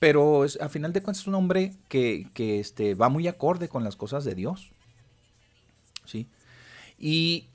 Pero 0.00 0.44
es, 0.46 0.58
a 0.60 0.68
final 0.70 0.92
de 0.92 1.02
cuentas 1.02 1.20
es 1.22 1.26
un 1.28 1.34
hombre 1.34 1.74
que, 1.88 2.26
que, 2.34 2.58
este, 2.58 2.94
va 2.94 3.10
muy 3.10 3.28
acorde 3.28 3.68
con 3.68 3.84
las 3.84 3.96
cosas 3.96 4.24
de 4.24 4.34
Dios. 4.34 4.70
¿sí? 6.04 6.26
Y, 6.98 7.49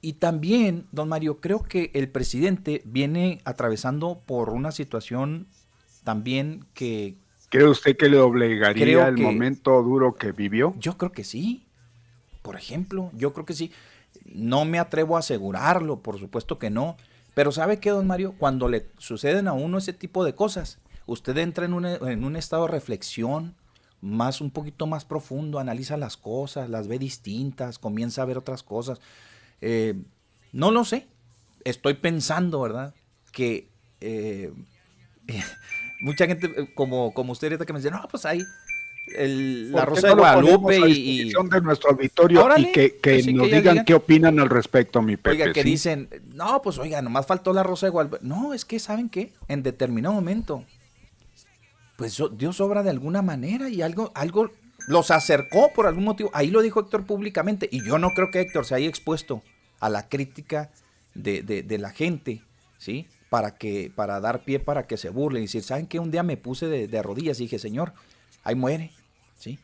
y 0.00 0.14
también, 0.14 0.86
don 0.92 1.08
Mario, 1.08 1.40
creo 1.40 1.62
que 1.62 1.90
el 1.94 2.08
presidente 2.08 2.82
viene 2.84 3.40
atravesando 3.44 4.20
por 4.26 4.50
una 4.50 4.70
situación 4.72 5.46
también 6.04 6.64
que 6.74 7.16
¿Cree 7.50 7.66
usted 7.66 7.96
que 7.96 8.08
le 8.08 8.18
obligaría 8.18 9.08
el 9.08 9.16
que- 9.16 9.22
momento 9.22 9.82
duro 9.82 10.14
que 10.14 10.32
vivió? 10.32 10.74
yo 10.78 10.96
creo 10.98 11.12
que 11.12 11.24
sí. 11.24 11.64
Por 12.42 12.56
ejemplo, 12.56 13.10
yo 13.14 13.32
creo 13.32 13.44
que 13.46 13.54
sí. 13.54 13.72
No 14.24 14.64
me 14.64 14.78
atrevo 14.78 15.16
a 15.16 15.20
asegurarlo, 15.20 16.00
por 16.00 16.18
supuesto 16.18 16.58
que 16.58 16.70
no. 16.70 16.96
Pero 17.34 17.52
¿sabe 17.52 17.78
qué, 17.80 17.90
don 17.90 18.06
Mario? 18.06 18.34
Cuando 18.38 18.68
le 18.68 18.86
suceden 18.98 19.48
a 19.48 19.52
uno 19.52 19.78
ese 19.78 19.92
tipo 19.92 20.24
de 20.24 20.34
cosas, 20.34 20.78
usted 21.06 21.36
entra 21.38 21.64
en 21.64 21.72
un, 21.74 21.84
en 21.86 22.24
un 22.24 22.36
estado 22.36 22.66
de 22.66 22.72
reflexión 22.72 23.54
más, 24.00 24.40
un 24.40 24.50
poquito 24.50 24.86
más 24.86 25.04
profundo, 25.04 25.58
analiza 25.58 25.96
las 25.96 26.16
cosas, 26.16 26.68
las 26.70 26.86
ve 26.88 26.98
distintas, 26.98 27.78
comienza 27.78 28.22
a 28.22 28.26
ver 28.26 28.38
otras 28.38 28.62
cosas. 28.62 29.00
Eh, 29.60 29.94
no 30.52 30.70
lo 30.70 30.84
sé. 30.84 31.06
Estoy 31.64 31.94
pensando, 31.94 32.60
¿verdad? 32.60 32.94
Que 33.32 33.68
eh, 34.00 34.52
mucha 36.00 36.26
gente, 36.26 36.46
eh, 36.56 36.68
como, 36.74 37.12
como 37.12 37.32
usted 37.32 37.48
ahorita 37.48 37.66
que 37.66 37.72
me 37.72 37.78
dice, 37.80 37.90
no, 37.90 38.06
pues 38.10 38.24
ahí 38.24 38.42
el- 39.16 39.72
la 39.72 39.84
¿Por 39.84 39.94
qué 39.94 40.00
Rosa 40.00 40.08
no 40.08 40.14
de 40.14 40.20
Guadalupe 40.20 40.88
y, 40.90 41.32
de 41.32 41.60
nuestro 41.62 41.90
auditorio 41.90 42.44
Órale, 42.44 42.68
y 42.68 42.72
que, 42.72 42.96
que 42.98 43.10
pues 43.12 43.24
sí, 43.24 43.32
nos 43.32 43.48
que 43.48 43.56
digan 43.56 43.72
digan. 43.74 43.84
qué 43.86 43.94
opinan 43.94 44.38
al 44.38 44.50
respecto, 44.50 45.00
mi 45.02 45.16
Pepe. 45.16 45.30
Oiga, 45.30 45.52
que 45.52 45.62
¿sí? 45.62 45.70
dicen, 45.70 46.08
no, 46.34 46.60
pues 46.62 46.78
oiga, 46.78 47.00
nomás 47.02 47.26
faltó 47.26 47.52
la 47.52 47.62
Rosa 47.62 47.86
de 47.86 47.90
Guadalupe. 47.90 48.18
No, 48.22 48.52
es 48.54 48.64
que, 48.64 48.78
¿saben 48.78 49.08
qué? 49.08 49.32
En 49.48 49.62
determinado 49.62 50.14
momento, 50.14 50.64
pues 51.96 52.22
Dios 52.36 52.60
obra 52.60 52.82
de 52.82 52.90
alguna 52.90 53.22
manera 53.22 53.68
y 53.68 53.82
algo, 53.82 54.12
algo 54.14 54.50
los 54.88 55.10
acercó 55.10 55.72
por 55.72 55.86
algún 55.86 56.04
motivo. 56.04 56.30
Ahí 56.32 56.50
lo 56.50 56.62
dijo 56.62 56.80
Héctor 56.80 57.04
públicamente. 57.06 57.68
Y 57.70 57.84
yo 57.84 57.98
no 57.98 58.10
creo 58.10 58.30
que 58.30 58.40
Héctor 58.40 58.64
se 58.64 58.74
haya 58.74 58.88
expuesto 58.88 59.42
a 59.80 59.88
la 59.88 60.08
crítica 60.08 60.70
de, 61.14 61.42
de- 61.42 61.62
de 61.62 61.78
la 61.78 61.90
gente, 61.90 62.42
¿sí? 62.78 63.06
Para, 63.30 63.56
que, 63.56 63.92
para 63.94 64.20
dar 64.20 64.44
pie 64.44 64.58
para 64.60 64.86
que 64.86 64.96
se 64.96 65.10
burle 65.10 65.38
y 65.40 65.42
decir, 65.42 65.62
¿saben 65.62 65.86
qué? 65.86 65.98
Un 65.98 66.10
día 66.10 66.22
me 66.22 66.36
puse 66.36 66.66
de, 66.66 66.88
de 66.88 67.02
rodillas 67.02 67.38
y 67.40 67.44
dije, 67.44 67.58
Señor, 67.58 67.92
ahí 68.42 68.54
muere, 68.54 68.90
¿sí? 69.38 69.58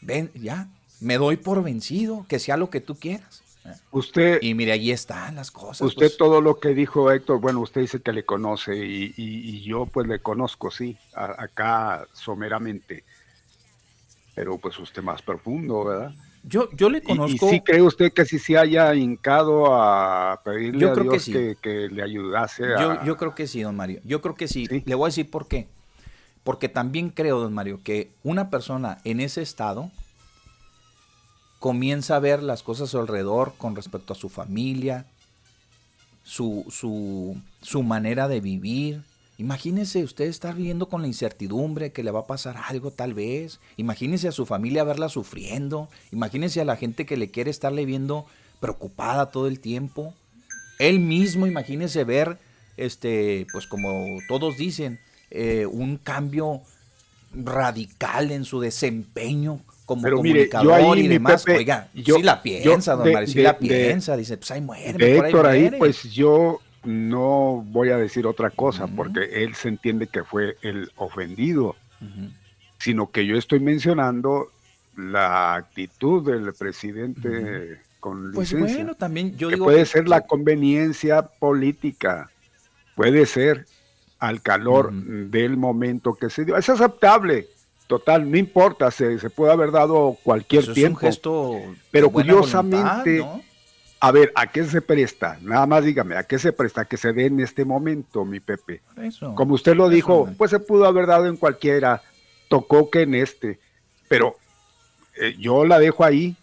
Ven, 0.00 0.30
ya, 0.34 0.68
me 1.00 1.18
doy 1.18 1.36
por 1.36 1.62
vencido, 1.62 2.24
que 2.28 2.38
sea 2.38 2.56
lo 2.56 2.70
que 2.70 2.80
tú 2.80 2.94
quieras. 2.94 3.42
Usted, 3.90 4.38
Y 4.42 4.52
mire, 4.54 4.72
ahí 4.72 4.90
están 4.90 5.36
las 5.36 5.50
cosas. 5.50 5.82
usted 5.88 6.06
pues. 6.06 6.16
todo 6.18 6.40
lo 6.42 6.60
que 6.60 6.70
dijo 6.74 7.10
Héctor, 7.10 7.40
bueno, 7.40 7.60
usted 7.60 7.80
dice 7.82 8.00
que 8.00 8.12
le 8.12 8.24
conoce 8.24 8.76
y, 8.76 9.14
y- 9.16 9.56
y 9.56 9.62
yo 9.62 9.86
pues 9.86 10.06
le 10.06 10.18
conozco, 10.20 10.70
sí, 10.70 10.98
a- 11.14 11.42
acá 11.44 12.06
someramente. 12.12 13.04
Pero 14.34 14.58
pues 14.58 14.78
usted 14.78 15.02
más 15.02 15.22
profundo, 15.22 15.84
¿verdad? 15.84 16.14
Yo, 16.42 16.68
yo 16.72 16.90
le 16.90 17.02
conozco. 17.02 17.46
¿Y, 17.46 17.50
sí 17.50 17.60
cree 17.60 17.80
usted 17.80 18.12
que 18.12 18.24
si 18.26 18.38
se 18.38 18.58
haya 18.58 18.94
hincado 18.94 19.74
a 19.74 20.40
pedirle 20.44 20.86
a 20.88 20.94
Dios 20.94 21.24
que, 21.62 21.88
le 21.90 22.02
ayudase 22.02 22.74
a... 22.74 23.04
yo, 23.04 23.16
creo 23.16 23.34
que 23.34 23.46
sí, 23.46 23.62
don 23.62 23.76
Mario. 23.76 24.00
Yo 24.04 24.20
creo 24.20 24.34
que 24.34 24.48
sí. 24.48 24.66
Le 24.68 24.94
voy 24.94 25.06
a 25.06 25.08
decir 25.08 25.30
por 25.30 25.48
qué. 25.48 25.68
Porque 26.42 26.68
también 26.68 27.08
creo, 27.08 27.40
don 27.40 27.54
Mario, 27.54 27.80
que 27.82 28.10
una 28.22 28.50
persona 28.50 28.98
en 29.04 29.20
ese 29.20 29.40
estado 29.40 29.90
comienza 31.58 32.16
a 32.16 32.20
ver 32.20 32.42
las 32.42 32.62
cosas 32.62 32.88
a 32.88 32.92
su 32.92 32.98
alrededor 32.98 33.54
con 33.56 33.74
respecto 33.74 34.12
a 34.12 34.16
su 34.16 34.28
familia, 34.28 35.06
su, 36.22 36.66
su, 36.68 37.40
su 37.62 37.82
manera 37.82 38.28
de 38.28 38.40
vivir, 38.40 39.02
Imagínese 39.36 40.04
usted 40.04 40.26
estar 40.26 40.54
viviendo 40.54 40.88
con 40.88 41.02
la 41.02 41.08
incertidumbre 41.08 41.90
que 41.92 42.04
le 42.04 42.12
va 42.12 42.20
a 42.20 42.26
pasar 42.26 42.56
algo 42.68 42.92
tal 42.92 43.14
vez. 43.14 43.58
Imagínese 43.76 44.28
a 44.28 44.32
su 44.32 44.46
familia 44.46 44.84
verla 44.84 45.08
sufriendo. 45.08 45.88
Imagínese 46.12 46.60
a 46.60 46.64
la 46.64 46.76
gente 46.76 47.04
que 47.04 47.16
le 47.16 47.30
quiere 47.30 47.50
estarle 47.50 47.84
viendo 47.84 48.26
preocupada 48.60 49.30
todo 49.30 49.48
el 49.48 49.58
tiempo. 49.58 50.14
Él 50.78 51.00
mismo, 51.00 51.46
imagínese 51.46 52.04
ver, 52.04 52.38
este, 52.76 53.46
pues 53.52 53.66
como 53.66 54.18
todos 54.28 54.56
dicen, 54.56 55.00
eh, 55.30 55.66
un 55.66 55.96
cambio 55.96 56.62
radical 57.32 58.30
en 58.30 58.44
su 58.44 58.60
desempeño 58.60 59.60
como 59.84 60.08
comunicador 60.08 60.96
y 60.98 61.08
demás. 61.08 61.44
Oiga, 61.48 61.88
yo, 61.92 62.18
la 62.18 62.40
piensa, 62.40 62.94
don 62.94 63.12
Mario, 63.12 63.42
la 63.42 63.58
piensa. 63.58 64.16
Dice, 64.16 64.36
pues 64.36 64.50
ahí 64.52 64.60
muere. 64.60 65.18
Héctor, 65.18 65.46
ahí, 65.46 65.72
pues 65.76 66.04
yo 66.04 66.60
no 66.84 67.64
voy 67.66 67.90
a 67.90 67.96
decir 67.96 68.26
otra 68.26 68.50
cosa 68.50 68.86
porque 68.86 69.44
él 69.44 69.54
se 69.54 69.68
entiende 69.68 70.06
que 70.06 70.24
fue 70.24 70.56
el 70.62 70.90
ofendido, 70.96 71.76
sino 72.78 73.10
que 73.10 73.26
yo 73.26 73.36
estoy 73.36 73.60
mencionando 73.60 74.48
la 74.96 75.54
actitud 75.54 76.24
del 76.30 76.52
presidente 76.54 77.80
con 78.00 78.32
pues 78.32 78.52
licencia. 78.52 78.58
Pues 78.58 78.76
bueno, 78.76 78.94
también 78.94 79.36
yo 79.36 79.48
que 79.48 79.56
puede 79.56 79.86
ser 79.86 80.08
la 80.08 80.22
conveniencia 80.22 81.22
política, 81.22 82.30
puede 82.94 83.26
ser 83.26 83.66
al 84.18 84.40
calor 84.42 84.92
del 84.92 85.56
momento 85.56 86.14
que 86.14 86.30
se 86.30 86.44
dio. 86.44 86.56
Es 86.56 86.68
aceptable, 86.68 87.48
total, 87.86 88.30
no 88.30 88.36
importa, 88.36 88.90
se, 88.90 89.18
se 89.18 89.30
puede 89.30 89.52
haber 89.52 89.70
dado 89.70 90.16
cualquier 90.22 90.72
tiempo. 90.72 91.00
gesto 91.00 91.60
pero 91.90 92.10
curiosamente, 92.10 93.24
a 94.04 94.12
ver, 94.12 94.32
¿a 94.34 94.46
qué 94.48 94.62
se 94.64 94.82
presta? 94.82 95.38
Nada 95.40 95.66
más 95.66 95.82
dígame, 95.82 96.14
¿a 96.14 96.24
qué 96.24 96.38
se 96.38 96.52
presta 96.52 96.84
que 96.84 96.98
se 96.98 97.14
dé 97.14 97.24
en 97.24 97.40
este 97.40 97.64
momento, 97.64 98.26
mi 98.26 98.38
Pepe? 98.38 98.82
Como 99.34 99.54
usted 99.54 99.74
lo 99.74 99.88
dijo, 99.88 100.28
pues 100.36 100.50
se 100.50 100.60
pudo 100.60 100.84
haber 100.84 101.06
dado 101.06 101.24
en 101.24 101.38
cualquiera, 101.38 102.02
tocó 102.50 102.90
que 102.90 103.00
en 103.00 103.14
este, 103.14 103.58
pero 104.06 104.36
eh, 105.16 105.34
yo 105.38 105.64
la 105.64 105.78
dejo 105.78 106.04
ahí. 106.04 106.36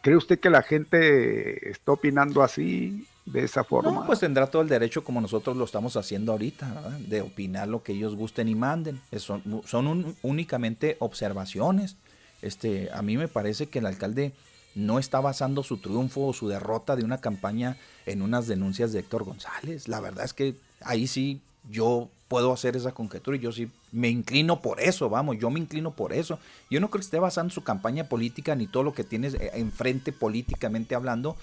¿Cree 0.00 0.16
usted 0.16 0.40
que 0.40 0.48
la 0.48 0.62
gente 0.62 1.68
está 1.68 1.92
opinando 1.92 2.42
así, 2.42 3.06
de 3.26 3.44
esa 3.44 3.64
forma? 3.64 3.90
No, 3.90 4.06
pues 4.06 4.20
tendrá 4.20 4.46
todo 4.46 4.62
el 4.62 4.68
derecho, 4.70 5.04
como 5.04 5.20
nosotros 5.20 5.58
lo 5.58 5.66
estamos 5.66 5.94
haciendo 5.98 6.32
ahorita, 6.32 6.96
de 7.00 7.20
opinar 7.20 7.68
lo 7.68 7.82
que 7.82 7.92
ellos 7.92 8.14
gusten 8.14 8.48
y 8.48 8.54
manden. 8.54 8.98
Son, 9.18 9.42
son 9.66 10.16
únicamente 10.22 10.96
observaciones. 11.00 11.96
Este, 12.40 12.88
a 12.94 13.02
mí 13.02 13.18
me 13.18 13.28
parece 13.28 13.66
que 13.66 13.80
el 13.80 13.86
alcalde 13.86 14.32
no 14.78 15.00
está 15.00 15.20
basando 15.20 15.64
su 15.64 15.78
triunfo 15.78 16.26
o 16.26 16.32
su 16.32 16.48
derrota 16.48 16.94
de 16.94 17.04
una 17.04 17.20
campaña 17.20 17.76
en 18.06 18.22
unas 18.22 18.46
denuncias 18.46 18.92
de 18.92 19.00
Héctor 19.00 19.24
González. 19.24 19.88
La 19.88 19.98
verdad 19.98 20.24
es 20.24 20.32
que 20.32 20.54
ahí 20.82 21.08
sí 21.08 21.40
yo 21.68 22.08
puedo 22.28 22.52
hacer 22.52 22.76
esa 22.76 22.92
conjetura 22.92 23.36
y 23.36 23.40
yo 23.40 23.50
sí 23.50 23.68
me 23.90 24.08
inclino 24.08 24.60
por 24.60 24.80
eso, 24.80 25.08
vamos, 25.08 25.36
yo 25.38 25.50
me 25.50 25.58
inclino 25.58 25.90
por 25.90 26.12
eso. 26.12 26.38
Yo 26.70 26.78
no 26.78 26.90
creo 26.90 27.00
que 27.00 27.06
esté 27.06 27.18
basando 27.18 27.52
su 27.52 27.64
campaña 27.64 28.04
política 28.04 28.54
ni 28.54 28.68
todo 28.68 28.84
lo 28.84 28.92
que 28.92 29.02
tiene 29.02 29.28
eh, 29.28 29.50
enfrente 29.54 30.12
políticamente 30.12 30.94
hablando 30.94 31.36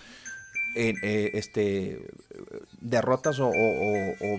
en 0.75 0.95
eh, 1.03 1.31
este, 1.33 2.05
derrotas 2.79 3.39
o, 3.39 3.51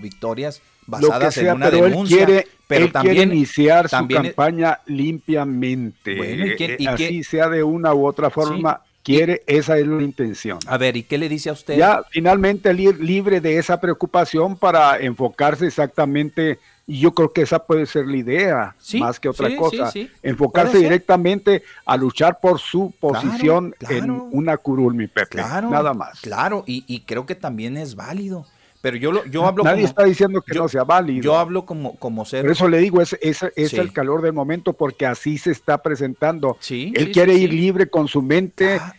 victorias 0.01 0.63
basadas 0.87 1.37
en 1.39 1.55
una 1.55 1.71
denuncia. 1.71 2.17
quiere, 2.17 2.47
pero 2.67 2.91
también 2.91 3.33
iniciar 3.33 3.89
su 3.89 4.09
campaña 4.09 4.81
limpiamente. 4.87 6.57
Eh, 6.59 6.89
así 6.89 7.25
sea 7.25 7.49
de 7.49 7.63
una 7.63 7.95
u 7.95 8.07
otra 8.07 8.31
forma, 8.31 8.83
quiere, 9.07 9.43
esa 9.47 9.79
es 9.79 9.87
la 9.87 10.03
intención. 10.03 10.59
A 10.67 10.77
ver, 10.77 10.97
¿y 10.97 11.05
qué 11.05 11.17
le 11.17 11.29
dice 11.29 11.49
a 11.49 11.53
usted? 11.53 11.77
Ya 11.77 12.03
finalmente 12.11 12.75
libre 12.75 13.41
de 13.41 13.57
esa 13.57 13.81
preocupación 13.81 14.57
para 14.57 14.99
enfocarse 14.99 15.65
exactamente, 15.69 16.59
y 16.89 16.99
yo 16.99 17.13
creo 17.13 17.33
que 17.33 17.43
esa 17.43 17.61
puede 17.61 17.87
ser 17.87 18.09
la 18.09 18.17
idea, 18.17 18.75
más 18.99 19.21
que 19.21 19.29
otra 19.29 19.55
cosa, 19.55 19.93
enfocarse 20.25 20.79
directamente 20.79 21.63
a 21.85 21.97
luchar 21.97 22.41
por 22.41 22.59
su 22.59 22.93
posición 22.99 23.77
en 23.89 24.11
una 24.11 24.57
curul, 24.57 24.93
mi 24.95 25.07
Pepe, 25.07 25.37
nada 25.37 25.95
más. 25.95 26.21
Claro, 26.21 26.65
y, 26.67 26.83
y 26.89 27.03
creo 27.03 27.27
que 27.27 27.37
también 27.37 27.77
es 27.77 27.95
válido. 27.95 28.45
Pero 28.81 28.97
yo, 28.97 29.25
yo 29.27 29.47
hablo 29.47 29.65
Nadie 29.65 29.85
está 29.85 30.05
diciendo 30.05 30.43
que 30.43 30.55
no 30.55 30.69
sea 30.69 30.85
válido. 30.85 31.23
Yo 31.23 31.37
hablo 31.37 31.65
como, 31.65 31.97
como 31.97 32.25
ser. 32.25 32.43
Por 32.43 32.53
eso 32.53 32.69
le 32.69 32.79
digo, 32.79 33.01
es, 33.01 33.17
es, 33.21 33.45
es 33.57 33.75
el 33.75 33.93
calor 33.93 34.23
del 34.23 34.33
momento, 34.33 34.73
porque 34.73 35.07
así 35.07 35.39
se 35.39 35.51
está 35.51 35.83
presentando. 35.83 36.57
Él 36.69 37.11
quiere 37.13 37.35
ir 37.35 37.53
libre 37.53 37.89
con 37.89 38.09
su 38.09 38.23
mente 38.23 38.79
ah, 38.81 38.95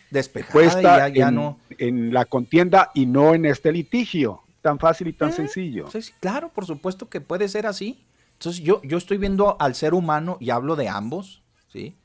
ya, 1.08 1.28
en, 1.28 1.34
no. 1.34 1.58
en, 1.78 2.12
la 2.12 2.24
contienda 2.24 2.90
y 2.94 3.06
no 3.06 3.34
en 3.34 3.46
este 3.46 3.72
litigio. 3.72 4.42
Tan 4.62 4.78
fácil 4.78 5.08
y 5.08 5.12
tan 5.12 5.30
eh, 5.30 5.32
sencillo. 5.32 5.88
claro, 6.20 6.50
por 6.50 6.66
supuesto 6.66 7.08
que 7.08 7.20
puede 7.20 7.48
ser 7.48 7.66
así. 7.66 8.04
Entonces 8.34 8.62
yo, 8.62 8.80
yo 8.84 8.98
estoy 8.98 9.16
viendo 9.18 9.56
al 9.58 9.74
ser 9.74 9.94
humano, 9.94 10.36
y 10.40 10.50
hablo 10.50 10.76
de 10.76 10.88
ambos, 10.88 11.42
¿sí? 11.72 11.96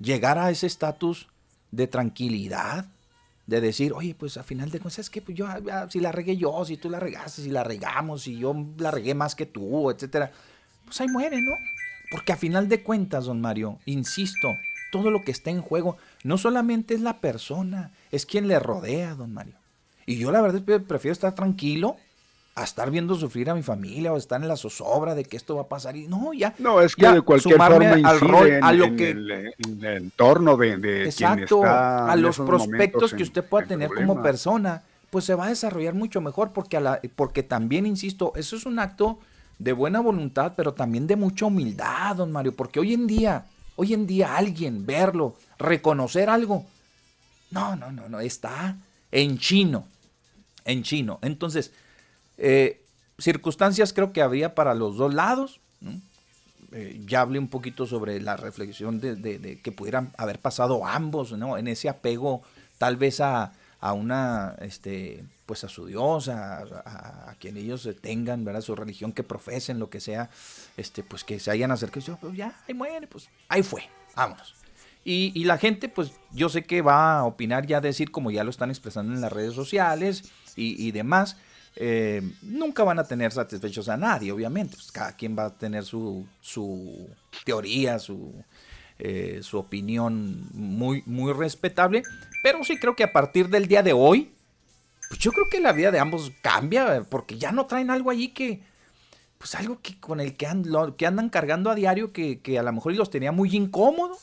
llegar 0.00 0.38
a 0.38 0.50
ese 0.50 0.66
estatus 0.66 1.28
de 1.70 1.86
tranquilidad, 1.86 2.86
de 3.46 3.60
decir, 3.60 3.92
oye, 3.92 4.14
pues 4.14 4.36
a 4.36 4.42
final 4.42 4.70
de 4.70 4.80
cuentas, 4.80 5.10
que 5.10 5.20
pues 5.20 5.36
yo, 5.36 5.46
si 5.88 6.00
la 6.00 6.12
regué 6.12 6.36
yo, 6.36 6.64
si 6.64 6.76
tú 6.76 6.88
la 6.88 7.00
regaste, 7.00 7.42
si 7.42 7.50
la 7.50 7.64
regamos, 7.64 8.22
si 8.22 8.38
yo 8.38 8.54
la 8.78 8.90
regué 8.90 9.14
más 9.14 9.34
que 9.34 9.46
tú, 9.46 9.90
etcétera, 9.90 10.32
pues 10.84 11.00
ahí 11.00 11.08
muere, 11.08 11.40
¿no? 11.40 11.52
Porque 12.10 12.32
a 12.32 12.36
final 12.36 12.68
de 12.68 12.82
cuentas, 12.82 13.26
don 13.26 13.40
Mario, 13.40 13.78
insisto, 13.86 14.54
todo 14.92 15.10
lo 15.10 15.22
que 15.22 15.32
está 15.32 15.50
en 15.50 15.60
juego 15.60 15.96
no 16.22 16.38
solamente 16.38 16.94
es 16.94 17.00
la 17.00 17.20
persona, 17.20 17.92
es 18.10 18.26
quien 18.26 18.48
le 18.48 18.58
rodea, 18.58 19.14
don 19.14 19.32
Mario. 19.32 19.56
Y 20.06 20.18
yo 20.18 20.30
la 20.30 20.40
verdad 20.40 20.62
prefiero 20.86 21.12
estar 21.12 21.34
tranquilo 21.34 21.96
a 22.56 22.62
estar 22.62 22.90
viendo 22.90 23.16
sufrir 23.16 23.50
a 23.50 23.54
mi 23.54 23.62
familia 23.62 24.12
o 24.12 24.16
estar 24.16 24.40
en 24.40 24.46
la 24.46 24.56
zozobra 24.56 25.14
de 25.14 25.24
que 25.24 25.36
esto 25.36 25.56
va 25.56 25.62
a 25.62 25.68
pasar 25.68 25.96
y 25.96 26.06
no, 26.06 26.32
ya. 26.32 26.54
No, 26.58 26.80
es 26.80 26.94
que 26.94 27.08
de 27.08 27.20
cualquier 27.22 27.56
forma 27.56 27.98
incide 27.98 28.58
en, 28.58 28.64
a 28.64 28.72
lo 28.72 28.94
que, 28.94 29.10
el, 29.10 29.84
entorno 29.84 30.56
de, 30.56 30.76
de 30.76 31.04
exacto, 31.04 31.60
quien 31.60 31.68
está 31.68 32.12
a 32.12 32.16
los 32.16 32.36
prospectos 32.36 33.12
que 33.12 33.24
usted 33.24 33.44
pueda 33.44 33.66
tener 33.66 33.90
como 33.90 34.22
persona, 34.22 34.82
pues 35.10 35.24
se 35.24 35.34
va 35.34 35.46
a 35.46 35.48
desarrollar 35.48 35.94
mucho 35.94 36.20
mejor 36.20 36.52
porque 36.52 36.76
a 36.76 36.80
la, 36.80 37.00
porque 37.16 37.42
también 37.42 37.86
insisto, 37.86 38.32
eso 38.36 38.54
es 38.54 38.66
un 38.66 38.78
acto 38.78 39.18
de 39.58 39.72
buena 39.72 40.00
voluntad, 40.00 40.52
pero 40.56 40.74
también 40.74 41.08
de 41.08 41.16
mucha 41.16 41.46
humildad, 41.46 42.16
don 42.16 42.30
Mario, 42.30 42.54
porque 42.54 42.78
hoy 42.78 42.94
en 42.94 43.06
día, 43.08 43.46
hoy 43.74 43.94
en 43.94 44.06
día 44.06 44.36
alguien 44.36 44.86
verlo, 44.86 45.34
reconocer 45.58 46.30
algo, 46.30 46.66
no, 47.50 47.74
no, 47.74 47.90
no, 47.90 48.08
no, 48.08 48.20
está 48.20 48.76
en 49.10 49.38
chino, 49.38 49.86
en 50.64 50.82
chino. 50.82 51.18
Entonces, 51.22 51.72
eh, 52.38 52.84
circunstancias 53.18 53.92
creo 53.92 54.12
que 54.12 54.22
había 54.22 54.54
para 54.54 54.74
los 54.74 54.96
dos 54.96 55.14
lados. 55.14 55.60
Eh, 56.72 57.00
ya 57.06 57.20
hablé 57.20 57.38
un 57.38 57.48
poquito 57.48 57.86
sobre 57.86 58.20
la 58.20 58.36
reflexión 58.36 59.00
de, 59.00 59.60
que 59.62 59.72
pudieran 59.72 60.12
haber 60.16 60.40
pasado 60.40 60.84
ambos, 60.84 61.32
¿no? 61.32 61.56
En 61.56 61.68
ese 61.68 61.88
apego 61.88 62.42
tal 62.78 62.96
vez 62.96 63.20
a, 63.20 63.52
una, 63.80 64.56
este, 64.60 65.24
pues 65.46 65.62
a 65.62 65.68
su 65.68 65.86
Dios, 65.86 66.28
a, 66.28 67.36
quien 67.38 67.56
ellos 67.56 67.88
tengan, 68.00 68.44
¿verdad? 68.44 68.60
Su 68.60 68.74
religión 68.74 69.12
que 69.12 69.22
profesen, 69.22 69.78
lo 69.78 69.88
que 69.88 70.00
sea, 70.00 70.30
este, 70.76 71.04
pues 71.04 71.22
que 71.22 71.38
se 71.38 71.50
hayan 71.50 71.70
acercado, 71.70 72.18
pues 72.20 72.34
ya, 72.34 72.60
ahí 72.66 72.74
muere, 72.74 73.06
pues 73.06 73.28
ahí 73.48 73.62
fue, 73.62 73.88
vámonos. 74.16 74.54
Y, 75.04 75.44
la 75.44 75.58
gente, 75.58 75.90
pues 75.90 76.12
yo 76.32 76.48
sé 76.48 76.64
que 76.64 76.80
va 76.80 77.18
a 77.18 77.24
opinar 77.24 77.66
ya, 77.66 77.82
decir, 77.82 78.10
como 78.10 78.30
ya 78.30 78.42
lo 78.42 78.50
están 78.50 78.70
expresando 78.70 79.12
en 79.14 79.20
las 79.20 79.32
redes 79.32 79.54
sociales 79.54 80.24
y, 80.56 80.82
y 80.82 80.92
demás, 80.92 81.36
eh, 81.76 82.22
nunca 82.42 82.84
van 82.84 82.98
a 82.98 83.04
tener 83.04 83.32
satisfechos 83.32 83.88
a 83.88 83.96
nadie, 83.96 84.32
obviamente. 84.32 84.76
Pues 84.76 84.92
cada 84.92 85.16
quien 85.16 85.36
va 85.36 85.46
a 85.46 85.54
tener 85.54 85.84
su, 85.84 86.26
su 86.40 87.08
teoría, 87.44 87.98
su, 87.98 88.32
eh, 88.98 89.40
su 89.42 89.58
opinión 89.58 90.48
muy, 90.52 91.02
muy 91.06 91.32
respetable. 91.32 92.02
Pero 92.42 92.62
sí 92.64 92.78
creo 92.78 92.94
que 92.94 93.04
a 93.04 93.12
partir 93.12 93.48
del 93.48 93.66
día 93.66 93.82
de 93.82 93.92
hoy, 93.92 94.30
pues 95.08 95.20
yo 95.20 95.32
creo 95.32 95.48
que 95.48 95.60
la 95.60 95.72
vida 95.72 95.90
de 95.90 95.98
ambos 95.98 96.32
cambia, 96.42 97.04
porque 97.08 97.38
ya 97.38 97.52
no 97.52 97.66
traen 97.66 97.90
algo 97.90 98.10
allí 98.10 98.28
que, 98.28 98.62
pues 99.38 99.54
algo 99.54 99.80
que 99.82 99.98
con 99.98 100.20
el 100.20 100.36
que, 100.36 100.46
que 100.96 101.06
andan 101.06 101.28
cargando 101.28 101.70
a 101.70 101.74
diario 101.74 102.12
que, 102.12 102.40
a 102.58 102.62
lo 102.62 102.72
mejor 102.72 102.94
los 102.94 103.10
tenía 103.10 103.32
muy 103.32 103.54
incómodo. 103.54 104.16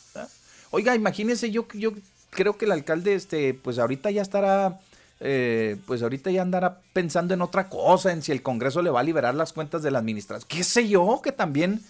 Oiga, 0.72 0.96
imagínense, 0.96 1.52
yo, 1.52 1.68
yo 1.74 1.92
creo 2.30 2.58
que 2.58 2.66
el 2.66 2.72
alcalde, 2.72 3.14
este, 3.14 3.54
pues 3.54 3.78
ahorita 3.78 4.10
ya 4.10 4.22
estará 4.22 4.80
eh, 5.22 5.78
pues 5.86 6.02
ahorita 6.02 6.32
ya 6.32 6.42
andará 6.42 6.82
pensando 6.94 7.34
en 7.34 7.42
otra 7.42 7.70
cosa, 7.70 8.12
en 8.12 8.22
si 8.24 8.32
el 8.32 8.42
Congreso 8.42 8.82
le 8.82 8.90
va 8.90 9.00
a 9.02 9.04
liberar 9.04 9.36
las 9.36 9.54
cuentas 9.54 9.84
de 9.84 9.92
la 9.92 10.00
administración. 10.00 10.48
¿Qué 10.50 10.64
sé 10.64 10.90
yo? 10.90 11.22
Que 11.24 11.32
también, 11.32 11.82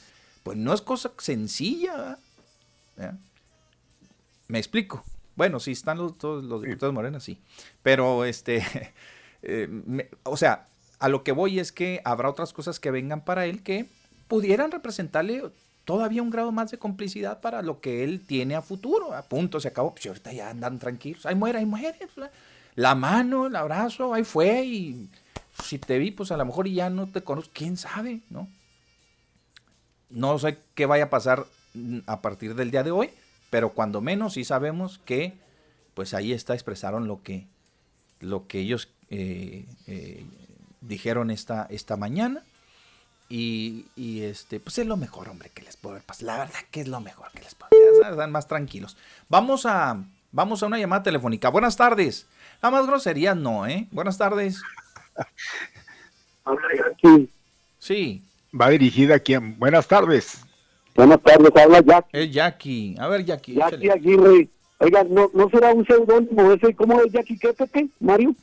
pues 0.43 0.57
no 0.57 0.73
es 0.73 0.81
cosa 0.81 1.11
sencilla. 1.17 2.17
Me 4.47 4.57
explico. 4.59 5.03
Bueno, 5.35 5.59
sí, 5.59 5.71
están 5.71 5.97
los, 5.97 6.17
todos 6.17 6.43
los 6.43 6.61
diputados 6.61 6.93
morenas, 6.93 7.23
sí. 7.23 7.39
Pero, 7.83 8.25
este, 8.25 8.63
eh, 9.43 9.67
me- 9.69 10.09
o 10.23 10.35
sea, 10.37 10.67
a 10.99 11.07
lo 11.09 11.23
que 11.23 11.31
voy 11.31 11.59
es 11.59 11.71
que 11.71 12.01
habrá 12.03 12.29
otras 12.29 12.53
cosas 12.53 12.79
que 12.79 12.91
vengan 12.91 13.23
para 13.23 13.45
él 13.45 13.63
que 13.63 13.85
pudieran 14.27 14.71
representarle 14.71 15.43
todavía 15.85 16.21
un 16.21 16.29
grado 16.29 16.51
más 16.51 16.69
de 16.71 16.77
complicidad 16.77 17.39
para 17.41 17.61
lo 17.61 17.79
que 17.81 18.03
él 18.03 18.21
tiene 18.25 18.55
a 18.55 18.61
futuro. 18.61 19.13
A 19.13 19.23
punto, 19.23 19.59
se 19.59 19.69
acabó. 19.69 19.93
Pues 19.93 20.05
ahorita 20.05 20.33
ya 20.33 20.49
andan 20.49 20.79
tranquilos. 20.79 21.25
Ahí 21.25 21.35
muere, 21.35 21.59
ahí 21.59 21.65
muere. 21.65 21.95
La 22.75 22.95
mano, 22.95 23.47
el 23.47 23.55
abrazo, 23.55 24.13
ahí 24.13 24.23
fue. 24.23 24.65
Y 24.65 25.09
si 25.63 25.77
te 25.77 25.97
vi, 25.97 26.11
pues 26.11 26.31
a 26.31 26.37
lo 26.37 26.45
mejor 26.45 26.67
ya 26.67 26.89
no 26.89 27.07
te 27.07 27.21
conozco. 27.21 27.51
¿Quién 27.53 27.77
sabe? 27.77 28.21
¿No? 28.29 28.47
No 30.09 30.37
sé 30.39 30.57
qué 30.75 30.85
vaya 30.85 31.05
a 31.05 31.09
pasar 31.09 31.45
mm, 31.73 31.99
a 32.05 32.21
partir 32.21 32.55
del 32.55 32.71
día 32.71 32.83
de 32.83 32.91
hoy, 32.91 33.09
pero 33.49 33.71
cuando 33.71 34.01
menos 34.01 34.33
sí 34.33 34.43
sabemos 34.43 34.99
que, 35.05 35.33
pues 35.93 36.13
ahí 36.13 36.33
está, 36.33 36.53
expresaron 36.53 37.07
lo 37.07 37.21
que, 37.23 37.47
lo 38.19 38.47
que 38.47 38.59
ellos 38.59 38.89
eh, 39.09 39.65
eh, 39.87 40.25
dijeron 40.81 41.31
esta, 41.31 41.67
esta 41.69 41.97
mañana. 41.97 42.43
Y, 43.29 43.85
y, 43.95 44.23
este, 44.23 44.59
pues 44.59 44.77
es 44.77 44.85
lo 44.85 44.97
mejor, 44.97 45.29
hombre, 45.29 45.49
que 45.53 45.61
les 45.61 45.77
puede 45.77 45.95
haber 45.95 46.05
pasado. 46.05 46.27
La 46.27 46.37
verdad 46.39 46.59
que 46.69 46.81
es 46.81 46.89
lo 46.89 46.99
mejor 46.99 47.31
que 47.31 47.39
les 47.39 47.55
puede 47.55 47.69
haber 47.73 48.11
Están 48.11 48.31
más 48.31 48.47
tranquilos. 48.47 48.97
Vamos 49.29 49.65
a, 49.65 50.03
vamos 50.33 50.61
a 50.61 50.65
una 50.65 50.77
llamada 50.77 51.03
telefónica. 51.03 51.47
Buenas 51.47 51.77
tardes. 51.77 52.25
Nada 52.61 52.77
más 52.77 52.87
groserías 52.87 53.35
no, 53.35 53.65
¿eh? 53.65 53.87
Buenas 53.91 54.17
tardes. 54.17 54.61
Sí. 57.01 57.29
Sí, 57.79 58.21
Va 58.59 58.69
dirigida 58.69 59.15
a 59.15 59.19
quien. 59.19 59.57
Buenas 59.57 59.87
tardes. 59.87 60.43
Buenas 60.93 61.21
tardes, 61.21 61.51
habla 61.55 61.81
Jack, 61.81 62.05
es 62.11 62.31
Jackie. 62.31 62.95
A 62.99 63.07
ver, 63.07 63.23
Jackie. 63.23 63.55
Jackie 63.55 63.75
échale. 63.85 63.91
Aguirre. 63.93 64.49
Oiga, 64.79 65.03
¿no, 65.05 65.31
¿no 65.33 65.49
será 65.49 65.73
un 65.73 65.85
seudónimo 65.85 66.51
ese? 66.51 66.75
¿Cómo 66.75 66.99
es 67.01 67.13
Jackie 67.13 67.37
qué, 67.37 67.53
Pepe, 67.53 67.87
Mario? 67.99 68.35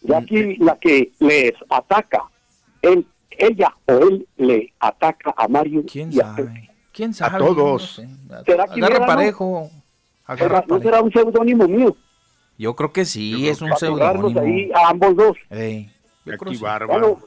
Jackie, 0.00 0.56
la 0.56 0.76
que 0.78 1.12
les 1.18 1.52
ataca. 1.68 2.22
Él, 2.80 3.06
ella 3.30 3.74
o 3.86 3.92
él 3.98 4.26
le 4.38 4.72
ataca 4.80 5.34
a 5.36 5.46
Mario 5.46 5.84
¿Quién 5.90 6.10
y 6.12 6.20
a 6.20 6.34
Pepe. 6.34 6.48
sabe? 6.48 6.70
¿Quién 6.92 7.12
sabe? 7.14 7.38
todos. 7.38 7.82
No 8.28 8.38
sé. 8.38 8.44
¿Será 8.46 8.66
que 8.66 8.82
Agarra 8.82 9.06
parejo. 9.06 9.70
Agarra 10.24 10.60
¿No 10.60 10.66
parejo. 10.66 10.82
será 10.82 11.02
un 11.02 11.12
seudónimo 11.12 11.68
mío? 11.68 11.94
Yo 12.58 12.74
creo 12.74 12.92
que 12.92 13.04
sí, 13.04 13.48
es 13.48 13.60
un 13.60 13.68
Para 13.70 13.80
pegarnos 13.92 14.32
seudónimo. 14.32 14.56
ahí 14.56 14.70
a 14.74 14.88
ambos 14.90 15.16
dos. 15.16 15.36
Ey. 15.50 15.90
Bueno, 16.88 17.18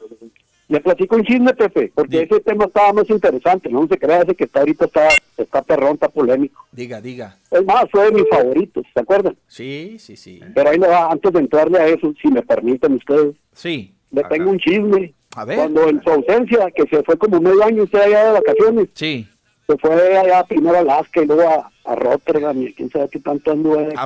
le 0.68 0.80
platico 0.82 1.16
un 1.16 1.24
chisme, 1.24 1.54
Pepe, 1.54 1.92
porque 1.96 2.24
ese 2.24 2.40
tema 2.42 2.66
estaba 2.66 2.94
más 2.94 3.10
interesante. 3.10 3.70
No 3.70 3.88
se 3.88 3.98
crea 3.98 4.22
ese 4.22 4.36
que 4.36 4.44
está 4.44 4.60
ahorita 4.60 4.86
está, 4.86 5.08
está 5.38 5.62
perrón, 5.62 5.94
está 5.94 6.10
polémico. 6.10 6.64
Diga, 6.72 7.00
diga. 7.02 7.38
Es 7.50 7.66
más, 7.66 7.86
fue 7.92 8.06
de 8.06 8.12
mis 8.12 8.30
favoritos, 8.30 8.86
¿se 8.94 9.00
acuerdan? 9.00 9.36
Sí, 9.48 9.96
sí, 10.00 10.16
sí. 10.18 10.42
Pero 10.54 10.70
ahí 10.70 10.78
le 10.78 10.88
va, 10.88 11.10
antes 11.12 11.32
de 11.32 11.40
entrarle 11.40 11.80
a 11.80 11.88
eso, 11.88 12.14
si 12.22 12.28
me 12.30 12.42
permiten 12.42 12.94
ustedes, 12.94 13.36
Sí. 13.54 13.96
le 14.12 14.24
tengo 14.26 14.50
un 14.52 14.60
chisme. 14.60 15.14
A 15.36 15.46
ver. 15.46 15.58
Cuando 15.58 15.88
en 15.90 16.04
su 16.04 16.10
ausencia, 16.10 16.70
que 16.76 16.86
se 16.88 17.02
fue 17.04 17.18
como 17.18 17.40
medio 17.40 17.64
año 17.64 17.84
usted 17.84 18.00
allá 18.02 18.26
de 18.26 18.32
vacaciones, 18.34 18.90
Sí. 18.94 19.28
se 19.66 19.78
fue 19.78 20.18
allá 20.18 20.44
primero 20.44 20.76
a 20.76 20.80
Alaska 20.82 21.22
y 21.22 21.26
luego 21.26 21.48
a, 21.50 21.72
a 21.86 21.96
Rotterdam 21.96 22.62
y 22.64 22.74
quién 22.74 22.90
sabe 22.92 23.08
qué 23.10 23.20
tanto 23.20 23.52
anduvo 23.52 23.78
gira. 23.78 24.06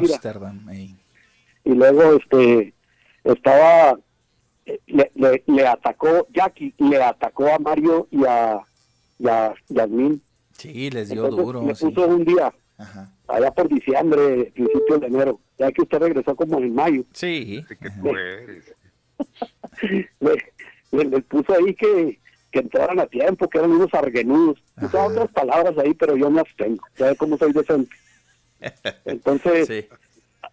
Y 1.65 1.71
luego 1.73 2.13
este 2.17 2.73
estaba, 3.23 3.97
le, 4.87 5.11
le, 5.15 5.43
le 5.47 5.67
atacó, 5.67 6.27
Jackie 6.33 6.73
le 6.77 7.01
atacó 7.01 7.47
a 7.47 7.59
Mario 7.59 8.07
y 8.11 8.25
a, 8.25 8.59
y 9.19 9.27
a 9.27 9.53
Yasmín. 9.69 10.21
Sí, 10.57 10.89
les 10.89 11.09
dio 11.09 11.23
Entonces, 11.25 11.45
duro. 11.45 11.65
le 11.65 11.75
sí. 11.75 11.85
puso 11.85 12.07
un 12.07 12.25
día, 12.25 12.53
Ajá. 12.77 13.11
allá 13.27 13.51
por 13.51 13.67
diciembre, 13.69 14.51
principio 14.53 14.97
de 14.99 15.07
enero, 15.07 15.39
ya 15.57 15.71
que 15.71 15.81
usted 15.81 15.99
regresó 15.99 16.35
como 16.35 16.59
en 16.59 16.75
mayo. 16.75 17.03
Sí. 17.13 17.63
Eres. 18.03 18.75
le, 20.19 20.31
le- 20.91 21.05
le 21.05 21.21
puso 21.21 21.53
ahí 21.53 21.73
que, 21.75 22.19
que 22.51 22.59
entraran 22.59 22.99
a 22.99 23.07
tiempo, 23.07 23.47
que 23.49 23.57
eran 23.57 23.71
unos 23.71 23.93
argenudos. 23.93 24.61
Puso 24.79 24.97
Ajá. 24.99 25.07
otras 25.07 25.31
palabras 25.31 25.77
ahí, 25.77 25.93
pero 25.93 26.15
yo 26.15 26.29
me 26.29 26.41
abstengo. 26.41 26.83
Ya 26.97 27.07
ve 27.07 27.15
cómo 27.15 27.37
soy 27.37 27.51
decente. 27.53 27.95
Entonces, 29.05 29.67
Sí. 29.67 29.85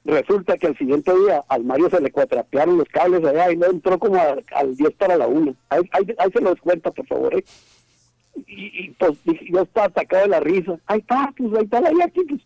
Resulta 0.05 0.57
que 0.57 0.69
al 0.69 0.79
siguiente 0.79 1.12
día 1.25 1.43
al 1.49 1.65
Mario 1.65 1.91
se 1.91 2.01
le 2.01 2.11
cuatrapearon 2.11 2.79
los 2.79 2.89
cables 2.89 3.25
allá 3.25 3.51
y 3.53 3.57
no 3.57 3.67
entró 3.67 3.99
como 3.99 4.17
a- 4.17 4.37
al 4.55 4.77
10 4.77 4.93
para 4.95 5.17
la 5.17 5.27
1. 5.27 5.55
Ahí, 5.69 5.83
ahí, 5.93 6.15
ahí 6.19 6.31
se 6.33 6.41
los 6.41 6.59
cuenta, 6.61 6.91
por 6.91 7.07
favor. 7.07 7.35
¿eh? 7.35 7.45
Y, 8.47 8.85
y, 8.85 8.91
pues 8.99 9.12
dije, 9.25 9.47
yo 9.53 9.62
estaba 9.62 9.87
atacado 9.87 10.23
de 10.23 10.29
la 10.29 10.41
risa. 10.41 10.79
Ahí 10.87 11.01
está, 11.01 11.33
pues 11.37 11.53
ahí 11.55 11.65
está 11.65 11.81
la 11.81 11.93
Jackie, 11.93 12.25
pues. 12.25 12.41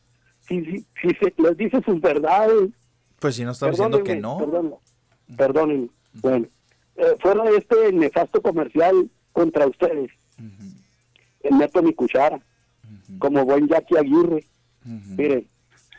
Si, 0.48 0.62
si, 0.64 0.78
si 1.00 1.08
se 1.20 1.34
les 1.42 1.56
dice 1.56 1.80
sus 1.84 2.00
verdades, 2.00 2.70
Pues 3.18 3.34
si 3.36 3.44
no 3.44 3.52
estaba 3.52 3.70
diciendo 3.72 4.02
que 4.02 4.16
no. 4.16 4.38
Perdónenme, 4.38 4.76
perdónenme. 5.36 5.88
Bueno, 6.14 6.46
eh, 6.96 7.16
fuera 7.20 7.44
de 7.44 7.56
este 7.56 7.92
nefasto 7.92 8.40
comercial 8.42 9.08
contra 9.32 9.66
ustedes, 9.66 10.10
eh, 11.42 11.50
meto 11.50 11.82
mi 11.82 11.92
cuchara, 11.94 12.40
como 13.18 13.44
buen 13.44 13.66
Jackie 13.68 13.96
Aguirre. 13.98 14.44
Miren, 14.84 15.48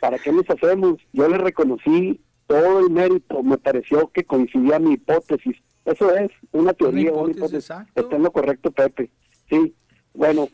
¿para 0.00 0.18
qué 0.18 0.32
nos 0.32 0.48
hacemos? 0.48 0.98
Yo 1.12 1.28
le 1.28 1.38
reconocí 1.38 2.20
todo 2.46 2.80
el 2.80 2.90
mérito, 2.90 3.42
me 3.42 3.58
pareció 3.58 4.08
que 4.08 4.24
coincidía 4.24 4.78
mi 4.78 4.94
hipótesis. 4.94 5.56
Eso 5.84 6.14
es 6.14 6.30
una 6.52 6.72
teoría, 6.72 7.12
una 7.12 7.32
hipótesis. 7.32 7.70
Está 7.94 8.16
en 8.16 8.22
lo 8.22 8.30
correcto, 8.30 8.70
Pepe. 8.70 9.10
Sí, 9.48 9.74
bueno, 10.14 10.48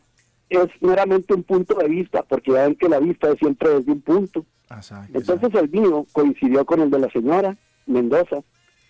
es 0.49 0.69
meramente 0.81 1.33
un 1.33 1.43
punto 1.43 1.75
de 1.75 1.87
vista, 1.87 2.23
porque 2.23 2.51
ya 2.51 2.63
ven 2.63 2.75
que 2.75 2.89
la 2.89 2.99
vista 2.99 3.31
es 3.31 3.39
siempre 3.39 3.69
desde 3.69 3.91
un 3.91 4.01
punto. 4.01 4.45
Exacto, 4.69 5.17
Entonces 5.17 5.53
el 5.55 5.69
mío 5.69 6.05
coincidió 6.11 6.65
con 6.65 6.81
el 6.81 6.89
de 6.89 6.99
la 6.99 7.09
señora 7.09 7.57
Mendoza, 7.85 8.37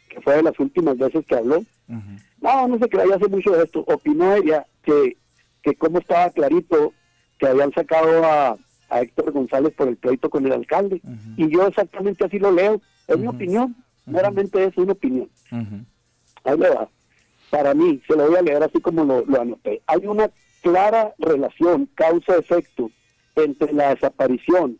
que 0.10 0.22
fue 0.22 0.36
de 0.36 0.44
las 0.44 0.60
últimas 0.60 0.98
veces 0.98 1.26
que 1.26 1.36
habló. 1.36 1.58
Ujú. 1.58 2.18
No, 2.42 2.68
no 2.68 2.78
se 2.78 2.90
crea, 2.90 3.06
ya 3.08 3.16
hace 3.16 3.28
mucho 3.28 3.52
de 3.52 3.64
esto. 3.64 3.84
Opinó 3.88 4.36
ella 4.36 4.66
que, 4.84 5.18
que 5.62 5.76
como 5.76 6.00
estaba 6.00 6.30
clarito 6.30 6.94
que 7.38 7.48
habían 7.48 7.72
sacado 7.74 8.24
a, 8.24 8.58
a 8.94 9.02
Héctor 9.02 9.32
González 9.32 9.74
por 9.76 9.88
el 9.88 9.98
pleito 9.98 10.30
con 10.30 10.46
el 10.46 10.52
alcalde. 10.54 11.02
Y 11.38 11.50
yo 11.50 11.66
exactamente 11.68 12.26
así 12.26 12.38
lo 12.40 12.52
leo. 12.52 12.82
Es 13.08 13.18
mi 13.18 13.28
Ujú. 13.28 13.36
opinión, 13.36 13.76
meramente 14.06 14.64
es 14.66 14.78
una 14.78 14.94
opinión. 14.94 15.30
Ahí 16.44 16.58
le 16.58 16.70
va. 16.70 16.88
Para 17.50 17.74
mí, 17.74 18.02
se 18.08 18.16
lo 18.16 18.28
voy 18.28 18.36
a 18.38 18.42
leer 18.42 18.64
así 18.64 18.80
como 18.82 19.04
lo, 19.04 19.26
lo 19.26 19.42
anoté. 19.42 19.82
Hay 19.88 20.06
una 20.08 20.30
clara 20.62 21.14
relación, 21.18 21.88
causa-efecto, 21.96 22.90
entre 23.36 23.74
la 23.74 23.94
desaparición 23.96 24.78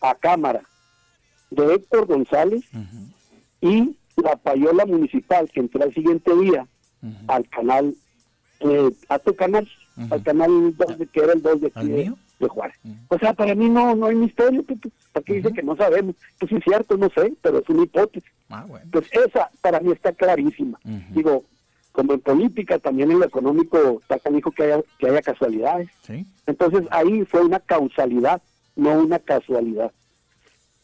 a 0.00 0.14
cámara 0.14 0.62
de 1.50 1.74
Héctor 1.74 2.06
González 2.06 2.62
y 3.60 3.96
la 4.16 4.36
payola 4.36 4.86
municipal 4.86 5.50
que 5.52 5.60
entró 5.60 5.82
al 5.82 5.92
siguiente 5.94 6.32
día 6.36 6.66
al 7.28 7.48
canal, 7.48 7.94
eh, 8.60 8.90
a 9.08 9.18
tu 9.20 9.34
canal, 9.34 9.68
al 10.10 10.22
canal 10.22 10.74
2, 10.76 10.98
de- 10.98 11.06
que 11.06 11.20
era 11.20 11.32
el 11.32 11.42
2 11.42 11.60
de 11.60 11.72
¿Al 11.74 11.88
mío? 11.88 12.18
De 12.38 12.48
Juárez. 12.48 12.76
O 13.08 13.18
sea, 13.18 13.32
para 13.32 13.54
mí 13.54 13.68
no 13.68 13.94
no 13.94 14.06
hay 14.06 14.14
misterio. 14.14 14.64
¿para 15.12 15.24
qué 15.24 15.34
dice 15.34 15.52
que 15.52 15.62
no 15.62 15.76
sabemos? 15.76 16.14
Pues 16.38 16.50
sí 16.50 16.56
es 16.56 16.64
cierto, 16.64 16.96
no 16.96 17.08
sé, 17.10 17.32
pero 17.42 17.58
es 17.58 17.68
una 17.68 17.82
hipótesis. 17.82 18.30
Ah, 18.48 18.64
bueno. 18.66 18.86
Pues 18.90 19.06
esa 19.12 19.50
para 19.60 19.80
mí 19.80 19.92
está 19.92 20.12
clarísima. 20.12 20.78
Digo, 21.10 21.44
como 21.92 22.14
en 22.14 22.20
política, 22.20 22.78
también 22.78 23.10
en 23.10 23.18
lo 23.18 23.26
económico, 23.26 24.00
está 24.00 24.30
dijo 24.30 24.50
que 24.52 24.62
haya, 24.64 24.80
que 24.98 25.08
haya 25.08 25.22
casualidades. 25.22 25.88
Sí. 26.02 26.24
Entonces 26.46 26.84
ahí 26.90 27.24
fue 27.24 27.42
una 27.42 27.60
causalidad, 27.60 28.40
no 28.76 29.00
una 29.00 29.18
casualidad. 29.18 29.90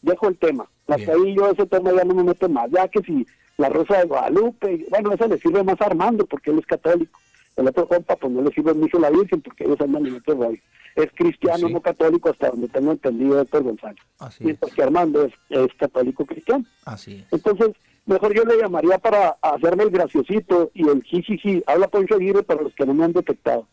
Dejo 0.01 0.27
el 0.27 0.37
tema. 0.37 0.67
Hasta 0.87 1.13
ahí 1.13 1.35
yo 1.35 1.49
ese 1.49 1.65
tema 1.65 1.91
ya 1.93 2.03
no 2.03 2.13
me 2.13 2.23
meto 2.23 2.47
más. 2.49 2.69
Ya 2.69 2.87
que 2.87 3.01
si 3.01 3.25
la 3.57 3.69
Rosa 3.69 3.99
de 3.99 4.05
Guadalupe, 4.05 4.85
bueno, 4.89 5.13
eso 5.13 5.27
le 5.27 5.39
sirve 5.39 5.63
más 5.63 5.79
a 5.81 5.85
Armando 5.85 6.25
porque 6.25 6.51
él 6.51 6.59
es 6.59 6.65
católico. 6.65 7.17
El 7.55 7.67
otro 7.67 7.87
compa, 7.87 8.15
pues 8.17 8.33
no 8.33 8.41
le 8.41 8.51
sirve 8.51 8.73
mucho 8.73 8.99
la 8.99 9.09
Virgen 9.09 9.41
porque 9.41 9.63
ellos 9.63 9.79
andan 9.79 10.05
en 10.05 10.15
otro 10.15 10.33
rollo. 10.35 10.59
Es 10.95 11.09
cristiano, 11.13 11.67
Sí. 11.67 11.73
no 11.73 11.81
católico, 11.81 12.29
hasta 12.29 12.49
donde 12.49 12.67
tengo 12.69 12.91
entendido 12.91 13.41
Héctor 13.41 13.63
González. 13.63 14.01
Así 14.19 14.43
Y 14.45 14.49
es. 14.51 14.57
porque 14.59 14.83
Armando 14.83 15.23
es, 15.25 15.33
es 15.49 15.73
católico 15.75 16.25
cristiano. 16.25 16.65
Así 16.85 17.15
es. 17.15 17.25
Entonces, 17.33 17.71
mejor 18.05 18.33
yo 18.33 18.43
le 18.43 18.57
llamaría 18.57 18.97
para 18.97 19.29
hacerme 19.41 19.83
el 19.83 19.89
graciosito 19.89 20.71
y 20.73 20.87
el 20.87 21.01
jijiji. 21.03 21.63
Habla 21.67 21.87
Poncho 21.87 22.15
Aguirre 22.15 22.43
para 22.43 22.61
los 22.61 22.73
que 22.75 22.85
no 22.85 22.93
me 22.93 23.05
han 23.05 23.13
detectado. 23.13 23.67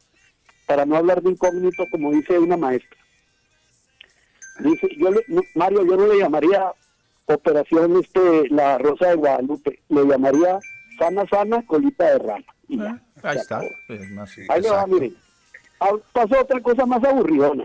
Para 0.66 0.84
no 0.86 0.96
hablar 0.96 1.20
de 1.22 1.30
incógnito, 1.30 1.84
como 1.90 2.10
dice 2.12 2.38
una 2.38 2.56
maestra. 2.56 2.98
Dice, 4.60 4.88
yo 4.98 5.10
le, 5.10 5.20
Mario, 5.54 5.84
yo 5.84 5.96
no 5.96 6.06
le 6.06 6.18
llamaría 6.18 6.72
operación 7.26 7.96
este 8.00 8.48
la 8.50 8.78
Rosa 8.78 9.08
de 9.08 9.14
Guadalupe. 9.16 9.80
Le 9.88 10.04
llamaría 10.06 10.58
sana, 10.98 11.24
sana, 11.28 11.64
colita 11.66 12.04
de 12.12 12.18
rana. 12.18 12.44
Y 12.68 12.78
ya. 12.78 13.02
Ah, 13.22 13.30
ahí 13.30 13.36
está. 13.38 13.56
acabó. 13.58 13.70
Es 13.88 14.10
más- 14.10 14.36
Ahí 14.48 14.60
le 14.60 14.70
va, 14.70 14.86
miren. 14.86 15.16
Ah, 15.80 15.90
Pasó 16.12 16.40
otra 16.40 16.60
cosa 16.60 16.86
más 16.86 17.02
aburridona. 17.04 17.64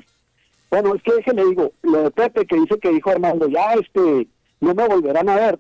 Bueno, 0.70 0.96
es 0.96 1.02
que 1.04 1.14
déjeme 1.14 1.46
digo, 1.46 1.72
lo 1.84 2.04
de 2.04 2.12
Pepe 2.12 2.46
que 2.46 2.56
dice 2.58 2.78
que 2.80 2.90
dijo 2.92 3.10
Armando, 3.10 3.48
ya 3.48 3.74
este, 3.74 4.28
no 4.60 4.74
me 4.74 4.88
volverán 4.88 5.30
a 5.30 5.36
ver. 5.36 5.60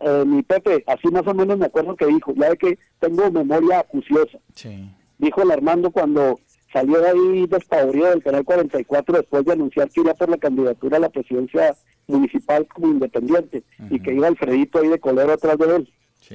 Eh, 0.00 0.24
mi 0.26 0.42
Pepe, 0.42 0.84
así 0.86 1.08
más 1.08 1.26
o 1.26 1.34
menos 1.34 1.58
me 1.58 1.66
acuerdo 1.66 1.96
que 1.96 2.06
dijo, 2.06 2.32
ya 2.36 2.50
ve 2.50 2.56
que 2.56 2.78
tengo 3.00 3.30
memoria 3.30 3.80
acuciosa. 3.80 4.38
Sí. 4.54 4.88
Dijo 5.18 5.42
el 5.42 5.50
Armando 5.50 5.90
cuando 5.90 6.38
salió 6.72 6.98
ahí 7.04 7.46
despavorido 7.46 8.10
del 8.10 8.22
canal 8.22 8.44
44 8.44 9.16
después 9.16 9.44
de 9.46 9.52
anunciar 9.52 9.88
que 9.88 10.02
iba 10.02 10.12
por 10.14 10.28
la 10.28 10.36
candidatura 10.36 10.98
a 10.98 11.00
la 11.00 11.08
presidencia 11.08 11.74
municipal 12.06 12.66
como 12.68 12.88
independiente 12.88 13.64
y 13.90 13.98
que 14.00 14.12
iba 14.12 14.28
Alfredito 14.28 14.78
ahí 14.78 14.88
de 14.88 15.00
colero 15.00 15.32
atrás 15.32 15.56
de 15.58 15.76
él. 15.76 15.92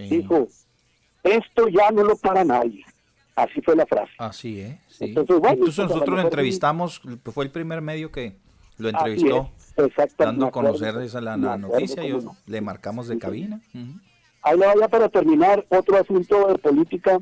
Dijo, 0.09 0.47
esto 1.23 1.67
ya 1.67 1.91
no 1.91 2.03
lo 2.03 2.15
para 2.15 2.43
nadie. 2.43 2.83
Así 3.35 3.61
fue 3.61 3.75
la 3.75 3.85
frase. 3.85 4.11
Así 4.17 4.59
es. 4.59 4.77
Entonces, 4.99 5.37
pues, 5.39 5.77
nosotros 5.77 6.09
lo 6.09 6.21
entrevistamos, 6.21 7.01
fue 7.33 7.45
el 7.45 7.51
primer 7.51 7.81
medio 7.81 8.11
que 8.11 8.35
lo 8.77 8.89
entrevistó, 8.89 9.51
dando 10.17 10.47
a 10.47 10.51
conocer 10.51 10.95
esa 10.97 11.21
la, 11.21 11.37
noticia, 11.37 12.03
y 12.03 12.17
le 12.47 12.61
marcamos 12.61 13.07
de 13.07 13.17
cabina. 13.17 13.61
Ahí 14.43 14.57
le 14.57 14.65
vaya 14.65 14.87
para 14.87 15.07
terminar 15.07 15.65
otro 15.69 15.97
asunto 15.97 16.47
de 16.47 16.57
política 16.57 17.19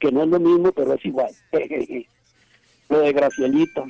que 0.00 0.10
no 0.10 0.22
es 0.22 0.28
lo 0.28 0.40
mismo, 0.40 0.72
pero 0.72 0.94
es 0.94 1.04
igual. 1.04 1.30
lo 2.88 2.98
de 3.00 3.12
Gracielita. 3.12 3.84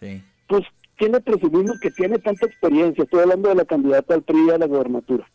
Sí. 0.00 0.22
Pues 0.48 0.64
tiene 0.98 1.20
presumimos 1.20 1.80
que 1.80 1.90
tiene 1.90 2.18
tanta 2.18 2.46
experiencia. 2.46 3.04
Estoy 3.04 3.20
hablando 3.20 3.48
de 3.48 3.54
la 3.56 3.64
candidata 3.64 4.14
al 4.14 4.22
PRI 4.22 4.50
a 4.50 4.58
la 4.58 4.66
gobernatura. 4.66 5.26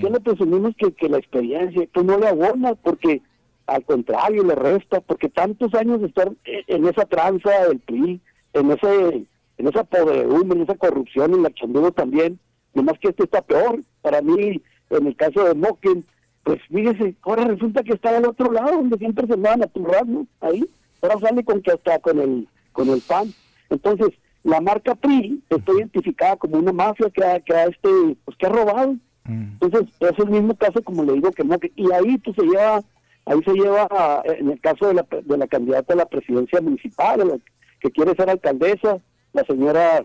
Tiene 0.00 0.20
presumimos 0.20 0.74
que, 0.76 0.92
que 0.92 1.08
la 1.08 1.18
experiencia 1.18 1.86
pues 1.92 2.06
no 2.06 2.18
le 2.18 2.28
abona 2.28 2.74
porque 2.74 3.22
al 3.66 3.84
contrario 3.84 4.42
le 4.42 4.54
resta 4.54 5.00
porque 5.00 5.28
tantos 5.28 5.74
años 5.74 6.00
de 6.00 6.08
estar 6.08 6.30
en 6.44 6.86
esa 6.86 7.04
tranza 7.04 7.50
del 7.68 7.78
PRI, 7.80 8.20
en 8.54 8.70
ese 8.70 9.26
en 9.58 9.68
esa 9.68 9.84
podredumbre, 9.84 10.58
en 10.58 10.64
esa 10.64 10.74
corrupción, 10.74 11.34
en 11.34 11.42
la 11.42 11.52
chandugo 11.52 11.92
también, 11.92 12.38
nomás 12.74 12.98
que 12.98 13.08
este 13.08 13.24
está 13.24 13.42
peor. 13.42 13.80
Para 14.00 14.20
mí, 14.20 14.60
en 14.90 15.06
el 15.06 15.16
caso 15.16 15.44
de 15.44 15.54
Moken, 15.54 16.04
pues 16.42 16.60
fíjese, 16.68 17.14
ahora 17.22 17.44
resulta 17.44 17.82
que 17.82 17.92
está 17.92 18.16
al 18.16 18.26
otro 18.26 18.50
lado, 18.50 18.72
donde 18.72 18.98
siempre 18.98 19.26
se 19.26 19.36
van 19.36 19.62
a 19.62 19.66
turrar, 19.66 20.06
¿no? 20.06 20.26
Ahí, 20.40 20.64
ahora 21.00 21.18
sale 21.20 21.44
con 21.44 21.62
que 21.62 21.70
hasta 21.70 21.98
con 22.00 22.18
el, 22.18 22.48
con 22.72 22.88
el 22.88 23.00
PAN. 23.02 23.32
Entonces, 23.70 24.08
la 24.42 24.60
marca 24.60 24.94
PRI 24.94 25.42
está 25.48 25.72
identificada 25.72 26.36
como 26.36 26.58
una 26.58 26.72
mafia 26.72 27.10
que 27.10 27.24
ha, 27.24 27.38
que 27.38 27.54
ha 27.54 27.64
este, 27.66 27.88
pues 28.24 28.36
que 28.36 28.46
ha 28.46 28.48
robado. 28.48 28.96
Mm. 29.24 29.58
Entonces, 29.60 29.94
es 30.00 30.18
el 30.18 30.30
mismo 30.30 30.54
caso 30.56 30.82
como 30.82 31.04
le 31.04 31.14
digo 31.14 31.30
que 31.30 31.44
Moken. 31.44 31.72
Y 31.76 31.92
ahí 31.92 32.18
pues 32.18 32.36
se 32.36 32.42
lleva, 32.42 32.82
ahí 33.26 33.40
se 33.44 33.52
lleva, 33.52 34.22
en 34.24 34.50
el 34.50 34.60
caso 34.60 34.88
de 34.88 34.94
la, 34.94 35.06
de 35.10 35.38
la 35.38 35.46
candidata 35.46 35.94
a 35.94 35.96
la 35.96 36.06
presidencia 36.06 36.60
municipal, 36.60 37.40
que 37.80 37.90
quiere 37.90 38.14
ser 38.14 38.30
alcaldesa, 38.30 38.98
la 39.32 39.44
señora, 39.44 40.04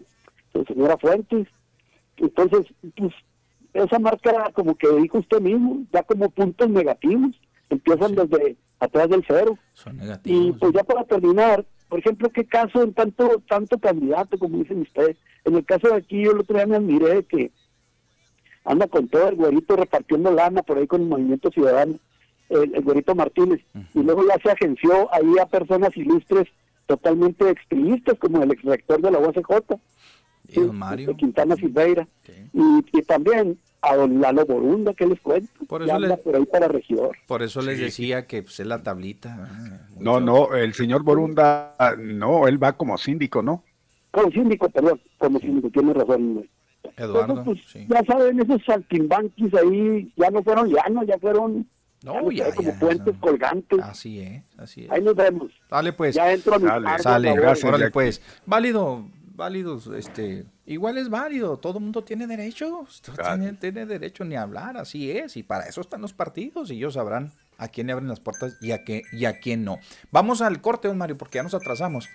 la 0.54 0.64
señora 0.64 0.98
Fuentes. 0.98 1.48
Entonces, 2.18 2.66
pues, 2.96 3.14
esa 3.74 4.00
marca, 4.00 4.52
como 4.54 4.76
que 4.76 4.88
dijo 4.94 5.20
usted 5.20 5.40
mismo, 5.42 5.86
da 5.92 6.04
como 6.04 6.30
puntos 6.30 6.70
negativos, 6.70 7.32
empiezan 7.70 8.16
desde 8.16 8.58
atrás 8.80 9.10
del 9.10 9.24
cero. 9.28 9.58
Son 9.74 9.98
negativos. 9.98 10.48
Y 10.48 10.52
pues 10.54 10.74
ya 10.74 10.84
para 10.84 11.04
terminar, 11.04 11.66
por 11.90 12.00
ejemplo, 12.00 12.30
¿qué 12.30 12.46
caso 12.46 12.82
en 12.82 12.94
tanto 12.94 13.42
tanto 13.48 13.78
candidato, 13.78 14.38
como 14.38 14.58
dicen 14.60 14.82
ustedes? 14.82 15.18
En 15.46 15.56
el 15.56 15.66
caso 15.66 15.90
de 15.90 15.96
aquí, 15.96 16.24
yo 16.24 16.32
el 16.32 16.40
otro 16.40 16.56
día 16.56 16.68
me 16.68 16.76
admiré 16.76 17.24
que 17.24 17.52
anda 18.68 18.88
con 18.88 19.08
todo 19.08 19.30
el 19.30 19.36
güerito 19.36 19.76
repartiendo 19.76 20.32
lana 20.32 20.62
por 20.62 20.78
ahí 20.78 20.88
con 20.88 21.02
el 21.02 21.08
Movimiento 21.08 21.50
Ciudadano, 21.50 21.96
el, 22.50 22.82
güerito 22.84 23.16
Martínez, 23.16 23.62
y 23.94 24.04
luego 24.04 24.24
ya 24.28 24.38
se 24.42 24.52
agenció 24.52 25.14
ahí 25.14 25.40
a 25.42 25.46
personas 25.46 25.96
ilustres 25.96 26.48
totalmente 26.86 27.50
extremistas, 27.50 28.18
como 28.20 28.44
el 28.44 28.52
ex 28.52 28.64
rector 28.64 29.02
de 29.02 29.12
la 29.12 29.20
UACJ, 29.20 30.72
Mario. 30.72 31.16
Quintana 31.16 31.56
Silveira, 31.56 32.08
y, 32.54 33.02
también 33.04 33.58
a 33.82 33.96
don 33.96 34.20
Lalo 34.20 34.46
Borunda, 34.46 34.94
que 34.94 35.06
les 35.06 35.20
cuento, 35.22 35.50
por 35.68 35.84
eso 35.84 36.00
les, 36.00 36.20
por 36.20 36.36
ahí 36.36 36.46
para 36.46 36.68
regidor. 36.68 37.16
Por 37.28 37.44
eso 37.44 37.62
les 37.62 37.80
decía 37.80 38.28
que 38.28 38.44
pues, 38.44 38.60
es 38.60 38.68
la 38.68 38.84
tablita. 38.84 39.48
Ah, 39.50 39.88
no, 40.00 40.20
no, 40.20 40.54
el 40.56 40.74
señor 40.74 41.04
Borunda, 41.04 41.76
no, 41.98 42.48
él 42.48 42.62
va 42.62 42.74
como 42.74 42.98
síndico, 42.98 43.42
¿no? 43.42 43.64
Como 44.12 44.32
síndico, 44.32 44.70
perdón, 44.70 45.00
como 45.18 45.40
síndico, 45.40 45.70
tiene 45.70 45.94
razón. 45.94 46.48
Eduardo, 46.96 47.44
pues, 47.44 47.60
Ya 47.74 48.04
saben, 48.06 48.40
esos 48.40 48.62
saltimbanquis 48.66 49.54
ahí 49.54 50.12
ya 50.16 50.30
no 50.30 50.44
fueron 50.44 50.70
llanos, 50.70 51.06
ya 51.08 51.18
fueron 51.20 51.68
no, 52.04 52.32
ya, 52.32 52.54
como 52.54 52.78
puentes 52.80 53.16
colgantes. 53.20 53.80
Así 53.82 54.20
es, 54.22 54.44
así 54.58 54.86
es. 54.86 54.92
Ahí 54.92 55.02
nos 55.02 55.16
vemos. 55.16 55.52
Dale 55.70 55.94
pues. 55.94 56.16
Ya 56.16 56.32
entro 56.32 56.56
a 56.56 56.60
mi 56.60 56.66
Dale, 56.66 57.00
sale, 57.00 57.34
gracias. 57.34 57.66
Órale 57.66 57.92
pues. 57.92 58.22
Válido, 58.46 59.08
válido, 59.36 59.80
este, 59.96 60.46
igual 60.66 60.98
es 60.98 61.10
válido, 61.10 61.58
todo 61.58 61.78
el 61.78 61.84
mundo 61.84 62.04
tiene 62.04 62.28
derecho, 62.28 62.86
tiene, 63.24 63.54
tiene, 63.54 63.86
derecho 63.86 64.26
ni 64.26 64.36
a 64.36 64.42
hablar, 64.42 64.78
así 64.78 65.12
es, 65.12 65.38
y 65.38 65.44
para 65.44 65.66
eso 65.66 65.80
están 65.82 66.02
los 66.02 66.14
partidos, 66.14 66.72
y 66.72 66.76
ellos 66.76 66.96
sabrán 66.96 67.32
a 67.58 67.68
quién 67.68 67.88
le 67.88 67.94
abren 67.94 68.10
las 68.10 68.20
puertas 68.20 68.58
y 68.62 68.72
a, 68.72 68.84
qué, 68.84 69.04
y 69.12 69.26
a 69.26 69.40
quién 69.40 69.64
no. 69.64 69.80
Vamos 70.12 70.42
al 70.42 70.62
corte, 70.62 70.88
don 70.88 70.98
Mario, 70.98 71.18
porque 71.18 71.38
ya 71.38 71.44
nos 71.44 71.54
atrasamos. 71.54 72.10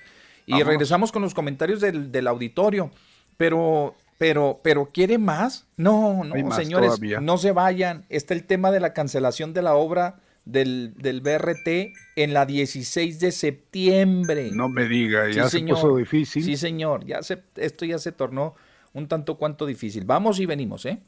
Y 0.47 0.63
regresamos 0.65 1.13
con 1.13 1.23
los 1.23 1.35
comentarios 1.35 1.81
del, 1.81 2.11
del 2.11 2.27
auditorio. 2.27 2.91
Pero 3.37 3.95
pero, 4.23 4.61
pero 4.63 4.91
¿quiere 4.93 5.19
más? 5.19 5.67
No, 5.77 6.23
no, 6.23 6.53
señores, 6.53 7.01
no 7.21 7.39
se 7.39 7.51
vayan. 7.51 8.07
Está 8.09 8.35
el 8.35 8.45
tema 8.45 8.71
de 8.71 8.79
la 8.79 8.93
cancelación 8.93 9.53
de 9.53 9.63
la 9.63 9.75
obra 9.75 10.21
del, 10.45 10.95
del 10.97 11.23
BRT 11.23 11.93
en 12.15 12.33
la 12.33 12.47
16 12.47 13.19
de 13.19 13.33
septiembre. 13.33 14.51
No 14.53 14.69
me 14.69 14.87
diga, 14.87 15.29
ya 15.29 15.49
se 15.49 15.59
puso 15.63 15.97
difícil. 15.97 16.45
Sí, 16.45 16.57
señor, 16.57 17.05
ya 17.05 17.21
se, 17.25 17.43
esto 17.57 17.85
ya 17.85 17.99
se 17.99 18.13
tornó 18.13 18.55
un 18.93 19.09
tanto 19.09 19.39
cuanto 19.39 19.67
difícil. 19.67 20.05
Vamos 20.05 20.39
y 20.39 20.47
venimos, 20.47 20.87
¿eh? 20.87 21.01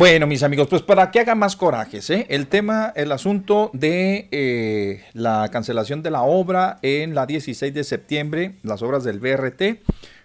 Bueno, 0.00 0.26
mis 0.26 0.42
amigos, 0.42 0.66
pues 0.68 0.80
para 0.80 1.10
que 1.10 1.20
haga 1.20 1.34
más 1.34 1.56
corajes, 1.56 2.08
¿eh? 2.08 2.24
el 2.30 2.46
tema, 2.46 2.90
el 2.96 3.12
asunto 3.12 3.70
de 3.74 4.28
eh, 4.30 5.04
la 5.12 5.50
cancelación 5.52 6.02
de 6.02 6.10
la 6.10 6.22
obra 6.22 6.78
en 6.80 7.14
la 7.14 7.26
16 7.26 7.74
de 7.74 7.84
septiembre, 7.84 8.54
las 8.62 8.80
obras 8.80 9.04
del 9.04 9.20
BRT, 9.20 9.82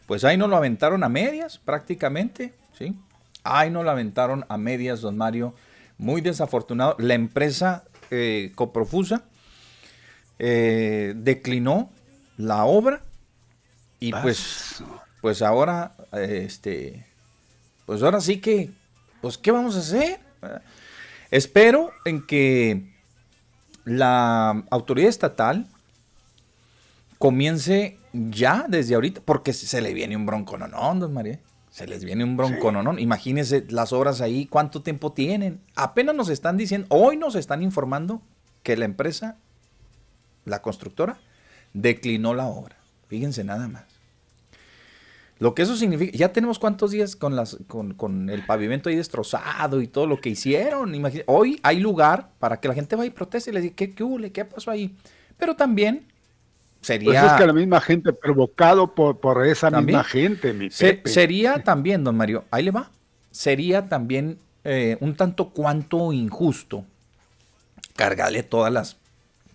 pues 0.07 0.23
ahí 0.23 0.37
no 0.37 0.47
lo 0.47 0.55
aventaron 0.55 1.03
a 1.03 1.09
medias 1.09 1.57
prácticamente, 1.57 2.53
¿sí? 2.79 2.95
Ahí 3.43 3.69
no 3.69 3.83
lo 3.83 3.91
aventaron 3.91 4.45
a 4.47 4.57
medias, 4.57 5.01
don 5.01 5.17
Mario. 5.17 5.53
Muy 5.97 6.21
desafortunado. 6.21 6.95
La 6.97 7.15
empresa 7.15 7.83
eh, 8.11 8.53
Coprofusa 8.55 9.23
eh, 10.39 11.15
declinó 11.17 11.89
la 12.37 12.63
obra 12.63 13.01
y 13.99 14.13
pues, 14.13 14.81
pues 15.19 15.41
ahora, 15.41 15.91
este, 16.13 17.05
pues 17.85 18.01
ahora 18.03 18.21
sí 18.21 18.39
que 18.39 18.71
pues 19.25 19.39
¿qué 19.39 19.49
vamos 19.49 19.75
a 19.75 19.79
hacer? 19.79 20.19
Espero 21.31 21.91
en 22.05 22.27
que 22.27 22.93
la 23.83 24.63
autoridad 24.69 25.09
estatal 25.09 25.65
comience 27.17 27.97
ya 28.13 28.67
desde 28.69 28.93
ahorita, 28.93 29.21
porque 29.25 29.51
se 29.51 29.81
le 29.81 29.95
viene 29.95 30.15
un 30.15 30.27
bronco, 30.27 30.59
no, 30.59 30.67
no, 30.67 30.93
don 30.93 31.11
María. 31.11 31.39
Se 31.71 31.87
les 31.87 32.05
viene 32.05 32.23
un 32.23 32.37
bronco, 32.37 32.71
no, 32.71 32.83
no. 32.83 32.99
Imagínense 32.99 33.65
las 33.69 33.93
obras 33.93 34.21
ahí, 34.21 34.45
cuánto 34.45 34.83
tiempo 34.83 35.11
tienen. 35.11 35.59
Apenas 35.75 36.13
nos 36.13 36.29
están 36.29 36.55
diciendo, 36.55 36.85
hoy 36.91 37.17
nos 37.17 37.33
están 37.33 37.63
informando 37.63 38.21
que 38.61 38.77
la 38.77 38.85
empresa, 38.85 39.37
la 40.43 40.61
constructora, 40.61 41.17
declinó 41.73 42.35
la 42.35 42.45
obra. 42.45 42.77
Fíjense 43.07 43.43
nada 43.43 43.67
más. 43.67 43.94
Lo 45.37 45.53
que 45.53 45.63
eso 45.63 45.75
significa, 45.75 46.17
ya 46.17 46.31
tenemos 46.31 46.59
cuántos 46.59 46.91
días 46.91 47.15
con, 47.15 47.35
las, 47.35 47.57
con, 47.67 48.29
el 48.29 48.45
pavimento 48.45 48.89
ahí 48.89 48.95
destrozado 48.95 49.81
y 49.81 49.87
todo 49.87 50.07
lo 50.07 50.21
que 50.21 50.29
hicieron. 50.29 50.93
hoy 51.25 51.59
hay 51.61 51.79
lugar 51.79 52.29
para 52.39 52.59
que 52.59 52.69
la 52.69 52.73
gente 52.73 52.95
vaya 52.95 53.07
y 53.07 53.11
proteste 53.11 53.51
y 53.51 53.53
le 53.53 53.61
diga, 53.61 53.75
¿qué, 53.75 53.93
qué, 53.93 54.31
qué 54.31 54.45
pasó 54.45 54.71
ahí? 54.71 54.95
Pero 55.37 55.55
también 55.55 56.07
sería... 56.79 57.21
Pues 57.21 57.31
es 57.33 57.37
que 57.37 57.47
la 57.47 57.53
misma 57.53 57.81
gente, 57.81 58.13
provocado 58.13 58.95
por, 58.95 59.19
por 59.19 59.45
esa 59.45 59.69
misma 59.69 60.05
gente, 60.05 60.53
mi 60.53 60.69
Sería 60.71 61.59
también, 61.63 62.05
don 62.05 62.15
Mario, 62.15 62.45
ahí 62.49 62.63
le 62.63 62.71
va, 62.71 62.91
sería 63.29 63.89
también 63.89 64.39
eh, 64.63 64.97
un 65.01 65.15
tanto 65.15 65.49
cuanto 65.49 66.13
injusto 66.13 66.85
cargarle 67.95 68.43
todas 68.43 68.71
las 68.71 68.97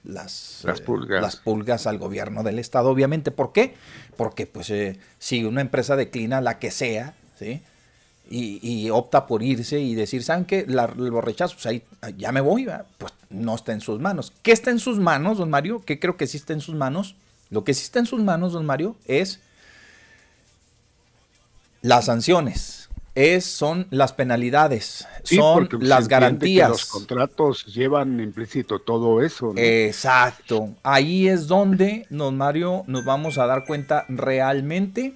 las, 0.04 0.62
las, 0.64 0.80
pulgas. 0.80 1.22
las 1.22 1.36
pulgas 1.36 1.86
al 1.86 1.98
gobierno 1.98 2.42
del 2.42 2.58
estado, 2.58 2.90
obviamente. 2.90 3.30
¿Por 3.30 3.52
qué? 3.52 3.74
Porque 4.16 4.46
pues 4.46 4.70
eh, 4.70 4.98
si 5.18 5.44
una 5.44 5.60
empresa 5.60 5.96
declina 5.96 6.40
la 6.40 6.58
que 6.58 6.70
sea, 6.70 7.14
¿sí? 7.38 7.62
Y, 8.32 8.88
opta 8.90 9.26
por 9.26 9.42
irse 9.42 9.80
y 9.80 9.96
decir, 9.96 10.22
¿saben 10.22 10.44
qué? 10.44 10.64
La, 10.68 10.86
los 10.86 11.24
rechazos, 11.24 11.54
pues 11.54 11.66
ahí 11.66 11.82
ya 12.16 12.30
me 12.30 12.40
voy, 12.40 12.68
pues 12.96 13.12
no 13.28 13.56
está 13.56 13.72
en 13.72 13.80
sus 13.80 13.98
manos. 13.98 14.32
¿Qué 14.42 14.52
está 14.52 14.70
en 14.70 14.78
sus 14.78 15.00
manos, 15.00 15.38
don 15.38 15.50
Mario? 15.50 15.82
¿Qué 15.84 15.98
creo 15.98 16.16
que 16.16 16.28
sí 16.28 16.36
está 16.36 16.52
en 16.52 16.60
sus 16.60 16.76
manos? 16.76 17.16
Lo 17.50 17.64
que 17.64 17.74
sí 17.74 17.82
está 17.82 17.98
en 17.98 18.06
sus 18.06 18.20
manos, 18.20 18.52
don 18.52 18.66
Mario, 18.66 18.94
es 19.06 19.40
las 21.82 22.04
sanciones 22.04 22.79
es, 23.20 23.44
son 23.44 23.86
las 23.90 24.12
penalidades, 24.12 25.06
son 25.22 25.68
las 25.80 26.08
garantías. 26.08 26.70
los 26.70 26.86
contratos 26.86 27.66
llevan 27.66 28.20
implícito 28.20 28.78
todo 28.80 29.22
eso. 29.22 29.52
Exacto. 29.56 30.70
Ahí 30.82 31.28
es 31.28 31.46
donde, 31.46 32.06
nos 32.10 32.32
Mario, 32.32 32.84
nos 32.86 33.04
vamos 33.04 33.38
a 33.38 33.46
dar 33.46 33.64
cuenta 33.66 34.04
realmente 34.08 35.14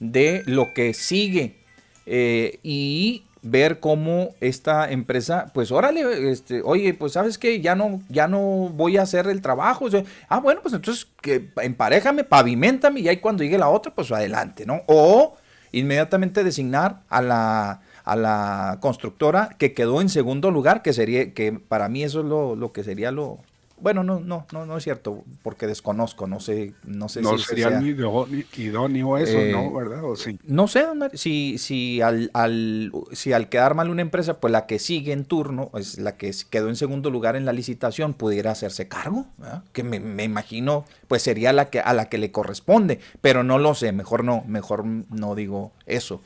de 0.00 0.42
lo 0.46 0.72
que 0.74 0.94
sigue. 0.94 1.56
Eh, 2.04 2.58
y 2.62 3.24
ver 3.42 3.80
cómo 3.80 4.34
esta 4.40 4.90
empresa, 4.90 5.50
pues 5.52 5.72
órale, 5.72 6.30
este, 6.30 6.62
oye, 6.62 6.94
pues 6.94 7.12
sabes 7.12 7.38
que 7.38 7.60
ya 7.60 7.74
no, 7.74 8.00
ya 8.08 8.28
no 8.28 8.40
voy 8.40 8.96
a 8.96 9.02
hacer 9.02 9.26
el 9.26 9.42
trabajo. 9.42 9.86
ah, 10.28 10.38
bueno, 10.40 10.60
pues 10.62 10.74
entonces 10.74 11.08
que 11.20 11.50
emparejame, 11.60 12.24
pavimentame 12.24 13.00
y 13.00 13.08
ahí 13.08 13.16
cuando 13.18 13.42
llegue 13.42 13.58
la 13.58 13.68
otra, 13.68 13.92
pues 13.94 14.10
adelante, 14.12 14.64
¿no? 14.64 14.82
O 14.86 15.36
inmediatamente 15.72 16.44
designar 16.44 17.02
a 17.08 17.22
la, 17.22 17.80
a 18.04 18.16
la 18.16 18.78
constructora 18.80 19.50
que 19.58 19.74
quedó 19.74 20.00
en 20.00 20.08
segundo 20.08 20.50
lugar, 20.50 20.82
que 20.82 20.92
sería, 20.92 21.32
que 21.32 21.52
para 21.52 21.88
mí 21.88 22.04
eso 22.04 22.20
es 22.20 22.26
lo, 22.26 22.54
lo 22.54 22.72
que 22.72 22.84
sería 22.84 23.10
lo, 23.10 23.40
bueno, 23.82 24.04
no, 24.04 24.20
no, 24.20 24.46
no, 24.52 24.64
no 24.64 24.76
es 24.76 24.84
cierto, 24.84 25.24
porque 25.42 25.66
desconozco, 25.66 26.28
no 26.28 26.38
sé, 26.38 26.72
no 26.84 27.08
sé 27.08 27.20
no 27.20 27.36
sería 27.36 27.68
sea, 27.68 27.82
idóneo 27.82 29.18
eso, 29.18 29.38
¿no? 29.50 29.62
Eh, 29.64 29.70
¿Verdad? 29.74 30.04
¿O 30.04 30.14
sí? 30.14 30.38
No 30.44 30.68
sé, 30.68 30.86
si, 31.14 31.58
si, 31.58 32.00
al, 32.00 32.30
al, 32.32 32.92
si 33.10 33.32
al 33.32 33.48
quedar 33.48 33.74
mal 33.74 33.90
una 33.90 34.02
empresa, 34.02 34.38
pues 34.38 34.52
la 34.52 34.66
que 34.66 34.78
sigue 34.78 35.12
en 35.12 35.24
turno, 35.24 35.70
es 35.74 35.98
la 35.98 36.16
que 36.16 36.32
quedó 36.48 36.68
en 36.68 36.76
segundo 36.76 37.10
lugar 37.10 37.34
en 37.34 37.44
la 37.44 37.52
licitación, 37.52 38.14
pudiera 38.14 38.52
hacerse 38.52 38.86
cargo, 38.86 39.26
que 39.72 39.82
me, 39.82 39.98
me, 39.98 40.22
imagino, 40.22 40.84
pues 41.08 41.22
sería 41.22 41.52
la 41.52 41.68
que, 41.68 41.80
a 41.80 41.92
la 41.92 42.08
que 42.08 42.18
le 42.18 42.30
corresponde, 42.30 43.00
pero 43.20 43.42
no 43.42 43.58
lo 43.58 43.74
sé, 43.74 43.90
mejor 43.90 44.22
no, 44.22 44.44
mejor 44.46 44.84
no 44.84 45.34
digo 45.34 45.72
eso. 45.86 46.20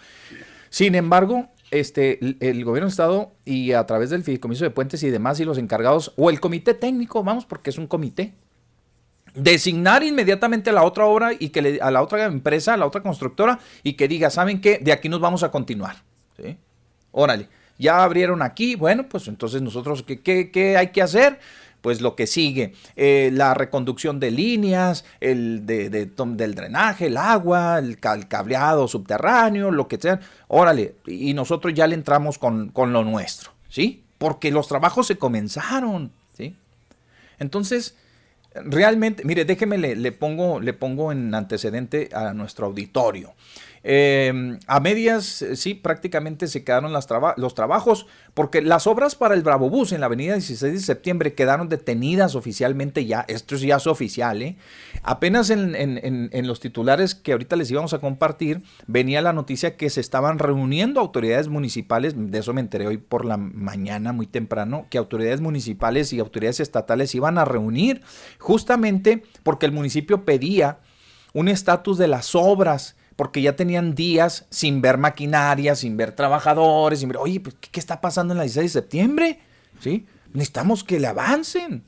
Sin 0.69 0.95
embargo, 0.95 1.49
este, 1.71 2.19
el 2.41 2.65
gobierno 2.65 2.87
de 2.87 2.91
Estado 2.91 3.33
y 3.45 3.73
a 3.73 3.85
través 3.87 4.11
del 4.11 4.23
fideicomiso 4.23 4.65
de 4.65 4.71
puentes 4.71 5.03
y 5.03 5.11
demás 5.11 5.41
y 5.41 5.45
los 5.45 5.59
encargados 5.59 6.13
o 6.17 6.31
el 6.31 6.41
comité 6.41 6.75
técnico, 6.75 7.23
vamos, 7.23 7.47
porque 7.47 7.71
es 7.71 7.79
un 7.79 7.87
comité, 7.87 8.35
designar 9.35 10.03
inmediatamente 10.03 10.71
a 10.71 10.73
la 10.73 10.85
otra 10.85 11.07
obra 11.07 11.33
y 11.39 11.51
que 11.51 11.63
le, 11.63 11.81
a 11.81 11.91
la 11.91 12.03
otra 12.03 12.25
empresa, 12.25 12.75
a 12.75 12.77
la 12.77 12.87
otra 12.87 13.03
constructora 13.03 13.59
y 13.83 13.95
que 13.95 14.09
diga, 14.09 14.31
¿saben 14.31 14.61
qué? 14.61 14.79
De 14.79 14.93
aquí 14.93 15.09
nos 15.09 15.21
vamos 15.21 15.43
a 15.43 15.51
continuar. 15.51 15.97
¿sí? 16.37 16.57
Órale, 17.13 17.49
ya 17.79 18.03
abrieron 18.03 18.43
aquí, 18.43 18.75
bueno, 18.75 19.09
pues 19.09 19.29
entonces 19.29 19.61
nosotros, 19.63 20.03
¿qué, 20.03 20.21
qué, 20.21 20.51
qué 20.51 20.77
hay 20.77 20.89
que 20.89 21.03
hacer? 21.03 21.39
Pues 21.87 22.01
lo 22.01 22.17
que 22.17 22.27
sigue, 22.27 22.73
eh, 22.97 23.31
la 23.33 23.55
reconducción 23.55 24.19
de 24.19 24.33
líneas, 24.33 25.05
el 25.21 25.67
de, 25.67 25.89
del 25.89 26.55
drenaje, 26.57 27.07
el 27.07 27.17
agua, 27.17 27.79
el, 27.79 28.01
cableado 28.01 28.89
subterráneo, 28.89 29.71
lo 29.71 29.87
que 29.87 29.97
sea. 29.97 30.19
Órale, 30.49 30.97
y 31.07 31.33
nosotros 31.33 31.75
ya 31.75 31.87
le 31.87 31.95
entramos 31.95 32.39
con, 32.39 32.71
con 32.71 32.93
lo 32.93 33.05
nuestro, 33.05 33.53
¿sí? 33.69 34.03
Porque 34.19 34.51
los 34.51 34.67
trabajos 34.67 35.07
se 35.07 35.17
comenzaron, 35.17 36.11
¿sí? 36.37 36.57
Entonces, 37.39 37.95
realmente, 38.53 39.25
mire, 39.25 39.45
déjeme 39.45 39.79
le, 39.79 40.11
pongo, 40.11 40.59
le 40.59 40.73
pongo 40.73 41.13
en 41.13 41.33
antecedente 41.37 42.09
a 42.13 42.33
nuestro 42.33 42.67
auditorio. 42.67 43.35
Em, 43.89 44.59
a 44.67 44.81
medias, 44.81 45.43
eh, 45.43 45.55
sí, 45.55 45.75
prácticamente 45.75 46.49
se 46.49 46.65
quedaron 46.65 46.93
los 46.93 47.55
trabajos, 47.55 48.07
porque 48.35 48.61
las 48.61 48.89
obras 48.89 49.15
para 49.15 49.37
el 49.37 49.45
Bravo 49.45 49.71
Bus 49.71 49.93
en 49.93 50.01
la 50.01 50.07
avenida 50.07 50.33
16 50.33 50.73
de 50.73 50.81
septiembre 50.81 51.35
quedaron 51.35 51.69
detenidas 51.69 52.35
oficialmente 52.35 53.07
ya. 53.07 53.25
Esto 53.29 53.55
es 53.55 53.61
ya 53.61 53.77
es 53.77 53.87
oficial, 53.87 54.43
¿eh? 54.43 54.57
Apenas 55.05 55.51
en, 55.51 55.77
en, 55.77 56.47
los 56.49 56.59
titulares 56.59 57.15
que 57.15 57.31
ahorita 57.31 57.55
les 57.55 57.71
íbamos 57.71 57.95
a 57.95 58.01
compartir, 58.01 58.61
venía 58.89 59.23
la 59.23 59.33
noticia 59.33 59.77
que 59.77 59.89
se 59.89 60.01
estaban 60.01 60.41
reuniendo 60.41 60.99
autoridades 60.99 61.47
municipales, 61.47 62.15
de 62.17 62.37
eso 62.37 62.53
me 62.53 62.63
enteré 62.63 62.89
hoy 62.89 62.97
por 62.97 63.25
la 63.25 63.37
mañana, 63.37 64.13
muy 64.13 64.27
temprano, 64.27 64.89
que 64.91 64.99
autoridades 64.99 65.41
municipales 65.41 66.13
y 66.13 66.19
autoridades 66.19 66.59
estatales 66.59 67.15
iban 67.15 67.39
a 67.39 67.45
reunir 67.45 68.03
justamente 68.41 69.23
porque 69.45 69.67
el 69.67 69.71
municipio 69.71 70.25
pedía 70.25 70.81
un 71.35 71.47
estatus 71.47 71.99
de 71.99 72.09
las 72.09 72.35
obras 72.35 72.97
porque 73.17 73.41
ya 73.41 73.57
tenían 73.57 73.95
días 73.95 74.45
sin 74.51 74.83
ver 74.83 74.99
maquinaria, 74.99 75.75
sin 75.75 75.97
ver 75.97 76.13
trabajadores, 76.13 77.01
sin 77.01 77.09
ver, 77.09 77.17
oye, 77.17 77.41
pues, 77.41 77.57
¿qué, 77.61 77.81
está 77.81 78.01
pasando 78.01 78.35
en 78.35 78.39
la 78.39 78.45
16 78.45 78.73
de 78.73 78.81
septiembre? 78.81 79.41
¿Sí? 79.81 80.07
Necesitamos 80.35 80.85
que 80.85 81.01
le 81.01 81.07
avancen. 81.07 81.83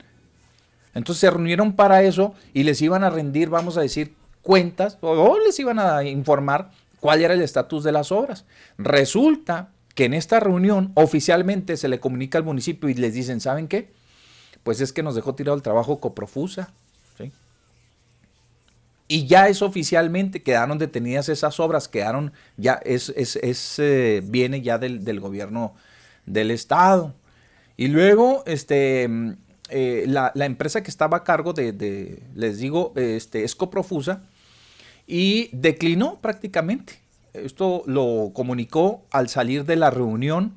Entonces 0.95 1.21
se 1.21 1.29
reunieron 1.29 1.73
para 1.73 2.01
eso 2.01 2.33
y 2.53 2.63
les 2.63 2.81
iban 2.81 3.03
a 3.03 3.11
rendir, 3.11 3.49
vamos 3.49 3.77
a 3.77 3.81
decir, 3.81 4.15
cuentas 4.41 4.97
o 5.01 5.37
les 5.45 5.59
iban 5.59 5.77
a 5.77 6.03
informar 6.03 6.71
cuál 6.99 7.21
era 7.21 7.35
el 7.35 7.41
estatus 7.41 7.83
de 7.83 7.91
las 7.91 8.11
obras. 8.11 8.45
Resulta 8.79 9.69
que 9.93 10.05
en 10.05 10.15
esta 10.15 10.39
reunión 10.39 10.91
oficialmente 10.95 11.77
se 11.77 11.89
le 11.89 11.99
comunica 11.99 12.39
al 12.39 12.43
municipio 12.43 12.89
y 12.89 12.95
les 12.95 13.13
dicen, 13.13 13.39
¿saben 13.39 13.67
qué? 13.67 13.91
Pues 14.63 14.81
es 14.81 14.91
que 14.91 15.03
nos 15.03 15.13
dejó 15.13 15.35
tirado 15.35 15.55
el 15.55 15.61
trabajo 15.61 15.99
coprofusa 15.99 16.73
y 19.11 19.25
ya 19.25 19.47
es 19.47 19.63
oficialmente, 19.63 20.43
quedaron 20.43 20.77
detenidas 20.77 21.29
esas 21.29 21.59
obras, 21.59 21.87
quedaron, 21.87 22.31
ya 22.57 22.73
es, 22.85 23.09
es, 23.09 23.79
eh, 23.79 24.21
viene 24.23 24.61
ya 24.61 24.77
del, 24.77 25.19
gobierno 25.19 25.73
del 26.27 26.51
estado. 26.51 27.15
Y 27.75 27.87
luego, 27.87 28.43
este, 28.45 29.07
mm, 29.07 29.31
eh, 29.71 30.05
la, 30.07 30.31
empresa 30.35 30.83
que 30.83 30.91
estaba 30.91 31.17
a 31.17 31.23
cargo 31.23 31.53
de, 31.53 32.21
les 32.35 32.59
digo, 32.59 32.93
este, 32.95 33.43
es 33.43 33.55
Coprofusa, 33.55 34.21
y 35.07 35.49
declinó 35.53 36.21
prácticamente. 36.21 36.99
Esto 37.33 37.81
lo 37.87 38.31
comunicó 38.35 39.05
al 39.09 39.27
salir 39.27 39.65
de 39.65 39.75
la 39.75 39.89
reunión 39.89 40.53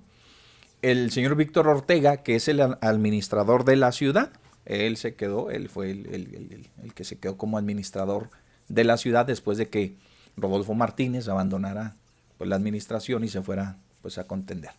el 0.83 1.11
señor 1.11 1.37
Víctor 1.37 1.69
Ortega, 1.69 2.19
que 2.19 2.35
es 2.35 2.49
el 2.49 2.61
administrador 2.61 3.65
de 3.65 3.77
la 3.77 3.93
ciudad. 3.93 4.31
Él 4.66 4.99
se 4.99 5.15
quedó, 5.15 5.51
él 5.51 5.70
fue 5.70 5.91
el, 5.91 6.69
el 6.83 6.95
que 6.95 7.05
se 7.05 7.19
quedó 7.19 7.39
como 7.39 7.57
administrador 7.57 8.29
de 8.68 8.84
la 8.84 8.97
ciudad 8.97 9.26
después 9.26 9.59
de 9.59 9.68
que 9.68 9.94
Rodolfo 10.36 10.74
Martínez 10.74 11.28
abandonara 11.28 11.94
pues, 12.39 12.48
la 12.48 12.56
administración 12.56 13.24
y 13.24 13.28
se 13.28 13.43
fuera 13.43 13.76
pues, 14.01 14.18
a 14.18 14.24
contender. 14.24 14.70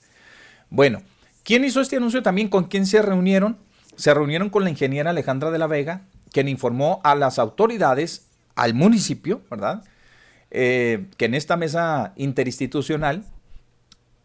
Bueno, 0.69 1.01
¿quién 1.43 1.63
hizo 1.63 1.81
este 1.81 1.97
anuncio 1.97 2.23
también? 2.23 2.49
¿Con 2.49 2.65
quién 2.65 2.85
se 2.85 3.01
reunieron? 3.01 3.57
Se 3.95 4.13
reunieron 4.13 4.49
con 4.49 4.63
la 4.63 4.69
ingeniera 4.69 5.11
Alejandra 5.11 5.51
de 5.51 5.59
la 5.59 5.67
Vega, 5.67 6.01
quien 6.31 6.47
informó 6.47 6.99
a 7.03 7.15
las 7.15 7.37
autoridades, 7.37 8.25
al 8.55 8.73
municipio, 8.73 9.41
¿verdad? 9.51 9.83
Eh, 10.51 11.05
que 11.17 11.25
en 11.25 11.33
esta 11.33 11.57
mesa 11.57 12.13
interinstitucional 12.15 13.23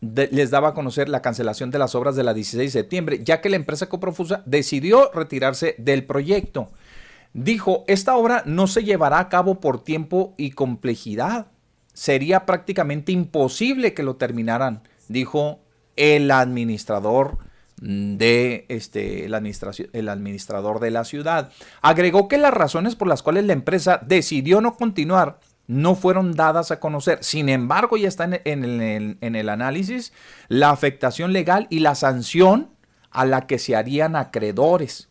les 0.00 0.50
daba 0.50 0.68
a 0.68 0.74
conocer 0.74 1.08
la 1.08 1.22
cancelación 1.22 1.70
de 1.70 1.78
las 1.78 1.94
obras 1.94 2.14
de 2.14 2.22
la 2.22 2.34
16 2.34 2.72
de 2.72 2.80
septiembre, 2.80 3.20
ya 3.24 3.40
que 3.40 3.48
la 3.48 3.56
empresa 3.56 3.88
Coprofusa 3.88 4.42
decidió 4.46 5.10
retirarse 5.12 5.74
del 5.78 6.04
proyecto 6.04 6.70
dijo, 7.44 7.84
esta 7.86 8.16
obra 8.16 8.42
no 8.46 8.66
se 8.66 8.84
llevará 8.84 9.18
a 9.18 9.28
cabo 9.28 9.60
por 9.60 9.82
tiempo 9.82 10.34
y 10.36 10.50
complejidad. 10.50 11.46
Sería 11.92 12.46
prácticamente 12.46 13.12
imposible 13.12 13.94
que 13.94 14.02
lo 14.02 14.16
terminaran, 14.16 14.82
dijo 15.08 15.60
el 15.96 16.30
administrador 16.30 17.38
de 17.80 18.66
este 18.68 19.26
el, 19.26 19.34
administrador 19.34 20.80
de 20.80 20.90
la 20.90 21.04
ciudad. 21.04 21.50
Agregó 21.80 22.28
que 22.28 22.38
las 22.38 22.54
razones 22.54 22.96
por 22.96 23.08
las 23.08 23.22
cuales 23.22 23.44
la 23.44 23.52
empresa 23.52 24.00
decidió 24.04 24.60
no 24.60 24.76
continuar 24.76 25.40
no 25.68 25.94
fueron 25.94 26.32
dadas 26.32 26.70
a 26.70 26.80
conocer. 26.80 27.18
Sin 27.22 27.50
embargo, 27.50 27.98
ya 27.98 28.08
está 28.08 28.24
en 28.24 28.64
el 28.64 29.48
análisis 29.50 30.14
la 30.48 30.70
afectación 30.70 31.34
legal 31.34 31.66
y 31.68 31.80
la 31.80 31.94
sanción 31.94 32.70
a 33.10 33.26
la 33.26 33.46
que 33.46 33.58
se 33.58 33.76
harían 33.76 34.16
acreedores. 34.16 35.08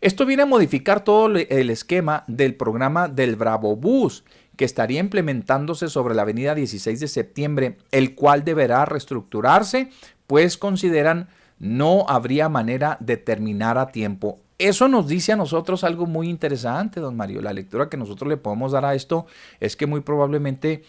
Esto 0.00 0.24
viene 0.24 0.44
a 0.44 0.46
modificar 0.46 1.04
todo 1.04 1.26
el 1.26 1.68
esquema 1.68 2.24
del 2.26 2.54
programa 2.54 3.06
del 3.06 3.36
Bravo 3.36 3.76
Bus, 3.76 4.24
que 4.56 4.64
estaría 4.64 4.98
implementándose 4.98 5.88
sobre 5.90 6.14
la 6.14 6.22
avenida 6.22 6.54
16 6.54 7.00
de 7.00 7.08
septiembre, 7.08 7.76
el 7.90 8.14
cual 8.14 8.42
deberá 8.42 8.86
reestructurarse, 8.86 9.90
pues 10.26 10.56
consideran 10.56 11.28
no 11.58 12.06
habría 12.08 12.48
manera 12.48 12.96
de 13.00 13.18
terminar 13.18 13.76
a 13.76 13.92
tiempo. 13.92 14.38
Eso 14.56 14.88
nos 14.88 15.06
dice 15.06 15.32
a 15.32 15.36
nosotros 15.36 15.84
algo 15.84 16.06
muy 16.06 16.30
interesante, 16.30 17.00
don 17.00 17.14
Mario. 17.14 17.42
La 17.42 17.52
lectura 17.52 17.90
que 17.90 17.98
nosotros 17.98 18.26
le 18.26 18.38
podemos 18.38 18.72
dar 18.72 18.86
a 18.86 18.94
esto 18.94 19.26
es 19.60 19.76
que 19.76 19.86
muy 19.86 20.00
probablemente 20.00 20.82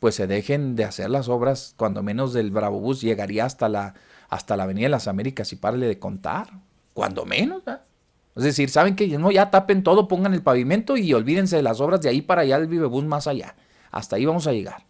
pues 0.00 0.16
se 0.16 0.26
dejen 0.26 0.74
de 0.74 0.84
hacer 0.84 1.08
las 1.10 1.28
obras, 1.28 1.74
cuando 1.76 2.02
menos 2.02 2.32
del 2.32 2.50
Bravo 2.50 2.80
Bus 2.80 3.00
llegaría 3.00 3.44
hasta 3.44 3.68
la, 3.68 3.94
hasta 4.28 4.56
la 4.56 4.64
Avenida 4.64 4.86
de 4.86 4.90
las 4.90 5.06
Américas 5.06 5.52
y 5.52 5.56
párale 5.56 5.86
de 5.86 6.00
contar, 6.00 6.48
cuando 6.94 7.24
menos. 7.24 7.64
¿verdad? 7.64 7.86
Es 8.36 8.44
decir, 8.44 8.68
saben 8.68 8.96
que 8.96 9.08
no, 9.18 9.30
ya 9.30 9.50
tapen 9.50 9.82
todo, 9.82 10.08
pongan 10.08 10.34
el 10.34 10.42
pavimento 10.42 10.98
y 10.98 11.14
olvídense 11.14 11.56
de 11.56 11.62
las 11.62 11.80
obras 11.80 12.02
de 12.02 12.10
ahí 12.10 12.20
para 12.20 12.42
allá, 12.42 12.56
el 12.56 12.66
Vivebus 12.66 13.04
más 13.04 13.26
allá. 13.26 13.54
Hasta 13.90 14.16
ahí 14.16 14.26
vamos 14.26 14.46
a 14.46 14.52
llegar. 14.52 14.84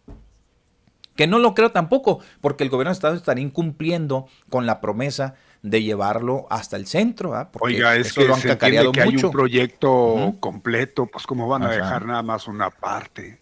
Que 1.15 1.29
no 1.29 1.39
lo 1.39 1.55
creo 1.55 1.71
tampoco, 1.71 2.19
porque 2.41 2.65
el 2.65 2.71
gobierno 2.71 2.91
de 2.91 2.95
Estado 2.95 3.15
estaría 3.15 3.45
incumpliendo 3.45 4.27
con 4.51 4.67
la 4.67 4.81
promesa 4.81 5.37
de 5.63 5.83
llevarlo 5.83 6.47
hasta 6.51 6.77
el 6.77 6.87
centro. 6.87 7.49
Porque 7.53 7.77
Oiga, 7.77 7.95
es 7.95 8.13
que 8.13 8.25
lo 8.25 8.35
han 8.35 8.41
se 8.41 8.59
que 8.59 8.67
hay 8.67 9.17
un 9.17 9.31
proyecto 9.31 10.35
completo, 10.41 11.07
pues 11.07 11.25
cómo 11.25 11.47
van 11.47 11.63
a 11.63 11.71
dejar 11.71 12.05
nada 12.05 12.25
más 12.25 12.49
una 12.49 12.71
parte. 12.71 13.39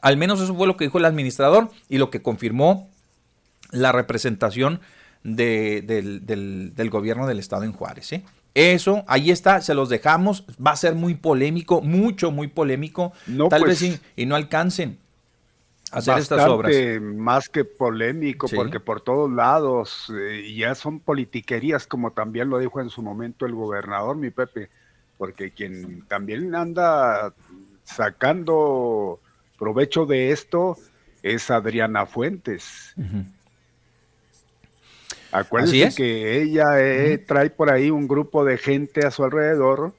Al 0.00 0.16
menos 0.16 0.40
eso 0.40 0.54
fue 0.54 0.68
lo 0.68 0.76
que 0.76 0.84
dijo 0.84 0.98
el 0.98 1.04
administrador 1.04 1.68
y 1.88 1.98
lo 1.98 2.10
que 2.10 2.22
confirmó 2.22 2.88
la 3.72 3.90
representación 3.90 4.80
del, 5.22 6.90
gobierno 6.90 7.26
del 7.26 7.38
estado 7.38 7.64
en 7.64 7.72
Juárez. 7.72 8.12
¿eh? 8.12 8.24
Eso, 8.54 9.04
ahí 9.06 9.30
está, 9.30 9.60
se 9.60 9.74
los 9.74 9.88
dejamos. 9.88 10.44
Va 10.64 10.72
a 10.72 10.76
ser 10.76 10.94
muy 10.94 11.14
polémico, 11.14 11.80
mucho, 11.80 12.30
muy 12.30 12.48
polémico. 12.48 13.12
Tal 13.50 13.64
vez 13.64 13.78
pues. 13.80 14.00
y 14.16 14.26
no 14.26 14.34
alcancen. 14.34 14.98
hacer 15.92 16.18
estas 16.18 16.46
obras. 16.48 16.74
Más 17.00 17.48
que 17.48 17.64
polémico, 17.64 18.48
porque 18.54 18.80
por 18.80 19.00
todos 19.00 19.30
lados 19.30 20.12
eh, 20.12 20.54
ya 20.56 20.74
son 20.74 21.00
politiquerías, 21.00 21.86
como 21.86 22.10
también 22.12 22.50
lo 22.50 22.58
dijo 22.58 22.80
en 22.80 22.90
su 22.90 23.02
momento 23.02 23.46
el 23.46 23.54
gobernador, 23.54 24.16
mi 24.16 24.30
Pepe, 24.30 24.70
porque 25.18 25.52
quien 25.52 26.02
también 26.08 26.54
anda 26.54 27.32
sacando 27.84 29.20
provecho 29.58 30.06
de 30.06 30.30
esto 30.32 30.76
es 31.22 31.50
Adriana 31.50 32.06
Fuentes. 32.06 32.94
Acuérdense 35.30 35.94
que 35.94 36.42
ella 36.42 36.80
eh, 36.80 37.18
trae 37.18 37.50
por 37.50 37.70
ahí 37.70 37.90
un 37.90 38.08
grupo 38.08 38.44
de 38.44 38.56
gente 38.58 39.06
a 39.06 39.10
su 39.10 39.24
alrededor. 39.24 39.92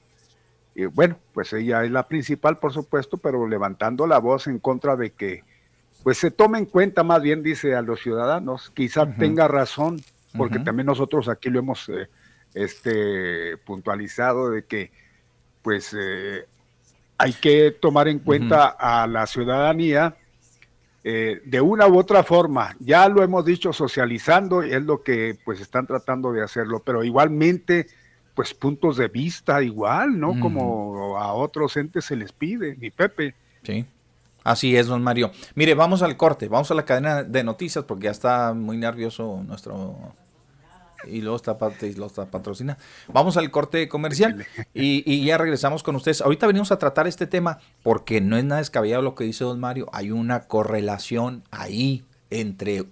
Y 0.75 0.85
bueno, 0.85 1.17
pues 1.33 1.53
ella 1.53 1.83
es 1.83 1.91
la 1.91 2.07
principal, 2.07 2.57
por 2.57 2.73
supuesto, 2.73 3.17
pero 3.17 3.47
levantando 3.47 4.07
la 4.07 4.17
voz 4.19 4.47
en 4.47 4.59
contra 4.59 4.95
de 4.95 5.11
que 5.11 5.43
pues 6.03 6.17
se 6.17 6.31
tome 6.31 6.57
en 6.57 6.65
cuenta 6.65 7.03
más 7.03 7.21
bien, 7.21 7.43
dice 7.43 7.75
a 7.75 7.81
los 7.81 7.99
ciudadanos, 7.99 8.71
quizá 8.73 9.05
tenga 9.15 9.47
razón, 9.47 10.01
porque 10.37 10.59
también 10.59 10.85
nosotros 10.85 11.27
aquí 11.27 11.49
lo 11.49 11.59
hemos 11.59 11.89
eh, 11.89 12.07
este, 12.53 13.57
puntualizado 13.57 14.49
de 14.49 14.63
que 14.63 14.91
pues 15.61 15.93
eh, 15.99 16.45
hay 17.17 17.33
que 17.33 17.71
tomar 17.71 18.07
en 18.07 18.19
cuenta 18.19 18.67
a 18.67 19.07
la 19.07 19.27
ciudadanía 19.27 20.15
eh, 21.03 21.41
de 21.45 21.61
una 21.61 21.87
u 21.87 21.97
otra 21.97 22.23
forma. 22.23 22.75
Ya 22.79 23.07
lo 23.07 23.23
hemos 23.23 23.45
dicho 23.45 23.73
socializando, 23.73 24.65
y 24.65 24.73
es 24.73 24.83
lo 24.83 25.01
que 25.01 25.37
pues 25.45 25.61
están 25.61 25.87
tratando 25.87 26.31
de 26.31 26.43
hacerlo, 26.43 26.81
pero 26.85 27.03
igualmente 27.03 27.87
pues 28.35 28.53
puntos 28.53 28.95
de 28.95 29.09
vista 29.09 29.61
igual, 29.61 30.17
¿no? 30.17 30.39
Como 30.39 31.17
a 31.17 31.33
otros 31.33 31.75
entes 31.75 32.05
se 32.05 32.15
les 32.15 32.31
pide, 32.31 32.75
mi 32.77 32.89
Pepe. 32.89 33.35
Sí. 33.63 33.85
Así 34.45 34.77
es, 34.77 34.87
don 34.87 35.03
Mario. 35.03 35.31
Mire, 35.55 35.73
vamos 35.73 36.01
al 36.01 36.15
corte, 36.15 36.47
vamos 36.47 36.71
a 36.71 36.73
la 36.73 36.85
cadena 36.85 37.23
de 37.23 37.43
noticias 37.43 37.83
porque 37.83 38.05
ya 38.05 38.11
está 38.11 38.53
muy 38.53 38.77
nervioso 38.77 39.43
nuestro 39.45 40.13
y 41.07 41.21
luego 41.21 41.35
está, 41.35 41.57
y 41.81 41.93
lo 41.93 42.05
está 42.05 42.25
patrocina. 42.25 42.77
Vamos 43.07 43.37
al 43.37 43.51
corte 43.51 43.87
comercial 43.87 44.45
y, 44.73 45.25
ya 45.25 45.37
regresamos 45.37 45.83
con 45.83 45.95
ustedes. 45.95 46.21
Ahorita 46.21 46.47
venimos 46.47 46.71
a 46.71 46.79
tratar 46.79 47.07
este 47.07 47.27
tema 47.27 47.59
porque 47.83 48.21
no 48.21 48.37
es 48.37 48.43
nada 48.43 48.59
descabellado 48.59 49.01
lo 49.01 49.15
que 49.15 49.23
dice 49.23 49.43
don 49.43 49.59
Mario. 49.59 49.87
Hay 49.93 50.11
una 50.11 50.41
correlación 50.47 51.43
ahí 51.51 52.03
entre 52.29 52.85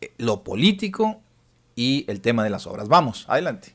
eh, 0.00 0.12
lo 0.18 0.44
político 0.44 1.20
y 1.74 2.04
el 2.08 2.20
tema 2.20 2.44
de 2.44 2.50
las 2.50 2.66
obras. 2.66 2.88
Vamos, 2.88 3.24
adelante. 3.28 3.74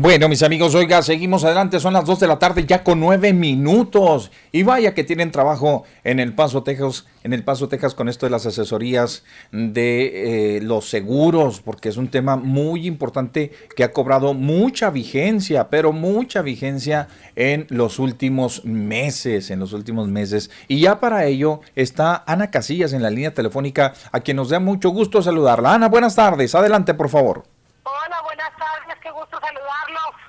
Bueno, 0.00 0.28
mis 0.28 0.44
amigos, 0.44 0.76
oiga, 0.76 1.02
seguimos 1.02 1.42
adelante, 1.42 1.80
son 1.80 1.92
las 1.92 2.04
2 2.04 2.20
de 2.20 2.28
la 2.28 2.38
tarde 2.38 2.64
ya 2.64 2.84
con 2.84 3.00
9 3.00 3.32
minutos. 3.32 4.30
Y 4.52 4.62
vaya 4.62 4.94
que 4.94 5.02
tienen 5.02 5.32
trabajo 5.32 5.82
en 6.04 6.20
El 6.20 6.36
Paso, 6.36 6.62
Texas, 6.62 7.04
en 7.24 7.32
El 7.32 7.42
Paso, 7.42 7.66
Texas 7.66 7.96
con 7.96 8.08
esto 8.08 8.24
de 8.24 8.30
las 8.30 8.46
asesorías 8.46 9.24
de 9.50 10.58
eh, 10.58 10.60
los 10.60 10.88
seguros, 10.88 11.60
porque 11.60 11.88
es 11.88 11.96
un 11.96 12.06
tema 12.06 12.36
muy 12.36 12.86
importante 12.86 13.50
que 13.74 13.82
ha 13.82 13.90
cobrado 13.90 14.34
mucha 14.34 14.90
vigencia, 14.90 15.68
pero 15.68 15.92
mucha 15.92 16.42
vigencia 16.42 17.08
en 17.34 17.66
los 17.68 17.98
últimos 17.98 18.64
meses, 18.64 19.50
en 19.50 19.58
los 19.58 19.72
últimos 19.72 20.06
meses. 20.06 20.48
Y 20.68 20.78
ya 20.78 21.00
para 21.00 21.26
ello 21.26 21.60
está 21.74 22.22
Ana 22.24 22.52
Casillas 22.52 22.92
en 22.92 23.02
la 23.02 23.10
línea 23.10 23.34
telefónica, 23.34 23.94
a 24.12 24.20
quien 24.20 24.36
nos 24.36 24.50
da 24.50 24.60
mucho 24.60 24.90
gusto 24.90 25.22
saludarla. 25.22 25.74
Ana, 25.74 25.88
buenas 25.88 26.14
tardes, 26.14 26.54
adelante 26.54 26.94
por 26.94 27.08
favor. 27.08 27.57
Hola, 27.88 28.20
buenas 28.22 28.50
tardes, 28.56 28.98
qué 29.02 29.10
gusto 29.10 29.40
saludarlos. 29.40 30.28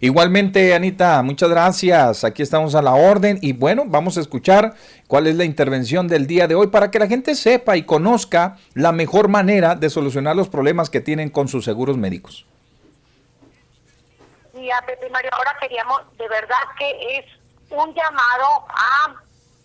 Igualmente, 0.00 0.74
Anita, 0.74 1.22
muchas 1.22 1.50
gracias. 1.50 2.24
Aquí 2.24 2.42
estamos 2.42 2.74
a 2.74 2.82
la 2.82 2.94
orden 2.94 3.38
y 3.42 3.52
bueno, 3.52 3.82
vamos 3.86 4.16
a 4.16 4.20
escuchar 4.20 4.74
cuál 5.06 5.26
es 5.26 5.34
la 5.36 5.44
intervención 5.44 6.08
del 6.08 6.26
día 6.26 6.46
de 6.46 6.54
hoy 6.54 6.68
para 6.68 6.90
que 6.90 6.98
la 6.98 7.06
gente 7.06 7.34
sepa 7.34 7.76
y 7.76 7.84
conozca 7.84 8.56
la 8.74 8.92
mejor 8.92 9.28
manera 9.28 9.74
de 9.74 9.90
solucionar 9.90 10.34
los 10.34 10.48
problemas 10.48 10.88
que 10.88 11.00
tienen 11.00 11.28
con 11.28 11.48
sus 11.48 11.64
seguros 11.64 11.98
médicos. 11.98 12.46
Y 14.54 14.70
a 14.70 14.80
Pepe 14.86 15.10
Mario, 15.10 15.30
ahora 15.34 15.56
queríamos, 15.60 16.00
de 16.16 16.28
verdad 16.28 16.58
que 16.78 17.18
es 17.18 17.26
un 17.70 17.92
llamado 17.92 18.66
a 18.68 19.14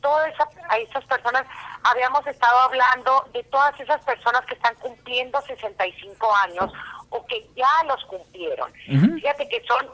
todas 0.02 0.34
a 0.68 0.78
esas 0.78 1.06
personas. 1.06 1.45
Habíamos 1.84 2.26
estado 2.28 2.60
hablando 2.60 3.26
de 3.34 3.44
todas 3.45 3.80
esas 3.80 4.02
personas 4.04 4.45
que 4.45 4.56
están 4.56 4.76
cumpliendo 4.76 5.41
65 5.41 6.36
años 6.36 6.72
o 7.14 7.26
que 7.27 7.48
ya 7.56 7.84
los 7.85 8.03
cumplieron. 8.06 8.73
Fíjate 8.73 9.48
que 9.48 9.64
son 9.68 9.88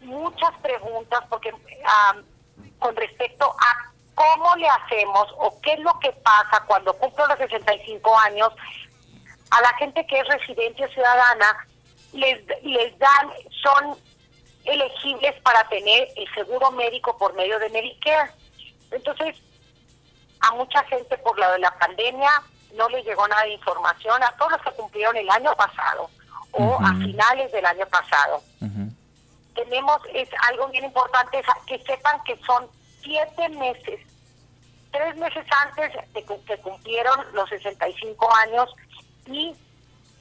muchas 0.00 0.52
preguntas 0.62 1.20
porque 1.28 1.52
con 2.78 2.94
respecto 2.94 3.46
a 3.58 3.92
cómo 4.14 4.54
le 4.56 4.68
hacemos 4.68 5.26
o 5.38 5.58
qué 5.62 5.72
es 5.72 5.80
lo 5.80 5.98
que 6.00 6.12
pasa 6.12 6.62
cuando 6.66 6.92
cumplo 6.94 7.26
los 7.26 7.38
65 7.38 8.18
años, 8.18 8.50
a 9.50 9.60
la 9.62 9.72
gente 9.78 10.06
que 10.06 10.18
es 10.18 10.28
residente 10.28 10.84
o 10.84 10.88
ciudadana 10.88 11.66
les, 12.12 12.44
les 12.62 12.98
dan, 12.98 13.30
son 13.62 13.98
elegibles 14.64 15.34
para 15.42 15.66
tener 15.68 16.08
el 16.16 16.34
seguro 16.34 16.70
médico 16.72 17.16
por 17.16 17.34
medio 17.34 17.58
de 17.58 17.70
Medicare. 17.70 18.32
Entonces, 18.90 19.36
a 20.40 20.52
mucha 20.52 20.84
gente 20.84 21.16
por 21.18 21.38
la 21.38 21.52
de 21.52 21.58
la 21.60 21.78
pandemia 21.78 22.30
no 22.74 22.88
les 22.90 23.04
llegó 23.06 23.26
nada 23.28 23.44
de 23.44 23.54
información, 23.54 24.22
a 24.22 24.36
todos 24.36 24.52
los 24.52 24.62
que 24.62 24.72
cumplieron 24.72 25.16
el 25.16 25.30
año 25.30 25.54
pasado 25.54 26.10
o 26.58 26.78
a 26.80 26.94
finales 26.94 27.52
del 27.52 27.64
año 27.66 27.86
pasado. 27.86 28.42
Tenemos, 29.54 30.00
es 30.12 30.28
algo 30.48 30.68
bien 30.68 30.84
importante, 30.84 31.42
que 31.66 31.78
sepan 31.78 32.22
que 32.24 32.36
son 32.46 32.68
siete 33.02 33.48
meses, 33.50 34.00
tres 34.90 35.16
meses 35.16 35.46
antes 35.64 35.92
de 36.12 36.24
que 36.24 36.58
cumplieron 36.58 37.18
los 37.32 37.48
65 37.48 38.34
años 38.36 38.74
y 39.26 39.54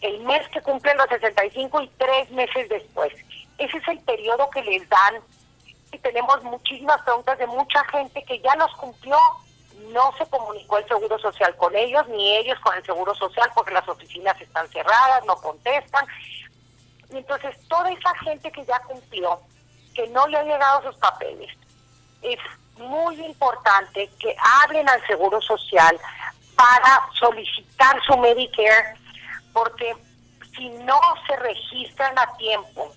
el 0.01 0.19
mes 0.21 0.47
que 0.49 0.61
cumplen 0.61 0.97
los 0.97 1.09
65 1.09 1.81
y 1.81 1.87
tres 1.97 2.31
meses 2.31 2.69
después. 2.69 3.13
Ese 3.57 3.77
es 3.77 3.87
el 3.87 3.99
periodo 3.99 4.49
que 4.51 4.61
les 4.61 4.87
dan 4.89 5.15
y 5.91 5.97
tenemos 5.99 6.43
muchísimas 6.43 7.01
preguntas 7.03 7.37
de 7.37 7.47
mucha 7.47 7.83
gente 7.85 8.23
que 8.23 8.39
ya 8.39 8.55
los 8.55 8.71
cumplió 8.75 9.17
no 9.91 10.13
se 10.17 10.25
comunicó 10.27 10.77
el 10.77 10.87
Seguro 10.87 11.17
Social 11.19 11.55
con 11.57 11.75
ellos, 11.75 12.07
ni 12.09 12.37
ellos 12.37 12.59
con 12.59 12.75
el 12.75 12.85
Seguro 12.85 13.13
Social, 13.15 13.49
porque 13.53 13.73
las 13.73 13.87
oficinas 13.87 14.39
están 14.41 14.67
cerradas, 14.69 15.25
no 15.25 15.35
contestan. 15.37 16.05
Entonces 17.09 17.55
toda 17.67 17.91
esa 17.91 18.13
gente 18.19 18.51
que 18.51 18.65
ya 18.65 18.79
cumplió, 18.79 19.39
que 19.93 20.07
no 20.07 20.27
le 20.27 20.37
han 20.37 20.47
llegado 20.47 20.83
sus 20.83 20.95
papeles, 20.97 21.51
es 22.21 22.39
muy 22.77 23.23
importante 23.23 24.09
que 24.19 24.35
hablen 24.63 24.89
al 24.89 25.05
Seguro 25.07 25.41
Social 25.41 25.99
para 26.55 27.01
solicitar 27.19 28.01
su 28.05 28.17
Medicare, 28.17 28.97
porque 29.53 29.95
si 30.55 30.69
no 30.69 30.99
se 31.27 31.35
registran 31.37 32.17
a 32.17 32.35
tiempo, 32.37 32.93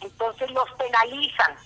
entonces 0.00 0.50
los 0.50 0.70
penalizan. 0.72 1.56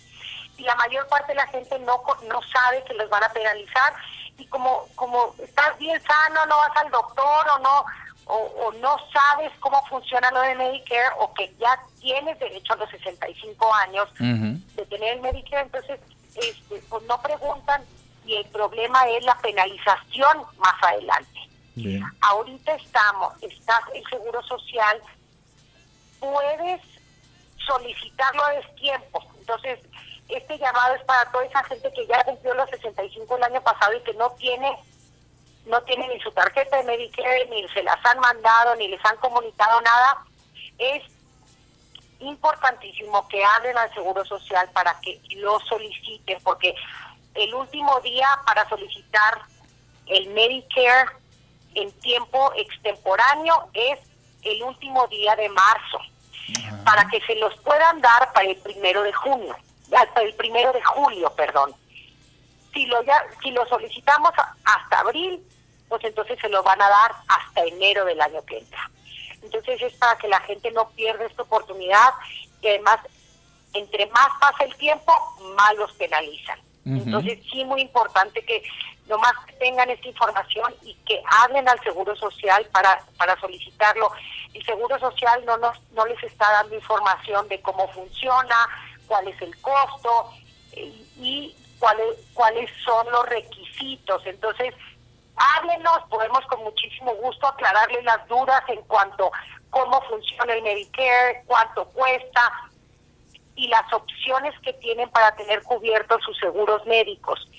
Y 0.56 0.62
la 0.62 0.74
mayor 0.76 1.08
parte 1.08 1.28
de 1.28 1.36
la 1.36 1.46
gente 1.46 1.78
no, 1.80 2.02
no 2.28 2.40
sabe 2.52 2.84
que 2.84 2.94
los 2.94 3.08
van 3.08 3.24
a 3.24 3.30
penalizar 3.30 3.94
y 4.40 4.46
como, 4.46 4.86
como 4.94 5.34
estás 5.38 5.78
bien 5.78 6.00
sano, 6.02 6.46
no 6.46 6.56
vas 6.56 6.76
al 6.76 6.90
doctor 6.90 7.46
o 7.56 7.58
no, 7.60 7.84
o, 8.26 8.72
no 8.80 8.96
sabes 9.12 9.52
cómo 9.60 9.84
funciona 9.86 10.30
lo 10.30 10.40
de 10.40 10.54
Medicare 10.54 11.14
o 11.18 11.32
que 11.34 11.52
ya 11.58 11.78
tienes 12.00 12.38
derecho 12.38 12.72
a 12.72 12.76
los 12.76 12.90
65 12.90 13.74
años 13.74 14.08
de 14.18 14.86
tener 14.88 15.14
el 15.14 15.20
Medicare, 15.20 15.64
entonces 15.64 16.00
este, 16.36 16.80
pues 16.88 17.02
no 17.04 17.20
preguntan 17.20 17.84
y 18.24 18.36
el 18.36 18.46
problema 18.46 19.08
es 19.08 19.24
la 19.24 19.36
penalización 19.38 20.38
más 20.58 20.74
adelante. 20.82 21.40
Ahorita 22.20 22.74
estamos, 22.74 23.42
estás 23.42 23.80
el 23.94 24.04
Seguro 24.08 24.42
Social, 24.42 25.00
puedes 26.18 26.80
solicitarlo 27.66 28.44
a 28.44 28.52
destiempo, 28.52 29.24
entonces 29.38 29.80
este 30.32 30.58
llamado 30.58 30.94
es 30.94 31.04
para 31.04 31.30
toda 31.30 31.44
esa 31.44 31.62
gente 31.64 31.92
que 31.92 32.06
ya 32.06 32.22
cumplió 32.24 32.54
los 32.54 32.70
65 32.70 33.36
el 33.36 33.44
año 33.44 33.62
pasado 33.62 33.94
y 33.94 34.00
que 34.02 34.14
no 34.14 34.30
tiene 34.32 34.76
no 35.66 35.80
tiene 35.82 36.08
ni 36.08 36.20
su 36.20 36.32
tarjeta 36.32 36.78
de 36.78 36.84
Medicare, 36.84 37.46
ni 37.50 37.68
se 37.68 37.82
las 37.82 37.98
han 38.04 38.18
mandado, 38.18 38.74
ni 38.76 38.88
les 38.88 39.04
han 39.04 39.16
comunicado 39.18 39.80
nada. 39.82 40.24
Es 40.78 41.02
importantísimo 42.18 43.28
que 43.28 43.44
hablen 43.44 43.76
al 43.76 43.92
Seguro 43.94 44.24
Social 44.24 44.68
para 44.72 44.98
que 45.00 45.20
lo 45.36 45.60
soliciten, 45.60 46.38
porque 46.42 46.74
el 47.34 47.54
último 47.54 48.00
día 48.00 48.26
para 48.46 48.68
solicitar 48.68 49.42
el 50.06 50.28
Medicare 50.30 51.10
en 51.74 51.92
tiempo 52.00 52.52
extemporáneo 52.56 53.68
es 53.74 53.98
el 54.42 54.62
último 54.62 55.06
día 55.08 55.36
de 55.36 55.48
marzo, 55.50 55.98
para 56.84 57.06
que 57.08 57.20
se 57.20 57.36
los 57.36 57.54
puedan 57.60 58.00
dar 58.00 58.32
para 58.32 58.48
el 58.48 58.56
primero 58.56 59.02
de 59.02 59.12
junio 59.12 59.54
hasta 59.96 60.22
el 60.22 60.34
primero 60.34 60.72
de 60.72 60.82
julio, 60.82 61.32
perdón. 61.34 61.74
Si 62.72 62.86
lo, 62.86 63.02
ya, 63.02 63.24
si 63.42 63.50
lo 63.50 63.66
solicitamos 63.66 64.32
hasta 64.64 65.00
abril, 65.00 65.42
pues 65.88 66.04
entonces 66.04 66.38
se 66.40 66.48
lo 66.48 66.62
van 66.62 66.80
a 66.80 66.88
dar 66.88 67.12
hasta 67.28 67.64
enero 67.64 68.04
del 68.04 68.20
año 68.20 68.44
que 68.44 68.58
entra. 68.58 68.90
Entonces 69.42 69.82
es 69.82 69.92
para 69.94 70.16
que 70.18 70.28
la 70.28 70.40
gente 70.40 70.70
no 70.70 70.88
pierda 70.90 71.24
esta 71.24 71.42
oportunidad 71.42 72.10
y 72.60 72.68
además 72.68 73.00
entre 73.72 74.06
más 74.06 74.28
pasa 74.40 74.64
el 74.64 74.74
tiempo, 74.76 75.12
más 75.56 75.74
los 75.76 75.92
penalizan. 75.92 76.58
Entonces 76.84 77.38
sí 77.52 77.64
muy 77.64 77.82
importante 77.82 78.44
que 78.44 78.62
nomás 79.06 79.32
tengan 79.58 79.90
esta 79.90 80.08
información 80.08 80.74
y 80.82 80.94
que 81.06 81.22
hablen 81.42 81.68
al 81.68 81.80
Seguro 81.82 82.16
Social 82.16 82.66
para, 82.72 83.04
para 83.16 83.38
solicitarlo. 83.38 84.10
El 84.54 84.64
Seguro 84.64 84.98
Social 84.98 85.44
no, 85.44 85.56
nos, 85.58 85.78
no 85.92 86.06
les 86.06 86.22
está 86.24 86.50
dando 86.50 86.74
información 86.74 87.46
de 87.48 87.60
cómo 87.60 87.86
funciona, 87.92 88.56
cuál 89.10 89.26
es 89.26 89.42
el 89.42 89.60
costo 89.60 90.30
eh, 90.70 91.04
y 91.16 91.56
cuáles, 91.80 92.16
cuáles 92.32 92.70
son 92.84 93.10
los 93.10 93.28
requisitos. 93.28 94.24
Entonces, 94.24 94.72
háblenos, 95.34 96.04
podemos 96.08 96.46
con 96.46 96.62
muchísimo 96.62 97.12
gusto 97.16 97.48
aclararles 97.48 98.04
las 98.04 98.24
dudas 98.28 98.62
en 98.68 98.80
cuanto 98.82 99.26
a 99.26 99.30
cómo 99.70 100.00
funciona 100.02 100.54
el 100.54 100.62
Medicare, 100.62 101.42
cuánto 101.46 101.86
cuesta 101.86 102.52
y 103.56 103.66
las 103.66 103.92
opciones 103.92 104.54
que 104.60 104.74
tienen 104.74 105.10
para 105.10 105.34
tener 105.34 105.60
cubiertos 105.64 106.22
sus 106.22 106.38
seguros 106.38 106.86
médicos. 106.86 107.50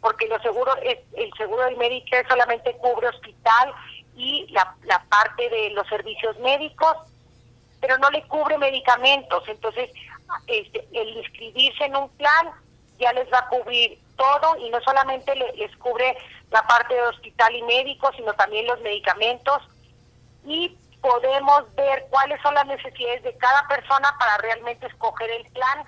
Porque 0.00 0.26
los 0.26 0.42
seguros, 0.42 0.76
el 0.82 1.32
seguro 1.36 1.62
del 1.64 1.76
Medicare 1.76 2.26
solamente 2.28 2.76
cubre 2.78 3.06
hospital 3.06 3.72
y 4.16 4.48
la, 4.50 4.74
la 4.82 5.04
parte 5.04 5.48
de 5.48 5.70
los 5.70 5.86
servicios 5.86 6.36
médicos, 6.40 6.96
pero 7.80 7.98
no 7.98 8.10
le 8.10 8.22
cubre 8.26 8.58
medicamentos. 8.58 9.44
Entonces, 9.46 9.90
este, 10.46 10.86
el 10.92 11.08
inscribirse 11.16 11.84
en 11.84 11.96
un 11.96 12.08
plan 12.10 12.50
ya 12.98 13.12
les 13.12 13.32
va 13.32 13.38
a 13.38 13.48
cubrir 13.48 13.98
todo 14.16 14.56
y 14.58 14.70
no 14.70 14.80
solamente 14.80 15.34
les 15.34 15.74
cubre 15.76 16.16
la 16.50 16.66
parte 16.66 16.94
de 16.94 17.02
hospital 17.02 17.54
y 17.54 17.62
médico, 17.62 18.10
sino 18.16 18.32
también 18.34 18.66
los 18.66 18.80
medicamentos 18.80 19.62
y 20.44 20.76
podemos 21.00 21.74
ver 21.76 22.06
cuáles 22.10 22.40
son 22.42 22.54
las 22.54 22.66
necesidades 22.66 23.22
de 23.22 23.36
cada 23.36 23.66
persona 23.68 24.14
para 24.18 24.38
realmente 24.38 24.86
escoger 24.86 25.30
el 25.30 25.44
plan 25.52 25.84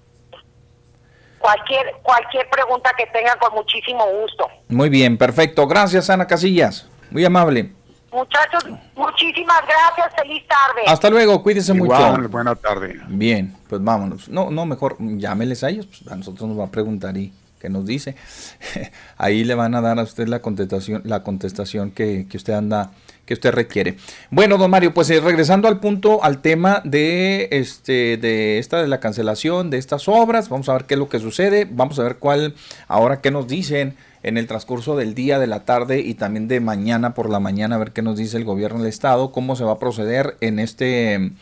Cualquier 1.39 1.95
cualquier 2.03 2.49
pregunta 2.51 2.91
que 2.97 3.07
tengan 3.07 3.39
con 3.39 3.55
muchísimo 3.55 4.05
gusto. 4.21 4.49
Muy 4.69 4.89
bien, 4.89 5.17
perfecto. 5.17 5.67
Gracias, 5.67 6.11
Ana 6.11 6.27
Casillas. 6.27 6.89
Muy 7.11 7.25
amable. 7.25 7.73
Muchachos, 8.13 8.65
muchísimas 8.95 9.61
gracias. 9.67 10.15
Feliz 10.17 10.43
tarde. 10.49 10.83
Hasta 10.87 11.11
luego, 11.11 11.43
cuídense 11.43 11.75
Igual, 11.75 12.17
mucho. 12.17 12.29
Buena 12.31 12.55
tarde. 12.55 12.99
Bien, 13.09 13.55
pues 13.69 13.83
vámonos. 13.85 14.29
No, 14.29 14.51
no, 14.51 14.65
mejor 14.65 14.97
llámeles 14.99 15.63
a 15.65 15.69
ellos, 15.69 15.87
pues 15.87 16.11
a 16.11 16.17
nosotros 16.17 16.49
nos 16.49 16.59
va 16.59 16.65
a 16.65 16.71
preguntar 16.71 17.17
y 17.17 17.33
qué 17.61 17.69
nos 17.69 17.85
dice. 17.85 18.17
Ahí 19.19 19.45
le 19.45 19.55
van 19.55 19.75
a 19.75 19.83
dar 19.83 19.99
a 19.99 20.03
usted 20.03 20.29
la 20.29 20.41
contestación, 20.41 21.03
la 21.05 21.23
contestación 21.23 21.91
que, 21.91 22.27
que 22.29 22.39
usted 22.39 22.55
anda, 22.55 22.91
que 23.27 23.35
usted 23.35 23.53
requiere. 23.53 23.97
Bueno, 24.31 24.57
don 24.57 24.71
Mario, 24.71 24.95
pues 24.95 25.11
eh, 25.11 25.21
regresando 25.21 25.69
al 25.69 25.81
punto, 25.81 26.23
al 26.23 26.41
tema 26.41 26.81
de 26.85 27.49
este, 27.51 28.17
de 28.17 28.59
esta 28.59 28.81
de 28.81 28.89
la 28.89 29.01
cancelación 29.01 29.69
de 29.69 29.79
estas 29.79 30.09
obras, 30.09 30.49
vamos 30.49 30.69
a 30.69 30.75
ver 30.75 30.85
qué 30.85 30.95
es 30.95 31.01
lo 31.01 31.09
que 31.09 31.19
sucede, 31.19 31.67
vamos 31.71 31.99
a 31.99 32.05
ver 32.05 32.17
cuál, 32.17 32.55
ahora 32.87 33.21
qué 33.21 33.31
nos 33.31 33.49
dicen 33.49 33.97
en 34.23 34.39
el 34.39 34.47
transcurso 34.47 34.97
del 34.97 35.15
día, 35.15 35.39
de 35.39 35.49
la 35.49 35.65
tarde 35.65 36.01
y 36.01 36.15
también 36.15 36.49
de 36.49 36.61
mañana 36.61 37.15
por 37.15 37.29
la 37.29 37.41
mañana, 37.41 37.77
a 37.77 37.79
ver 37.79 37.93
qué 37.93 38.03
nos 38.03 38.17
dice 38.17 38.37
el 38.37 38.45
gobierno 38.45 38.79
del 38.79 38.89
estado, 38.89 39.33
cómo 39.33 39.57
se 39.57 39.65
va 39.65 39.73
a 39.73 39.79
proceder 39.79 40.37
en 40.41 40.59
este, 40.59 41.33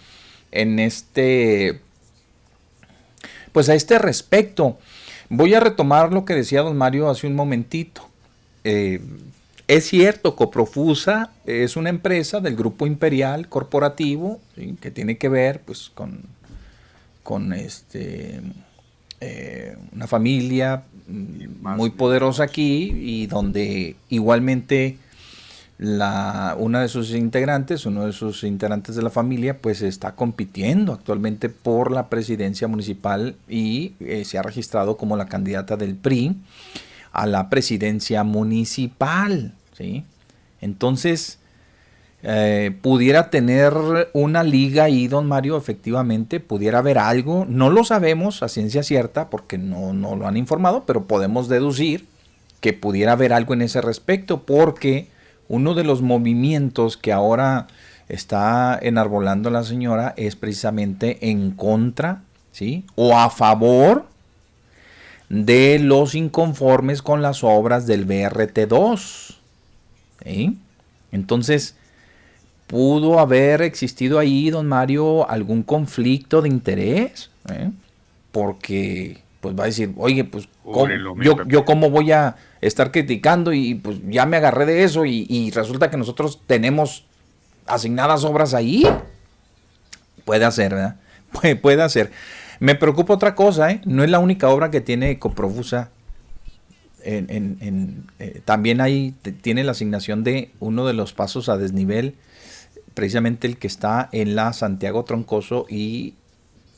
en 0.52 0.78
este, 0.78 1.80
pues 3.52 3.68
a 3.68 3.74
este 3.74 3.98
respecto. 3.98 4.78
Voy 5.28 5.54
a 5.54 5.60
retomar 5.60 6.12
lo 6.12 6.24
que 6.24 6.34
decía 6.34 6.62
don 6.62 6.76
Mario 6.76 7.08
hace 7.08 7.26
un 7.26 7.34
momentito. 7.34 8.08
Eh, 8.64 9.00
es 9.66 9.86
cierto, 9.86 10.36
Coprofusa 10.36 11.32
es 11.46 11.76
una 11.76 11.88
empresa 11.88 12.40
del 12.40 12.56
grupo 12.56 12.86
imperial 12.86 13.48
corporativo 13.48 14.40
¿sí? 14.54 14.76
que 14.80 14.90
tiene 14.90 15.16
que 15.16 15.28
ver 15.28 15.60
pues 15.64 15.90
con, 15.94 16.22
con 17.22 17.52
este, 17.52 18.40
eh, 19.20 19.76
una 19.92 20.06
familia 20.06 20.84
muy 21.06 21.90
poderosa 21.90 22.44
aquí 22.44 22.92
y 22.94 23.26
donde 23.26 23.96
igualmente 24.10 24.98
la, 25.78 26.56
una 26.58 26.82
de 26.82 26.88
sus 26.88 27.10
integrantes, 27.12 27.84
uno 27.86 28.06
de 28.06 28.12
sus 28.12 28.44
integrantes 28.44 28.96
de 28.96 29.02
la 29.02 29.10
familia, 29.10 29.58
pues 29.58 29.82
está 29.82 30.14
compitiendo 30.14 30.92
actualmente 30.92 31.48
por 31.48 31.90
la 31.90 32.08
presidencia 32.08 32.68
municipal 32.68 33.36
y 33.48 33.94
eh, 34.00 34.24
se 34.24 34.38
ha 34.38 34.42
registrado 34.42 34.96
como 34.96 35.16
la 35.16 35.26
candidata 35.26 35.76
del 35.76 35.96
PRI 35.96 36.36
a 37.14 37.26
la 37.26 37.48
presidencia 37.48 38.24
municipal. 38.24 39.54
¿sí? 39.72 40.04
Entonces, 40.60 41.38
eh, 42.22 42.76
pudiera 42.82 43.30
tener 43.30 43.74
una 44.12 44.42
liga 44.42 44.84
ahí, 44.84 45.08
don 45.08 45.26
Mario, 45.26 45.56
efectivamente, 45.56 46.40
pudiera 46.40 46.78
haber 46.78 46.98
algo, 46.98 47.46
no 47.48 47.70
lo 47.70 47.84
sabemos 47.84 48.42
a 48.42 48.48
ciencia 48.48 48.82
cierta 48.82 49.30
porque 49.30 49.58
no, 49.58 49.92
no 49.92 50.16
lo 50.16 50.26
han 50.26 50.36
informado, 50.36 50.84
pero 50.86 51.04
podemos 51.04 51.48
deducir 51.48 52.06
que 52.60 52.72
pudiera 52.72 53.12
haber 53.12 53.32
algo 53.32 53.54
en 53.54 53.62
ese 53.62 53.80
respecto 53.80 54.42
porque 54.42 55.08
uno 55.48 55.74
de 55.74 55.84
los 55.84 56.02
movimientos 56.02 56.96
que 56.96 57.12
ahora 57.12 57.66
está 58.08 58.78
enarbolando 58.80 59.50
la 59.50 59.62
señora 59.62 60.14
es 60.16 60.34
precisamente 60.34 61.30
en 61.30 61.50
contra, 61.50 62.22
¿sí? 62.52 62.84
O 62.96 63.16
a 63.16 63.30
favor 63.30 64.06
de 65.28 65.78
los 65.78 66.14
inconformes 66.14 67.02
con 67.02 67.22
las 67.22 67.42
obras 67.44 67.86
del 67.86 68.06
BRT2. 68.06 69.34
¿sí? 70.24 70.58
Entonces, 71.12 71.76
pudo 72.66 73.18
haber 73.20 73.62
existido 73.62 74.18
ahí, 74.18 74.50
don 74.50 74.66
Mario, 74.66 75.28
algún 75.28 75.62
conflicto 75.62 76.42
de 76.42 76.48
interés, 76.48 77.30
¿eh? 77.50 77.70
porque 78.32 79.22
pues 79.40 79.54
va 79.58 79.64
a 79.64 79.66
decir, 79.66 79.92
oye, 79.96 80.24
pues 80.24 80.48
¿cómo- 80.64 80.86
yo, 81.22 81.36
yo 81.46 81.64
cómo 81.66 81.90
voy 81.90 82.12
a 82.12 82.36
estar 82.62 82.90
criticando 82.90 83.52
y 83.52 83.74
pues 83.74 83.98
ya 84.08 84.24
me 84.24 84.38
agarré 84.38 84.64
de 84.64 84.84
eso 84.84 85.04
y, 85.04 85.26
y 85.28 85.50
resulta 85.50 85.90
que 85.90 85.98
nosotros 85.98 86.40
tenemos 86.46 87.04
asignadas 87.66 88.24
obras 88.24 88.54
ahí. 88.54 88.86
Puede 90.24 90.44
hacer, 90.46 90.72
¿verdad? 90.74 90.96
Puede, 91.32 91.56
puede 91.56 91.82
hacer. 91.82 92.10
Me 92.60 92.74
preocupa 92.74 93.14
otra 93.14 93.34
cosa, 93.34 93.70
¿eh? 93.70 93.80
No 93.84 94.04
es 94.04 94.10
la 94.10 94.18
única 94.18 94.48
obra 94.48 94.70
que 94.70 94.80
tiene 94.80 95.18
Coprofusa. 95.18 95.90
Eh, 97.06 98.40
también 98.44 98.80
ahí 98.80 99.14
tiene 99.42 99.62
la 99.64 99.72
asignación 99.72 100.24
de 100.24 100.50
uno 100.60 100.86
de 100.86 100.94
los 100.94 101.12
pasos 101.12 101.48
a 101.48 101.58
desnivel, 101.58 102.14
precisamente 102.94 103.46
el 103.46 103.58
que 103.58 103.66
está 103.66 104.08
en 104.12 104.34
la 104.34 104.52
Santiago 104.52 105.04
Troncoso 105.04 105.66
y 105.68 106.14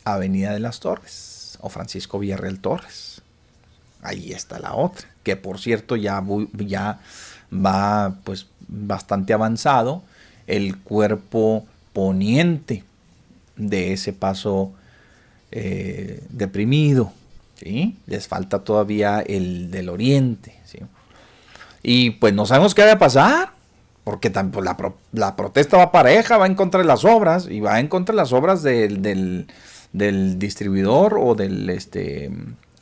Avenida 0.05 0.53
de 0.53 0.61
las 0.61 0.81
Torres, 0.81 1.59
o 1.61 1.69
Francisco 1.69 2.19
Villarreal 2.19 2.59
Torres. 2.59 3.23
Ahí 4.03 4.33
está 4.33 4.59
la 4.59 4.75
otra, 4.75 5.07
que 5.23 5.37
por 5.37 5.61
cierto 5.61 5.95
ya, 5.95 6.23
ya 6.59 7.01
va 7.53 8.17
pues 8.25 8.47
bastante 8.69 9.33
avanzado 9.33 10.03
el 10.47 10.77
cuerpo 10.79 11.67
poniente 11.93 12.85
de 13.57 13.93
ese 13.93 14.13
paso 14.13 14.73
eh, 15.59 16.23
deprimido. 16.29 17.13
¿sí? 17.55 17.97
Les 18.07 18.29
falta 18.29 18.59
todavía 18.59 19.21
el 19.21 19.71
del 19.71 19.89
oriente. 19.89 20.55
¿sí? 20.67 20.81
Y 21.83 22.11
pues 22.11 22.35
no 22.35 22.45
sabemos 22.45 22.75
qué 22.75 22.85
va 22.85 22.93
a 22.93 22.99
pasar, 22.99 23.53
porque 24.05 24.31
pues, 24.31 24.63
la, 24.63 24.77
la 25.13 25.35
protesta 25.35 25.79
va 25.79 25.93
pareja, 25.93 26.37
va 26.37 26.45
en 26.47 26.57
contra 26.57 26.81
de 26.81 26.87
las 26.87 27.07
obras 27.07 27.49
y 27.51 27.61
va 27.61 27.81
en 27.81 27.89
contra 27.89 28.13
de 28.13 28.19
las 28.19 28.35
obras 28.35 28.63
del, 28.63 29.01
del, 29.01 29.47
del 29.95 30.39
distribuidor 30.39 31.17
o 31.19 31.35
del 31.35 31.71
este 31.71 32.31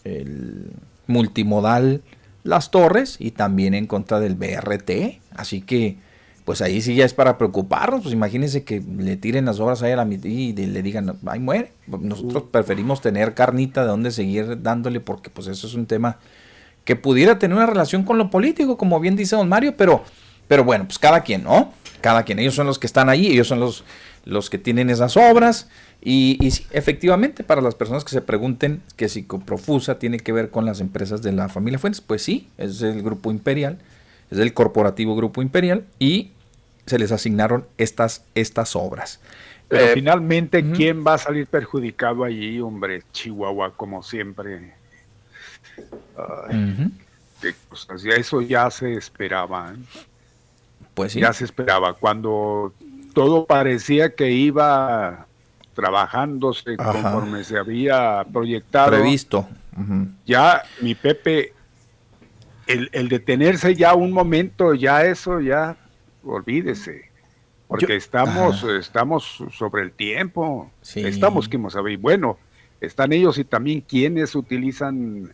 el 0.03 0.73
multimodal 1.07 2.03
Las 2.43 2.73
Torres 2.73 3.17
y 3.21 3.31
también 3.31 3.75
en 3.75 3.87
contra 3.87 4.19
del 4.19 4.35
BRT. 4.35 5.21
Así 5.37 5.61
que 5.61 5.99
pues 6.45 6.61
ahí 6.61 6.83
sí 6.83 6.95
ya 6.95 7.05
es 7.05 7.15
para 7.15 7.39
preocuparnos. 7.39 8.03
Pues 8.03 8.13
imagínense 8.13 8.65
que 8.65 8.83
le 8.99 9.17
tiren 9.17 9.47
las 9.47 9.61
obras 9.61 9.83
ahí 9.83 9.93
a 9.93 9.97
la 9.97 10.05
mitad 10.05 10.29
y 10.29 10.53
le 10.53 10.83
digan, 10.83 11.19
ahí 11.27 11.41
muere. 11.41 11.73
Nosotros 11.87 12.45
preferimos 12.51 13.01
tener 13.01 13.35
carnita 13.35 13.83
de 13.83 13.89
donde 13.89 14.11
seguir 14.11 14.63
dándole 14.63 15.01
porque 15.01 15.31
pues 15.31 15.47
eso 15.47 15.67
es 15.67 15.75
un 15.75 15.87
tema 15.87 16.19
que 16.85 16.97
pudiera 16.97 17.39
tener 17.39 17.57
una 17.57 17.67
relación 17.67 18.05
con 18.05 18.19
lo 18.19 18.31
político, 18.31 18.77
como 18.77 19.01
bien 19.01 19.17
dice 19.17 19.37
don 19.37 19.49
Mario, 19.49 19.75
pero, 19.77 20.05
pero 20.49 20.65
bueno, 20.65 20.85
pues 20.85 20.99
cada 20.99 21.23
quien, 21.23 21.45
¿no? 21.45 21.73
Cada 22.01 22.25
quien, 22.25 22.39
ellos 22.39 22.55
son 22.55 22.67
los 22.67 22.79
que 22.79 22.87
están 22.87 23.09
ahí, 23.09 23.29
ellos 23.29 23.49
son 23.49 23.59
los, 23.59 23.85
los 24.27 24.51
que 24.51 24.59
tienen 24.59 24.91
esas 24.91 25.17
obras, 25.17 25.69
y, 26.03 26.37
y 26.43 26.51
sí, 26.51 26.67
efectivamente, 26.71 27.43
para 27.43 27.63
las 27.63 27.75
personas 27.75 28.05
que 28.05 28.11
se 28.11 28.21
pregunten 28.21 28.83
que 28.97 29.09
si 29.09 29.23
Coprofusa 29.23 29.99
tiene 29.99 30.19
que 30.19 30.33
ver 30.33 30.51
con 30.51 30.67
las 30.67 30.81
empresas 30.81 31.23
de 31.23 31.33
la 31.33 31.49
familia 31.49 31.79
Fuentes, 31.79 32.03
pues 32.03 32.23
sí, 32.23 32.49
es 32.59 32.83
el 32.83 33.03
grupo 33.03 33.31
imperial, 33.31 33.79
es 34.31 34.39
el 34.39 34.53
corporativo 34.55 35.15
grupo 35.17 35.43
imperial, 35.43 35.85
y 35.99 36.33
se 36.87 36.99
les 36.99 37.13
asignaron 37.13 37.67
estas, 37.79 38.25
estas 38.35 38.77
obras. 38.77 39.21
Pero 39.69 39.87
Eh, 39.87 39.91
finalmente, 39.95 40.71
¿quién 40.73 41.05
va 41.07 41.15
a 41.15 41.19
salir 41.19 41.47
perjudicado 41.47 42.25
allí, 42.25 42.61
hombre? 42.61 43.03
Chihuahua, 43.13 43.73
como 43.75 44.03
siempre. 44.03 44.75
Ay, 46.17 46.73
ujú, 46.73 46.91
qué 47.41 47.55
cosas. 47.69 48.03
Ya 48.03 48.13
eso 48.17 48.43
ya 48.43 48.71
se 48.71 48.93
esperaba. 48.95 49.73
¿eh? 49.75 49.79
Pues 50.93 51.13
sí, 51.13 51.21
Ya 51.21 51.33
se 51.33 51.45
esperaba. 51.45 51.95
Cuando 51.95 52.75
todo 53.15 53.47
parecía 53.47 54.15
que 54.15 54.31
iba 54.31 55.27
trabajándose 55.75 56.77
Ajá. 56.79 56.93
conforme 56.93 57.43
se 57.43 57.57
había 57.59 58.25
proyectado, 58.31 58.91
previsto. 58.93 59.49
ya 60.27 60.63
mi 60.83 60.95
Pepe, 60.95 61.54
el, 62.67 62.89
el 62.93 63.09
detenerse 63.09 63.75
ya 63.75 63.95
un 63.95 64.13
momento, 64.13 64.75
ya 64.75 65.05
eso, 65.05 65.41
ya 65.41 65.77
olvídese. 66.25 67.11
Porque 67.69 67.87
Yo- 67.87 67.95
estamos, 67.95 68.63
estamos 68.65 69.43
sobre 69.53 69.83
el 69.83 69.93
tiempo. 69.93 70.71
Sí. 70.83 71.01
Estamos, 71.05 71.49
que 71.49 71.59
a 71.77 71.81
ver. 71.81 71.99
Bueno, 71.99 72.39
están 72.81 73.13
ellos 73.13 73.39
y 73.39 73.45
también 73.45 73.81
quienes 73.81 74.35
utilizan 74.35 75.33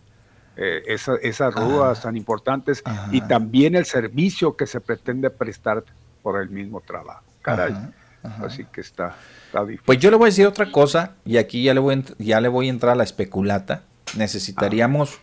eh, 0.56 0.82
esa- 0.86 1.16
esas 1.22 1.54
rúas 1.54 2.02
tan 2.02 2.16
importantes 2.16 2.82
Ajá. 2.84 3.08
y 3.12 3.20
también 3.22 3.74
el 3.74 3.84
servicio 3.86 4.56
que 4.56 4.66
se 4.66 4.80
pretende 4.80 5.30
prestar 5.30 5.84
por 6.22 6.40
el 6.40 6.50
mismo 6.50 6.80
trabajo. 6.80 7.22
Caray. 7.42 7.72
Ajá, 7.72 7.92
ajá. 8.22 8.46
Así 8.46 8.64
que 8.70 8.80
está, 8.82 9.16
está 9.46 9.62
difícil. 9.64 9.82
Pues 9.86 9.98
yo 9.98 10.10
le 10.10 10.16
voy 10.16 10.26
a 10.26 10.30
decir 10.30 10.46
otra 10.46 10.70
cosa, 10.70 11.14
y 11.24 11.36
aquí 11.38 11.62
ya 11.62 11.72
le 11.74 11.80
voy 11.80 12.04
ya 12.18 12.40
le 12.40 12.48
voy 12.48 12.66
a 12.66 12.70
entrar 12.70 12.92
a 12.92 12.96
la 12.96 13.04
especulata. 13.04 13.82
Necesitaríamos 14.16 15.18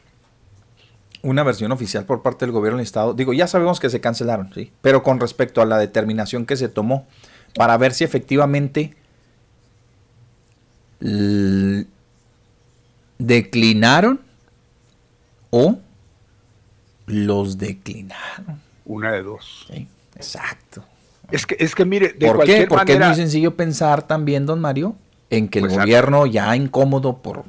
una 1.23 1.43
versión 1.43 1.71
oficial 1.71 2.05
por 2.05 2.21
parte 2.21 2.45
del 2.45 2.51
gobierno 2.51 2.77
del 2.77 2.85
estado. 2.85 3.13
Digo, 3.13 3.33
ya 3.33 3.47
sabemos 3.47 3.79
que 3.79 3.89
se 3.89 3.99
cancelaron, 3.99 4.53
sí, 4.53 4.71
pero 4.81 5.03
con 5.03 5.19
respecto 5.19 5.61
a 5.61 5.65
la 5.65 5.77
determinación 5.77 6.45
que 6.45 6.57
se 6.57 6.69
tomó 6.69 7.07
para 7.55 7.77
ver 7.77 7.93
si 7.93 8.03
efectivamente 8.03 8.95
declinaron 13.17 14.21
o 15.49 15.79
los 17.05 17.57
declinaron. 17.57 18.61
Una 18.85 19.11
de 19.11 19.23
dos. 19.23 19.65
Sí, 19.71 19.87
exacto. 20.15 20.83
Es 21.31 21.45
que, 21.45 21.57
es 21.59 21.75
que 21.75 21.85
mire, 21.85 22.13
de 22.13 22.27
¿Por 22.27 22.45
qué? 22.45 22.67
Porque 22.67 22.93
es 22.93 22.99
muy 22.99 23.15
sencillo 23.15 23.55
pensar 23.55 24.07
también, 24.07 24.45
don 24.45 24.61
Mario, 24.61 24.95
en 25.29 25.49
que 25.49 25.59
el 25.59 25.65
pues, 25.65 25.77
gobierno 25.77 26.25
ya 26.25 26.55
incómodo 26.55 27.17
por 27.17 27.43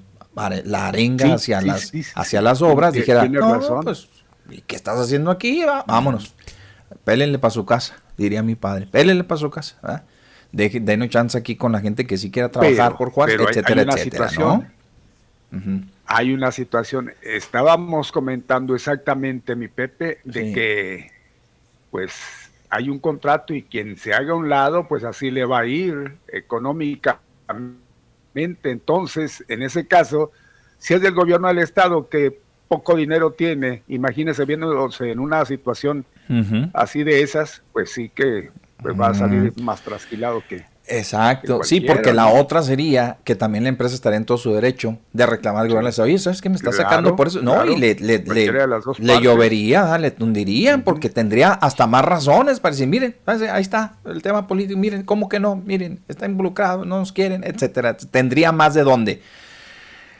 la 0.64 0.88
arenga 0.88 1.34
hacia, 1.34 1.60
las, 1.60 1.92
hacia 2.14 2.40
las 2.40 2.62
obras 2.62 2.92
dijera, 2.92 3.26
no, 3.28 3.80
pues, 3.82 4.08
¿y 4.50 4.60
qué 4.62 4.76
estás 4.76 4.98
haciendo 4.98 5.30
aquí? 5.30 5.64
vámonos. 5.86 6.34
Pélenle 7.04 7.38
para 7.38 7.50
su 7.50 7.66
casa, 7.66 7.96
diría 8.16 8.42
mi 8.42 8.54
padre. 8.54 8.86
Pélenle 8.86 9.24
para 9.24 9.38
su 9.38 9.50
casa. 9.50 10.04
Denos 10.52 11.08
chance 11.10 11.36
aquí 11.36 11.56
con 11.56 11.72
la 11.72 11.80
gente 11.80 12.06
que 12.06 12.16
sí 12.16 12.30
quiera 12.30 12.50
trabajar 12.50 12.96
por 12.96 13.10
Juárez, 13.10 13.38
etcétera, 13.40 13.82
etcétera. 13.82 14.72
Hay 16.06 16.32
una 16.32 16.52
situación, 16.52 17.12
estábamos 17.22 18.12
comentando 18.12 18.74
exactamente, 18.74 19.54
mi 19.54 19.68
Pepe, 19.68 20.20
de 20.24 20.52
que 20.52 21.10
pues 21.90 22.14
hay 22.70 22.88
un 22.88 22.98
contrato 22.98 23.54
y 23.54 23.62
quien 23.62 23.96
se 23.96 24.14
haga 24.14 24.32
a 24.32 24.36
un 24.36 24.48
lado, 24.48 24.88
pues 24.88 25.04
así 25.04 25.30
le 25.30 25.44
va 25.44 25.60
a 25.60 25.66
ir 25.66 26.16
económicamente. 26.28 27.87
Entonces, 28.34 29.44
en 29.48 29.62
ese 29.62 29.86
caso, 29.86 30.30
si 30.78 30.94
es 30.94 31.00
del 31.00 31.14
gobierno 31.14 31.48
del 31.48 31.58
Estado 31.58 32.08
que 32.08 32.40
poco 32.68 32.94
dinero 32.94 33.32
tiene, 33.32 33.82
imagínese 33.88 34.44
viéndose 34.44 35.10
en 35.10 35.18
una 35.18 35.44
situación 35.44 36.04
así 36.74 37.02
de 37.02 37.22
esas, 37.22 37.62
pues 37.72 37.90
sí 37.90 38.10
que 38.10 38.50
pues, 38.82 38.98
va 38.98 39.08
a 39.08 39.14
salir 39.14 39.52
más 39.60 39.80
trasquilado 39.82 40.42
que, 40.46 40.64
Exacto, 40.88 41.62
sí, 41.64 41.80
porque 41.80 42.12
la 42.12 42.28
otra 42.28 42.62
sería 42.62 43.18
que 43.24 43.34
también 43.34 43.64
la 43.64 43.68
empresa 43.68 43.94
estaría 43.94 44.16
en 44.16 44.24
todo 44.24 44.38
su 44.38 44.52
derecho 44.52 44.98
de 45.12 45.26
reclamar 45.26 45.62
al 45.62 45.68
gobierno. 45.68 45.90
Oye, 46.02 46.18
¿sabes 46.18 46.40
qué 46.40 46.48
me 46.48 46.56
está 46.56 46.72
sacando 46.72 47.14
por 47.14 47.28
eso? 47.28 47.42
No, 47.42 47.64
y 47.64 47.76
le, 47.76 47.94
le, 47.94 48.18
le, 48.18 49.20
llovería, 49.20 49.98
le 49.98 50.10
tundirían, 50.10 50.82
porque 50.82 51.10
tendría 51.10 51.52
hasta 51.52 51.86
más 51.86 52.04
razones 52.04 52.60
para 52.60 52.72
decir, 52.72 52.88
miren, 52.88 53.16
ahí 53.26 53.62
está 53.62 53.96
el 54.06 54.22
tema 54.22 54.46
político, 54.46 54.78
miren, 54.78 55.02
¿cómo 55.02 55.28
que 55.28 55.40
no? 55.40 55.56
Miren, 55.56 56.00
está 56.08 56.26
involucrado, 56.26 56.84
no 56.84 56.98
nos 56.98 57.12
quieren, 57.12 57.44
etcétera. 57.44 57.96
Tendría 57.96 58.52
más 58.52 58.74
de 58.74 58.82
dónde. 58.82 59.22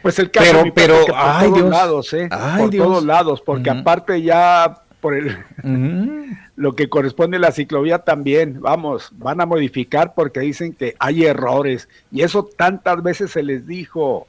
Pues 0.03 0.19
el 0.19 0.31
caso 0.31 0.63
pero, 0.75 0.75
pero, 0.75 1.07
por 1.07 1.51
todos 1.51 1.71
lados, 1.71 2.13
¿eh? 2.13 2.29
por 2.59 2.71
todos 2.71 3.05
lados, 3.05 3.43
porque 3.45 3.71
aparte 3.71 4.23
ya 4.23 4.83
por 5.01 5.15
el, 5.15 5.37
lo 6.57 6.75
que 6.75 6.89
corresponde 6.89 7.37
a 7.37 7.41
la 7.41 7.53
ciclovía 7.53 8.01
también, 8.01 8.61
vamos, 8.61 9.11
van 9.13 9.41
a 9.41 9.47
modificar 9.47 10.15
porque 10.15 10.41
dicen 10.41 10.73
que 10.73 10.95
hay 10.99 11.25
errores. 11.25 11.89
Y 12.11 12.23
eso 12.23 12.45
tantas 12.45 13.03
veces 13.03 13.31
se 13.31 13.43
les 13.43 13.67
dijo 13.67 14.27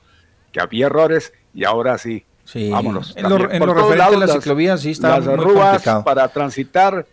que 0.51 0.61
había 0.61 0.87
errores 0.87 1.33
y 1.53 1.63
ahora 1.63 1.97
sí. 1.97 2.25
Sí, 2.45 2.71
vámonos. 2.71 3.13
En 3.15 3.29
lo, 3.29 3.37
referente 3.37 4.01
a 4.01 4.09
la 4.11 4.27
ciclovía 4.27 4.77
sí 4.77 4.91
está 4.91 5.19
las 5.19 5.37
muy 5.37 5.55
para 6.03 6.27
transitar 6.29 7.05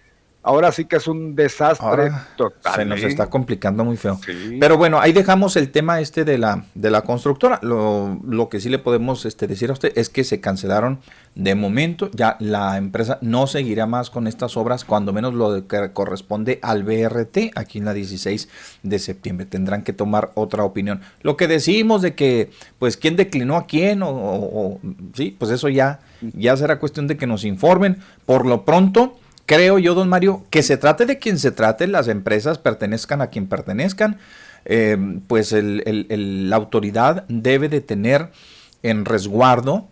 ahora 0.47 0.71
sí 0.71 0.85
que 0.85 0.97
es 0.97 1.09
un 1.09 1.35
desastre 1.35 2.13
total. 2.37 2.75
Se 2.77 2.85
nos 2.85 3.03
¿eh? 3.03 3.09
está 3.09 3.27
complicando 3.27 3.85
muy 3.85 3.97
feo. 3.97 4.19
Pero 4.61 4.79
bueno, 4.79 5.01
ahí 5.01 5.13
dejamos 5.13 5.57
el 5.57 5.71
tema 5.73 6.01
este 6.01 6.25
de 6.25 6.39
la, 6.39 6.65
de 6.75 6.91
la 6.91 7.03
constructora. 7.03 7.59
Lo, 7.63 8.21
lo, 8.25 8.49
que 8.49 8.61
sí 8.61 8.69
le 8.69 8.79
podemos 8.79 9.27
este, 9.27 9.49
decir 9.49 9.71
a 9.71 9.73
usted 9.73 9.93
es 9.97 10.09
que 10.09 10.23
se 10.23 10.41
cancelaron 10.41 11.01
de 11.35 11.57
momento. 11.57 12.11
Ya 12.13 12.37
la 12.39 12.77
empresa 12.77 13.19
no 13.23 13.49
seguirá 13.49 13.87
más 13.87 14.09
con 14.09 14.29
estas 14.29 14.57
obras, 14.57 14.85
cuando 14.85 15.13
menos 15.13 15.35
lo 15.35 15.67
que 15.67 15.91
corresponde 15.93 16.61
al 16.63 16.85
BRT, 16.85 17.51
aquí 17.57 17.79
en 17.79 17.85
la 17.85 17.93
16 17.93 18.49
de 18.85 18.99
septiembre. 19.01 19.47
Tendrán 19.47 19.83
que 19.83 19.93
tomar 19.93 20.31
otra 20.35 20.63
opinión. 20.63 21.01
Lo 21.23 21.37
que 21.37 21.49
decimos 21.49 22.03
de 22.03 22.15
que, 22.15 22.51
pues, 22.79 22.97
quién 22.97 23.17
declinó 23.17 23.57
a 23.57 23.67
quién, 23.67 24.05
o, 24.05 24.11
o 24.11 24.81
sí, 25.13 25.35
pues 25.37 25.51
eso 25.51 25.69
ya, 25.69 25.99
ya 26.21 26.57
será 26.57 26.79
cuestión 26.79 27.09
de 27.09 27.17
que 27.17 27.27
nos 27.27 27.45
informen. 27.45 27.99
Por 28.27 28.47
lo 28.47 28.65
pronto 28.65 29.19
creo 29.47 29.79
yo, 29.79 29.95
don 29.95 30.09
Mario, 30.09 30.45
que 30.51 30.63
se 30.63 30.77
trate 30.77 31.07
de 31.07 31.19
quien 31.19 31.39
se 31.39 31.53
trate, 31.53 31.87
las 31.87 32.09
empresas 32.09 32.59
pertenezcan 32.59 33.23
a 33.23 33.29
quien 33.29 33.47
pertenezcan, 33.47 34.19
eh, 34.65 34.99
pues 35.27 35.55
la 35.57 36.57
autoridad 36.57 37.25
debe 37.29 37.69
de 37.69 37.81
tener 37.81 38.31
en 38.83 39.05
resguardo 39.05 39.89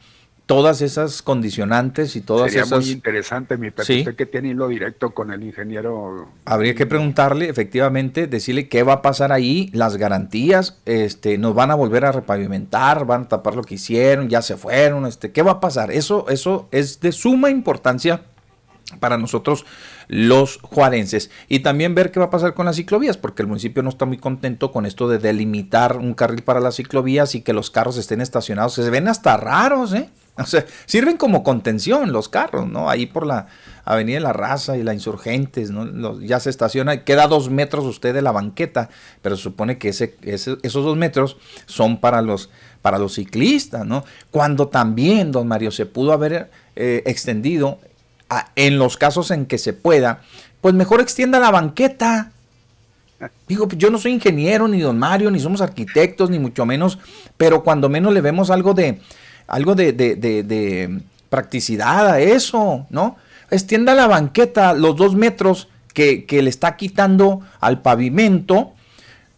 todas 0.47 0.83
esas 0.83 1.23
condicionantes 1.23 2.17
y 2.17 2.21
todas 2.21 2.51
Sería 2.51 2.65
esas... 2.65 2.85
muy 2.85 2.91
interesante, 2.91 3.57
mi 3.57 3.71
¿Sí? 3.79 4.01
usted 4.01 4.15
que 4.15 4.27
tiene 4.27 4.49
hilo 4.49 4.69
directo 4.69 5.13
con 5.13 5.33
el 5.33 5.43
ingeniero... 5.43 6.29
Habría 6.45 6.75
que 6.75 6.85
preguntarle, 6.85 7.49
efectivamente, 7.49 8.27
decirle 8.27 8.69
qué 8.69 8.83
va 8.83 8.95
a 8.95 9.03
pasar 9.03 9.33
ahí, 9.33 9.71
las 9.73 9.97
garantías, 9.97 10.81
este, 10.85 11.39
nos 11.39 11.55
van 11.55 11.71
a 11.71 11.75
volver 11.75 12.05
a 12.05 12.13
repavimentar, 12.13 13.07
van 13.07 13.23
a 13.23 13.29
tapar 13.29 13.55
lo 13.55 13.63
que 13.63 13.77
hicieron, 13.77 14.29
ya 14.29 14.43
se 14.43 14.57
fueron, 14.57 15.07
este, 15.07 15.33
¿qué 15.33 15.43
va 15.43 15.53
a 15.53 15.61
pasar? 15.61 15.91
Eso, 15.91 16.27
eso 16.29 16.69
es 16.73 17.01
de 17.01 17.13
suma 17.13 17.49
importancia 17.49 18.21
para 19.01 19.19
nosotros 19.19 19.65
los 20.09 20.59
juarenses. 20.63 21.31
Y 21.49 21.61
también 21.61 21.95
ver 21.95 22.11
qué 22.11 22.21
va 22.21 22.27
a 22.27 22.31
pasar 22.31 22.55
con 22.55 22.67
las 22.67 22.77
ciclovías, 22.77 23.17
porque 23.17 23.43
el 23.43 23.49
municipio 23.49 23.83
no 23.83 23.89
está 23.89 24.05
muy 24.07 24.19
contento 24.19 24.73
con 24.73 24.87
esto 24.87 25.09
de 25.09 25.19
delimitar 25.19 25.97
un 25.97 26.15
carril 26.15 26.43
para 26.43 26.61
las 26.61 26.77
ciclovías 26.77 27.35
y 27.35 27.43
que 27.43 27.53
los 27.53 27.71
carros 27.71 27.97
estén 27.97 28.21
estacionados. 28.21 28.75
Se 28.75 28.91
ven 28.91 29.09
hasta 29.09 29.37
raros, 29.37 29.93
¿eh? 29.95 30.09
O 30.37 30.47
sea, 30.47 30.65
sirven 30.87 31.17
como 31.17 31.45
contención 31.45 32.13
los 32.13 32.29
carros, 32.29 32.69
¿no? 32.69 32.91
Ahí 32.91 33.07
por 33.07 33.25
la 33.25 33.47
Avenida 33.85 34.17
de 34.17 34.23
la 34.23 34.33
Raza 34.33 34.77
y 34.77 34.83
la 34.83 34.95
Insurgentes, 34.95 35.71
¿no? 35.71 36.21
ya 36.21 36.41
se 36.41 36.51
estaciona, 36.51 37.05
queda 37.05 37.29
dos 37.29 37.51
metros 37.51 37.85
usted 37.85 38.15
de 38.15 38.23
la 38.23 38.33
banqueta, 38.33 38.89
pero 39.23 39.37
se 39.37 39.43
supone 39.43 39.79
que 39.79 39.91
ese, 39.91 40.17
esos 40.23 40.85
dos 40.85 40.97
metros 40.97 41.37
son 41.67 42.01
para 42.01 42.23
los, 42.23 42.51
para 42.83 42.99
los 42.99 43.15
ciclistas, 43.15 43.87
¿no? 43.87 44.05
Cuando 44.31 44.69
también, 44.69 45.33
don 45.33 45.47
Mario, 45.47 45.71
se 45.71 45.87
pudo 45.87 46.13
haber 46.13 46.51
eh, 46.77 47.03
extendido 47.07 47.79
en 48.57 48.79
los 48.79 48.97
casos 48.97 49.31
en 49.31 49.47
que 49.47 49.59
se 49.59 49.73
pueda, 49.73 50.23
pues 50.61 50.75
mejor 50.75 51.01
extienda 51.01 51.39
la 51.39 51.51
banqueta. 51.51 52.33
Digo, 53.49 53.69
yo 53.69 53.91
no 53.91 53.99
soy 53.99 54.13
ingeniero, 54.13 54.69
ni 54.69 54.81
don 54.81 54.99
Mario, 54.99 55.31
ni 55.31 55.41
somos 55.41 55.61
arquitectos, 55.61 56.31
ni 56.31 56.39
mucho 56.39 56.67
menos, 56.67 56.99
pero 57.37 57.63
cuando 57.63 57.89
menos 57.89 58.13
le 58.13 58.21
vemos 58.21 58.51
algo 58.51 58.75
de, 58.75 59.01
algo 59.47 59.75
de, 59.75 59.93
de, 59.93 61.01
practicidad 61.29 62.09
a 62.09 62.21
eso, 62.21 62.87
¿no? 62.91 63.17
Extienda 63.51 63.95
la 63.95 64.07
banqueta 64.07 64.73
los 64.73 64.97
dos 64.97 65.15
metros 65.15 65.69
que, 65.93 66.25
que 66.27 66.43
le 66.43 66.51
está 66.51 66.77
quitando 66.77 67.41
al 67.61 67.83
pavimento, 67.83 68.73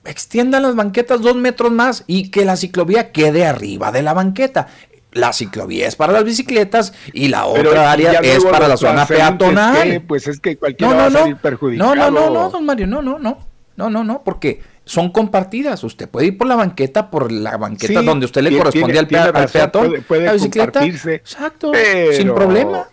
extienda 0.05 0.61
las 0.61 0.77
banquetas 0.77 1.21
dos 1.21 1.37
metros 1.37 1.73
más 1.73 2.05
y 2.07 2.31
que 2.31 2.45
la 2.45 2.57
ciclovía 2.57 3.13
quede 3.13 3.47
arriba 3.47 3.93
de 3.93 4.03
la 4.03 4.15
banqueta 4.15 4.69
la 5.17 5.33
ciclovía 5.33 5.89
es 5.89 5.97
para 5.97 6.13
las 6.13 6.25
bicicletas 6.25 6.93
y 7.13 7.29
la 7.29 7.47
otra 7.47 7.91
área 7.91 8.21
es 8.21 8.45
para 8.45 8.69
la 8.69 8.77
zona 8.77 9.07
peatonal. 9.07 10.03
pues 10.07 10.27
es 10.29 10.41
que 10.41 10.57
cualquiera 10.57 10.93
no, 10.93 10.97
no, 10.97 11.03
va 11.03 11.07
a 11.07 11.23
salir 11.23 11.37
perjudicado. 11.37 11.95
No, 11.95 12.11
no, 12.11 12.11
no, 12.11 12.31
no, 12.31 12.51
don 12.51 12.65
Mario, 12.65 12.87
no, 12.87 13.03
no, 13.03 13.19
no. 13.19 13.39
No, 13.77 13.91
no, 13.91 14.05
no, 14.05 14.23
porque 14.25 14.63
son 14.85 15.11
compartidas. 15.11 15.85
Usted 15.85 16.09
puede 16.09 16.29
ir 16.29 16.39
por 16.39 16.47
la 16.47 16.57
banqueta, 16.57 17.11
por 17.11 17.31
la 17.31 17.57
banqueta 17.59 18.03
donde 18.03 18.25
usted 18.25 18.43
le 18.43 18.57
corresponde 18.57 18.99
al, 18.99 19.07
peatón. 19.07 20.05
Puede, 20.09 20.25
la 20.25 20.33
bicicleta. 20.33 20.85
Exacto, 20.85 21.73
sin 22.13 22.35
problema. 22.35 22.89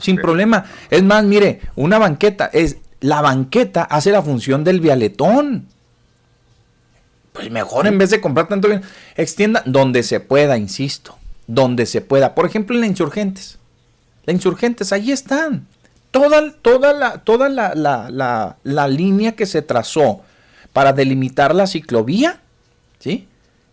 sin 0.00 0.16
problema. 0.16 0.64
Es 0.90 1.02
más, 1.04 1.22
mire, 1.24 1.60
una 1.76 1.98
banqueta 1.98 2.50
es 2.52 2.78
la 3.00 3.20
banqueta 3.20 3.82
hace 3.82 4.10
la 4.10 4.22
función 4.22 4.64
del 4.64 4.80
vialetón. 4.80 5.68
Pues 7.32 7.50
mejor 7.50 7.86
en 7.86 7.98
vez 7.98 8.10
de 8.10 8.20
comprar 8.20 8.48
tanto 8.48 8.68
bien, 8.68 8.82
extienda 9.16 9.62
donde 9.64 10.02
se 10.02 10.20
pueda, 10.20 10.58
insisto, 10.58 11.16
donde 11.46 11.86
se 11.86 12.00
pueda. 12.00 12.34
Por 12.34 12.46
ejemplo, 12.46 12.74
en 12.74 12.82
la 12.82 12.86
Insurgentes. 12.86 13.58
La 14.24 14.32
Insurgentes, 14.32 14.92
ahí 14.92 15.12
están. 15.12 15.66
Toda, 16.10 16.52
toda, 16.60 16.92
la, 16.92 17.18
toda 17.18 17.48
la, 17.48 17.74
la, 17.74 18.56
la, 18.62 18.88
línea 18.88 19.32
que 19.32 19.46
se 19.46 19.62
trazó 19.62 20.20
para 20.74 20.92
delimitar 20.92 21.54
la 21.54 21.66
ciclovía, 21.66 22.40
¿sí? 22.98 23.26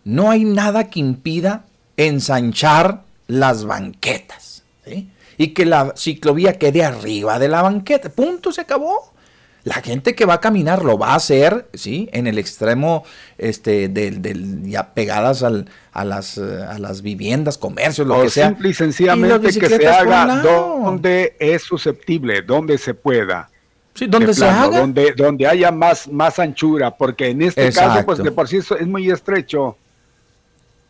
No 0.04 0.30
hay 0.30 0.44
nada 0.44 0.88
que 0.88 1.00
impida 1.00 1.66
ensanchar 1.98 3.02
las 3.26 3.66
banquetas, 3.66 4.62
¿sí? 4.86 5.10
Y 5.36 5.48
que 5.48 5.66
la 5.66 5.92
ciclovía 5.96 6.58
quede 6.58 6.82
arriba 6.82 7.38
de 7.38 7.48
la 7.48 7.60
banqueta. 7.60 8.08
Punto, 8.08 8.52
se 8.52 8.62
acabó. 8.62 9.12
La 9.62 9.74
gente 9.74 10.14
que 10.14 10.24
va 10.24 10.34
a 10.34 10.40
caminar 10.40 10.84
lo 10.84 10.96
va 10.96 11.12
a 11.12 11.14
hacer, 11.16 11.68
¿sí? 11.74 12.08
En 12.12 12.26
el 12.26 12.38
extremo 12.38 13.04
este, 13.36 13.88
del, 13.88 14.62
ya 14.64 14.94
pegadas 14.94 15.42
al, 15.42 15.68
a, 15.92 16.04
las, 16.04 16.38
a 16.38 16.78
las 16.78 17.02
viviendas, 17.02 17.58
comercios, 17.58 18.06
lo 18.06 18.22
que 18.22 18.30
sea. 18.30 18.48
Simple 18.48 18.70
y 18.70 18.74
sencillamente 18.74 19.60
que 19.60 19.68
se 19.68 19.86
haga 19.86 20.40
donde 20.42 21.36
es 21.38 21.62
susceptible, 21.62 22.40
donde 22.42 22.78
se 22.78 22.94
pueda. 22.94 23.50
Sí, 23.94 24.06
donde 24.06 24.32
se 24.32 24.46
haga. 24.46 24.78
Donde, 24.78 25.12
donde 25.12 25.46
haya 25.46 25.70
más, 25.70 26.08
más 26.08 26.38
anchura, 26.38 26.90
porque 26.90 27.28
en 27.28 27.42
este 27.42 27.70
caso, 27.72 28.06
pues 28.06 28.18
de 28.22 28.30
por 28.30 28.48
sí 28.48 28.58
es 28.58 28.86
muy 28.86 29.10
estrecho. 29.10 29.76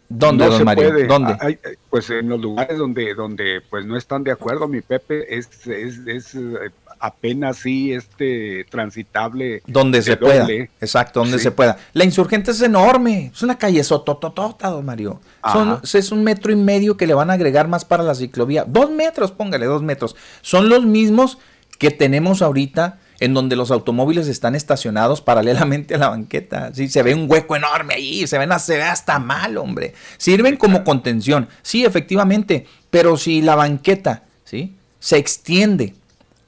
¿Dónde, 0.08 0.44
no 0.44 0.50
don 0.50 0.58
se 0.58 0.64
Mario? 0.64 0.88
puede. 0.90 1.06
¿Dónde? 1.06 1.36
Hay- 1.40 1.58
pues 1.88 2.10
en 2.10 2.28
los 2.28 2.40
lugares 2.40 2.76
donde, 2.76 3.14
donde 3.14 3.62
pues 3.70 3.86
no 3.86 3.96
están 3.96 4.24
de 4.24 4.32
acuerdo, 4.32 4.66
mi 4.66 4.80
Pepe, 4.80 5.36
es, 5.38 5.48
es, 5.66 5.98
es, 6.06 6.34
eh, 6.34 6.70
apenas 7.00 7.56
sí 7.58 7.92
este 7.92 8.64
transitable. 8.70 9.62
Donde 9.66 9.98
de 9.98 10.02
se 10.04 10.16
pueda. 10.16 10.40
doble. 10.42 10.70
Exacto, 10.80 11.20
donde 11.20 11.38
Sí. 11.38 11.44
se 11.44 11.50
pueda. 11.50 11.78
La 11.94 12.04
insurgente 12.04 12.50
es 12.50 12.60
enorme. 12.62 13.30
Es 13.34 13.42
una 13.42 13.58
calle 13.58 13.82
sotototota, 13.82 14.68
don 14.68 14.84
Mario. 14.84 15.20
Son, 15.52 15.80
es 15.82 16.12
un 16.12 16.22
metro 16.22 16.52
y 16.52 16.56
medio 16.56 16.96
que 16.96 17.06
le 17.06 17.14
van 17.14 17.30
a 17.30 17.34
agregar 17.34 17.66
más 17.68 17.84
para 17.84 18.02
la 18.02 18.14
ciclovía. 18.14 18.64
Dos 18.68 18.90
metros, 18.90 19.32
póngale 19.32 19.66
dos 19.66 19.82
metros. 19.82 20.14
Son 20.42 20.68
los 20.68 20.84
mismos 20.84 21.38
que 21.78 21.90
tenemos 21.90 22.42
ahorita 22.42 22.98
en 23.20 23.34
donde 23.34 23.54
los 23.56 23.70
automóviles 23.70 24.28
están 24.28 24.54
estacionados 24.54 25.20
paralelamente 25.20 25.94
a 25.94 25.98
la 25.98 26.08
banqueta. 26.08 26.70
Sí, 26.74 26.88
se 26.88 27.02
ve 27.02 27.14
un 27.14 27.30
hueco 27.30 27.54
enorme 27.54 27.94
ahí, 27.94 28.26
se, 28.26 28.38
ven, 28.38 28.50
se 28.58 28.76
ve 28.76 28.82
hasta 28.82 29.18
mal, 29.18 29.58
hombre. 29.58 29.92
Sirven 30.16 30.56
como 30.56 30.84
contención, 30.84 31.48
sí, 31.62 31.84
efectivamente, 31.84 32.66
pero 32.90 33.18
si 33.18 33.42
la 33.42 33.56
banqueta, 33.56 34.24
¿sí? 34.44 34.74
Se 35.00 35.18
extiende 35.18 35.94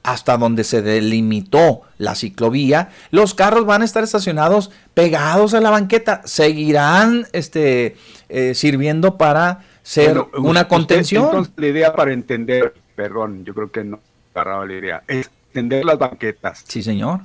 hasta 0.03 0.37
donde 0.37 0.63
se 0.65 0.81
delimitó 0.81 1.81
la 1.97 2.15
ciclovía, 2.15 2.89
los 3.11 3.33
carros 3.33 3.65
van 3.65 3.81
a 3.81 3.85
estar 3.85 4.03
estacionados 4.03 4.69
pegados 4.93 5.53
a 5.53 5.61
la 5.61 5.69
banqueta, 5.69 6.21
seguirán 6.25 7.25
este, 7.31 7.95
eh, 8.29 8.53
sirviendo 8.53 9.17
para 9.17 9.63
ser 9.81 10.15
Bueno, 10.15 10.29
una 10.49 10.61
usted- 10.61 10.67
contención. 10.69 11.25
entonces, 11.25 11.53
la 11.55 11.67
idea 11.67 11.93
para 11.95 12.11
entender, 12.13 12.73
perdón, 12.95 13.45
yo 13.45 13.53
creo 13.53 13.71
que 13.71 13.83
no 13.83 13.99
agarraba 14.33 14.65
la 14.65 14.73
idea, 14.73 15.03
es 15.07 15.29
entender 15.47 15.85
las 15.85 15.97
banquetas. 15.97 16.63
sí, 16.67 16.83
señor. 16.83 17.21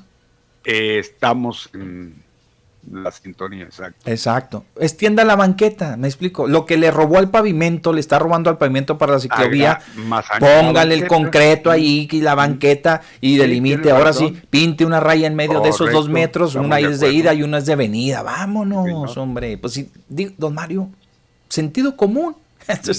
Eh, 0.64 0.98
estamos 0.98 1.70
en 1.72 2.22
la 2.90 3.10
sintonía, 3.10 3.64
exacto. 3.64 4.10
Exacto. 4.10 4.64
Extienda 4.80 5.24
la 5.24 5.36
banqueta, 5.36 5.96
me 5.96 6.08
explico. 6.08 6.46
Lo 6.46 6.66
que 6.66 6.76
le 6.76 6.90
robó 6.90 7.18
al 7.18 7.30
pavimento, 7.30 7.92
le 7.92 8.00
está 8.00 8.18
robando 8.18 8.50
al 8.50 8.58
pavimento 8.58 8.98
para 8.98 9.12
la 9.12 9.20
ciclovía. 9.20 9.80
Haga 10.10 10.38
Póngale 10.38 10.94
el 10.94 11.06
concreto 11.06 11.70
ahí 11.70 12.08
y 12.10 12.20
la 12.20 12.34
banqueta 12.34 13.02
y 13.20 13.36
delimite. 13.36 13.90
Ahora 13.90 14.06
razón. 14.06 14.34
sí, 14.34 14.42
pinte 14.50 14.84
una 14.84 15.00
raya 15.00 15.26
en 15.26 15.34
medio 15.34 15.60
de 15.60 15.70
esos 15.70 15.92
dos 15.92 16.08
metros. 16.08 16.54
Una 16.54 16.78
es 16.80 17.00
de 17.00 17.12
ida 17.12 17.34
y 17.34 17.42
una 17.42 17.58
es 17.58 17.66
de 17.66 17.76
venida. 17.76 18.22
Vámonos, 18.22 19.16
hombre. 19.16 19.58
Pues 19.58 19.74
sí, 19.74 19.90
don 20.36 20.54
Mario, 20.54 20.88
sentido 21.48 21.96
común. 21.96 22.36
Esto 22.68 22.92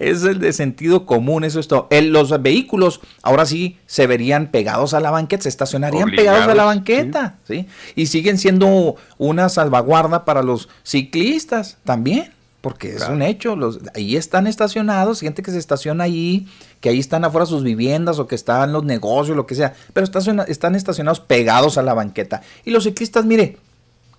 es, 0.00 0.24
el 0.24 0.40
de 0.40 0.52
sentido 0.52 1.06
común, 1.06 1.44
eso 1.44 1.60
es 1.60 1.68
todo. 1.68 1.86
El- 1.90 2.10
los 2.12 2.42
vehículos 2.42 3.00
ahora 3.22 3.46
sí 3.46 3.76
se 3.86 4.06
verían 4.08 4.50
pegados 4.50 4.92
a 4.94 5.00
la 5.00 5.10
banqueta, 5.12 5.44
se 5.44 5.48
estacionarían 5.50 6.08
pegados 6.16 6.40
a 6.48 6.54
la 6.56 6.64
banqueta, 6.64 7.38
¿sí? 7.46 7.66
Y 7.94 8.06
siguen 8.06 8.38
siendo 8.38 8.96
una 9.18 9.48
salvaguarda 9.48 10.24
para 10.24 10.42
los 10.42 10.68
ciclistas 10.82 11.78
también, 11.84 12.32
porque 12.60 12.88
es 12.94 13.08
un 13.08 13.22
hecho. 13.22 13.56
Los, 13.56 13.78
ahí 13.94 14.16
están 14.16 14.46
estacionados, 14.46 15.20
gente 15.20 15.42
que 15.42 15.50
se 15.50 15.58
estaciona 15.58 16.04
ahí, 16.04 16.46
que 16.80 16.88
ahí 16.90 16.98
están 16.98 17.24
afuera 17.24 17.46
sus 17.46 17.62
viviendas 17.62 18.18
o 18.18 18.26
que 18.26 18.34
están 18.34 18.72
los 18.72 18.84
negocios, 18.84 19.36
lo 19.36 19.46
que 19.46 19.54
sea, 19.54 19.74
pero 19.92 20.04
estaciona- 20.04 20.44
están 20.44 20.74
estacionados 20.74 21.20
pegados 21.20 21.78
a 21.78 21.82
la 21.82 21.94
banqueta. 21.94 22.42
Y 22.64 22.70
los 22.70 22.84
ciclistas, 22.84 23.24
mire, 23.24 23.56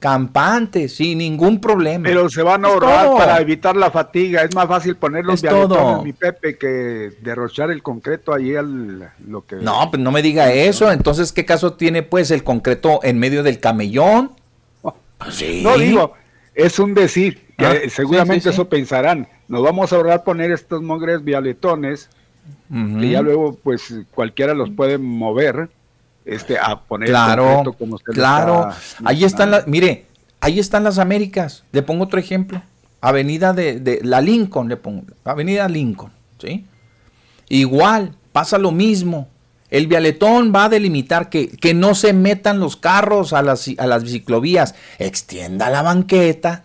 campantes, 0.01 0.95
sin 0.95 1.19
ningún 1.19 1.61
problema. 1.61 2.03
Pero 2.09 2.27
se 2.27 2.41
van 2.41 2.65
a 2.65 2.69
Es 2.69 2.73
ahorrar 2.73 3.05
todo. 3.05 3.17
para 3.17 3.39
evitar 3.39 3.75
la 3.77 3.91
fatiga. 3.91 4.41
Es 4.41 4.53
más 4.55 4.67
fácil 4.67 4.95
poner 4.95 5.23
los 5.23 5.41
vialetones, 5.41 6.03
mi 6.03 6.11
Pepe, 6.11 6.57
que 6.57 7.11
derrochar 7.21 7.69
el 7.69 7.83
concreto 7.83 8.33
ahí 8.33 8.55
al 8.55 9.11
lo 9.27 9.45
que. 9.45 9.57
No, 9.57 9.89
pues 9.91 10.01
no 10.01 10.11
me 10.11 10.23
diga 10.23 10.51
eso. 10.51 10.91
Entonces, 10.91 11.31
¿qué 11.31 11.45
caso 11.45 11.73
tiene 11.73 12.01
pues 12.01 12.31
el 12.31 12.43
concreto 12.43 12.99
en 13.03 13.19
medio 13.19 13.43
del 13.43 13.59
camellón? 13.59 14.31
Pues 14.81 15.35
sí. 15.35 15.61
No 15.63 15.77
digo, 15.77 16.13
es 16.55 16.79
un 16.79 16.93
decir. 16.95 17.45
Que 17.57 17.65
Ah, 17.67 17.75
seguramente 17.89 18.41
sí, 18.41 18.49
sí, 18.49 18.55
sí. 18.55 18.61
eso 18.61 18.67
pensarán. 18.69 19.27
Nos 19.47 19.61
vamos 19.61 19.93
a 19.93 19.97
ahorrar 19.97 20.23
poner 20.23 20.49
estos 20.51 20.81
mogres 20.81 21.23
vialetones 21.23 22.09
Ujú. 22.71 22.99
que 22.99 23.09
ya 23.11 23.21
luego, 23.21 23.55
pues 23.61 23.93
cualquiera 24.15 24.55
los 24.55 24.71
puede 24.71 24.97
mover. 24.97 25.69
Este, 26.25 26.57
a 26.59 26.79
poner 26.79 27.09
el 27.09 27.13
Claro, 27.13 27.43
concreto 27.45 27.73
como 27.73 27.95
usted 27.95 28.13
claro. 28.13 28.69
está 28.69 29.03
Ahí 29.09 29.23
están 29.23 29.51
las, 29.51 29.67
mire, 29.67 30.05
ahí 30.39 30.59
están 30.59 30.83
las 30.83 30.97
Américas. 30.99 31.63
Le 31.71 31.81
pongo 31.81 32.03
otro 32.03 32.19
ejemplo. 32.19 32.61
Avenida 33.01 33.53
de, 33.53 33.79
de 33.79 33.99
la 34.03 34.21
Lincoln, 34.21 34.69
le 34.69 34.77
pongo. 34.77 35.03
Avenida 35.25 35.67
Lincoln, 35.67 36.11
¿sí? 36.39 36.65
Igual, 37.49 38.15
pasa 38.31 38.57
lo 38.57 38.71
mismo. 38.71 39.27
El 39.71 39.87
vialetón 39.87 40.51
va 40.53 40.65
a 40.65 40.69
delimitar 40.69 41.29
que, 41.29 41.47
que 41.47 41.73
no 41.73 41.95
se 41.95 42.11
metan 42.11 42.59
los 42.59 42.75
carros 42.75 43.31
a 43.31 43.41
las, 43.41 43.69
a 43.77 43.87
las 43.87 44.03
ciclovías. 44.03 44.75
Extienda 44.99 45.69
la 45.69 45.81
banqueta 45.81 46.61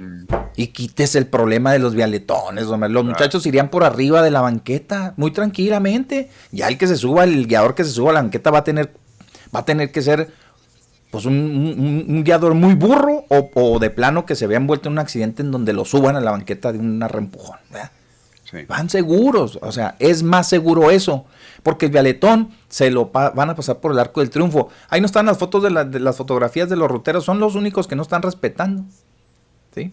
y 0.57 0.67
quites 0.69 1.15
el 1.15 1.29
problema 1.29 1.73
de 1.73 1.79
los 1.79 1.95
vialetones. 1.95 2.65
hombre. 2.67 2.89
Los 2.89 3.05
muchachos 3.05 3.47
irían 3.47 3.69
por 3.71 3.85
arriba 3.85 4.23
de 4.23 4.33
la 4.33 4.41
banqueta 4.41 5.15
muy 5.17 5.31
tranquilamente. 5.31 6.31
Ya 6.51 6.67
el 6.67 6.79
que 6.79 6.89
se 6.89 6.97
suba, 6.97 7.23
el 7.23 7.47
guiador 7.47 7.77
que 7.77 7.85
se 7.85 7.93
suba 7.93 8.11
a 8.11 8.15
la 8.15 8.23
banqueta 8.23 8.51
va 8.51 8.59
a 8.59 8.65
tener, 8.65 8.93
va 9.57 9.61
a 9.61 9.65
tener 9.65 9.91
que 9.91 10.03
ser 10.03 10.31
pues 11.11 11.25
un, 11.25 11.35
un- 11.35 12.05
un 12.09 12.25
guiador 12.25 12.55
muy 12.55 12.75
burro 12.75 13.25
o, 13.29 13.51
o 13.55 13.79
de 13.79 13.91
plano 13.91 14.27
que 14.27 14.35
se 14.37 14.47
vea 14.47 14.59
envuelto 14.59 14.89
en 14.89 14.93
un 14.93 14.99
accidente 14.99 15.43
en 15.43 15.51
donde 15.51 15.73
lo 15.73 15.85
suban 15.85 16.15
a 16.17 16.21
la 16.21 16.31
banqueta 16.31 16.73
de 16.73 16.79
un. 16.79 17.03
Sí. 18.51 18.59
Van 18.69 18.89
seguros, 18.89 19.59
o 19.61 19.73
sea, 19.73 19.97
es 19.99 20.23
más 20.23 20.49
seguro 20.49 20.91
eso, 20.93 21.25
porque 21.65 21.87
el 21.87 21.93
vialetón 21.93 22.51
se 22.69 22.91
lo 22.93 23.07
van 23.07 23.51
a 23.51 23.57
pasar 23.57 23.79
por 23.79 23.91
el 23.91 23.99
arco 23.99 24.21
del 24.21 24.31
triunfo. 24.31 24.69
Ahí 24.89 25.01
no 25.01 25.07
están 25.07 25.27
las 25.27 25.39
fotos 25.39 25.63
de, 25.65 25.71
la- 25.71 25.85
de 25.85 25.99
las 25.99 26.17
fotografías 26.17 26.69
de 26.69 26.77
los 26.77 26.89
ruteros, 26.89 27.25
son 27.25 27.41
los 27.41 27.55
únicos 27.57 27.89
que 27.89 27.97
no 27.97 28.03
están 28.03 28.23
respetando. 28.23 28.85
¿sí? 29.75 29.93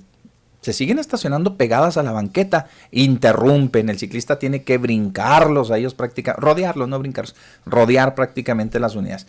Se 0.61 0.71
siguen 0.71 0.99
estacionando 0.99 1.57
pegadas 1.57 1.97
a 1.97 2.03
la 2.03 2.11
banqueta, 2.11 2.67
interrumpen, 2.91 3.89
el 3.89 3.97
ciclista 3.99 4.39
tiene 4.39 4.63
que 4.63 4.77
brincarlos 4.77 5.71
a 5.71 5.77
ellos 5.77 5.93
prácticamente, 5.93 6.41
rodearlos, 6.45 6.87
no 6.87 6.99
brincarlos, 6.99 7.35
rodear 7.65 8.13
prácticamente 8.15 8.79
las 8.79 8.95
unidades. 8.95 9.27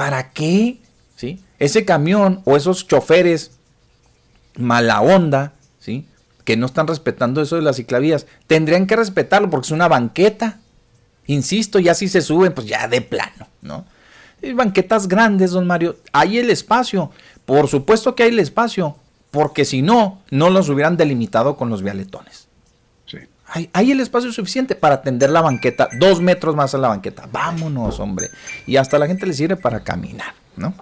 ¿Para 0.00 0.30
qué? 0.32 0.78
¿Sí? 1.14 1.40
Ese 1.58 1.84
camión 1.84 2.40
o 2.46 2.56
esos 2.56 2.88
choferes 2.88 3.58
mala 4.56 5.02
onda, 5.02 5.52
¿sí? 5.78 6.08
Que 6.46 6.56
no 6.56 6.64
están 6.64 6.86
respetando 6.86 7.42
eso 7.42 7.56
de 7.56 7.60
las 7.60 7.76
ciclavías, 7.76 8.24
tendrían 8.46 8.86
que 8.86 8.96
respetarlo 8.96 9.50
porque 9.50 9.66
es 9.66 9.72
una 9.72 9.88
banqueta. 9.88 10.58
Insisto, 11.26 11.78
ya 11.80 11.92
si 11.92 12.08
se 12.08 12.22
suben, 12.22 12.54
pues 12.54 12.66
ya 12.66 12.88
de 12.88 13.02
plano, 13.02 13.46
¿no? 13.60 13.84
Y 14.40 14.54
banquetas 14.54 15.06
grandes, 15.06 15.50
don 15.50 15.66
Mario, 15.66 15.98
hay 16.12 16.38
el 16.38 16.48
espacio. 16.48 17.10
Por 17.44 17.68
supuesto 17.68 18.14
que 18.14 18.22
hay 18.22 18.30
el 18.30 18.38
espacio, 18.38 18.96
porque 19.30 19.66
si 19.66 19.82
no, 19.82 20.22
no 20.30 20.48
los 20.48 20.70
hubieran 20.70 20.96
delimitado 20.96 21.58
con 21.58 21.68
los 21.68 21.82
vialetones. 21.82 22.48
Hay, 23.52 23.68
hay 23.72 23.90
el 23.92 24.00
espacio 24.00 24.32
suficiente 24.32 24.74
para 24.74 24.96
atender 24.96 25.30
la 25.30 25.40
banqueta, 25.42 25.88
dos 25.98 26.20
metros 26.20 26.54
más 26.54 26.74
a 26.74 26.78
la 26.78 26.88
banqueta. 26.88 27.28
Vámonos, 27.32 27.98
hombre. 28.00 28.28
Y 28.66 28.76
hasta 28.76 28.98
la 28.98 29.06
gente 29.06 29.26
le 29.26 29.32
sirve 29.32 29.56
para 29.56 29.80
caminar, 29.80 30.34
¿no? 30.56 30.74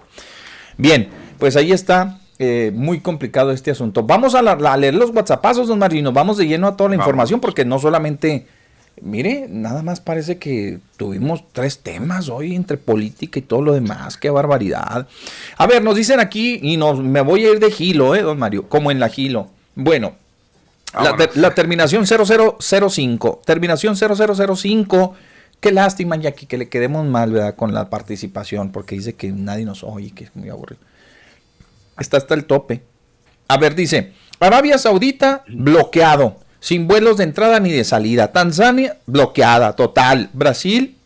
Bien, 0.77 1.09
pues 1.37 1.55
ahí 1.55 1.71
está. 1.71 2.19
eh, 2.41 2.71
muy 2.73 3.01
complicado 3.01 3.51
este 3.51 3.69
asunto. 3.71 4.03
Vamos 4.03 4.33
a, 4.33 4.41
la- 4.41 4.53
a 4.53 4.77
leer 4.77 4.93
los 4.95 5.09
WhatsAppazos, 5.09 5.67
don 5.67 5.77
Marino. 5.77 6.13
Vamos 6.13 6.37
de 6.37 6.47
lleno 6.47 6.67
a 6.67 6.77
toda 6.77 6.89
la 6.89 6.95
Vamos. 6.95 7.05
información 7.07 7.41
porque 7.41 7.65
no 7.65 7.79
solamente. 7.79 8.47
Mire, 9.01 9.47
nada 9.49 9.81
más 9.81 9.99
parece 10.01 10.37
que 10.37 10.79
tuvimos 10.97 11.43
tres 11.53 11.79
temas 11.79 12.27
hoy 12.29 12.53
entre 12.55 12.77
política 12.77 13.39
y 13.39 13.41
todo 13.41 13.61
lo 13.61 13.73
demás. 13.73 14.15
Qué 14.17 14.29
barbaridad. 14.29 15.07
A 15.57 15.67
ver, 15.67 15.81
nos 15.83 15.95
dicen 15.95 16.19
aquí 16.21 16.59
y 16.61 16.75
nos, 16.77 16.99
me 17.01 17.21
voy 17.21 17.45
a 17.45 17.51
ir 17.51 17.59
de 17.59 17.71
gilo, 17.71 18.13
¿eh, 18.15 18.21
don 18.21 18.37
Mario? 18.39 18.67
Como 18.69 18.89
en 18.91 18.99
la 18.99 19.07
gilo. 19.09 19.49
Bueno, 19.75 20.15
la, 20.93 21.29
la 21.35 21.55
terminación 21.55 22.05
0005. 22.05 23.41
Terminación 23.45 23.95
0005. 23.95 25.15
Qué 25.59 25.71
lástima, 25.71 26.15
Jackie, 26.15 26.45
que 26.45 26.57
le 26.57 26.69
quedemos 26.69 27.05
mal, 27.05 27.31
¿verdad? 27.31 27.55
Con 27.55 27.73
la 27.73 27.89
participación, 27.89 28.71
porque 28.71 28.95
dice 28.95 29.15
que 29.15 29.31
nadie 29.31 29.65
nos 29.65 29.83
oye, 29.83 30.11
que 30.11 30.25
es 30.25 30.35
muy 30.35 30.49
aburrido. 30.49 30.81
Está 31.99 32.17
hasta 32.17 32.33
el 32.33 32.45
tope. 32.45 32.83
A 33.47 33.57
ver, 33.57 33.75
dice, 33.75 34.13
Arabia 34.39 34.77
Saudita 34.77 35.43
bloqueado, 35.47 36.37
sin 36.61 36.87
vuelos 36.87 37.17
de 37.17 37.25
entrada 37.25 37.59
ni 37.59 37.71
de 37.71 37.83
salida. 37.83 38.31
Tanzania 38.31 38.97
bloqueada, 39.05 39.75
total. 39.75 40.29
Brasil 40.33 40.97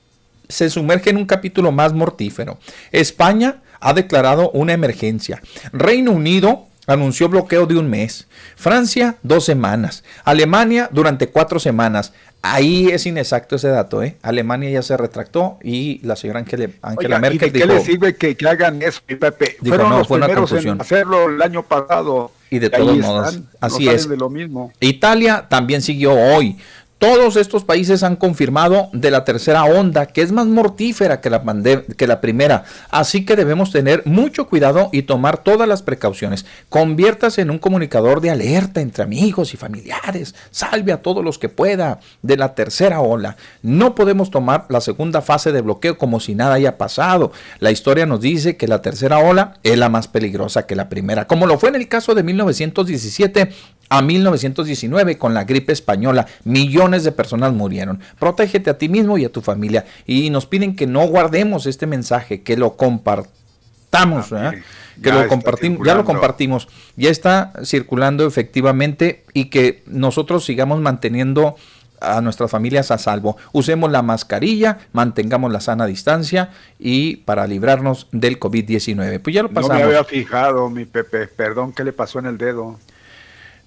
se 0.49 0.69
sumerge 0.69 1.09
en 1.09 1.17
un 1.17 1.25
capítulo 1.25 1.71
más 1.71 1.93
mortífero. 1.93 2.59
España 2.91 3.61
ha 3.79 3.93
declarado 3.93 4.51
una 4.51 4.73
emergencia. 4.73 5.41
Reino 5.71 6.11
Unido 6.11 6.67
anunció 6.87 7.29
bloqueo 7.29 7.65
de 7.65 7.77
un 7.77 7.89
mes. 7.89 8.27
Francia, 8.55 9.17
dos 9.23 9.45
semanas. 9.45 10.03
Alemania, 10.23 10.89
durante 10.91 11.29
cuatro 11.29 11.59
semanas. 11.59 12.13
Ahí 12.45 12.89
es 12.89 13.05
inexacto 13.05 13.55
ese 13.55 13.69
dato, 13.69 14.03
¿eh? 14.03 14.17
Alemania 14.21 14.69
ya 14.69 14.81
se 14.81 14.97
retractó 14.97 15.59
y 15.63 16.05
la 16.05 16.17
señora 16.17 16.39
Angela, 16.39 16.69
Angela 16.81 17.15
Oiga, 17.15 17.17
¿y 17.17 17.21
Merkel 17.21 17.53
qué 17.53 17.59
dijo... 17.59 17.73
le 17.73 17.79
sirve 17.79 18.15
que, 18.17 18.35
que 18.35 18.47
hagan 18.49 18.81
eso, 18.81 18.99
Pepe? 19.07 19.55
Dijo, 19.61 19.75
Fueron 19.77 19.89
no, 19.91 19.97
los 19.99 20.07
fue 20.09 20.17
una 20.17 20.25
primeros 20.25 20.49
confusión. 20.49 20.75
en 20.75 20.81
hacerlo 20.81 21.29
el 21.29 21.41
año 21.41 21.63
pasado. 21.63 22.31
Y 22.49 22.59
de 22.59 22.69
todos 22.69 22.97
modos, 22.97 23.39
así 23.61 23.87
es. 23.87 24.09
de 24.09 24.17
lo 24.17 24.29
mismo. 24.29 24.73
Italia 24.81 25.47
también 25.49 25.81
siguió 25.81 26.11
hoy. 26.11 26.57
Todos 27.03 27.35
estos 27.35 27.65
países 27.65 28.01
han 28.01 28.15
confirmado 28.15 28.87
de 28.93 29.11
la 29.11 29.25
tercera 29.25 29.65
onda, 29.65 30.05
que 30.05 30.21
es 30.21 30.31
más 30.31 30.45
mortífera 30.47 31.19
que 31.19 31.29
la, 31.29 32.21
primera. 32.21 32.63
Así 32.91 33.25
que 33.25 33.35
debemos 33.35 33.73
tener 33.73 34.03
mucho 34.05 34.47
cuidado 34.47 34.87
y 34.93 35.01
tomar 35.01 35.43
todas 35.43 35.67
las 35.67 35.81
precauciones. 35.81 36.45
Conviértase 36.69 37.41
en 37.41 37.51
un 37.51 37.59
comunicador 37.59 38.21
de 38.21 38.29
alerta 38.29 38.79
entre 38.79 39.03
amigos 39.03 39.53
y 39.53 39.57
familiares. 39.57 40.33
Salve 40.49 40.93
a 40.93 41.01
todos 41.01 41.25
los 41.25 41.37
que 41.37 41.49
pueda 41.49 41.99
de 42.21 42.37
la 42.37 42.55
tercera 42.55 43.01
ola. 43.01 43.35
No 43.61 43.95
podemos 43.95 44.31
tomar 44.31 44.65
la 44.69 44.79
segunda 44.79 45.21
fase 45.21 45.51
de 45.51 45.59
bloqueo 45.59 45.97
como 45.97 46.21
si 46.21 46.35
nada 46.35 46.53
haya 46.53 46.77
pasado. 46.77 47.33
La 47.59 47.71
historia 47.71 48.05
nos 48.05 48.21
dice 48.21 48.55
que 48.55 48.69
la 48.69 48.81
tercera 48.81 49.17
ola 49.17 49.55
es 49.63 49.77
la 49.77 49.89
más 49.89 50.07
peligrosa 50.07 50.65
que 50.65 50.77
la 50.77 50.87
primera, 50.87 51.27
como 51.27 51.47
lo 51.47 51.59
fue 51.59 51.67
en 51.67 51.75
el 51.75 51.89
caso 51.89 52.15
de 52.15 52.23
1917 52.23 53.51
a 53.89 54.01
1919 54.01 55.17
con 55.17 55.33
la 55.33 55.43
gripe 55.43 55.73
española. 55.73 56.25
Millones 56.43 57.03
de 57.03 57.11
personas 57.11 57.53
murieron. 57.53 57.99
Protégete 58.19 58.69
a 58.69 58.77
ti 58.77 58.89
mismo 58.89 59.17
y 59.17 59.25
a 59.25 59.31
tu 59.31 59.41
familia. 59.41 59.85
Y 60.05 60.29
nos 60.29 60.45
piden 60.45 60.75
que 60.75 60.87
no 60.87 61.05
guardemos 61.07 61.65
este 61.65 61.87
mensaje, 61.87 62.41
que 62.41 62.57
lo 62.57 62.75
compartamos. 62.75 64.31
Ah, 64.31 64.53
que 65.01 65.11
lo 65.11 65.27
compartimos, 65.27 65.85
ya 65.85 65.95
lo 65.95 66.05
compartimos, 66.05 66.67
ya 66.95 67.09
está 67.09 67.51
circulando 67.63 68.27
efectivamente 68.27 69.23
y 69.33 69.45
que 69.45 69.83
nosotros 69.87 70.45
sigamos 70.45 70.79
manteniendo 70.81 71.55
a 72.03 72.21
nuestras 72.21 72.51
familias 72.51 72.91
a 72.91 72.97
salvo. 72.97 73.37
Usemos 73.53 73.91
la 73.91 74.01
mascarilla, 74.01 74.79
mantengamos 74.91 75.51
la 75.51 75.61
sana 75.61 75.85
distancia 75.85 76.51
y 76.77 77.17
para 77.17 77.47
librarnos 77.47 78.07
del 78.11 78.39
COVID-19. 78.39 79.21
Pues 79.21 79.33
ya 79.33 79.43
lo 79.43 79.49
pasamos. 79.49 79.69
No 79.69 79.75
me 79.75 79.83
había 79.83 80.03
fijado, 80.03 80.69
mi 80.69 80.85
Pepe. 80.85 81.27
Perdón, 81.27 81.71
¿qué 81.73 81.83
le 81.83 81.93
pasó 81.93 82.19
en 82.19 82.25
el 82.25 82.37
dedo? 82.37 82.77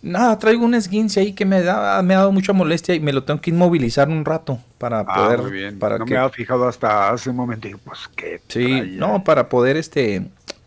Nada, 0.07 0.39
traigo 0.39 0.65
un 0.65 0.74
esguince 0.74 1.20
ahí 1.20 1.33
que 1.33 1.45
me, 1.45 1.62
da, 1.62 2.01
me 2.03 2.15
ha 2.15 2.19
dado 2.19 2.33
mucha 2.33 2.53
molestia 2.53 2.95
y 2.95 3.01
me 3.01 3.12
lo 3.12 3.24
tengo 3.24 3.41
que 3.41 3.51
inmovilizar 3.51 4.09
un 4.09 4.24
rato 4.24 4.59
para 4.78 5.01
ah, 5.01 5.15
poder. 5.15 5.43
Muy 5.43 5.51
bien. 5.51 5.78
Para 5.78 5.99
no 5.99 6.07
me 6.07 6.16
había 6.16 6.31
fijado 6.31 6.69
hasta 6.69 7.11
hace 7.11 7.31
un 7.31 7.37
momento. 7.37 7.69
Pues 7.85 8.09
qué. 8.15 8.41
Sí, 8.49 8.95
no, 8.97 9.24
para 9.24 9.49
poder 9.49 9.77
este. 9.77 10.23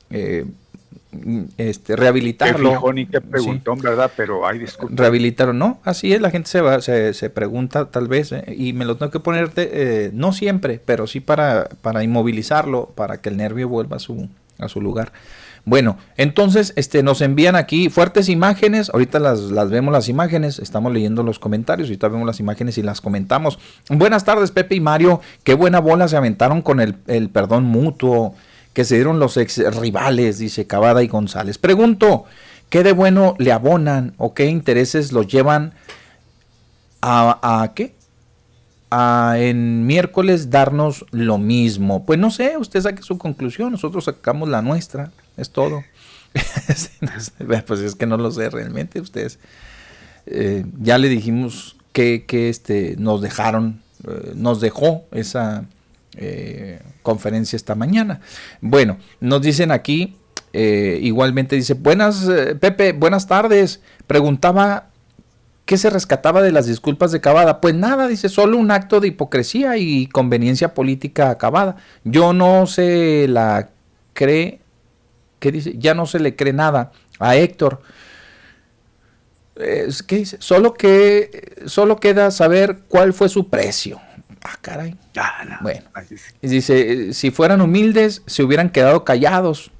Eh, 0.09 0.45
este, 1.57 1.95
rehabilitarlo. 1.95 2.83
Qué 2.93 3.07
qué 3.07 3.21
preguntón, 3.21 3.79
¿verdad? 3.79 4.11
Pero 4.15 4.45
hay 4.45 4.59
disculpas. 4.59 4.99
Rehabilitarlo, 4.99 5.53
no, 5.53 5.79
así 5.83 6.13
es, 6.13 6.21
la 6.21 6.29
gente 6.29 6.49
se 6.49 6.61
va, 6.61 6.81
se, 6.81 7.15
se 7.15 7.31
pregunta 7.31 7.85
tal 7.85 8.07
vez, 8.07 8.31
eh, 8.31 8.43
y 8.55 8.73
me 8.73 8.85
lo 8.85 8.97
tengo 8.97 9.11
que 9.11 9.19
poner, 9.19 9.51
eh, 9.55 10.11
no 10.13 10.33
siempre, 10.33 10.79
pero 10.83 11.07
sí 11.07 11.19
para, 11.19 11.67
para 11.81 12.03
inmovilizarlo, 12.03 12.91
para 12.93 13.21
que 13.21 13.29
el 13.29 13.37
nervio 13.37 13.67
vuelva 13.67 13.97
a 13.97 13.99
su, 13.99 14.29
a 14.59 14.69
su 14.69 14.81
lugar. 14.81 15.11
Bueno, 15.69 15.97
entonces 16.17 16.73
este, 16.77 17.03
nos 17.03 17.21
envían 17.21 17.55
aquí 17.55 17.89
fuertes 17.89 18.27
imágenes. 18.27 18.89
Ahorita 18.89 19.19
las, 19.19 19.39
las 19.39 19.69
vemos 19.69 19.93
las 19.93 20.09
imágenes. 20.09 20.57
Estamos 20.57 20.91
leyendo 20.91 21.21
los 21.21 21.37
comentarios. 21.37 21.89
Ahorita 21.89 22.07
vemos 22.07 22.25
las 22.25 22.39
imágenes 22.39 22.79
y 22.79 22.81
las 22.81 23.01
comentamos. 23.01 23.59
Buenas 23.87 24.25
tardes, 24.25 24.49
Pepe 24.49 24.73
y 24.73 24.79
Mario. 24.79 25.21
Qué 25.43 25.53
buena 25.53 25.79
bola 25.79 26.07
se 26.07 26.17
aventaron 26.17 26.63
con 26.63 26.79
el, 26.79 26.95
el 27.05 27.29
perdón 27.29 27.65
mutuo 27.65 28.33
que 28.73 28.83
se 28.83 28.95
dieron 28.95 29.19
los 29.19 29.37
ex 29.37 29.59
rivales, 29.79 30.39
dice 30.39 30.65
Cavada 30.65 31.03
y 31.03 31.07
González. 31.07 31.59
Pregunto, 31.59 32.25
¿qué 32.69 32.81
de 32.81 32.93
bueno 32.93 33.35
le 33.37 33.51
abonan 33.51 34.15
o 34.17 34.33
qué 34.33 34.47
intereses 34.47 35.11
los 35.11 35.27
llevan 35.27 35.73
a, 37.01 37.61
a 37.61 37.75
qué? 37.75 37.93
a 38.89 39.35
en 39.37 39.85
miércoles 39.85 40.49
darnos 40.49 41.05
lo 41.11 41.37
mismo. 41.37 42.07
Pues 42.07 42.17
no 42.17 42.31
sé, 42.31 42.57
usted 42.57 42.81
saque 42.81 43.03
su 43.03 43.19
conclusión, 43.19 43.71
nosotros 43.71 44.05
sacamos 44.05 44.49
la 44.49 44.63
nuestra, 44.63 45.11
es 45.39 45.51
todo. 45.51 45.83
pues 47.67 47.79
es 47.79 47.95
que 47.95 48.05
no 48.05 48.17
lo 48.17 48.31
sé 48.31 48.49
realmente, 48.49 49.01
ustedes. 49.01 49.39
Eh, 50.25 50.65
ya 50.79 50.97
le 50.97 51.09
dijimos 51.09 51.75
que, 51.93 52.25
que 52.25 52.49
este, 52.49 52.95
nos 52.97 53.21
dejaron, 53.21 53.81
eh, 54.07 54.33
nos 54.35 54.61
dejó 54.61 55.05
esa 55.11 55.65
eh, 56.15 56.81
conferencia 57.01 57.55
esta 57.55 57.75
mañana. 57.75 58.21
Bueno, 58.61 58.97
nos 59.19 59.41
dicen 59.41 59.71
aquí, 59.71 60.15
igualmente 60.53 61.55
dice, 61.55 61.73
buenas, 61.73 62.27
Pepe, 62.59 62.93
buenas 62.93 63.27
tardes. 63.27 63.81
Preguntaba 64.07 64.89
¿Qué 65.69 65.77
se 65.77 65.91
rescataba 65.91 66.41
de 66.41 66.51
las 66.51 66.65
disculpas 66.65 67.11
de 67.11 67.21
Cavada? 67.21 67.61
Pues 67.61 67.75
nada, 67.75 68.07
dice, 68.07 68.27
solo 68.27 68.57
un 68.57 68.71
acto 68.71 68.99
de 68.99 69.09
hipocresía 69.09 69.77
y 69.77 70.07
conveniencia 70.07 70.73
política 70.73 71.29
acabada. 71.29 71.75
Yo 72.03 72.33
no 72.33 72.65
se 72.65 73.27
la 73.27 73.69
cree, 74.13 74.61
¿qué 75.39 75.51
dice? 75.51 75.75
Ya 75.77 75.93
no 75.93 76.05
se 76.05 76.19
le 76.19 76.35
cree 76.35 76.53
nada 76.53 76.91
a 77.19 77.35
Héctor. 77.35 77.81
¿Qué 79.55 80.15
dice? 80.15 80.37
Solo 80.39 80.73
que 80.73 81.63
solo 81.65 81.97
queda 81.97 82.31
saber 82.31 82.79
cuál 82.87 83.13
fue 83.13 83.27
su 83.27 83.49
precio. 83.49 83.99
Ah, 84.43 84.57
caray. 84.61 84.95
Bueno, 85.61 85.89
dice, 86.41 87.13
si 87.13 87.29
fueran 87.31 87.59
humildes, 87.59 88.21
se 88.25 88.43
hubieran 88.43 88.69
quedado 88.69 89.03
callados. 89.03 89.71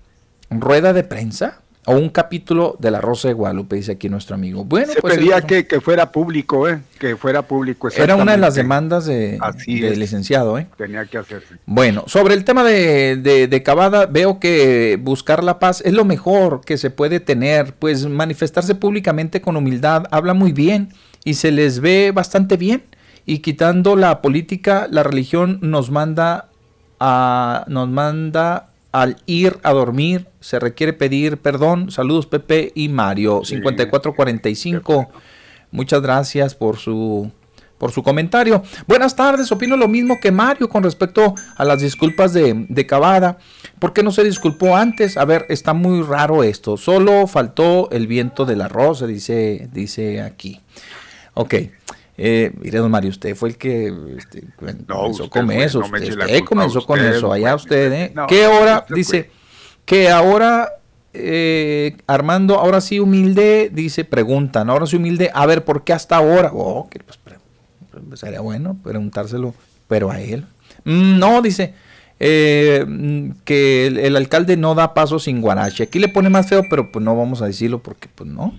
Rueda 0.50 0.94
de 0.94 1.04
prensa 1.04 1.62
o 1.90 1.98
un 1.98 2.10
capítulo 2.10 2.76
de 2.78 2.92
La 2.92 3.02
Rosa 3.02 3.30
de 3.30 3.34
Guadalupe, 3.34 3.76
dice 3.76 3.94
aquí 3.94 4.10
nuestro 4.10 4.36
amigo. 4.36 4.64
Bueno, 4.64 4.94
se 4.94 5.02
pues 5.02 5.18
pedía 5.18 5.42
que, 5.42 5.66
fuera 5.82 6.12
público, 6.12 6.70
¿eh? 6.70 6.82
que 7.00 7.16
fuera 7.16 7.42
público. 7.42 7.90
Era 7.90 8.16
una 8.16 8.34
de 8.34 8.38
las 8.38 8.54
demandas 8.54 9.08
de, 9.08 9.40
del 9.66 10.00
licenciado. 10.00 10.60
¿eh? 10.60 10.68
Tenía 10.78 11.06
que 11.08 11.18
hacerse. 11.18 11.56
Bueno, 11.66 12.04
sobre 12.06 12.36
el 12.36 12.44
tema 12.44 12.64
de, 12.64 13.18
de, 13.18 13.48
de, 13.48 13.64
Cavada, 13.64 14.06
veo 14.06 14.40
que 14.40 15.00
buscar 15.02 15.44
la 15.44 15.58
paz 15.58 15.82
es 15.84 15.94
lo 15.94 16.06
mejor 16.06 16.62
que 16.64 16.78
se 16.78 16.92
puede 16.92 17.20
tener, 17.20 17.74
pues 17.74 18.06
manifestarse 18.06 18.76
públicamente 18.76 19.42
con 19.42 19.58
humildad 19.58 20.04
habla 20.12 20.36
muy 20.36 20.52
bien 20.52 20.94
y 21.24 21.34
se 21.34 21.52
les 21.52 21.80
ve 21.80 22.12
bastante 22.14 22.56
bien. 22.56 22.84
Y 23.26 23.40
quitando 23.40 23.96
la 23.96 24.22
política, 24.22 24.88
la 24.92 25.02
religión 25.02 25.58
nos 25.64 25.90
manda 25.90 26.50
a, 27.00 27.66
nos 27.68 27.90
manda 27.90 28.69
al 28.92 29.18
ir 29.26 29.58
a 29.64 29.72
dormir 29.72 30.28
se 30.40 30.60
requiere 30.60 30.94
pedir 30.94 31.38
perdón. 31.38 31.92
Saludos 31.92 32.26
Pepe 32.26 32.72
y 32.76 32.90
Mario. 32.90 33.42
5445. 33.44 35.10
Muchas 35.72 36.02
gracias 36.02 36.56
por 36.56 36.78
su 36.78 37.32
por 37.78 37.92
su 37.92 38.04
comentario. 38.04 38.62
Buenas 38.88 39.16
tardes, 39.16 39.52
opino 39.52 39.78
lo 39.78 39.88
mismo 39.88 40.20
que 40.20 40.32
Mario 40.32 40.68
con 40.68 40.84
respecto 40.84 41.34
a 41.56 41.64
las 41.64 41.82
disculpas 41.82 42.34
de, 42.34 42.66
de 42.68 42.86
Cavada. 42.86 43.38
¿Por 43.80 43.94
qué 43.94 44.04
no 44.04 44.12
se 44.12 44.24
disculpó 44.24 44.76
antes? 44.76 45.16
A 45.16 45.24
ver, 45.24 45.46
está 45.48 45.74
muy 45.74 46.04
raro 46.04 46.44
esto. 46.44 46.76
Solo 46.76 47.26
faltó 47.26 47.90
el 47.92 48.06
viento 48.06 48.46
del 48.46 48.62
arroz, 48.62 49.08
dice, 49.08 49.70
dice 49.72 50.22
aquí. 50.22 50.60
Ok. 51.34 51.56
Eh, 52.22 52.52
mire, 52.60 52.80
don 52.80 52.92
Mario, 52.92 53.12
usted 53.12 53.34
fue 53.34 53.48
el 53.48 53.58
que 53.58 53.94
este, 54.18 54.44
comenzó 54.58 55.30
con 55.30 55.50
eso. 55.52 55.80
usted, 55.80 56.44
comenzó 56.44 56.86
con 56.86 57.00
eso. 57.00 57.32
Allá 57.32 57.56
usted, 57.56 57.94
¿eh? 57.94 58.14
¿Qué 58.28 58.46
hora? 58.46 58.86
Dice 58.90 59.32
que 59.86 60.10
ahora, 60.10 60.74
eh, 61.14 61.96
Armando, 62.08 62.60
ahora 62.60 62.82
sí 62.82 63.00
humilde, 63.00 63.72
dice, 63.72 64.04
preguntan, 64.04 64.70
ahora 64.70 64.86
sí 64.86 64.98
humilde, 64.98 65.32
a 65.34 65.46
ver, 65.46 65.64
¿por 65.64 65.86
qué 65.86 65.94
hasta 65.94 66.18
ahora? 66.18 66.52
Oh, 66.54 66.90
que 66.90 67.00
pues, 67.00 67.18
pues, 68.10 68.20
sería 68.20 68.42
bueno 68.42 68.78
preguntárselo, 68.84 69.56
pero 69.88 70.12
a 70.12 70.20
él. 70.20 70.46
Mm, 70.84 71.20
no, 71.20 71.42
dice. 71.42 71.74
Eh, 72.22 72.86
que 73.46 73.88
el, 73.88 74.14
alcalde 74.18 74.58
no 74.58 74.76
da 74.76 74.94
paso 74.94 75.20
sin 75.20 75.40
guarache. 75.40 75.84
Aquí 75.84 76.00
le 76.00 76.10
pone 76.10 76.30
más 76.30 76.50
feo, 76.50 76.64
pero 76.70 76.92
pues 76.92 77.06
no 77.06 77.16
vamos 77.16 77.42
a 77.42 77.46
decirlo 77.46 77.80
porque 77.80 78.10
pues 78.14 78.30
no. 78.30 78.54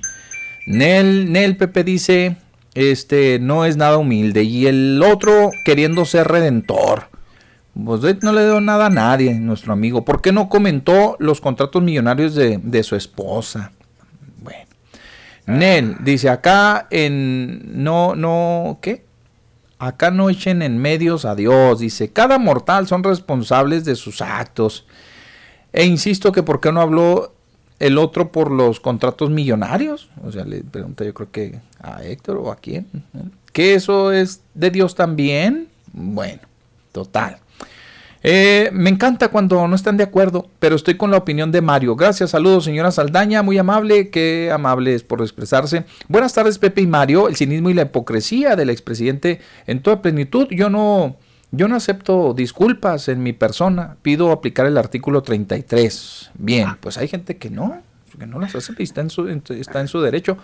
Nel, 0.67 1.31
Nel 1.31 1.59
Pepe 1.59 1.85
dice, 1.85 2.37
este 2.75 3.39
no 3.41 3.65
es 3.65 3.77
nada 3.77 3.99
humilde. 3.99 4.43
Y 4.43 4.67
el 4.67 5.03
otro 5.03 5.51
queriendo 5.65 6.05
ser 6.05 6.29
redentor. 6.29 7.09
Pues 7.85 8.23
no 8.23 8.33
le 8.33 8.45
dio 8.45 8.61
nada 8.61 8.87
a 8.87 8.91
nadie, 8.91 9.35
nuestro 9.35 9.73
amigo. 9.73 10.05
¿Por 10.05 10.21
qué 10.21 10.33
no 10.33 10.49
comentó 10.49 11.17
los 11.19 11.41
contratos 11.41 11.83
millonarios 11.83 12.35
de, 12.35 12.83
su 12.83 12.97
esposa? 12.97 13.73
Bueno. 14.43 14.67
Nel 15.47 15.97
dice 16.01 16.29
acá 16.29 16.89
en 16.91 17.83
no, 17.83 18.15
no, 18.15 18.79
¿qué? 18.83 19.05
Acá 19.79 20.11
no 20.11 20.29
echen 20.29 20.61
en 20.63 20.79
medios 20.79 21.25
a 21.25 21.35
Dios. 21.35 21.79
Dice, 21.79 22.13
cada 22.13 22.39
mortal 22.39 22.87
son 22.87 23.03
responsables 23.03 23.85
de 23.85 23.95
sus 23.95 24.21
actos. 24.21 24.87
E 25.73 25.87
insisto 25.87 26.33
que 26.33 26.43
por 26.43 26.61
qué 26.61 26.73
no 26.73 26.81
habló 26.81 27.35
el 27.81 27.99
otro 27.99 28.31
por 28.31 28.53
los 28.53 28.79
contratos 28.79 29.31
millonarios. 29.31 30.11
O 30.23 30.31
sea, 30.31 30.45
le 30.45 30.63
pregunta 30.63 31.05
yo 31.05 31.13
creo 31.13 31.31
que 31.33 31.59
a 31.81 32.05
Héctor 32.05 32.37
o 32.37 32.53
a 32.53 32.57
quién. 32.57 32.87
¿Que 33.53 33.75
eso 33.75 34.13
es 34.13 34.43
de 34.55 34.71
Dios 34.71 34.95
también? 34.95 35.69
Bueno, 35.93 36.43
total. 36.93 37.39
Eh, 38.23 38.69
me 38.75 38.91
encanta 38.91 39.29
cuando 39.29 39.67
no 39.67 39.75
están 39.75 39.97
de 39.97 40.05
acuerdo, 40.05 40.47
pero 40.59 40.77
estoy 40.77 40.99
con 40.99 41.11
la 41.11 41.17
opinión 41.17 41.51
de 41.53 41.63
Mario. 41.63 41.97
Gracias, 41.97 42.31
saludos, 42.31 42.65
señora 42.65 42.91
Saldaña, 42.91 43.43
muy 43.43 43.57
amable, 43.57 44.11
qué 44.11 44.51
amable 44.53 44.95
es 44.95 45.03
por 45.03 45.23
expresarse. 45.23 45.85
Buenas 46.07 46.35
tardes, 46.35 46.59
Pepe 46.59 46.83
y 46.83 46.87
Mario. 46.87 47.29
El 47.29 47.37
cinismo 47.37 47.71
y 47.71 47.75
la 47.75 47.83
hipocresía 47.83 48.57
del 48.57 48.69
expresidente 48.69 49.41
en 49.67 49.81
toda 49.81 50.03
plenitud. 50.03 50.49
Yo 50.51 50.69
no, 50.69 51.17
yo 51.53 51.69
no 51.69 51.77
acepto 51.77 52.35
disculpas 52.35 53.09
en 53.09 53.23
mi 53.23 53.33
persona. 53.33 53.97
Pido 54.03 54.33
aplicar 54.33 54.67
el 54.67 54.79
artículo 54.79 55.23
33. 55.23 56.31
Bien, 56.35 56.69
ah. 56.69 56.79
pues 56.81 56.99
hay 56.99 57.09
gente 57.09 57.37
que 57.37 57.51
no, 57.51 57.83
que 58.19 58.27
no 58.27 58.39
las 58.39 58.55
acepta 58.55 58.83
y 58.83 58.85
está 58.85 59.01
en 59.01 59.11
su, 59.11 59.29
está 59.29 59.81
en 59.81 59.89
su 59.89 60.01
derecho. 60.01 60.39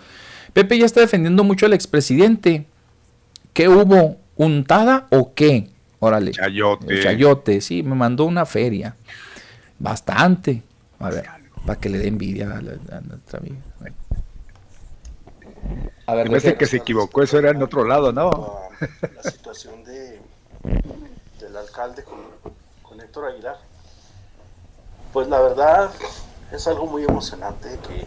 Pepe 0.53 0.77
ya 0.77 0.85
está 0.85 1.01
defendiendo 1.01 1.43
mucho 1.43 1.65
al 1.65 1.73
expresidente 1.73 2.65
¿Qué 3.57 3.67
hubo? 3.67 4.17
¿Untada 4.35 5.07
o 5.09 5.33
qué? 5.33 5.71
Órale. 5.97 6.29
Chayote. 6.29 7.01
Chayote, 7.01 7.59
sí, 7.59 7.81
me 7.81 7.95
mandó 7.95 8.25
una 8.25 8.45
feria. 8.45 8.95
Bastante. 9.79 10.61
A 10.99 11.09
ver, 11.09 11.25
para 11.65 11.79
que 11.79 11.89
le 11.89 11.97
dé 11.97 12.07
envidia 12.07 12.55
a, 12.55 12.61
la, 12.61 12.73
a 12.95 13.01
nuestra 13.01 13.39
amiga. 13.39 13.55
Bueno. 13.79 13.95
A 16.05 16.13
ver, 16.13 16.27
parece 16.27 16.53
que 16.53 16.67
se 16.67 16.77
equivocó, 16.77 17.23
eso 17.23 17.39
era 17.39 17.49
en 17.49 17.63
otro 17.63 17.83
lado, 17.83 18.13
¿no? 18.13 18.59
La, 19.01 19.31
situación 19.31 19.83
del 21.39 21.57
alcalde 21.57 22.03
con, 22.03 22.19
con 22.83 22.99
Héctor 22.99 23.31
Aguilar. 23.31 23.57
Pues 25.13 25.27
la 25.27 25.39
verdad 25.39 25.91
es 26.51 26.67
algo 26.67 26.85
muy 26.85 27.03
emocionante 27.03 27.79
que, 27.87 28.05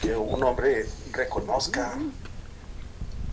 que 0.00 0.16
un 0.16 0.42
hombre 0.44 0.86
reconozca 1.12 1.94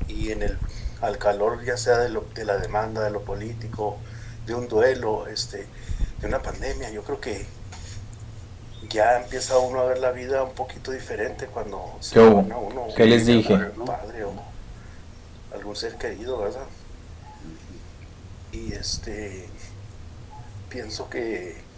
y 0.08 0.32
en 0.32 0.44
el 0.44 0.58
al 1.02 1.18
calor 1.18 1.64
ya 1.66 1.78
sea 1.78 1.98
de, 1.98 2.10
lo, 2.10 2.26
de 2.36 2.46
la 2.46 2.58
demanda, 2.58 3.04
de 3.04 3.10
lo 3.10 3.22
político, 3.22 3.98
de 4.46 4.54
un 4.54 4.68
duelo, 4.68 5.28
este, 5.28 5.68
de 6.20 6.28
una 6.28 6.42
pandemia, 6.42 6.92
yo 6.92 7.04
creo 7.04 7.20
que 7.20 7.46
ya 8.88 9.20
empieza 9.22 9.58
uno 9.58 9.80
a 9.80 9.86
ver 9.86 9.98
la 10.00 10.12
vida 10.12 10.44
un 10.44 10.54
poquito 10.54 10.92
diferente 10.92 11.48
cuando 11.48 11.98
se 12.00 12.16
¿Qué, 12.16 12.20
uno, 12.20 12.88
¿Qué 12.96 13.06
les 13.06 13.26
dije? 13.26 13.58
padre 13.86 14.26
o 14.26 14.34
algún 15.56 15.76
ser 15.76 15.96
querido, 15.96 16.38
¿verdad? 16.38 16.66
Y 18.52 18.74
este 18.74 19.50
pienso 20.70 21.10
que 21.10 21.70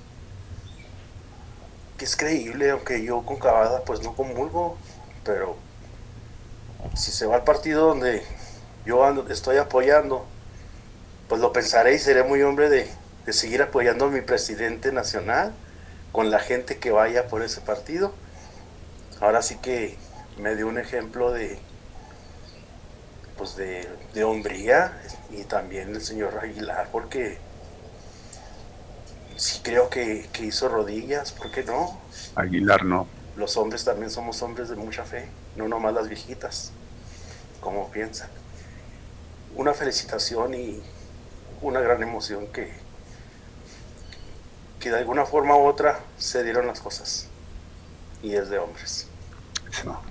que 1.98 2.06
es 2.06 2.16
creíble, 2.16 2.70
aunque 2.72 3.04
yo 3.04 3.26
con 3.26 3.38
Cavada 3.40 3.84
pues 3.86 4.02
no 4.04 4.16
comulgo, 4.16 4.80
pero 5.24 5.64
si 6.96 7.12
se 7.12 7.26
va 7.26 7.36
al 7.38 7.44
partido 7.44 7.88
donde 7.88 8.24
yo 8.86 9.04
ando, 9.06 9.28
estoy 9.30 9.58
apoyando, 9.58 10.34
pues 11.28 11.42
lo 11.42 11.54
pensaré 11.54 11.96
y 11.96 12.00
seré 12.00 12.24
muy 12.24 12.42
hombre 12.44 12.70
de, 12.70 12.90
de 13.26 13.34
seguir 13.34 13.62
apoyando 13.62 14.06
a 14.06 14.12
mi 14.12 14.22
presidente 14.22 14.92
nacional 14.92 15.60
con 16.12 16.32
la 16.32 16.40
gente 16.40 16.80
que 16.80 16.92
vaya 16.92 17.28
por 17.28 17.44
ese 17.44 17.62
partido. 17.62 18.20
Ahora 19.20 19.42
sí 19.42 19.60
que 19.60 19.98
me 20.36 20.56
dio 20.56 20.68
un 20.68 20.78
ejemplo 20.78 21.32
de 21.32 21.66
pues 23.36 23.56
de, 23.56 23.88
de 24.14 24.24
hombría 24.24 25.02
y 25.38 25.44
también 25.44 25.90
el 25.90 26.02
señor 26.02 26.40
Aguilar 26.42 26.90
porque 26.92 27.38
sí 29.36 29.60
creo 29.64 29.90
que, 29.90 30.28
que 30.32 30.46
hizo 30.46 30.70
rodillas, 30.70 31.32
¿por 31.32 31.52
qué 31.52 31.64
no? 31.64 32.00
Aguilar 32.36 32.86
no. 32.86 33.08
Los 33.36 33.58
hombres 33.58 33.84
también 33.84 34.10
somos 34.12 34.42
hombres 34.42 34.70
de 34.70 34.76
mucha 34.76 35.04
fe, 35.04 35.28
no 35.56 35.68
nomás 35.68 35.94
las 35.94 36.08
viejitas, 36.08 36.72
como 37.60 37.90
piensan. 37.90 38.30
Una 39.56 39.74
felicitación 39.74 40.54
y 40.54 40.82
una 41.62 41.80
gran 41.80 42.04
emoción 42.04 42.48
que, 42.48 42.72
que 44.80 44.90
de 44.92 44.98
alguna 44.98 45.26
forma 45.26 45.56
u 45.56 45.66
otra 45.66 46.00
se 46.18 46.44
dieron 46.44 46.68
las 46.68 46.80
cosas. 46.80 47.28
Y 48.22 48.36
es 48.36 48.50
de 48.50 48.60
hombres. 48.60 49.08
No. 49.84 50.02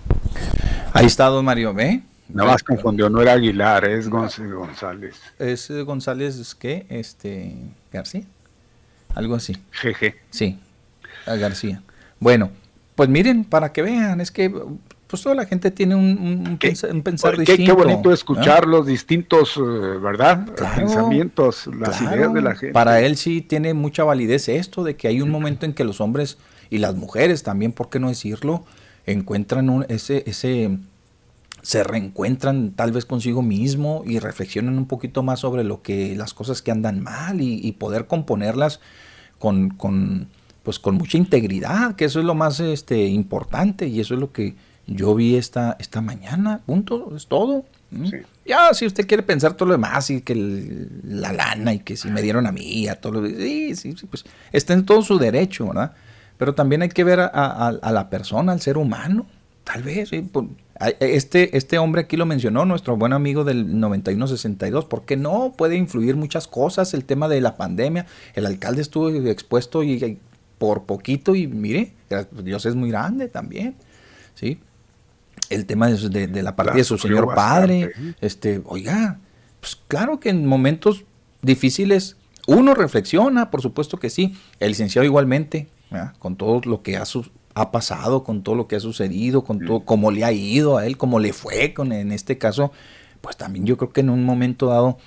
Ahí 0.92 1.06
está 1.06 1.26
don 1.26 1.44
Mario 1.44 1.72
B. 1.72 2.02
Nada 2.32 2.52
más 2.52 2.62
confundió, 2.62 3.08
no 3.10 3.20
era 3.20 3.32
Aguilar, 3.32 3.84
es 3.84 4.08
González. 4.08 5.20
¿Es 5.38 5.70
González 5.84 6.54
qué? 6.54 6.86
Este, 6.88 7.54
García. 7.92 8.24
Algo 9.14 9.34
así. 9.34 9.56
Jeje. 9.70 10.16
Sí, 10.30 10.58
a 11.26 11.34
García. 11.36 11.82
Bueno, 12.18 12.50
pues 12.94 13.08
miren, 13.08 13.44
para 13.44 13.72
que 13.72 13.82
vean, 13.82 14.20
es 14.20 14.30
que 14.30 14.52
pues 15.12 15.22
toda 15.22 15.34
la 15.34 15.44
gente 15.44 15.70
tiene 15.70 15.94
un, 15.94 16.48
un, 16.48 17.02
pensar 17.02 17.34
qué, 17.34 17.40
distinto. 17.40 17.76
Qué 17.76 17.84
bonito 17.84 18.12
escuchar 18.14 18.66
los 18.66 18.86
distintos, 18.86 19.58
eh, 19.58 19.60
¿verdad? 19.60 20.46
Pensamientos, 20.74 21.66
las 21.66 22.00
ideas 22.00 22.32
de 22.32 22.40
la 22.40 22.54
gente. 22.54 22.72
Para 22.72 23.02
él 23.02 23.16
sí 23.16 23.42
tiene 23.42 23.74
mucha 23.74 24.04
validez 24.04 24.48
esto 24.48 24.82
de 24.82 24.96
que 24.96 25.08
hay 25.08 25.20
un 25.20 25.28
momento 25.28 25.66
en 25.66 25.74
que 25.74 25.84
los 25.84 26.00
hombres 26.00 26.38
y 26.70 26.78
las 26.78 26.94
mujeres 26.94 27.42
también, 27.42 27.72
¿por 27.72 27.90
qué 27.90 28.00
no 28.00 28.08
decirlo? 28.08 28.64
Encuentran 29.04 29.68
un, 29.68 29.84
ese, 29.90 30.24
ese, 30.26 30.78
se 31.62 31.84
reencuentran 31.84 32.72
tal 32.72 32.92
vez 32.92 33.06
consigo 33.06 33.40
mismo 33.40 34.02
y 34.04 34.18
reflexionan 34.18 34.76
un 34.78 34.86
poquito 34.86 35.22
más 35.22 35.40
sobre 35.40 35.64
lo 35.64 35.80
que, 35.80 36.16
las 36.16 36.34
cosas 36.34 36.60
que 36.60 36.72
andan 36.72 37.00
mal 37.00 37.40
y, 37.40 37.60
y 37.62 37.72
poder 37.72 38.06
componerlas 38.06 38.80
con, 39.38 39.70
con, 39.70 40.28
pues 40.64 40.78
con 40.78 40.96
mucha 40.96 41.18
integridad, 41.18 41.94
que 41.94 42.04
eso 42.04 42.18
es 42.20 42.24
lo 42.24 42.34
más 42.34 42.60
este, 42.60 43.06
importante 43.06 43.86
y 43.86 44.00
eso 44.00 44.14
es 44.14 44.20
lo 44.20 44.32
que 44.32 44.54
yo 44.86 45.14
vi 45.14 45.36
esta, 45.36 45.76
esta 45.78 46.00
mañana, 46.00 46.60
punto, 46.66 47.14
es 47.16 47.26
todo. 47.26 47.64
Ya, 48.46 48.72
si 48.72 48.86
usted 48.86 49.06
quiere 49.06 49.22
pensar 49.22 49.54
todo 49.54 49.66
lo 49.66 49.74
demás, 49.74 50.08
y 50.10 50.22
que 50.22 50.34
la 51.04 51.32
lana, 51.32 51.74
y 51.74 51.80
que 51.80 51.96
si 51.96 52.08
me 52.08 52.22
dieron 52.22 52.46
a 52.46 52.52
mí, 52.52 52.88
a 52.88 53.00
todo 53.00 53.20
lo 53.20 53.28
sí, 53.28 53.76
sí, 53.76 53.94
sí, 53.96 54.06
pues 54.06 54.24
está 54.50 54.72
en 54.72 54.86
todo 54.86 55.02
su 55.02 55.18
derecho, 55.18 55.68
¿verdad? 55.68 55.92
Pero 56.38 56.54
también 56.54 56.82
hay 56.82 56.88
que 56.88 57.04
ver 57.04 57.20
a, 57.20 57.26
a, 57.26 57.68
a 57.68 57.92
la 57.92 58.08
persona, 58.08 58.52
al 58.52 58.60
ser 58.60 58.78
humano, 58.78 59.26
tal 59.64 59.82
vez. 59.82 60.10
Pues, 60.32 60.46
este, 61.00 61.56
este 61.56 61.78
hombre 61.78 62.02
aquí 62.02 62.16
lo 62.16 62.26
mencionó, 62.26 62.64
nuestro 62.64 62.96
buen 62.96 63.12
amigo 63.12 63.44
del 63.44 63.78
9162, 63.78 64.86
¿por 64.86 65.04
qué 65.04 65.16
no? 65.16 65.54
Puede 65.56 65.76
influir 65.76 66.16
muchas 66.16 66.48
cosas, 66.48 66.94
el 66.94 67.04
tema 67.04 67.28
de 67.28 67.40
la 67.40 67.56
pandemia, 67.56 68.06
el 68.34 68.46
alcalde 68.46 68.82
estuvo 68.82 69.08
expuesto 69.10 69.82
y, 69.82 69.92
y 69.92 70.18
por 70.58 70.84
poquito 70.84 71.34
y 71.34 71.46
mire, 71.46 71.94
Dios 72.42 72.66
es 72.66 72.74
muy 72.74 72.90
grande 72.90 73.28
también, 73.28 73.76
¿sí? 74.34 74.60
el 75.50 75.66
tema 75.66 75.88
de, 75.88 76.26
de, 76.26 76.42
la 76.42 76.56
partida 76.56 76.78
de 76.78 76.84
su 76.84 76.98
señor 76.98 77.34
padre. 77.34 77.92
Este, 78.20 78.62
oiga, 78.64 79.18
pues 79.60 79.76
claro 79.88 80.18
que 80.18 80.30
en 80.30 80.46
momentos 80.46 81.04
difíciles 81.42 82.16
uno 82.46 82.74
reflexiona, 82.74 83.50
por 83.50 83.62
supuesto 83.62 83.98
que 83.98 84.10
sí. 84.10 84.36
El 84.60 84.70
licenciado 84.70 85.04
igualmente, 85.04 85.68
con 86.18 86.36
todo 86.36 86.60
lo 86.64 86.82
que 86.82 86.96
ha, 86.96 87.04
ha 87.54 87.70
pasado, 87.70 88.24
con 88.24 88.42
todo 88.42 88.54
lo 88.54 88.68
que 88.68 88.76
ha 88.76 88.80
sucedido, 88.80 89.44
con 89.44 89.64
todo 89.64 89.80
cómo 89.80 90.10
le 90.10 90.24
ha 90.24 90.32
ido 90.32 90.78
a 90.78 90.86
él, 90.86 90.96
cómo 90.96 91.18
le 91.18 91.32
fue 91.32 91.74
con 91.74 91.92
en 91.92 92.12
este 92.12 92.38
caso, 92.38 92.72
pues 93.20 93.36
también 93.36 93.66
yo 93.66 93.76
creo 93.76 93.92
que 93.92 94.00
en 94.00 94.10
un 94.10 94.24
momento 94.24 94.66
dado, 94.66 94.98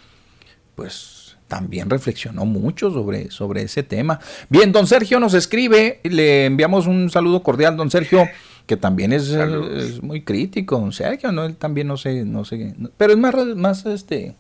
pues 0.76 1.38
también 1.47 1.89
reflexionó 1.89 2.45
mucho 2.45 2.91
sobre, 2.91 3.30
sobre 3.31 3.63
ese 3.63 3.84
tema. 3.84 4.19
Bien, 4.49 4.72
don 4.72 4.88
Sergio 4.88 5.19
nos 5.19 5.34
escribe, 5.34 5.99
le 6.03 6.45
enviamos 6.45 6.88
un 6.88 7.09
saludo 7.09 7.43
cordial, 7.43 7.77
don 7.77 7.91
Sergio 7.91 8.27
que 8.65 8.77
también 8.77 9.13
es, 9.13 9.30
es, 9.30 10.01
muy 10.01 10.22
crítico, 10.22 10.91
Sergio, 10.91 11.31
¿no? 11.31 11.45
Él 11.45 11.55
también 11.55 11.88
no 11.88 11.97
sé, 11.97 12.26
no 12.26 12.45
sé, 12.45 12.73
pero 12.97 13.13
es 13.13 13.19
más, 13.19 13.35
más 13.55 13.85
este, 13.85 14.35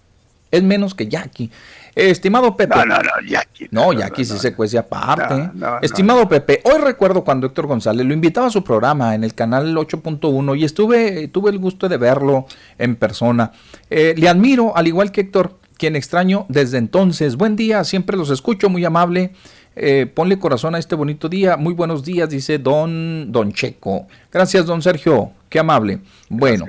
es 0.51 0.63
menos 0.63 0.95
que 0.95 1.07
Jackie. 1.07 1.51
Estimado 1.95 2.57
Pepe. 2.57 2.75
No, 2.75 2.85
no, 2.85 2.97
no, 2.97 3.27
Jackie. 3.27 3.67
No, 3.71 3.93
Jackie 3.93 4.25
sí 4.25 4.37
se 4.37 4.53
cuece 4.53 4.77
aparte. 4.77 5.49
Estimado 5.81 6.27
Pepe, 6.27 6.61
hoy 6.65 6.81
recuerdo 6.81 7.23
cuando 7.23 7.47
Héctor 7.47 7.67
González 7.67 8.05
lo 8.05 8.13
invitaba 8.13 8.47
a 8.47 8.49
su 8.49 8.63
programa 8.63 9.15
en 9.15 9.23
el 9.23 9.33
canal 9.33 9.73
8.1 9.75 10.59
y 10.59 10.65
estuve, 10.65 11.29
tuve 11.29 11.51
el 11.51 11.57
gusto 11.57 11.87
de 11.87 11.97
verlo 11.97 12.47
en 12.77 12.97
persona. 12.97 13.53
Eh, 13.89 14.13
le 14.17 14.27
admiro, 14.27 14.75
al 14.75 14.87
igual 14.87 15.11
que 15.11 15.21
Héctor, 15.21 15.57
quien 15.77 15.95
extraño 15.95 16.45
desde 16.49 16.77
entonces. 16.77 17.37
Buen 17.37 17.55
día, 17.55 17.83
siempre 17.85 18.17
los 18.17 18.29
escucho, 18.29 18.69
muy 18.69 18.83
amable. 18.83 19.31
Eh, 19.77 20.05
ponle 20.13 20.39
corazón 20.39 20.75
a 20.75 20.79
este 20.79 20.95
bonito 20.95 21.29
día. 21.29 21.57
Muy 21.57 21.73
buenos 21.73 22.03
días, 22.03 22.29
dice 22.29 22.57
don, 22.57 23.31
don 23.31 23.53
Checo. 23.53 24.07
Gracias, 24.31 24.65
don 24.65 24.81
Sergio. 24.81 25.31
Qué 25.49 25.59
amable. 25.59 25.99
Bueno, 26.29 26.65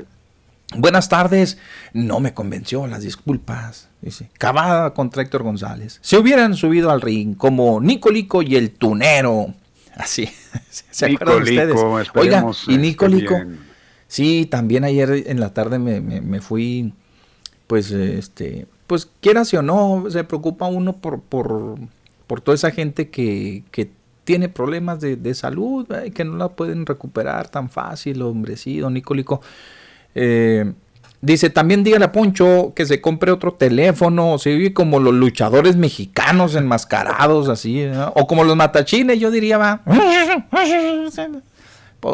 buenas 0.74 1.08
tardes. 1.08 1.58
No 1.92 2.20
me 2.20 2.34
convenció, 2.34 2.86
las 2.86 3.02
disculpas. 3.02 3.88
Dice, 4.00 4.30
cavada 4.38 4.94
contra 4.94 5.22
Héctor 5.22 5.42
González. 5.42 5.98
Se 6.02 6.16
hubieran 6.18 6.54
subido 6.54 6.90
al 6.90 7.00
ring 7.00 7.36
como 7.36 7.80
Nicolico 7.80 8.42
y 8.42 8.56
el 8.56 8.70
tunero. 8.72 9.54
Así. 9.96 10.28
¿Se 10.70 11.06
acuerdan 11.06 11.42
ustedes? 11.42 11.80
Oiga, 12.14 12.44
y 12.68 12.78
Nicolico. 12.78 13.36
Sí, 14.08 14.46
también 14.46 14.84
ayer 14.84 15.24
en 15.26 15.40
la 15.40 15.52
tarde 15.52 15.78
me, 15.78 16.00
me, 16.00 16.20
me 16.20 16.40
fui, 16.40 16.94
pues, 17.66 17.90
este, 17.90 18.68
pues 18.86 19.08
quieras 19.20 19.52
o 19.54 19.62
no, 19.62 20.04
se 20.10 20.22
preocupa 20.22 20.66
uno 20.66 20.92
por, 20.92 21.20
por 21.20 21.76
por 22.26 22.40
toda 22.40 22.54
esa 22.54 22.70
gente 22.70 23.10
que, 23.10 23.64
que 23.70 23.90
tiene 24.24 24.48
problemas 24.48 25.00
de, 25.00 25.16
de 25.16 25.34
salud, 25.34 25.86
y 26.04 26.10
que 26.10 26.24
no 26.24 26.36
la 26.36 26.48
pueden 26.48 26.84
recuperar 26.84 27.48
tan 27.48 27.70
fácil, 27.70 28.22
hombre, 28.22 28.56
sí, 28.56 28.78
don 28.78 28.94
Nicolico. 28.94 29.40
Eh, 30.18 30.72
dice, 31.20 31.50
también 31.50 31.84
dígale 31.84 32.06
a 32.06 32.12
Poncho 32.12 32.72
que 32.74 32.86
se 32.86 33.02
compre 33.02 33.30
otro 33.30 33.52
teléfono, 33.52 34.38
se 34.38 34.54
vive 34.54 34.72
como 34.72 34.98
los 34.98 35.12
luchadores 35.14 35.76
mexicanos 35.76 36.54
enmascarados, 36.54 37.50
así, 37.50 37.86
o 38.14 38.26
como 38.26 38.42
los 38.44 38.56
matachines, 38.56 39.20
yo 39.20 39.30
diría, 39.30 39.58
va. 39.58 39.82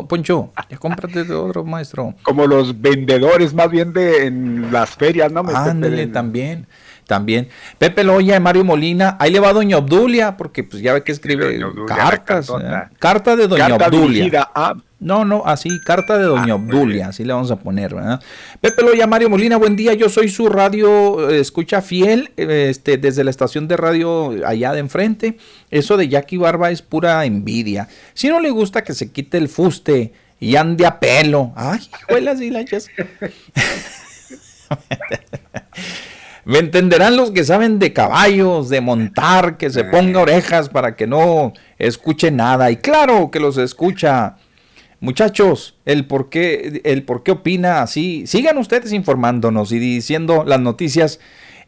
Poncho, 0.08 0.50
ya 0.70 0.78
cómprate 0.78 1.24
de 1.24 1.34
otro 1.34 1.64
maestro. 1.64 2.14
Como 2.22 2.46
los 2.46 2.80
vendedores 2.80 3.54
más 3.54 3.70
bien 3.70 3.92
de 3.92 4.26
en 4.26 4.72
las 4.72 4.90
ferias, 4.90 5.30
¿no? 5.30 5.40
Ándale, 5.40 6.06
también 6.08 6.66
también. 7.06 7.48
Pepe 7.78 8.04
Loya, 8.04 8.40
Mario 8.40 8.64
Molina, 8.64 9.16
ahí 9.18 9.30
le 9.30 9.40
va 9.40 9.52
Doña 9.52 9.78
Obdulia, 9.78 10.36
porque 10.36 10.64
pues 10.64 10.82
ya 10.82 10.94
ve 10.94 11.02
que 11.02 11.12
escribe 11.12 11.60
cartas. 11.86 12.48
¿eh? 12.48 12.84
Carta 12.98 13.36
de 13.36 13.48
Doña 13.48 13.74
Obdulia. 13.74 14.48
a 14.54 14.74
No, 15.02 15.24
no, 15.24 15.42
así, 15.44 15.80
carta 15.84 16.16
de 16.16 16.24
Doña 16.24 16.52
Ah, 16.52 16.56
Obdulia, 16.56 17.08
así 17.08 17.24
le 17.24 17.32
vamos 17.32 17.50
a 17.50 17.56
poner, 17.56 17.92
¿verdad? 17.92 18.22
Pepe 18.60 18.82
Loya, 18.82 19.08
Mario 19.08 19.28
Molina, 19.28 19.56
buen 19.56 19.74
día, 19.74 19.94
yo 19.94 20.08
soy 20.08 20.28
su 20.28 20.48
radio 20.48 21.28
eh, 21.28 21.40
escucha 21.40 21.82
fiel, 21.82 22.30
eh, 22.36 22.68
este, 22.70 22.98
desde 22.98 23.24
la 23.24 23.30
estación 23.30 23.66
de 23.66 23.76
radio 23.76 24.32
allá 24.46 24.72
de 24.72 24.78
enfrente. 24.78 25.38
Eso 25.72 25.96
de 25.96 26.08
Jackie 26.08 26.36
Barba 26.36 26.70
es 26.70 26.82
pura 26.82 27.24
envidia. 27.24 27.88
Si 28.14 28.28
no 28.28 28.38
le 28.38 28.50
gusta 28.50 28.84
que 28.84 28.94
se 28.94 29.10
quite 29.10 29.38
el 29.38 29.48
fuste 29.48 30.12
y 30.38 30.54
ande 30.54 30.86
a 30.86 31.00
pelo. 31.00 31.52
Ay, 31.56 31.80
hijuelas 32.00 32.40
y 32.40 32.50
lanchas. 32.50 32.88
Me 36.44 36.58
entenderán 36.58 37.16
los 37.16 37.32
que 37.32 37.42
saben 37.42 37.80
de 37.80 37.92
caballos, 37.92 38.68
de 38.68 38.80
montar, 38.80 39.56
que 39.56 39.68
se 39.70 39.82
ponga 39.82 40.20
orejas 40.20 40.68
para 40.68 40.94
que 40.94 41.08
no 41.08 41.52
escuche 41.78 42.30
nada. 42.30 42.70
Y 42.70 42.76
claro 42.76 43.32
que 43.32 43.40
los 43.40 43.58
escucha. 43.58 44.36
Muchachos, 45.02 45.74
el 45.84 46.06
por 46.06 46.30
qué, 46.30 46.80
el 46.84 47.02
por 47.02 47.24
qué 47.24 47.32
opina 47.32 47.82
así. 47.82 48.24
Sigan 48.28 48.56
ustedes 48.56 48.92
informándonos 48.92 49.72
y 49.72 49.80
diciendo 49.80 50.44
las 50.46 50.60
noticias 50.60 51.18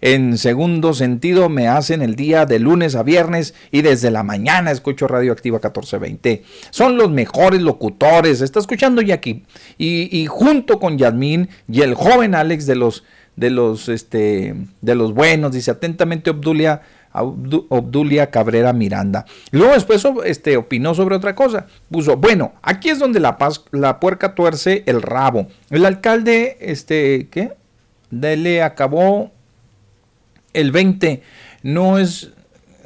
en 0.01 0.39
segundo 0.39 0.95
sentido 0.95 1.49
me 1.49 1.67
hacen 1.67 2.01
el 2.01 2.15
día 2.15 2.47
de 2.47 2.61
lunes 2.61 2.95
a 2.95 3.03
viernes 3.03 3.53
y 3.73 3.83
desde 3.83 4.13
la 4.13 4.23
mañana 4.23 4.71
escucho 4.71 5.09
Radioactiva 5.09 5.57
1420. 5.57 6.45
Son 6.71 6.97
los 6.97 7.11
mejores 7.11 7.61
locutores. 7.61 8.41
Está 8.41 8.61
escuchando 8.61 9.03
Jackie. 9.03 9.43
Y, 9.79 10.17
y 10.17 10.27
junto 10.27 10.79
con 10.79 10.97
Yasmín 10.97 11.49
y 11.69 11.81
el 11.81 11.95
joven 11.95 12.37
Alex 12.37 12.67
de 12.67 12.77
los 12.77 13.03
de 13.35 13.51
los 13.51 13.89
este 13.89 14.55
de 14.81 14.95
los 14.95 15.13
buenos, 15.13 15.51
dice 15.51 15.73
atentamente 15.73 16.31
Obdulia 16.31 16.83
Obdu- 16.83 16.83
Obdulia 17.23 18.31
Cabrera 18.31 18.73
Miranda. 18.73 19.25
Luego 19.53 19.75
después 19.75 20.05
este, 20.25 20.57
opinó 20.57 20.95
sobre 20.95 21.15
otra 21.17 21.35
cosa. 21.35 21.67
Puso, 21.91 22.17
bueno, 22.17 22.55
aquí 22.63 22.91
es 22.91 22.99
donde 22.99 23.21
la, 23.21 23.39
paz, 23.39 23.65
la 23.71 24.01
puerca 24.01 24.35
tuerce 24.35 24.83
el 24.87 25.01
rabo. 25.01 25.47
El 25.71 25.87
alcalde, 25.87 26.57
este, 26.61 27.29
¿qué? 27.31 27.53
De 28.11 28.37
le 28.37 28.63
acabó 28.63 29.31
el 30.53 30.73
20. 30.73 31.23
No 31.63 31.99
es, 31.99 32.31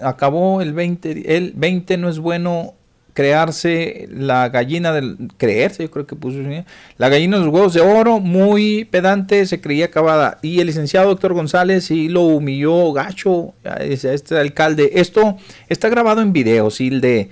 acabó 0.03 0.61
el 0.61 0.73
20. 0.75 1.37
El 1.37 1.53
20 1.57 1.97
no 1.97 2.09
es 2.09 2.19
bueno 2.19 2.75
crearse 3.19 4.09
la 4.12 4.49
gallina 4.49 4.93
del 4.93 5.16
creerse, 5.39 5.82
yo 5.82 5.90
creo 5.90 6.07
que 6.07 6.15
puso 6.15 6.39
¿sí? 6.39 6.62
la 6.99 7.09
gallina 7.09 7.36
de 7.36 7.47
los 7.47 7.53
huevos 7.53 7.74
de 7.74 7.81
oro, 7.81 8.20
muy 8.20 8.85
pedante, 8.85 9.45
se 9.47 9.61
creía 9.61 9.86
acabada. 9.86 10.39
Y 10.40 10.61
el 10.61 10.69
licenciado 10.69 11.09
doctor 11.09 11.32
González 11.35 11.86
sí 11.86 12.09
lo 12.09 12.23
humilló 12.23 12.93
gacho 12.93 13.55
a 13.65 13.82
este 13.82 14.39
alcalde. 14.39 14.93
Esto 14.95 15.36
está 15.69 15.89
grabado 15.89 16.23
en 16.23 16.32
videos 16.32 16.81
y 16.81 16.86
el 16.86 17.01
de 17.01 17.31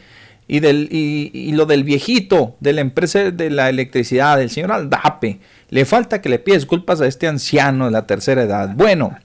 y 0.48 0.58
del 0.58 0.88
y, 0.90 1.30
y 1.32 1.52
lo 1.52 1.66
del 1.66 1.84
viejito 1.84 2.56
de 2.58 2.72
la 2.72 2.80
empresa 2.80 3.30
de 3.30 3.50
la 3.50 3.68
electricidad, 3.68 4.38
del 4.38 4.50
señor 4.50 4.72
Aldape. 4.72 5.38
Le 5.70 5.84
falta 5.84 6.20
que 6.20 6.28
le 6.28 6.40
pida 6.40 6.56
disculpas 6.56 7.00
a 7.00 7.06
este 7.06 7.28
anciano 7.28 7.84
de 7.84 7.92
la 7.92 8.08
tercera 8.08 8.42
edad. 8.42 8.72
Bueno, 8.74 9.16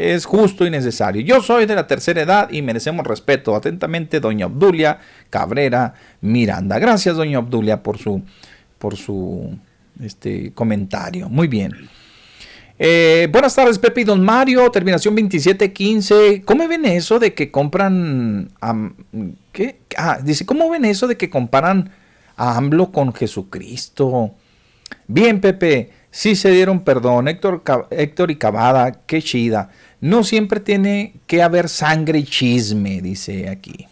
es 0.00 0.24
justo 0.24 0.66
y 0.66 0.70
necesario. 0.70 1.22
Yo 1.22 1.42
soy 1.42 1.66
de 1.66 1.74
la 1.74 1.86
tercera 1.86 2.22
edad 2.22 2.50
y 2.50 2.62
merecemos 2.62 3.06
respeto. 3.06 3.54
Atentamente, 3.54 4.20
doña 4.20 4.46
Obdulia 4.46 4.98
Cabrera 5.28 5.94
Miranda. 6.20 6.78
Gracias, 6.78 7.16
doña 7.16 7.38
Obdulia, 7.38 7.82
por 7.82 7.98
su, 7.98 8.22
por 8.78 8.96
su 8.96 9.58
este, 10.02 10.52
comentario. 10.52 11.28
Muy 11.28 11.48
bien. 11.48 11.72
Eh, 12.78 13.28
buenas 13.30 13.54
tardes, 13.54 13.78
Pepe 13.78 14.00
y 14.00 14.04
Don 14.04 14.24
Mario. 14.24 14.70
Terminación 14.70 15.14
2715. 15.14 16.42
¿Cómo 16.46 16.66
ven 16.66 16.86
eso 16.86 17.18
de 17.18 17.34
que 17.34 17.50
compran... 17.50 18.50
¿Qué? 19.52 19.80
Ah, 19.98 20.18
dice, 20.22 20.46
¿cómo 20.46 20.70
ven 20.70 20.86
eso 20.86 21.06
de 21.06 21.18
que 21.18 21.28
comparan 21.28 21.90
a 22.36 22.56
AMLO 22.56 22.90
con 22.90 23.12
Jesucristo? 23.12 24.34
Bien, 25.06 25.40
Pepe, 25.42 25.90
sí 26.10 26.34
se 26.34 26.50
dieron 26.52 26.80
perdón. 26.80 27.28
Héctor, 27.28 27.62
Héctor 27.90 28.30
y 28.30 28.36
Cavada, 28.36 28.92
qué 29.06 29.20
chida. 29.20 29.70
No 30.00 30.24
siempre 30.24 30.60
tiene 30.60 31.14
que 31.26 31.42
haber 31.42 31.68
sangre 31.68 32.20
y 32.20 32.24
chisme, 32.24 33.00
dice 33.02 33.48
aquí. 33.48 33.86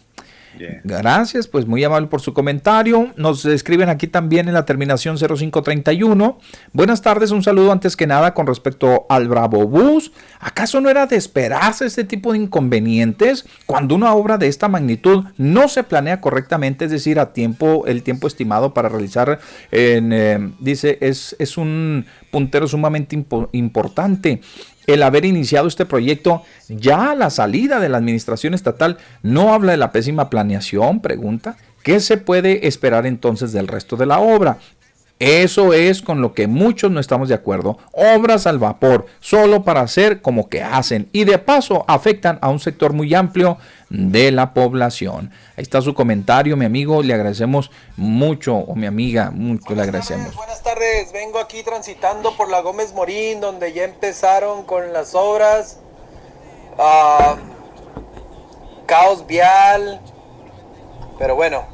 Gracias, 0.83 1.47
pues 1.47 1.65
muy 1.65 1.83
amable 1.83 2.07
por 2.07 2.21
su 2.21 2.33
comentario. 2.33 3.11
Nos 3.15 3.45
escriben 3.45 3.89
aquí 3.89 4.07
también 4.07 4.47
en 4.47 4.53
la 4.53 4.65
terminación 4.65 5.17
0531. 5.17 6.39
Buenas 6.73 7.01
tardes, 7.01 7.31
un 7.31 7.43
saludo 7.43 7.71
antes 7.71 7.95
que 7.95 8.07
nada 8.07 8.33
con 8.33 8.47
respecto 8.47 9.05
al 9.09 9.27
Bravo 9.27 9.67
Bus. 9.67 10.11
¿Acaso 10.39 10.81
no 10.81 10.89
era 10.89 11.05
de 11.05 11.15
esperarse 11.15 11.85
este 11.85 12.03
tipo 12.03 12.33
de 12.33 12.39
inconvenientes 12.39 13.45
cuando 13.65 13.95
una 13.95 14.13
obra 14.13 14.37
de 14.37 14.47
esta 14.47 14.67
magnitud 14.67 15.25
no 15.37 15.67
se 15.67 15.83
planea 15.83 16.19
correctamente, 16.21 16.85
es 16.85 16.91
decir, 16.91 17.19
a 17.19 17.33
tiempo, 17.33 17.85
el 17.87 18.03
tiempo 18.03 18.27
estimado 18.27 18.73
para 18.73 18.89
realizar, 18.89 19.39
en, 19.71 20.11
eh, 20.11 20.51
dice, 20.59 20.97
es, 21.01 21.35
es 21.39 21.57
un 21.57 22.05
puntero 22.31 22.67
sumamente 22.67 23.15
impo- 23.17 23.49
importante 23.51 24.41
el 24.87 25.03
haber 25.03 25.25
iniciado 25.25 25.67
este 25.67 25.85
proyecto 25.85 26.43
ya 26.67 27.11
a 27.11 27.15
la 27.15 27.29
salida 27.29 27.79
de 27.79 27.89
la 27.89 27.97
administración 27.97 28.53
estatal 28.53 28.97
no 29.21 29.53
habla 29.53 29.71
de 29.73 29.77
la 29.77 29.91
pésima 29.91 30.29
planeación, 30.29 30.99
pregunta. 31.01 31.57
¿Qué 31.83 31.99
se 31.99 32.17
puede 32.17 32.67
esperar 32.67 33.05
entonces 33.05 33.51
del 33.53 33.67
resto 33.67 33.95
de 33.95 34.05
la 34.07 34.19
obra? 34.19 34.57
Eso 35.19 35.73
es 35.73 36.01
con 36.01 36.21
lo 36.21 36.33
que 36.33 36.47
muchos 36.47 36.89
no 36.91 37.01
estamos 37.01 37.27
de 37.27 37.35
acuerdo. 37.35 37.77
Obras 37.91 38.47
al 38.47 38.57
vapor, 38.57 39.05
solo 39.19 39.65
para 39.65 39.81
hacer 39.81 40.21
como 40.21 40.47
que 40.47 40.63
hacen 40.63 41.09
y 41.11 41.25
de 41.25 41.37
paso 41.37 41.83
afectan 41.89 42.39
a 42.41 42.47
un 42.47 42.61
sector 42.61 42.93
muy 42.93 43.13
amplio 43.13 43.57
de 43.89 44.31
la 44.31 44.53
población. 44.53 45.31
Ahí 45.57 45.63
está 45.63 45.81
su 45.81 45.93
comentario, 45.93 46.55
mi 46.55 46.63
amigo, 46.63 47.03
le 47.03 47.13
agradecemos 47.13 47.69
mucho, 47.97 48.55
o 48.55 48.75
mi 48.75 48.87
amiga, 48.87 49.29
mucho 49.31 49.75
le 49.75 49.81
agradecemos. 49.81 50.33
Buenas 50.35 50.63
tardes, 50.63 51.11
vengo 51.11 51.39
aquí 51.39 51.63
transitando 51.63 52.37
por 52.37 52.49
la 52.49 52.61
Gómez 52.61 52.93
Morín, 52.93 53.41
donde 53.41 53.73
ya 53.73 53.83
empezaron 53.83 54.63
con 54.63 54.93
las 54.93 55.15
obras. 55.15 55.79
Ah, 56.77 57.35
caos 58.85 59.27
vial. 59.27 59.99
Pero 61.17 61.35
bueno, 61.35 61.65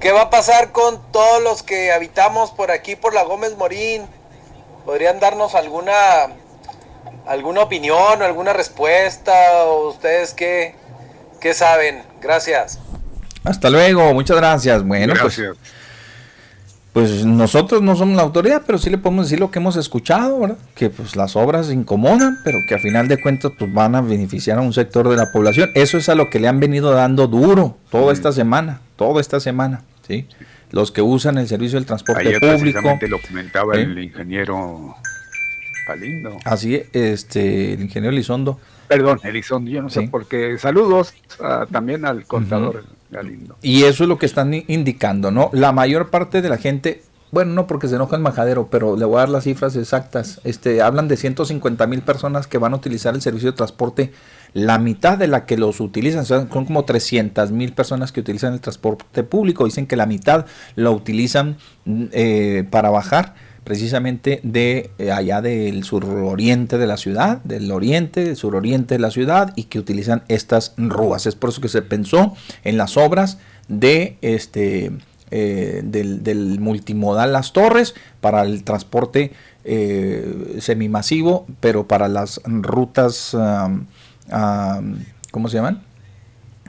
¿qué 0.00 0.12
va 0.12 0.22
a 0.22 0.30
pasar 0.30 0.72
con 0.72 1.00
todos 1.12 1.42
los 1.42 1.62
que 1.62 1.92
habitamos 1.92 2.50
por 2.50 2.70
aquí, 2.70 2.96
por 2.96 3.14
la 3.14 3.24
Gómez 3.24 3.56
Morín? 3.56 4.02
¿Podrían 4.84 5.18
darnos 5.20 5.54
alguna, 5.54 5.94
alguna 7.26 7.62
opinión 7.62 8.20
o 8.20 8.24
alguna 8.24 8.52
respuesta? 8.52 9.32
¿O 9.64 9.88
ustedes 9.88 10.32
qué, 10.34 10.74
qué 11.40 11.54
saben? 11.54 12.02
Gracias. 12.20 12.78
Hasta 13.44 13.70
luego, 13.70 14.12
muchas 14.14 14.36
gracias. 14.36 14.82
Bueno, 14.84 15.14
pues 15.20 15.38
Gracias. 15.38 15.76
Pues 16.96 17.26
nosotros 17.26 17.82
no 17.82 17.94
somos 17.94 18.16
la 18.16 18.22
autoridad, 18.22 18.62
pero 18.64 18.78
sí 18.78 18.88
le 18.88 18.96
podemos 18.96 19.26
decir 19.26 19.38
lo 19.38 19.50
que 19.50 19.58
hemos 19.58 19.76
escuchado, 19.76 20.40
¿verdad? 20.40 20.56
Que 20.74 20.88
pues 20.88 21.14
las 21.14 21.36
obras 21.36 21.70
incomodan, 21.70 22.38
pero 22.42 22.56
que 22.66 22.74
a 22.74 22.78
final 22.78 23.06
de 23.06 23.20
cuentas 23.20 23.52
pues 23.58 23.70
van 23.70 23.94
a 23.94 24.00
beneficiar 24.00 24.56
a 24.56 24.62
un 24.62 24.72
sector 24.72 25.06
de 25.10 25.16
la 25.16 25.30
población. 25.30 25.70
Eso 25.74 25.98
es 25.98 26.08
a 26.08 26.14
lo 26.14 26.30
que 26.30 26.40
le 26.40 26.48
han 26.48 26.58
venido 26.58 26.92
dando 26.92 27.26
duro 27.26 27.76
toda 27.90 28.14
esta 28.14 28.32
semana, 28.32 28.80
toda 28.96 29.20
esta 29.20 29.40
semana, 29.40 29.82
¿sí? 30.06 30.26
Los 30.70 30.90
que 30.90 31.02
usan 31.02 31.38
el 31.38 31.46
servicio 31.46 31.78
del 31.78 31.86
transporte 31.86 32.28
Ayer 32.28 32.40
público. 32.40 32.60
precisamente 32.60 33.08
lo 33.08 33.20
comentaba 33.20 33.74
el 33.76 33.98
ingeniero 33.98 34.96
Galindo. 35.86 36.36
Así, 36.44 36.82
este, 36.92 37.74
el 37.74 37.82
ingeniero 37.82 38.14
Lizondo. 38.14 38.58
Perdón, 38.88 39.20
Elizondo, 39.22 39.70
yo 39.70 39.82
no 39.82 39.90
sé 39.90 40.02
por 40.02 40.26
qué. 40.26 40.58
Saludos 40.58 41.14
ah, 41.40 41.66
también 41.70 42.04
al 42.04 42.24
contador 42.24 42.84
Galindo. 43.10 43.56
Y 43.62 43.84
eso 43.84 44.04
es 44.04 44.08
lo 44.08 44.18
que 44.18 44.26
están 44.26 44.52
indicando, 44.54 45.30
¿no? 45.30 45.50
La 45.52 45.72
mayor 45.72 46.10
parte 46.10 46.42
de 46.42 46.48
la 46.48 46.58
gente, 46.58 47.02
bueno, 47.36 47.52
no 47.52 47.66
porque 47.66 47.86
se 47.86 47.96
enoja 47.96 48.16
el 48.16 48.22
majadero, 48.22 48.68
pero 48.70 48.96
le 48.96 49.04
voy 49.04 49.16
a 49.16 49.18
dar 49.18 49.28
las 49.28 49.44
cifras 49.44 49.76
exactas. 49.76 50.40
Este, 50.42 50.80
hablan 50.80 51.06
de 51.06 51.18
150 51.18 51.86
mil 51.86 52.00
personas 52.00 52.46
que 52.46 52.56
van 52.56 52.72
a 52.72 52.76
utilizar 52.76 53.14
el 53.14 53.20
servicio 53.20 53.50
de 53.50 53.56
transporte. 53.58 54.10
La 54.54 54.78
mitad 54.78 55.18
de 55.18 55.26
la 55.26 55.44
que 55.44 55.58
los 55.58 55.80
utilizan, 55.80 56.22
o 56.22 56.24
sea, 56.24 56.48
son 56.50 56.64
como 56.64 56.86
300 56.86 57.50
mil 57.50 57.74
personas 57.74 58.10
que 58.10 58.20
utilizan 58.20 58.54
el 58.54 58.62
transporte 58.62 59.22
público. 59.22 59.66
Dicen 59.66 59.86
que 59.86 59.96
la 59.96 60.06
mitad 60.06 60.46
lo 60.76 60.92
utilizan 60.92 61.58
mm, 61.84 62.04
eh, 62.12 62.64
para 62.70 62.88
bajar 62.88 63.34
precisamente 63.64 64.40
de 64.42 64.88
eh, 64.96 65.12
allá 65.12 65.42
del 65.42 65.84
suroriente 65.84 66.78
de 66.78 66.86
la 66.86 66.96
ciudad, 66.96 67.42
del 67.44 67.70
oriente, 67.70 68.24
del 68.24 68.36
suroriente 68.36 68.94
de 68.94 69.00
la 69.00 69.10
ciudad 69.10 69.52
y 69.56 69.64
que 69.64 69.78
utilizan 69.78 70.22
estas 70.28 70.72
rúas. 70.78 71.26
Es 71.26 71.34
por 71.34 71.50
eso 71.50 71.60
que 71.60 71.68
se 71.68 71.82
pensó 71.82 72.34
en 72.64 72.78
las 72.78 72.96
obras 72.96 73.36
de 73.68 74.16
este 74.22 74.90
eh, 75.30 75.82
del, 75.84 76.60
multimodal 76.60 77.32
Las 77.32 77.52
Torres 77.52 77.94
para 78.20 78.42
el 78.42 78.64
transporte 78.64 79.32
eh, 79.64 80.56
semimasivo, 80.60 81.46
pero 81.60 81.88
para 81.88 82.08
las 82.08 82.40
rutas, 82.44 83.36
¿cómo 85.30 85.48
se 85.48 85.56
llaman? 85.56 85.82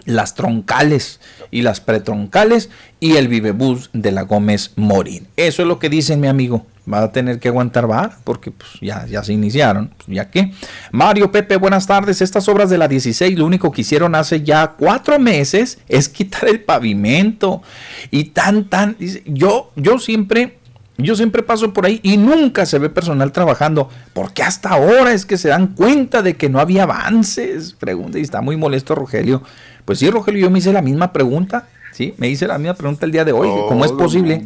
las 0.05 0.35
troncales 0.35 1.19
y 1.51 1.63
las 1.63 1.81
pretroncales 1.81 2.69
y 3.01 3.17
el 3.17 3.27
vivebús 3.27 3.89
de 3.91 4.11
la 4.11 4.21
Gómez 4.21 4.71
Morín. 4.77 5.27
Eso 5.35 5.61
es 5.61 5.67
lo 5.67 5.79
que 5.79 5.89
dice 5.89 6.15
mi 6.15 6.27
amigo. 6.27 6.65
Va 6.91 7.03
a 7.03 7.11
tener 7.11 7.39
que 7.39 7.49
aguantar 7.49 7.85
vara 7.85 8.17
porque 8.23 8.49
pues, 8.51 8.71
ya, 8.81 9.05
ya 9.07 9.23
se 9.23 9.33
iniciaron. 9.33 9.89
Pues, 9.97 10.07
ya 10.07 10.29
que. 10.29 10.53
Mario 10.91 11.31
Pepe, 11.31 11.57
buenas 11.57 11.85
tardes. 11.85 12.21
Estas 12.21 12.47
obras 12.47 12.69
de 12.69 12.77
la 12.77 12.87
16 12.87 13.37
lo 13.37 13.45
único 13.45 13.71
que 13.71 13.81
hicieron 13.81 14.15
hace 14.15 14.41
ya 14.41 14.75
cuatro 14.77 15.19
meses 15.19 15.79
es 15.89 16.07
quitar 16.07 16.47
el 16.47 16.61
pavimento. 16.61 17.61
Y 18.09 18.25
tan, 18.25 18.65
tan. 18.65 18.95
Yo, 19.25 19.71
yo 19.75 19.99
siempre 19.99 20.59
Yo 20.97 21.15
siempre 21.15 21.43
paso 21.43 21.73
por 21.73 21.85
ahí 21.85 21.99
y 22.03 22.17
nunca 22.17 22.65
se 22.65 22.79
ve 22.79 22.89
personal 22.89 23.31
trabajando. 23.31 23.89
porque 24.13 24.41
hasta 24.41 24.69
ahora 24.69 25.13
es 25.13 25.25
que 25.25 25.37
se 25.37 25.49
dan 25.49 25.67
cuenta 25.75 26.21
de 26.21 26.37
que 26.37 26.49
no 26.49 26.59
había 26.59 26.83
avances? 26.83 27.73
Pregunta 27.73 28.17
y 28.17 28.21
está 28.21 28.41
muy 28.41 28.57
molesto 28.57 28.95
Rogelio. 28.95 29.43
Pues 29.85 29.99
sí, 29.99 30.09
Rogelio, 30.09 30.41
yo 30.41 30.49
me 30.49 30.59
hice 30.59 30.73
la 30.73 30.81
misma 30.81 31.11
pregunta. 31.13 31.67
Sí, 31.91 32.13
me 32.17 32.29
hice 32.29 32.47
la 32.47 32.57
misma 32.57 32.75
pregunta 32.75 33.05
el 33.05 33.11
día 33.11 33.25
de 33.25 33.31
hoy. 33.31 33.47
¿Cómo 33.67 33.85
es 33.85 33.91
posible 33.91 34.43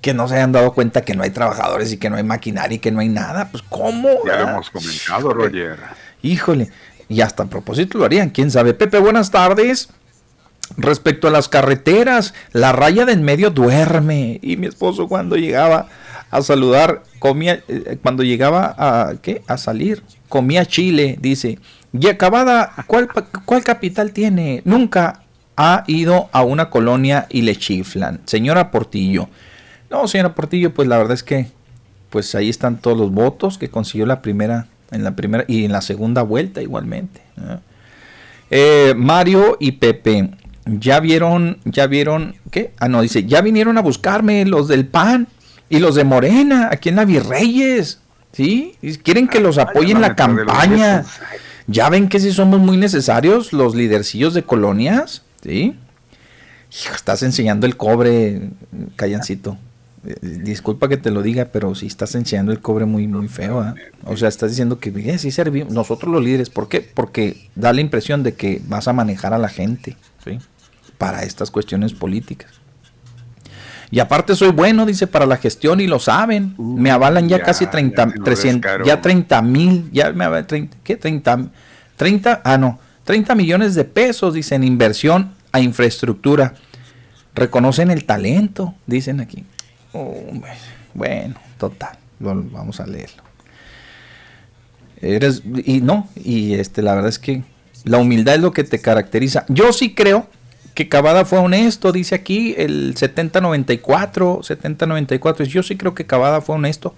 que 0.00 0.14
no 0.14 0.28
se 0.28 0.36
hayan 0.36 0.52
dado 0.52 0.72
cuenta 0.72 1.02
que 1.02 1.14
no 1.14 1.22
hay 1.22 1.30
trabajadores 1.30 1.92
y 1.92 1.96
que 1.96 2.10
no 2.10 2.16
hay 2.16 2.22
maquinaria 2.22 2.76
y 2.76 2.78
que 2.78 2.90
no 2.90 3.00
hay 3.00 3.08
nada? 3.08 3.48
Pues 3.50 3.62
¿cómo? 3.68 4.08
Ya 4.26 4.36
lo 4.36 4.48
hemos 4.50 4.70
comentado, 4.70 5.32
Roger. 5.32 5.78
Híjole, 6.22 6.70
y 7.08 7.20
hasta 7.20 7.44
a 7.44 7.46
propósito 7.46 7.98
lo 7.98 8.04
harían, 8.04 8.30
quién 8.30 8.50
sabe. 8.50 8.74
Pepe, 8.74 8.98
buenas 8.98 9.30
tardes. 9.30 9.88
Respecto 10.76 11.28
a 11.28 11.30
las 11.30 11.48
carreteras, 11.48 12.34
la 12.52 12.72
raya 12.72 13.06
de 13.06 13.12
en 13.12 13.22
medio 13.22 13.50
duerme. 13.50 14.38
Y 14.42 14.56
mi 14.56 14.66
esposo 14.66 15.08
cuando 15.08 15.36
llegaba 15.36 15.88
a 16.30 16.42
saludar, 16.42 17.02
comía, 17.18 17.62
eh, 17.68 17.98
cuando 18.02 18.22
llegaba 18.22 18.74
a, 18.76 19.14
¿qué? 19.22 19.42
a 19.46 19.56
salir, 19.56 20.02
comía 20.28 20.66
chile, 20.66 21.16
dice. 21.20 21.58
Y 21.98 22.06
acabada, 22.08 22.72
¿cuál, 22.86 23.08
¿cuál 23.46 23.64
capital 23.64 24.12
tiene? 24.12 24.60
Nunca 24.66 25.22
ha 25.56 25.84
ido 25.86 26.28
a 26.32 26.42
una 26.42 26.68
colonia 26.68 27.26
y 27.30 27.42
le 27.42 27.56
chiflan. 27.56 28.20
Señora 28.26 28.70
Portillo. 28.70 29.28
No, 29.90 30.06
señora 30.06 30.34
Portillo, 30.34 30.74
pues 30.74 30.88
la 30.88 30.98
verdad 30.98 31.14
es 31.14 31.22
que 31.22 31.48
pues 32.10 32.34
ahí 32.34 32.48
están 32.48 32.78
todos 32.78 32.96
los 32.96 33.10
votos 33.12 33.58
que 33.58 33.68
consiguió 33.68 34.06
la 34.06 34.22
primera, 34.22 34.66
en 34.90 35.04
la 35.04 35.14
primera 35.14 35.44
y 35.46 35.64
en 35.64 35.72
la 35.72 35.82
segunda 35.82 36.22
vuelta 36.22 36.62
igualmente. 36.62 37.20
Eh, 38.50 38.94
Mario 38.96 39.56
y 39.60 39.72
Pepe, 39.72 40.30
ya 40.64 41.00
vieron, 41.00 41.58
ya 41.64 41.86
vieron, 41.86 42.36
¿qué? 42.50 42.72
Ah, 42.78 42.88
no, 42.88 43.02
dice, 43.02 43.24
ya 43.24 43.40
vinieron 43.40 43.76
a 43.78 43.82
buscarme 43.82 44.44
los 44.46 44.68
del 44.68 44.86
PAN 44.86 45.28
y 45.68 45.78
los 45.80 45.94
de 45.94 46.04
Morena, 46.04 46.68
aquí 46.72 46.88
en 46.88 46.96
la 46.96 47.04
Virreyes, 47.04 48.00
¿sí? 48.32 48.74
Quieren 49.02 49.28
que 49.28 49.40
los 49.40 49.58
apoyen 49.58 49.96
en 49.96 50.02
la 50.02 50.16
campaña. 50.16 51.04
Ya 51.66 51.90
ven 51.90 52.08
que 52.08 52.18
si 52.18 52.32
somos 52.32 52.60
muy 52.60 52.78
necesarios 52.78 53.52
los 53.52 53.74
lidercillos 53.74 54.32
de 54.32 54.42
colonias, 54.42 55.22
¿sí? 55.42 55.76
estás 56.94 57.22
enseñando 57.22 57.66
el 57.66 57.76
cobre, 57.76 58.50
callancito. 58.96 59.58
Eh, 60.06 60.14
disculpa 60.22 60.88
que 60.88 60.96
te 60.96 61.10
lo 61.10 61.22
diga, 61.22 61.46
pero 61.46 61.74
si 61.74 61.86
estás 61.86 62.14
enseñando 62.14 62.52
el 62.52 62.60
cobre 62.60 62.84
muy, 62.84 63.06
muy 63.06 63.28
feo. 63.28 63.60
¿ah? 63.60 63.74
O 64.04 64.16
sea, 64.16 64.28
estás 64.28 64.50
diciendo 64.50 64.78
que 64.78 64.90
eh, 64.90 65.18
sí 65.18 65.30
servimos, 65.30 65.72
nosotros 65.72 66.12
los 66.12 66.22
líderes. 66.22 66.50
¿Por 66.50 66.68
qué? 66.68 66.80
Porque 66.80 67.48
da 67.54 67.72
la 67.72 67.80
impresión 67.80 68.22
de 68.22 68.34
que 68.34 68.60
vas 68.66 68.88
a 68.88 68.92
manejar 68.92 69.34
a 69.34 69.38
la 69.38 69.48
gente. 69.48 69.96
¿sí? 70.24 70.38
para 70.98 71.22
estas 71.22 71.50
cuestiones 71.50 71.94
políticas. 71.94 72.50
Y 73.90 74.00
aparte 74.00 74.34
soy 74.34 74.50
bueno, 74.50 74.84
dice, 74.84 75.06
para 75.06 75.24
la 75.24 75.38
gestión 75.38 75.80
y 75.80 75.86
lo 75.86 75.98
saben. 75.98 76.54
me 76.58 76.90
avalan 76.90 77.26
ya, 77.26 77.40
casi 77.40 77.66
30, 77.66 78.12
300, 78.22 78.70
ya 78.84 79.00
30 79.00 79.40
mil, 79.40 79.88
ya 79.92 80.12
me 80.12 80.24
avalan, 80.24 80.46
30, 80.46 80.76
¿qué? 80.84 80.96
30, 80.96 81.48
30, 81.96 82.42
ah 82.44 82.58
no, 82.58 82.78
30 83.04 83.34
millones 83.34 83.74
de 83.74 83.84
pesos, 83.84 84.34
dicen, 84.34 84.62
inversión 84.62 85.32
a 85.52 85.60
infraestructura. 85.60 86.54
Reconocen 87.34 87.90
el 87.90 88.04
talento, 88.04 88.74
dicen 88.86 89.20
aquí. 89.20 89.44
Bueno, 90.94 91.34
total, 91.58 91.98
vamos 92.18 92.80
a 92.80 92.86
leerlo. 92.86 93.22
Eres, 95.00 95.42
y 95.64 95.80
no, 95.80 96.08
y 96.16 96.54
este, 96.54 96.82
la 96.82 96.94
verdad 96.94 97.08
es 97.08 97.18
que 97.18 97.42
la 97.84 97.98
humildad 97.98 98.34
es 98.34 98.40
lo 98.40 98.52
que 98.52 98.64
te 98.64 98.80
caracteriza. 98.80 99.44
Yo 99.48 99.72
sí 99.72 99.94
creo 99.94 100.26
que 100.74 100.88
Cavada 100.88 101.24
fue 101.24 101.38
honesto, 101.38 101.90
dice 101.90 102.14
aquí 102.14 102.54
el 102.56 102.96
7094, 102.96 104.42
7094. 104.42 105.44
Yo 105.46 105.62
sí 105.62 105.76
creo 105.76 105.94
que 105.94 106.06
Cavada 106.06 106.40
fue 106.40 106.54
honesto, 106.54 106.94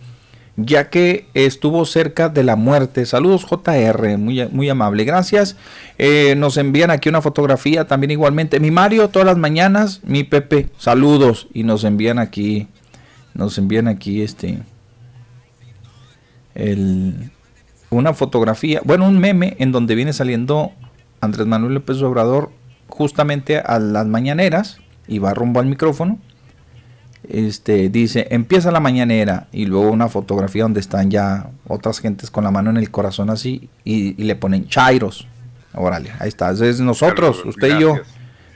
ya 0.56 0.90
que 0.90 1.26
estuvo 1.32 1.86
cerca 1.86 2.28
de 2.28 2.44
la 2.44 2.56
muerte. 2.56 3.06
Saludos 3.06 3.46
JR, 3.46 4.18
muy, 4.18 4.46
muy 4.48 4.68
amable, 4.68 5.04
gracias. 5.04 5.56
Eh, 5.96 6.34
nos 6.36 6.56
envían 6.58 6.90
aquí 6.90 7.08
una 7.08 7.22
fotografía 7.22 7.86
también 7.86 8.10
igualmente. 8.10 8.60
Mi 8.60 8.70
Mario, 8.70 9.08
todas 9.08 9.24
las 9.24 9.38
mañanas, 9.38 10.00
mi 10.04 10.24
Pepe, 10.24 10.68
saludos. 10.76 11.48
Y 11.54 11.62
nos 11.62 11.84
envían 11.84 12.18
aquí, 12.18 12.68
nos 13.34 13.58
envían 13.58 13.88
aquí 13.88 14.22
este, 14.22 14.62
el, 16.54 17.30
una 17.90 18.14
fotografía, 18.14 18.80
bueno, 18.84 19.06
un 19.06 19.18
meme 19.18 19.56
en 19.58 19.72
donde 19.72 19.94
viene 19.94 20.12
saliendo 20.12 20.72
Andrés 21.20 21.46
Manuel 21.46 21.74
López 21.74 22.00
Obrador 22.02 22.50
justamente 22.88 23.58
a 23.58 23.78
las 23.78 24.06
mañaneras 24.06 24.78
y 25.06 25.18
va 25.18 25.34
rumbo 25.34 25.60
al 25.60 25.66
micrófono. 25.66 26.18
Este 27.28 27.90
dice, 27.90 28.28
empieza 28.30 28.70
la 28.70 28.80
mañanera 28.80 29.48
y 29.52 29.66
luego 29.66 29.90
una 29.90 30.08
fotografía 30.08 30.62
donde 30.62 30.80
están 30.80 31.10
ya 31.10 31.50
otras 31.68 32.00
gentes 32.00 32.30
con 32.30 32.44
la 32.44 32.50
mano 32.50 32.70
en 32.70 32.76
el 32.76 32.90
corazón 32.90 33.30
así 33.30 33.68
y, 33.84 34.14
le 34.22 34.36
ponen 34.36 34.66
chairos. 34.66 35.26
Órale, 35.74 36.10
ahí 36.18 36.28
está. 36.28 36.50
Es 36.50 36.80
nosotros, 36.80 37.44
usted 37.44 37.76
y 37.76 37.80
yo. 37.80 37.96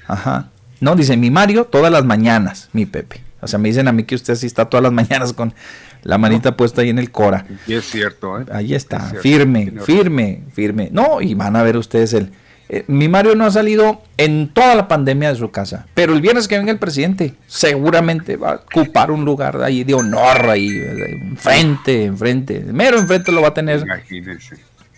Ajá. 0.06 0.48
No, 0.80 0.96
dice 0.96 1.16
mi 1.16 1.30
Mario 1.30 1.66
todas 1.66 1.92
las 1.92 2.04
mañanas, 2.04 2.68
mi 2.72 2.86
Pepe. 2.86 3.23
O 3.44 3.46
sea, 3.46 3.58
me 3.58 3.68
dicen 3.68 3.86
a 3.88 3.92
mí 3.92 4.04
que 4.04 4.14
usted 4.14 4.32
así 4.32 4.46
está 4.46 4.64
todas 4.64 4.82
las 4.82 4.92
mañanas 5.08 5.32
con 5.32 5.54
la 6.02 6.18
manita 6.18 6.56
puesta 6.56 6.82
ahí 6.82 6.90
en 6.90 6.98
el 6.98 7.10
Cora. 7.10 7.46
Y 7.66 7.74
es 7.74 7.84
cierto, 7.84 8.40
¿eh? 8.40 8.44
Ahí 8.52 8.74
está, 8.74 9.00
firme, 9.00 9.72
firme, 9.84 10.42
firme. 10.52 10.88
No, 10.92 11.20
y 11.20 11.34
van 11.34 11.56
a 11.56 11.62
ver 11.62 11.76
ustedes 11.76 12.12
el, 12.12 12.30
eh, 12.68 12.84
mi 12.86 13.08
Mario 13.08 13.34
no 13.34 13.44
ha 13.44 13.50
salido 13.50 14.02
en 14.16 14.48
toda 14.48 14.74
la 14.74 14.88
pandemia 14.88 15.28
de 15.28 15.36
su 15.36 15.50
casa, 15.50 15.86
pero 15.92 16.14
el 16.14 16.22
viernes 16.22 16.48
que 16.48 16.56
venga 16.56 16.72
el 16.72 16.78
presidente, 16.78 17.34
seguramente 17.46 18.36
va 18.36 18.52
a 18.52 18.54
ocupar 18.54 19.10
un 19.10 19.24
lugar 19.24 19.62
ahí 19.62 19.84
de 19.84 19.92
honor 19.92 20.48
ahí, 20.48 20.70
enfrente, 21.20 22.04
enfrente, 22.04 22.60
mero 22.60 22.98
enfrente 22.98 23.32
lo 23.32 23.42
va 23.42 23.48
a 23.48 23.54
tener. 23.54 23.84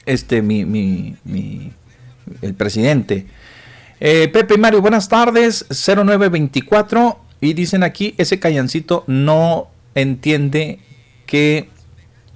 Este, 0.05 0.43
mi, 0.43 0.65
mi, 0.65 1.17
mi, 1.25 1.73
el 2.41 2.55
presidente. 2.55 3.27
Eh, 3.99 4.29
Pepe 4.33 4.55
y 4.55 4.59
Mario, 4.59 4.81
buenas 4.81 5.09
tardes, 5.09 5.67
0924, 5.69 7.19
y 7.41 7.53
dicen 7.55 7.83
aquí, 7.83 8.15
ese 8.19 8.39
callancito 8.39 9.05
no 9.07 9.69
entiende 9.95 10.81
que 11.27 11.69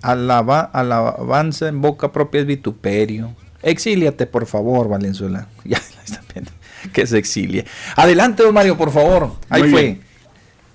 alaba, 0.02 0.60
alabanza 0.60 1.68
en 1.68 1.80
boca 1.80 2.12
propia 2.12 2.40
es 2.40 2.46
vituperio. 2.46 3.34
Exíliate, 3.62 4.26
por 4.26 4.46
favor, 4.46 4.88
Valenzuela. 4.88 5.46
Ya, 5.64 5.78
está 6.04 6.22
bien. 6.32 6.46
Que 6.92 7.06
se 7.06 7.18
exilie. 7.18 7.64
Adelante, 7.96 8.42
don 8.42 8.54
Mario, 8.54 8.76
por 8.76 8.90
favor. 8.90 9.32
Ahí 9.48 9.64
fue. 9.70 10.00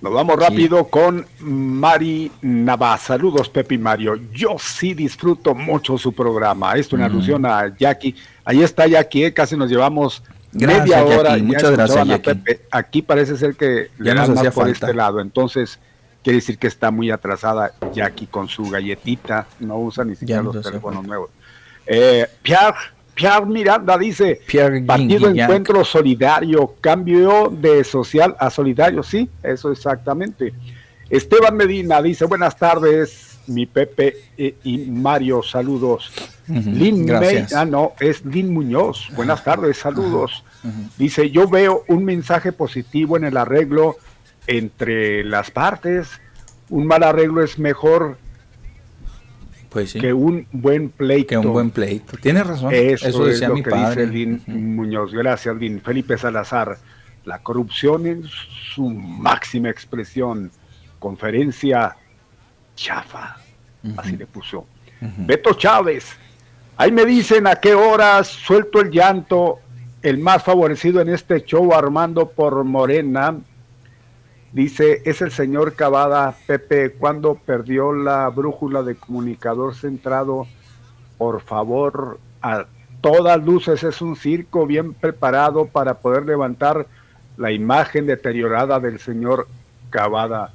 Nos 0.00 0.12
vamos 0.12 0.38
rápido 0.38 0.84
con 0.84 1.26
Mari 1.40 2.30
Navas. 2.42 3.02
Saludos, 3.02 3.48
Pepe 3.48 3.74
y 3.74 3.78
Mario. 3.78 4.14
Yo 4.32 4.56
sí 4.58 4.94
disfruto 4.94 5.54
mucho 5.54 5.98
su 5.98 6.12
programa. 6.12 6.74
Esto 6.74 6.96
en 6.96 7.02
alusión 7.02 7.46
a 7.46 7.74
Jackie. 7.76 8.14
Ahí 8.44 8.62
está 8.62 8.86
Jackie, 8.86 9.24
¿eh? 9.24 9.32
casi 9.32 9.56
nos 9.56 9.70
llevamos 9.70 10.22
media 10.52 11.04
hora. 11.04 11.36
Muchas 11.38 11.72
gracias, 11.72 12.06
Jackie. 12.06 12.40
Aquí 12.70 13.02
parece 13.02 13.36
ser 13.36 13.54
que 13.54 13.90
ya 13.98 14.14
le 14.14 14.34
más 14.34 14.54
por 14.54 14.68
este 14.68 14.94
lado. 14.94 15.20
Entonces, 15.20 15.78
quiere 16.22 16.38
decir 16.38 16.58
que 16.58 16.66
está 16.66 16.90
muy 16.90 17.10
atrasada 17.10 17.72
Jackie 17.92 18.26
con 18.26 18.48
su 18.48 18.68
galletita. 18.70 19.46
No 19.60 19.78
usa 19.78 20.04
ni 20.04 20.16
siquiera 20.16 20.42
los 20.42 20.60
teléfonos 20.60 21.06
nuevos. 21.06 21.30
Eh, 21.86 22.26
Pierre, 22.42 22.76
Pierre 23.14 23.46
Miranda 23.46 23.96
dice, 23.96 24.40
Partido 24.86 25.30
Encuentro 25.30 25.84
Solidario, 25.84 26.74
cambio 26.80 27.48
de 27.50 27.84
social 27.84 28.36
a 28.38 28.50
solidario, 28.50 29.02
sí, 29.02 29.30
eso 29.42 29.70
exactamente. 29.70 30.52
Esteban 31.08 31.56
Medina 31.56 32.02
dice, 32.02 32.24
buenas 32.24 32.56
tardes, 32.56 33.35
mi 33.48 33.66
Pepe 33.66 34.16
eh, 34.36 34.56
y 34.64 34.78
Mario, 34.78 35.42
saludos. 35.42 36.12
Lin 36.48 37.06
May, 37.06 37.44
ah, 37.56 37.64
no, 37.64 37.94
es 37.98 38.24
Lin 38.24 38.52
Muñoz, 38.54 39.08
buenas 39.16 39.42
tardes, 39.42 39.78
saludos. 39.78 40.44
Dice, 40.96 41.30
yo 41.30 41.48
veo 41.48 41.84
un 41.88 42.04
mensaje 42.04 42.52
positivo 42.52 43.16
en 43.16 43.24
el 43.24 43.36
arreglo 43.36 43.96
entre 44.46 45.24
las 45.24 45.50
partes. 45.50 46.20
Un 46.68 46.86
mal 46.86 47.02
arreglo 47.02 47.42
es 47.42 47.58
mejor 47.58 48.18
pues 49.70 49.92
que 49.92 50.12
un 50.12 50.46
buen 50.52 50.88
pleito. 50.88 51.28
Que 51.28 51.38
un 51.38 51.52
buen 51.52 51.70
pleito. 51.70 52.16
Tiene 52.16 52.42
razón. 52.42 52.72
Eso, 52.72 53.24
decía 53.26 53.46
es 53.46 53.48
lo 53.48 53.54
mi 53.56 53.62
que 53.62 53.70
padre. 53.70 54.06
dice 54.06 54.42
Lin 54.46 54.74
Muñoz. 54.74 55.12
Gracias, 55.12 55.54
Lin. 55.56 55.80
Felipe 55.80 56.16
Salazar. 56.16 56.78
La 57.24 57.40
corrupción 57.40 58.06
en 58.06 58.24
su 58.74 58.88
máxima 58.88 59.68
expresión. 59.68 60.50
Conferencia 60.98 61.96
chafa. 62.76 63.36
Así 63.96 64.16
le 64.16 64.26
puso. 64.26 64.66
Beto 65.00 65.54
Chávez. 65.54 66.16
Ahí 66.76 66.92
me 66.92 67.04
dicen 67.04 67.46
a 67.46 67.56
qué 67.56 67.74
horas 67.74 68.28
suelto 68.28 68.80
el 68.80 68.90
llanto. 68.90 69.58
El 70.02 70.18
más 70.18 70.44
favorecido 70.44 71.00
en 71.00 71.08
este 71.08 71.44
show, 71.44 71.74
Armando 71.74 72.28
por 72.28 72.62
Morena, 72.62 73.34
Dice, 74.56 75.02
es 75.04 75.20
el 75.20 75.32
señor 75.32 75.74
Cavada, 75.74 76.34
Pepe, 76.46 76.92
cuando 76.92 77.34
perdió 77.34 77.92
la 77.92 78.26
brújula 78.30 78.82
de 78.82 78.94
comunicador 78.94 79.74
centrado, 79.74 80.46
por 81.18 81.42
favor, 81.42 82.18
a 82.40 82.64
todas 83.02 83.44
luces 83.44 83.82
es 83.82 84.00
un 84.00 84.16
circo 84.16 84.66
bien 84.66 84.94
preparado 84.94 85.66
para 85.66 85.98
poder 85.98 86.24
levantar 86.24 86.86
la 87.36 87.52
imagen 87.52 88.06
deteriorada 88.06 88.80
del 88.80 88.98
señor 88.98 89.46
Cavada. 89.90 90.52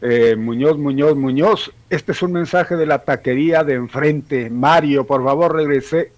Eh, 0.00 0.36
Muñoz, 0.36 0.78
Muñoz, 0.78 1.16
Muñoz. 1.16 1.72
Este 1.90 2.12
es 2.12 2.22
un 2.22 2.32
mensaje 2.32 2.76
de 2.76 2.86
la 2.86 3.00
taquería 3.00 3.64
de 3.64 3.74
enfrente. 3.74 4.50
Mario, 4.50 5.06
por 5.06 5.24
favor, 5.24 5.54
regrese, 5.54 6.12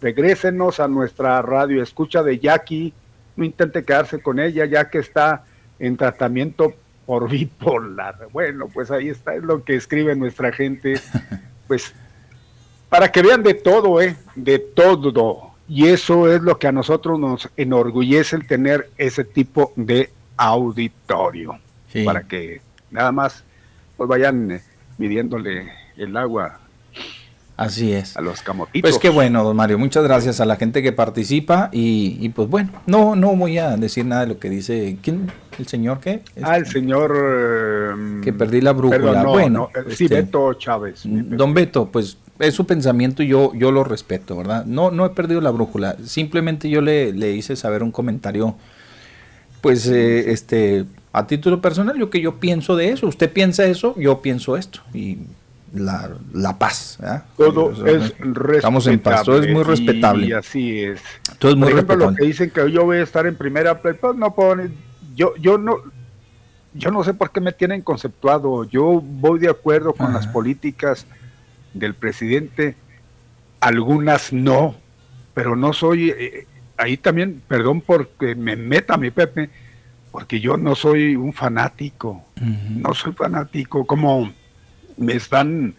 regrésenos 0.00 0.80
a 0.80 0.88
nuestra 0.88 1.42
radio. 1.42 1.82
Escucha 1.82 2.22
de 2.22 2.38
Jackie. 2.38 2.94
No 3.36 3.44
intente 3.44 3.84
quedarse 3.84 4.20
con 4.20 4.40
ella, 4.40 4.64
ya 4.64 4.88
que 4.88 4.98
está 4.98 5.44
en 5.78 5.96
tratamiento 5.96 6.74
por 7.04 7.28
bipolar. 7.30 8.28
Bueno, 8.32 8.68
pues 8.72 8.90
ahí 8.90 9.08
está, 9.08 9.34
es 9.34 9.42
lo 9.42 9.62
que 9.62 9.76
escribe 9.76 10.14
nuestra 10.16 10.52
gente. 10.52 11.00
Pues 11.66 11.92
para 12.88 13.10
que 13.10 13.22
vean 13.22 13.42
de 13.42 13.54
todo, 13.54 14.00
¿eh? 14.00 14.14
De 14.36 14.60
todo. 14.60 15.50
Y 15.68 15.88
eso 15.88 16.32
es 16.32 16.40
lo 16.42 16.60
que 16.60 16.68
a 16.68 16.72
nosotros 16.72 17.18
nos 17.18 17.50
enorgullece 17.56 18.36
el 18.36 18.46
tener 18.46 18.88
ese 18.96 19.24
tipo 19.24 19.72
de 19.74 20.10
auditorio. 20.36 21.58
Para 22.04 22.22
que 22.22 22.60
nada 22.90 23.12
más 23.12 23.44
pues 23.96 24.08
vayan 24.08 24.50
eh, 24.50 24.62
midiéndole 24.98 25.72
el 25.96 26.16
agua 26.16 26.60
Así 27.56 27.92
es. 27.92 28.16
A 28.16 28.20
los 28.20 28.42
camotitos. 28.42 28.90
Pues 28.90 29.00
qué 29.00 29.08
bueno, 29.08 29.42
don 29.42 29.56
Mario. 29.56 29.78
Muchas 29.78 30.04
gracias 30.04 30.40
a 30.40 30.44
la 30.44 30.56
gente 30.56 30.82
que 30.82 30.92
participa. 30.92 31.70
Y, 31.72 32.28
pues 32.30 32.48
bueno, 32.48 32.70
no, 32.86 33.16
no 33.16 33.34
voy 33.34 33.58
a 33.58 33.76
decir 33.76 34.04
nada 34.04 34.22
de 34.22 34.26
lo 34.28 34.38
que 34.38 34.50
dice. 34.50 34.98
¿Quién? 35.02 35.32
¿El 35.58 35.66
señor 35.66 36.00
qué? 36.00 36.22
Ah, 36.42 36.58
el 36.58 36.66
señor. 36.66 37.16
Eh, 37.16 38.20
que 38.22 38.32
perdí 38.34 38.60
la 38.60 38.72
brújula. 38.72 39.24
bueno, 39.24 39.70
eh, 39.74 39.94
sí, 39.94 40.04
este, 40.04 40.16
Beto 40.16 40.52
Chávez. 40.54 41.02
Don 41.04 41.54
Beto, 41.54 41.90
pues 41.90 42.18
es 42.38 42.52
su 42.52 42.66
pensamiento 42.66 43.22
y 43.22 43.28
yo, 43.28 43.54
yo 43.54 43.70
lo 43.72 43.84
respeto, 43.84 44.36
¿verdad? 44.36 44.66
No, 44.66 44.90
no 44.90 45.06
he 45.06 45.10
perdido 45.10 45.40
la 45.40 45.50
brújula. 45.50 45.96
Simplemente 46.04 46.68
yo 46.68 46.82
le, 46.82 47.14
le 47.14 47.32
hice 47.32 47.56
saber 47.56 47.82
un 47.82 47.90
comentario, 47.90 48.54
pues, 49.62 49.88
eh, 49.88 50.30
este, 50.30 50.84
a 51.16 51.26
título 51.26 51.62
personal, 51.62 51.98
lo 51.98 52.10
que 52.10 52.20
yo 52.20 52.34
pienso 52.34 52.76
de 52.76 52.90
eso. 52.90 53.06
Usted 53.06 53.32
piensa 53.32 53.64
eso, 53.64 53.94
yo 53.98 54.20
pienso 54.20 54.54
esto. 54.54 54.80
Y 54.92 55.16
la, 55.72 56.10
la 56.34 56.58
paz. 56.58 56.98
Todo 57.38 57.70
es 57.86 58.18
respetable. 58.18 58.56
Estamos 58.58 58.86
en 58.86 58.98
paz, 58.98 59.24
todo 59.24 59.42
es 59.42 59.50
muy 59.50 59.62
respetable. 59.62 60.26
Y 60.26 60.32
así 60.34 60.82
es. 60.82 61.00
Todo 61.38 61.52
es 61.52 61.56
muy 61.56 61.70
Por 61.70 61.72
ejemplo, 61.72 62.10
lo 62.10 62.14
que 62.14 62.26
dicen 62.26 62.50
que 62.50 62.70
yo 62.70 62.84
voy 62.84 62.98
a 62.98 63.02
estar 63.02 63.26
en 63.26 63.34
primera, 63.34 63.80
pues, 63.80 63.96
pues 63.96 64.14
no 64.14 64.34
puedo, 64.34 64.56
yo, 65.14 65.34
yo 65.36 65.56
no, 65.56 65.78
yo 66.74 66.90
no 66.90 67.02
sé 67.02 67.14
por 67.14 67.30
qué 67.30 67.40
me 67.40 67.52
tienen 67.52 67.80
conceptuado. 67.80 68.64
Yo 68.64 69.00
voy 69.00 69.38
de 69.38 69.48
acuerdo 69.48 69.94
con 69.94 70.12
las 70.12 70.26
políticas 70.26 71.06
del 71.72 71.94
presidente, 71.94 72.76
algunas 73.60 74.34
no, 74.34 74.74
pero 75.32 75.56
no 75.56 75.72
soy, 75.72 76.10
eh, 76.10 76.46
ahí 76.76 76.98
también, 76.98 77.40
perdón 77.48 77.80
porque 77.80 78.34
me 78.34 78.54
meta 78.54 78.98
mi 78.98 79.10
Pepe, 79.10 79.48
porque 80.16 80.40
yo 80.40 80.56
no 80.56 80.74
soy 80.74 81.14
un 81.14 81.34
fanático, 81.34 82.24
no 82.70 82.94
soy 82.94 83.12
fanático, 83.12 83.86
como 83.86 84.32
me 84.96 85.12
están 85.12 85.74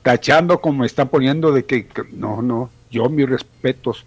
tachando, 0.00 0.62
como 0.62 0.78
me 0.78 0.86
están 0.86 1.08
poniendo 1.08 1.52
de 1.52 1.66
que, 1.66 1.86
no, 2.14 2.40
no, 2.40 2.70
yo 2.90 3.10
mis 3.10 3.28
respetos. 3.28 4.06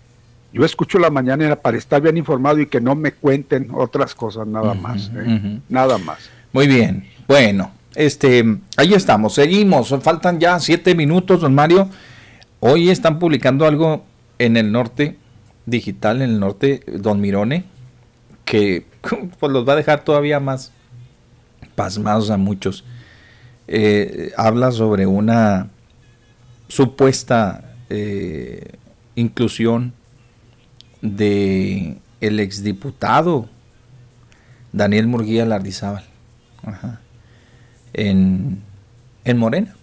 Yo 0.52 0.66
escucho 0.66 0.98
la 0.98 1.12
mañana 1.12 1.56
para 1.58 1.78
estar 1.78 2.02
bien 2.02 2.18
informado 2.18 2.60
y 2.60 2.66
que 2.66 2.82
no 2.82 2.96
me 2.96 3.12
cuenten 3.12 3.68
otras 3.72 4.16
cosas, 4.16 4.48
nada 4.48 4.74
más, 4.74 5.12
¿eh? 5.14 5.60
nada 5.70 6.00
más. 6.00 6.32
Muy 6.54 6.66
bien, 6.66 7.08
bueno, 7.28 7.70
este, 7.94 8.44
ahí 8.78 8.96
estamos, 8.96 9.36
seguimos, 9.36 9.96
faltan 10.02 10.40
ya 10.40 10.60
siete 10.60 10.96
minutos, 10.96 11.42
don 11.42 11.54
Mario. 11.54 11.88
Hoy 12.62 12.90
están 12.90 13.20
publicando 13.20 13.68
algo 13.68 14.06
en 14.40 14.58
el 14.58 14.72
norte, 14.72 15.18
digital 15.68 16.24
en 16.24 16.32
el 16.32 16.40
norte, 16.40 16.82
don 16.88 17.22
Mirone, 17.22 17.66
que 18.44 18.90
pues 19.40 19.52
los 19.52 19.68
va 19.68 19.74
a 19.74 19.78
dejar 19.78 20.04
todavía 20.04 20.40
más 20.40 20.72
pasmados 21.76 22.30
a 22.30 22.38
muchos. 22.38 22.84
Eh, 23.68 24.32
habla 24.38 24.72
sobre 24.72 25.06
una 25.06 25.70
supuesta 26.68 27.76
eh, 27.90 28.78
inclusión 29.16 29.94
de 31.02 31.98
el 32.20 32.40
exdiputado 32.40 33.48
Daniel 34.72 35.08
Murguía 35.08 35.46
Lardizábal 35.46 36.04
En, 37.94 38.62
en, 39.26 39.38
Morena, 39.38 39.76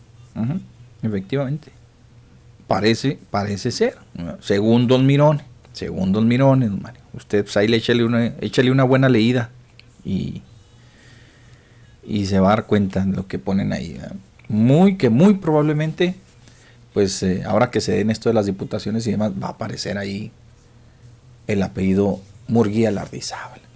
efectivamente. 1.02 1.72
Parece, 2.66 3.18
parece 3.30 3.70
ser, 3.70 3.98
según 4.40 4.86
Don 4.86 5.04
Mirón, 5.06 5.42
según 5.72 6.12
Don 6.12 6.28
Mirón, 6.28 6.80
usted 7.18 7.44
pues 7.44 7.56
ahí 7.56 7.68
le 7.68 7.76
échale 7.76 8.04
una, 8.04 8.26
échale 8.40 8.70
una 8.70 8.84
buena 8.84 9.08
leída 9.08 9.50
y, 10.04 10.42
y 12.06 12.26
se 12.26 12.40
va 12.40 12.48
a 12.48 12.50
dar 12.50 12.66
cuenta 12.66 13.04
lo 13.04 13.26
que 13.26 13.38
ponen 13.38 13.72
ahí. 13.72 14.00
Muy 14.48 14.96
que 14.96 15.10
muy 15.10 15.34
probablemente, 15.34 16.14
pues 16.94 17.22
eh, 17.22 17.42
ahora 17.44 17.70
que 17.70 17.80
se 17.80 17.92
den 17.92 18.10
esto 18.10 18.30
de 18.30 18.34
las 18.34 18.46
diputaciones 18.46 19.06
y 19.06 19.10
demás, 19.10 19.32
va 19.32 19.48
a 19.48 19.50
aparecer 19.50 19.98
ahí 19.98 20.32
el 21.46 21.62
apellido 21.62 22.20
Murguía 22.46 22.90
Lardizábal 22.90 23.67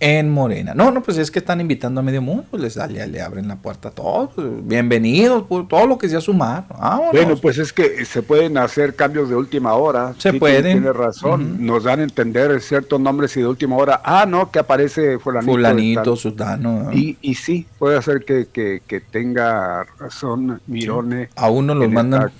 en 0.00 0.30
Morena. 0.30 0.72
No, 0.74 0.90
no, 0.90 1.02
pues 1.02 1.18
es 1.18 1.30
que 1.30 1.40
están 1.40 1.60
invitando 1.60 2.00
a 2.00 2.02
medio 2.02 2.22
mundo, 2.22 2.44
pues 2.50 2.62
les 2.62 2.76
le, 2.76 3.06
le 3.06 3.20
abren 3.20 3.46
la 3.46 3.56
puerta 3.56 3.88
a 3.88 3.90
todos, 3.90 4.30
bienvenidos, 4.36 5.44
pues, 5.46 5.68
todo 5.68 5.86
lo 5.86 5.98
que 5.98 6.08
sea 6.08 6.22
sumar. 6.22 6.64
Bueno, 7.12 7.36
pues 7.36 7.58
es 7.58 7.70
que 7.74 8.06
se 8.06 8.22
pueden 8.22 8.56
hacer 8.56 8.94
cambios 8.94 9.28
de 9.28 9.36
última 9.36 9.74
hora. 9.74 10.14
Se 10.16 10.32
pueden. 10.32 10.80
Tiene 10.80 10.92
razón, 10.94 11.66
nos 11.66 11.84
dan 11.84 12.00
a 12.00 12.04
entender 12.04 12.58
ciertos 12.62 12.98
nombres 12.98 13.36
y 13.36 13.40
de 13.40 13.46
última 13.46 13.76
hora, 13.76 14.00
ah, 14.02 14.24
no, 14.26 14.50
que 14.50 14.58
aparece 14.58 15.18
fulanito. 15.18 15.52
Fulanito, 15.52 16.16
sudano. 16.16 16.90
Y, 16.92 17.18
y 17.20 17.34
sí, 17.34 17.66
puede 17.78 17.98
hacer 17.98 18.24
que, 18.24 18.48
que, 18.50 19.00
tenga 19.10 19.84
razón 19.98 20.60
Mirone. 20.66 21.28
A 21.36 21.50
uno 21.50 21.74
los 21.74 21.90
mandan, 21.90 22.32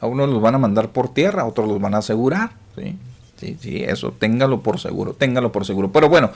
a 0.00 0.06
uno 0.06 0.26
los 0.26 0.40
van 0.40 0.56
a 0.56 0.58
mandar 0.58 0.88
por 0.88 1.14
tierra, 1.14 1.42
a 1.42 1.44
otros 1.46 1.68
los 1.68 1.80
van 1.80 1.94
a 1.94 1.98
asegurar, 1.98 2.50
sí. 2.76 2.98
Sí, 3.36 3.56
sí, 3.60 3.84
eso, 3.84 4.12
téngalo 4.18 4.60
por 4.60 4.80
seguro, 4.80 5.12
téngalo 5.12 5.52
por 5.52 5.66
seguro. 5.66 5.92
Pero 5.92 6.08
bueno, 6.08 6.30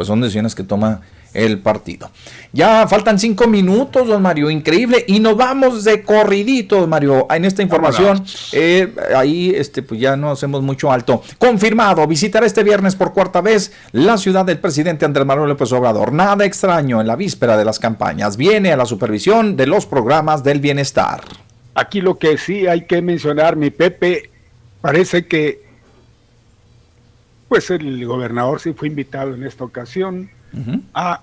pues 0.00 0.06
son 0.06 0.22
decisiones 0.22 0.54
que 0.54 0.62
toma 0.62 1.02
el 1.34 1.58
partido. 1.58 2.10
Ya 2.54 2.88
faltan 2.88 3.18
cinco 3.18 3.46
minutos, 3.46 4.08
don 4.08 4.22
Mario, 4.22 4.48
increíble. 4.48 5.04
Y 5.06 5.20
nos 5.20 5.36
vamos 5.36 5.84
de 5.84 6.02
corridito, 6.02 6.80
don 6.80 6.88
Mario, 6.88 7.26
en 7.30 7.44
esta 7.44 7.60
información. 7.60 8.24
Eh, 8.52 8.94
ahí 9.14 9.52
este, 9.54 9.82
pues 9.82 10.00
ya 10.00 10.16
no 10.16 10.30
hacemos 10.30 10.62
mucho 10.62 10.90
alto. 10.90 11.22
Confirmado, 11.36 12.06
visitará 12.06 12.46
este 12.46 12.64
viernes 12.64 12.96
por 12.96 13.12
cuarta 13.12 13.42
vez 13.42 13.72
la 13.92 14.16
ciudad 14.16 14.46
del 14.46 14.58
presidente 14.58 15.04
Andrés 15.04 15.26
Manuel 15.26 15.50
López 15.50 15.70
Obrador. 15.72 16.14
Nada 16.14 16.46
extraño 16.46 17.02
en 17.02 17.06
la 17.06 17.14
víspera 17.14 17.58
de 17.58 17.66
las 17.66 17.78
campañas. 17.78 18.38
Viene 18.38 18.72
a 18.72 18.78
la 18.78 18.86
supervisión 18.86 19.54
de 19.54 19.66
los 19.66 19.84
programas 19.84 20.42
del 20.42 20.60
bienestar. 20.60 21.20
Aquí 21.74 22.00
lo 22.00 22.16
que 22.18 22.38
sí 22.38 22.66
hay 22.66 22.86
que 22.86 23.02
mencionar, 23.02 23.56
mi 23.56 23.68
Pepe, 23.68 24.30
parece 24.80 25.26
que 25.26 25.68
pues 27.50 27.68
el 27.70 28.06
gobernador 28.06 28.60
sí 28.60 28.72
fue 28.74 28.86
invitado 28.86 29.34
en 29.34 29.42
esta 29.42 29.64
ocasión 29.64 30.30
a 30.94 31.20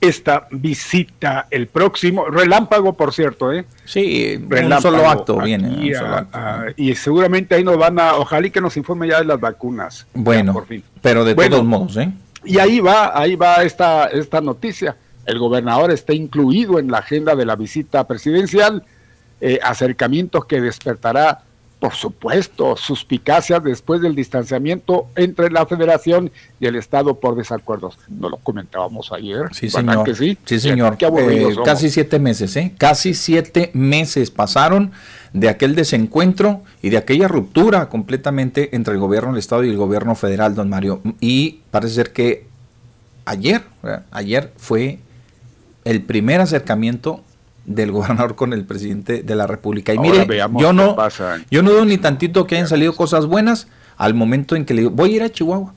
esta 0.00 0.48
visita 0.50 1.46
el 1.48 1.68
próximo, 1.68 2.26
relámpago 2.26 2.94
por 2.94 3.14
cierto, 3.14 3.52
¿eh? 3.52 3.64
Sí, 3.84 4.34
un 4.36 4.82
solo 4.82 5.08
acto 5.08 5.38
viene. 5.38 5.92
y 6.76 6.92
seguramente 6.96 7.54
ahí 7.54 7.62
nos 7.62 7.78
van 7.78 8.00
a, 8.00 8.16
ojalá 8.16 8.48
y 8.48 8.50
que 8.50 8.60
nos 8.60 8.76
informe 8.76 9.06
ya 9.06 9.20
de 9.20 9.26
las 9.26 9.38
vacunas. 9.38 10.08
Bueno, 10.12 10.52
por 10.52 10.66
fin. 10.66 10.82
pero 11.00 11.24
de 11.24 11.36
todos 11.36 11.64
modos, 11.64 11.96
¿eh? 11.98 12.10
Y 12.44 12.58
ahí 12.58 12.80
va, 12.80 13.16
ahí 13.16 13.36
va 13.36 13.62
esta, 13.62 14.06
esta 14.06 14.40
noticia. 14.40 14.96
El 15.24 15.38
gobernador 15.38 15.92
está 15.92 16.14
incluido 16.14 16.80
en 16.80 16.90
la 16.90 16.98
agenda 16.98 17.36
de 17.36 17.46
la 17.46 17.54
visita 17.54 18.08
presidencial, 18.08 18.82
eh, 19.40 19.60
acercamientos 19.62 20.46
que 20.46 20.60
despertará 20.60 21.42
por 21.80 21.94
supuesto, 21.94 22.76
suspicacia 22.76 23.60
después 23.60 24.00
del 24.00 24.14
distanciamiento 24.16 25.06
entre 25.14 25.50
la 25.50 25.64
federación 25.64 26.32
y 26.58 26.66
el 26.66 26.74
Estado 26.74 27.20
por 27.20 27.36
desacuerdos. 27.36 27.98
No 28.08 28.28
lo 28.28 28.38
comentábamos 28.38 29.12
ayer. 29.12 29.44
Sí, 29.52 29.70
señor. 29.70 30.16
sí? 30.16 30.36
señor. 30.58 30.98
Eh, 31.00 31.56
casi 31.64 31.90
siete 31.90 32.18
meses, 32.18 32.56
¿eh? 32.56 32.74
Casi 32.76 33.14
siete 33.14 33.70
meses 33.74 34.32
pasaron 34.32 34.90
de 35.32 35.48
aquel 35.48 35.76
desencuentro 35.76 36.62
y 36.82 36.90
de 36.90 36.96
aquella 36.96 37.28
ruptura 37.28 37.88
completamente 37.88 38.74
entre 38.74 38.94
el 38.94 39.00
gobierno 39.00 39.30
del 39.30 39.38
Estado 39.38 39.62
y 39.62 39.70
el 39.70 39.76
gobierno 39.76 40.16
federal, 40.16 40.56
don 40.56 40.68
Mario. 40.68 41.00
Y 41.20 41.60
parece 41.70 41.94
ser 41.94 42.12
que 42.12 42.46
ayer, 43.24 43.62
ayer 44.10 44.52
fue 44.56 44.98
el 45.84 46.02
primer 46.02 46.40
acercamiento 46.40 47.22
del 47.68 47.92
gobernador 47.92 48.34
con 48.34 48.52
el 48.52 48.64
presidente 48.64 49.22
de 49.22 49.36
la 49.36 49.46
República. 49.46 49.92
Y 49.92 49.98
mire, 49.98 50.26
yo 50.58 50.72
no, 50.72 50.96
yo 51.50 51.62
no 51.62 51.70
veo 51.70 51.84
ni 51.84 51.98
tantito 51.98 52.46
que 52.46 52.56
hayan 52.56 52.68
salido 52.68 52.96
cosas 52.96 53.26
buenas 53.26 53.68
al 53.96 54.14
momento 54.14 54.56
en 54.56 54.64
que 54.64 54.74
le 54.74 54.82
digo, 54.82 54.90
voy 54.92 55.12
a 55.12 55.16
ir 55.16 55.22
a 55.22 55.30
Chihuahua. 55.30 55.74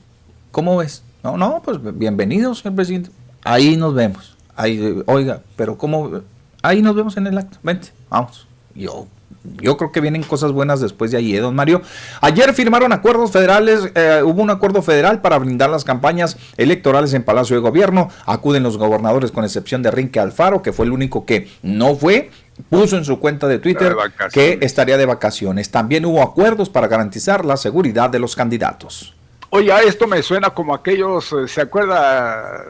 ¿Cómo 0.50 0.76
ves? 0.78 1.02
No, 1.22 1.36
no, 1.36 1.62
pues 1.64 1.78
bienvenido, 1.96 2.54
señor 2.54 2.76
presidente. 2.76 3.10
Ahí 3.44 3.76
nos 3.76 3.94
vemos. 3.94 4.36
Ahí, 4.56 5.02
oiga, 5.06 5.42
pero 5.56 5.76
¿cómo? 5.76 6.22
Ahí 6.62 6.82
nos 6.82 6.94
vemos 6.94 7.16
en 7.16 7.26
el 7.26 7.38
acto. 7.38 7.58
Vente, 7.62 7.88
vamos. 8.08 8.46
Yo, 8.74 9.06
yo 9.44 9.76
creo 9.76 9.92
que 9.92 10.00
vienen 10.00 10.22
cosas 10.22 10.52
buenas 10.52 10.80
después 10.80 11.10
de 11.10 11.16
ahí, 11.16 11.34
¿eh, 11.34 11.40
don 11.40 11.54
Mario. 11.54 11.82
Ayer 12.20 12.52
firmaron 12.54 12.92
acuerdos 12.92 13.32
federales, 13.32 13.90
eh, 13.94 14.22
hubo 14.24 14.42
un 14.42 14.50
acuerdo 14.50 14.82
federal 14.82 15.20
para 15.20 15.38
brindar 15.38 15.70
las 15.70 15.84
campañas 15.84 16.36
electorales 16.56 17.12
en 17.14 17.24
Palacio 17.24 17.56
de 17.56 17.62
Gobierno. 17.62 18.10
Acuden 18.26 18.62
los 18.62 18.78
gobernadores 18.78 19.32
con 19.32 19.44
excepción 19.44 19.82
de 19.82 19.90
Rinque 19.90 20.20
Alfaro, 20.20 20.62
que 20.62 20.72
fue 20.72 20.86
el 20.86 20.92
único 20.92 21.26
que 21.26 21.48
no 21.62 21.96
fue. 21.96 22.30
Puso 22.68 22.96
en 22.96 23.04
su 23.04 23.18
cuenta 23.18 23.48
de 23.48 23.58
Twitter 23.58 23.96
que 24.32 24.58
estaría 24.60 24.96
de 24.96 25.06
vacaciones. 25.06 25.70
También 25.70 26.04
hubo 26.04 26.22
acuerdos 26.22 26.68
para 26.68 26.86
garantizar 26.86 27.44
la 27.44 27.56
seguridad 27.56 28.10
de 28.10 28.18
los 28.18 28.36
candidatos. 28.36 29.14
Oye, 29.50 29.72
esto 29.86 30.06
me 30.06 30.22
suena 30.22 30.50
como 30.50 30.74
aquellos, 30.74 31.32
eh, 31.32 31.48
¿se 31.48 31.60
acuerda? 31.60 32.64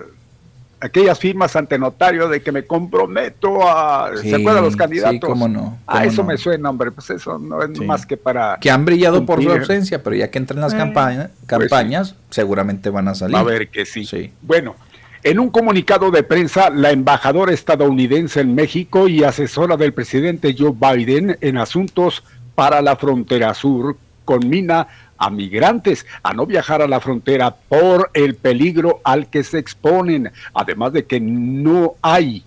Aquellas 0.82 1.18
firmas 1.18 1.54
ante 1.54 1.78
notario 1.78 2.28
de 2.28 2.42
que 2.42 2.50
me 2.50 2.66
comprometo 2.66 3.66
a... 3.66 4.10
¿Se 4.20 4.34
acuerdan 4.34 4.64
los 4.64 4.74
candidatos? 4.74 5.14
Sí, 5.14 5.20
cómo 5.20 5.46
no. 5.46 5.78
a 5.86 6.04
eso 6.04 6.24
me 6.24 6.36
suena, 6.36 6.70
hombre, 6.70 6.90
pues 6.90 7.08
eso 7.10 7.38
no 7.38 7.62
es 7.62 7.80
más 7.80 8.04
que 8.04 8.16
para... 8.16 8.58
Que 8.60 8.70
han 8.70 8.84
brillado 8.84 9.24
por 9.24 9.40
su 9.40 9.50
ausencia, 9.50 10.02
pero 10.02 10.16
ya 10.16 10.30
que 10.30 10.38
entran 10.38 10.60
las 10.60 10.74
eh, 10.74 10.78
campañas, 10.78 11.30
pues 11.38 11.46
campañas 11.46 12.16
seguramente 12.30 12.90
van 12.90 13.06
a 13.06 13.14
salir. 13.14 13.36
A 13.36 13.44
ver 13.44 13.68
que 13.68 13.86
sí. 13.86 14.04
sí. 14.04 14.32
Bueno, 14.42 14.74
en 15.22 15.38
un 15.38 15.50
comunicado 15.50 16.10
de 16.10 16.24
prensa, 16.24 16.68
la 16.68 16.90
embajadora 16.90 17.52
estadounidense 17.52 18.40
en 18.40 18.56
México 18.56 19.06
y 19.06 19.22
asesora 19.22 19.76
del 19.76 19.92
presidente 19.92 20.56
Joe 20.58 20.72
Biden 20.74 21.38
en 21.40 21.58
asuntos 21.58 22.24
para 22.56 22.82
la 22.82 22.96
frontera 22.96 23.54
sur, 23.54 23.96
conmina 24.24 24.88
a 25.22 25.30
migrantes 25.30 26.04
a 26.24 26.32
no 26.32 26.46
viajar 26.46 26.82
a 26.82 26.88
la 26.88 26.98
frontera 26.98 27.54
por 27.54 28.10
el 28.12 28.34
peligro 28.34 29.00
al 29.04 29.28
que 29.28 29.44
se 29.44 29.58
exponen, 29.58 30.32
además 30.52 30.92
de 30.92 31.04
que 31.04 31.20
no 31.20 31.94
hay 32.02 32.44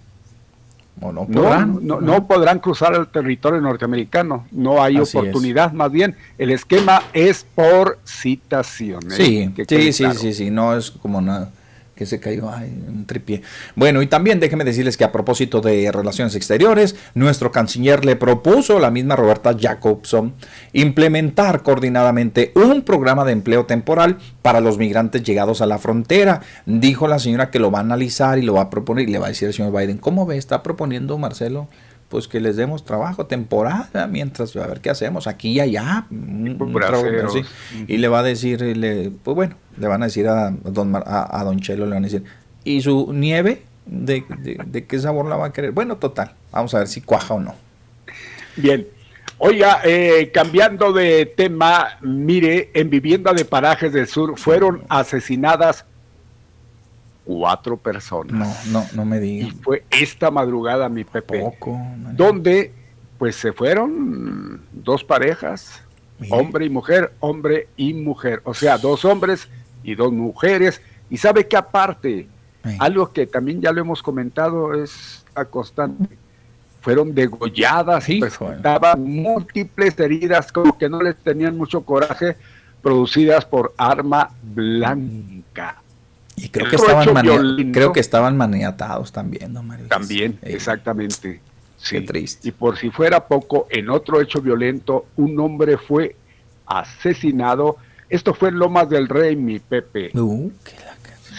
no, 0.99 1.25
podrán, 1.25 1.79
no, 1.83 2.27
podrán 2.27 2.59
cruzar 2.59 2.95
el 2.95 3.07
territorio 3.07 3.61
norteamericano, 3.61 4.47
no 4.51 4.81
hay 4.81 4.97
oportunidad, 4.97 5.71
más 5.73 5.91
bien 5.91 6.15
el 6.37 6.51
esquema 6.51 7.03
es 7.13 7.45
por 7.55 7.99
citación. 8.05 9.03
¿eh? 9.11 9.51
Sí, 9.67 9.91
sí, 9.91 10.13
sí, 10.13 10.33
sí, 10.33 10.51
no 10.51 10.75
es 10.75 10.91
como 10.91 11.21
nada 11.21 11.51
que 11.95 12.05
se 12.05 12.19
cayó 12.19 12.49
ay, 12.49 12.71
un 12.87 13.05
tripié. 13.05 13.41
Bueno, 13.75 14.01
y 14.01 14.07
también 14.07 14.39
déjenme 14.39 14.63
decirles 14.63 14.97
que 14.97 15.05
a 15.05 15.11
propósito 15.11 15.61
de 15.61 15.91
relaciones 15.91 16.35
exteriores, 16.35 16.95
nuestro 17.13 17.51
canciller 17.51 18.03
le 18.03 18.15
propuso, 18.15 18.79
la 18.79 18.91
misma 18.91 19.15
Roberta 19.15 19.55
Jacobson, 19.57 20.33
implementar 20.73 21.63
coordinadamente 21.63 22.51
un 22.55 22.81
programa 22.81 23.23
de 23.23 23.31
empleo 23.31 23.65
temporal 23.65 24.17
para 24.41 24.59
los 24.59 24.77
migrantes 24.77 25.23
llegados 25.23 25.61
a 25.61 25.65
la 25.65 25.77
frontera. 25.77 26.41
Dijo 26.65 27.07
la 27.07 27.19
señora 27.19 27.49
que 27.49 27.59
lo 27.59 27.71
va 27.71 27.79
a 27.79 27.81
analizar 27.81 28.37
y 28.37 28.41
lo 28.41 28.53
va 28.53 28.63
a 28.63 28.69
proponer 28.69 29.07
y 29.07 29.11
le 29.11 29.19
va 29.19 29.27
a 29.27 29.29
decir 29.29 29.47
al 29.47 29.53
señor 29.53 29.71
Biden, 29.71 29.97
¿cómo 29.97 30.25
ve? 30.25 30.37
Está 30.37 30.63
proponiendo 30.63 31.17
Marcelo 31.17 31.67
pues 32.15 32.29
que 32.29 32.39
les 32.39 32.55
demos 32.55 32.85
trabajo 32.85 33.25
temporada 33.25 34.07
mientras 34.07 34.55
a 34.55 34.65
ver 34.67 34.79
qué 34.79 34.89
hacemos 34.89 35.27
aquí 35.27 35.49
y 35.49 35.59
allá 35.59 36.07
y 36.09 37.97
le 37.97 38.07
va 38.07 38.19
a 38.19 38.23
decir 38.23 38.61
le, 38.61 39.11
pues 39.21 39.35
bueno 39.35 39.55
le 39.77 39.87
van 39.89 40.01
a 40.01 40.05
decir 40.05 40.25
a 40.29 40.49
don 40.49 40.95
a, 40.95 41.43
don 41.43 41.59
Chelo 41.59 41.85
le 41.85 41.95
van 41.95 42.05
a 42.05 42.07
decir 42.07 42.23
y 42.63 42.79
su 42.79 43.11
nieve 43.11 43.63
de, 43.85 44.23
de, 44.65 44.85
qué 44.85 44.97
sabor 44.97 45.25
la 45.25 45.35
va 45.35 45.47
a 45.47 45.51
querer 45.51 45.73
bueno 45.73 45.97
total 45.97 46.31
vamos 46.53 46.73
a 46.73 46.79
ver 46.79 46.87
si 46.87 47.01
cuaja 47.01 47.33
o 47.33 47.41
no. 47.41 47.53
Bien. 48.55 48.87
Oiga, 49.37 49.81
eh, 49.83 50.31
cambiando 50.33 50.93
de 50.93 51.25
tema, 51.25 51.97
mire, 51.99 52.71
en 52.73 52.89
vivienda 52.89 53.33
de 53.33 53.43
parajes 53.43 53.91
del 53.91 54.07
sur 54.07 54.37
fueron 54.39 54.83
asesinadas 54.87 55.83
cuatro 57.25 57.75
personas. 57.75 58.65
No, 58.67 58.81
no, 58.81 58.87
no 58.93 59.05
me 59.05 59.19
digas. 59.19 59.49
Y 59.49 59.51
fue 59.51 59.83
esta 59.89 60.31
madrugada, 60.31 60.87
mi 60.87 61.03
Pepe. 61.03 61.39
Poco, 61.39 61.77
donde 62.13 62.71
pues 63.17 63.35
se 63.35 63.51
fueron 63.51 64.61
dos 64.71 65.03
parejas, 65.03 65.81
hombre 66.29 66.65
y 66.65 66.69
mujer, 66.69 67.13
hombre 67.19 67.67
y 67.75 67.93
mujer. 67.93 68.41
O 68.45 68.53
sea, 68.53 68.77
dos 68.77 69.03
hombres 69.05 69.49
y 69.83 69.95
dos 69.95 70.11
mujeres. 70.11 70.81
Y 71.09 71.17
sabe 71.17 71.47
que 71.47 71.57
aparte, 71.57 72.27
algo 72.79 73.11
que 73.11 73.27
también 73.27 73.61
ya 73.61 73.71
lo 73.71 73.81
hemos 73.81 74.01
comentado 74.01 74.73
es 74.73 75.25
a 75.33 75.45
constante. 75.45 76.17
Fueron 76.81 77.15
degolladas, 77.15 78.07
y 78.09 78.19
presentaban 78.19 79.03
múltiples 79.03 79.99
heridas, 79.99 80.51
como 80.51 80.77
que 80.77 80.87
no 80.87 81.01
les 81.01 81.15
tenían 81.15 81.57
mucho 81.57 81.81
coraje, 81.81 82.37
producidas 82.83 83.43
por 83.43 83.73
arma 83.75 84.29
blanca. 84.43 85.81
Y 86.37 86.49
creo 86.49 86.69
que, 86.69 86.75
estaban 86.75 87.71
creo 87.71 87.93
que 87.93 87.99
estaban 87.99 88.35
maniatados 88.35 89.11
también, 89.11 89.53
¿no, 89.53 89.63
Mario? 89.63 89.87
También, 89.87 90.37
exactamente. 90.41 91.41
Qué 91.89 92.01
triste. 92.01 92.49
Y 92.49 92.51
por 92.51 92.77
si 92.77 92.89
fuera 92.89 93.25
poco, 93.27 93.67
en 93.69 93.89
otro 93.89 94.19
hecho 94.19 94.41
violento, 94.41 95.05
un 95.17 95.39
hombre 95.39 95.77
fue 95.77 96.15
asesinado. 96.65 97.77
Esto 98.09 98.33
fue 98.33 98.49
en 98.49 98.59
Lomas 98.59 98.89
del 98.89 99.07
Rey, 99.07 99.35
mi 99.35 99.59
Pepe. 99.59 100.11
Uh, 100.13 100.51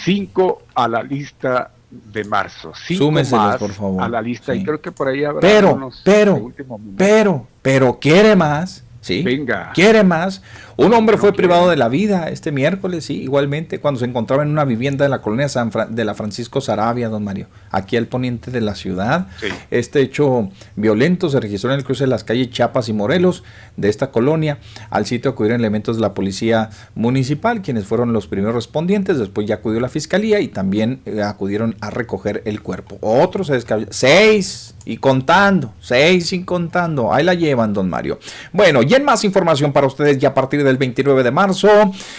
Cinco 0.05 0.63
a 0.75 0.89
la 0.89 1.03
lista 1.03 1.71
de 1.91 2.25
marzo. 2.25 2.73
Cinco 2.87 3.11
más 3.11 3.59
por 3.59 3.73
favor. 3.73 4.03
A 4.03 4.09
la 4.09 4.23
lista. 4.23 4.55
Y 4.55 4.65
creo 4.65 4.81
que 4.81 4.93
por 4.93 5.09
ahí 5.09 5.25
habrá 5.25 5.41
pero, 5.41 5.91
pero, 6.05 6.53
pero, 6.97 7.47
pero 7.63 7.99
quiere 7.99 8.37
más. 8.37 8.85
¿sí? 9.01 9.23
Venga. 9.23 9.73
Quiere 9.73 10.05
más. 10.05 10.43
Un 10.79 10.93
hombre 10.93 11.17
fue 11.17 11.33
privado 11.33 11.71
de 11.71 11.77
la 11.77 11.89
vida 11.89 12.29
este 12.29 12.53
miércoles, 12.53 13.07
sí, 13.07 13.23
igualmente, 13.23 13.81
cuando 13.81 13.99
se 13.99 14.05
encontraba 14.05 14.43
en 14.43 14.51
una 14.51 14.67
vivienda 14.67 15.07
de 15.07 15.09
la 15.09 15.23
colonia 15.23 15.49
San 15.49 15.71
de 15.89 16.05
la 16.05 16.15
Francisco 16.15 16.61
Sarabia, 16.61 17.09
don 17.09 17.25
Mario, 17.25 17.47
aquí 17.71 17.97
al 17.97 18.07
poniente 18.07 18.51
de 18.51 18.61
la 18.61 18.75
ciudad. 18.75 19.29
Este 19.71 20.03
hecho 20.03 20.51
violento 20.75 21.31
se 21.31 21.41
registró 21.41 21.71
en 21.73 21.79
el 21.79 21.85
cruce 21.85 22.05
de 22.05 22.11
las 22.11 22.25
calles 22.25 22.51
Chiapas 22.51 22.91
y 22.91 22.93
Morelos 22.93 23.43
de 23.79 23.89
esta 23.89 24.11
colonia. 24.11 24.59
Al 24.91 25.07
sitio 25.07 25.31
acudieron 25.31 25.61
elementos 25.61 25.97
de 25.97 26.03
la 26.03 26.13
policía 26.13 26.69
municipal, 26.95 27.63
quienes 27.63 27.87
fueron 27.87 28.13
los 28.13 28.27
primeros 28.27 28.55
respondientes. 28.55 29.19
Después 29.19 29.47
ya 29.47 29.55
acudió 29.57 29.81
la 29.81 29.89
fiscalía 29.89 30.41
y 30.41 30.49
también 30.49 31.01
eh, 31.07 31.23
acudieron 31.23 31.75
a 31.81 31.89
recoger 31.89 32.43
el 32.45 32.61
cuerpo. 32.61 32.99
Otros 33.01 33.47
se 33.47 33.55
descabelló. 33.55 33.89
Seis 33.93 34.75
y 34.85 34.99
contando, 34.99 35.75
seis 35.81 36.33
y 36.33 36.45
contando. 36.45 37.13
Ahí 37.13 37.25
la 37.25 37.35
llevan, 37.35 37.73
don 37.73 37.91
Mario. 37.91 38.21
Bueno, 38.53 38.83
y 38.83 38.95
en 38.95 39.05
más 39.05 39.25
información 39.25 39.73
para 39.73 39.87
ustedes 39.87 40.19
ya 40.19 40.29
a 40.29 40.35
partir 40.35 40.63
del 40.67 40.77
29 40.77 41.23
de 41.23 41.31
marzo, 41.31 41.69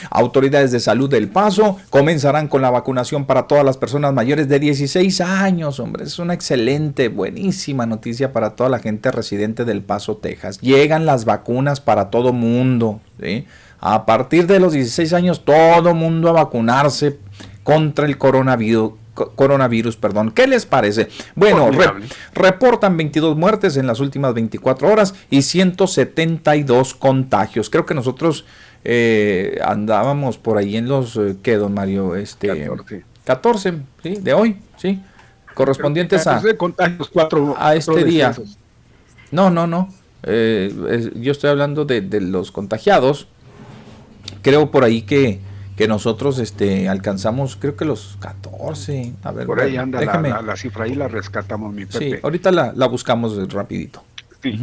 autoridades 0.09 0.71
de 0.71 0.79
salud 0.79 1.09
del 1.09 1.27
Paso 1.27 1.77
comenzarán 1.89 2.47
con 2.47 2.61
la 2.61 2.69
vacunación 2.69 3.25
para 3.25 3.47
todas 3.47 3.63
las 3.63 3.77
personas 3.77 4.13
mayores 4.13 4.47
de 4.47 4.59
16 4.59 5.21
años, 5.21 5.79
hombre. 5.79 6.05
Es 6.05 6.19
una 6.19 6.33
excelente, 6.33 7.09
buenísima 7.09 7.85
noticia 7.85 8.33
para 8.33 8.55
toda 8.55 8.69
la 8.69 8.79
gente 8.79 9.11
residente 9.11 9.65
del 9.65 9.81
Paso, 9.81 10.17
Texas. 10.17 10.59
Llegan 10.61 11.05
las 11.05 11.25
vacunas 11.25 11.81
para 11.81 12.09
todo 12.09 12.33
mundo, 12.33 13.01
A 13.79 14.05
partir 14.05 14.47
de 14.47 14.59
los 14.59 14.73
16 14.73 15.13
años, 15.13 15.45
todo 15.45 15.93
mundo 15.93 16.29
a 16.29 16.31
vacunarse 16.31 17.19
contra 17.63 18.05
el 18.05 18.17
coronavirus 18.17 18.93
coronavirus, 19.35 19.97
perdón. 19.97 20.31
¿Qué 20.31 20.47
les 20.47 20.65
parece? 20.65 21.09
Bueno, 21.35 21.69
reportan 22.33 22.95
22 22.97 23.35
muertes 23.35 23.77
en 23.77 23.87
las 23.87 23.99
últimas 23.99 24.33
24 24.33 24.91
horas 24.91 25.15
y 25.29 25.41
172 25.41 26.93
contagios. 26.93 27.69
Creo 27.69 27.85
que 27.85 27.93
nosotros 27.93 28.45
eh, 28.83 29.59
andábamos 29.65 30.37
por 30.37 30.57
ahí 30.57 30.77
en 30.77 30.87
los, 30.87 31.15
eh, 31.17 31.37
¿qué, 31.41 31.57
don 31.57 31.73
Mario? 31.73 32.15
Este, 32.15 32.47
14. 32.47 33.03
14, 33.25 33.73
¿sí? 34.03 34.15
De 34.21 34.33
hoy, 34.33 34.57
¿sí? 34.77 35.01
Correspondientes 35.53 36.27
a, 36.27 36.41
contagios, 36.55 37.09
cuatro, 37.11 37.55
a 37.57 37.75
este 37.75 38.03
día. 38.03 38.33
No, 39.31 39.49
no, 39.49 39.67
no. 39.67 39.89
Eh, 40.23 41.11
yo 41.15 41.31
estoy 41.31 41.49
hablando 41.49 41.83
de, 41.83 42.01
de 42.01 42.21
los 42.21 42.51
contagiados. 42.51 43.27
Creo 44.41 44.71
por 44.71 44.83
ahí 44.83 45.01
que 45.01 45.41
que 45.77 45.87
nosotros 45.87 46.39
este, 46.39 46.89
alcanzamos, 46.89 47.55
creo 47.55 47.75
que 47.75 47.85
los 47.85 48.17
14. 48.19 49.13
A 49.23 49.31
ver, 49.31 49.45
Por 49.45 49.61
ahí 49.61 49.77
anda 49.77 50.01
la, 50.41 50.55
cifra 50.57 50.87
y 50.87 50.95
la 50.95 51.07
rescatamos, 51.07 51.71
mi 51.71 51.85
Pepe. 51.85 52.15
Sí, 52.15 52.19
ahorita 52.21 52.51
la, 52.51 52.87
buscamos 52.87 53.53
rapidito. 53.53 54.03
Sí. 54.41 54.59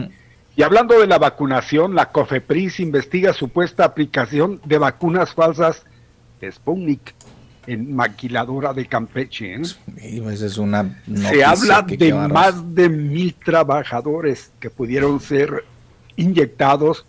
Y 0.56 0.62
hablando 0.62 0.98
de 0.98 1.06
la 1.06 1.18
vacunación, 1.18 1.94
la 1.94 2.10
COFEPRIS 2.10 2.80
investiga 2.80 3.32
supuesta 3.32 3.84
aplicación 3.84 4.60
de 4.64 4.78
vacunas 4.78 5.32
falsas 5.32 5.84
de 6.40 6.50
Sputnik 6.50 7.14
en 7.68 7.94
maquiladora 7.94 8.72
de 8.72 8.86
Campeche. 8.86 9.54
¿eh? 9.54 9.64
Sí, 9.64 10.20
pues 10.20 10.42
es 10.42 10.58
una 10.58 11.00
Se 11.30 11.44
habla 11.44 11.82
de 11.82 12.12
más 12.12 12.74
de 12.74 12.88
mil 12.88 13.34
trabajadores 13.34 14.50
que 14.58 14.68
pudieron 14.68 15.20
ser 15.20 15.64
inyectados 16.16 17.06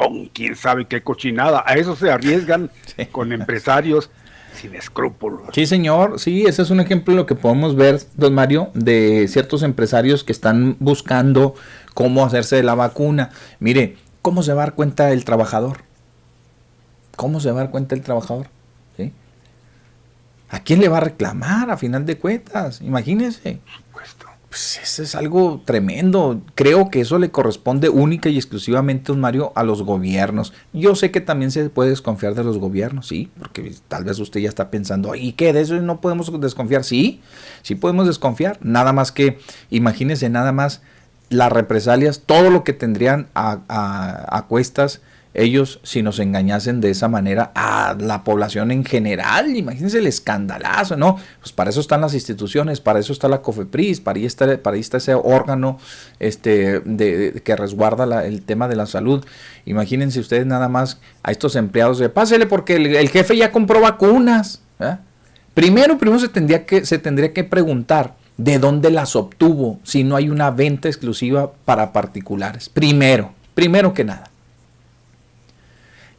con 0.00 0.26
quién 0.26 0.56
sabe 0.56 0.86
qué 0.86 1.02
cochinada. 1.02 1.62
A 1.66 1.74
eso 1.74 1.94
se 1.94 2.10
arriesgan 2.10 2.70
con 3.12 3.32
empresarios 3.32 4.10
sin 4.54 4.74
escrúpulos. 4.74 5.50
Sí, 5.52 5.66
señor. 5.66 6.18
Sí, 6.18 6.44
ese 6.46 6.62
es 6.62 6.70
un 6.70 6.80
ejemplo 6.80 7.12
de 7.12 7.18
lo 7.18 7.26
que 7.26 7.34
podemos 7.34 7.76
ver, 7.76 8.00
don 8.14 8.34
Mario, 8.34 8.70
de 8.74 9.28
ciertos 9.28 9.62
empresarios 9.62 10.24
que 10.24 10.32
están 10.32 10.76
buscando 10.80 11.54
cómo 11.94 12.24
hacerse 12.24 12.56
de 12.56 12.62
la 12.62 12.74
vacuna. 12.74 13.30
Mire, 13.58 13.96
¿cómo 14.22 14.42
se 14.42 14.54
va 14.54 14.62
a 14.62 14.66
dar 14.66 14.74
cuenta 14.74 15.12
el 15.12 15.24
trabajador? 15.24 15.82
¿Cómo 17.16 17.40
se 17.40 17.50
va 17.50 17.60
a 17.60 17.64
dar 17.64 17.70
cuenta 17.70 17.94
el 17.94 18.00
trabajador? 18.00 18.46
¿Sí? 18.96 19.12
¿A 20.48 20.60
quién 20.60 20.80
le 20.80 20.88
va 20.88 20.96
a 20.96 21.00
reclamar 21.00 21.70
a 21.70 21.76
final 21.76 22.06
de 22.06 22.16
cuentas? 22.16 22.80
Imagínese. 22.80 23.60
Pues 24.50 24.80
eso 24.82 25.04
es 25.04 25.14
algo 25.14 25.62
tremendo. 25.64 26.42
Creo 26.56 26.90
que 26.90 27.00
eso 27.00 27.20
le 27.20 27.30
corresponde 27.30 27.88
única 27.88 28.28
y 28.28 28.36
exclusivamente, 28.36 29.12
Mario, 29.12 29.52
a 29.54 29.62
los 29.62 29.84
gobiernos. 29.84 30.52
Yo 30.72 30.96
sé 30.96 31.12
que 31.12 31.20
también 31.20 31.52
se 31.52 31.70
puede 31.70 31.90
desconfiar 31.90 32.34
de 32.34 32.42
los 32.42 32.58
gobiernos, 32.58 33.06
sí, 33.06 33.30
porque 33.38 33.72
tal 33.86 34.02
vez 34.02 34.18
usted 34.18 34.40
ya 34.40 34.48
está 34.48 34.68
pensando, 34.72 35.14
¿y 35.14 35.34
qué? 35.34 35.52
¿De 35.52 35.60
eso 35.60 35.80
no 35.80 36.00
podemos 36.00 36.32
desconfiar? 36.40 36.82
Sí, 36.82 37.20
sí 37.62 37.76
podemos 37.76 38.08
desconfiar. 38.08 38.58
Nada 38.60 38.92
más 38.92 39.12
que, 39.12 39.38
imagínese 39.70 40.28
nada 40.30 40.50
más 40.50 40.82
las 41.28 41.52
represalias, 41.52 42.22
todo 42.26 42.50
lo 42.50 42.64
que 42.64 42.72
tendrían 42.72 43.28
a, 43.34 43.60
a, 43.68 44.36
a 44.36 44.46
cuestas 44.48 45.00
ellos 45.32 45.80
si 45.82 46.02
nos 46.02 46.18
engañasen 46.18 46.80
de 46.80 46.90
esa 46.90 47.08
manera 47.08 47.52
a 47.54 47.96
la 47.98 48.24
población 48.24 48.70
en 48.70 48.84
general. 48.84 49.56
Imagínense 49.56 49.98
el 49.98 50.06
escandalazo, 50.06 50.96
¿no? 50.96 51.18
Pues 51.40 51.52
para 51.52 51.70
eso 51.70 51.80
están 51.80 52.00
las 52.00 52.14
instituciones, 52.14 52.80
para 52.80 52.98
eso 52.98 53.12
está 53.12 53.28
la 53.28 53.42
COFEPRIS, 53.42 54.00
para 54.00 54.18
ahí 54.18 54.26
está, 54.26 54.60
para 54.60 54.76
está 54.76 54.96
ese 54.96 55.14
órgano 55.14 55.78
este, 56.18 56.80
de, 56.80 57.40
que 57.44 57.56
resguarda 57.56 58.24
el 58.24 58.42
tema 58.42 58.68
de 58.68 58.76
la 58.76 58.86
salud. 58.86 59.24
Imagínense 59.66 60.20
ustedes 60.20 60.46
nada 60.46 60.68
más 60.68 60.98
a 61.22 61.30
estos 61.30 61.54
empleados 61.56 61.98
de 61.98 62.08
pásele 62.08 62.46
porque 62.46 62.76
el, 62.76 63.08
jefe 63.08 63.36
ya 63.36 63.52
compró 63.52 63.80
vacunas. 63.80 64.62
Primero, 65.54 65.98
primero 65.98 66.18
se 66.18 66.28
tendría, 66.28 66.64
que, 66.64 66.86
se 66.86 66.98
tendría 66.98 67.32
que 67.32 67.44
preguntar 67.44 68.14
de 68.36 68.58
dónde 68.58 68.90
las 68.90 69.14
obtuvo 69.16 69.78
si 69.82 70.02
no 70.02 70.16
hay 70.16 70.30
una 70.30 70.50
venta 70.50 70.88
exclusiva 70.88 71.52
para 71.64 71.92
particulares. 71.92 72.68
Primero, 72.68 73.32
primero 73.54 73.92
que 73.92 74.04
nada. 74.04 74.29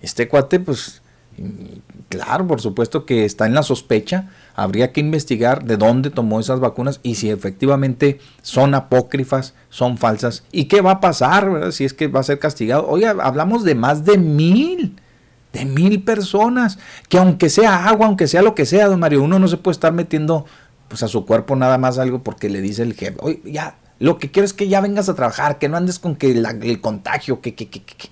Este 0.01 0.27
cuate, 0.27 0.59
pues, 0.59 1.01
claro, 2.09 2.47
por 2.47 2.61
supuesto 2.61 3.05
que 3.05 3.25
está 3.25 3.45
en 3.45 3.53
la 3.53 3.63
sospecha. 3.63 4.29
Habría 4.55 4.91
que 4.91 4.99
investigar 4.99 5.63
de 5.63 5.77
dónde 5.77 6.09
tomó 6.09 6.39
esas 6.39 6.59
vacunas 6.59 6.99
y 7.03 7.15
si 7.15 7.29
efectivamente 7.29 8.19
son 8.41 8.75
apócrifas, 8.75 9.53
son 9.69 9.97
falsas. 9.97 10.43
¿Y 10.51 10.65
qué 10.65 10.81
va 10.81 10.91
a 10.91 10.99
pasar, 10.99 11.71
si 11.71 11.85
es 11.85 11.93
que 11.93 12.07
va 12.07 12.19
a 12.19 12.23
ser 12.23 12.39
castigado? 12.39 12.87
Oye, 12.87 13.07
hablamos 13.07 13.63
de 13.63 13.75
más 13.75 14.03
de 14.05 14.17
mil, 14.17 14.97
de 15.53 15.65
mil 15.65 16.03
personas, 16.03 16.79
que 17.07 17.17
aunque 17.17 17.49
sea 17.49 17.87
agua, 17.87 18.07
aunque 18.07 18.27
sea 18.27 18.41
lo 18.41 18.55
que 18.55 18.65
sea, 18.65 18.87
don 18.87 18.99
Mario, 18.99 19.23
uno 19.23 19.39
no 19.39 19.47
se 19.47 19.57
puede 19.57 19.73
estar 19.73 19.93
metiendo 19.93 20.45
pues 20.87 21.03
a 21.03 21.07
su 21.07 21.25
cuerpo 21.25 21.55
nada 21.55 21.77
más 21.77 21.97
algo 21.97 22.21
porque 22.21 22.49
le 22.49 22.59
dice 22.59 22.83
el 22.83 22.95
jefe, 22.95 23.15
oye, 23.21 23.41
ya, 23.45 23.77
lo 23.99 24.17
que 24.17 24.29
quiero 24.29 24.45
es 24.45 24.53
que 24.53 24.67
ya 24.67 24.81
vengas 24.81 25.07
a 25.07 25.15
trabajar, 25.15 25.57
que 25.57 25.69
no 25.69 25.77
andes 25.77 25.99
con 25.99 26.15
que 26.17 26.31
el 26.31 26.81
contagio, 26.81 27.39
que, 27.39 27.55
que, 27.55 27.69
que, 27.69 27.81
que 27.81 28.09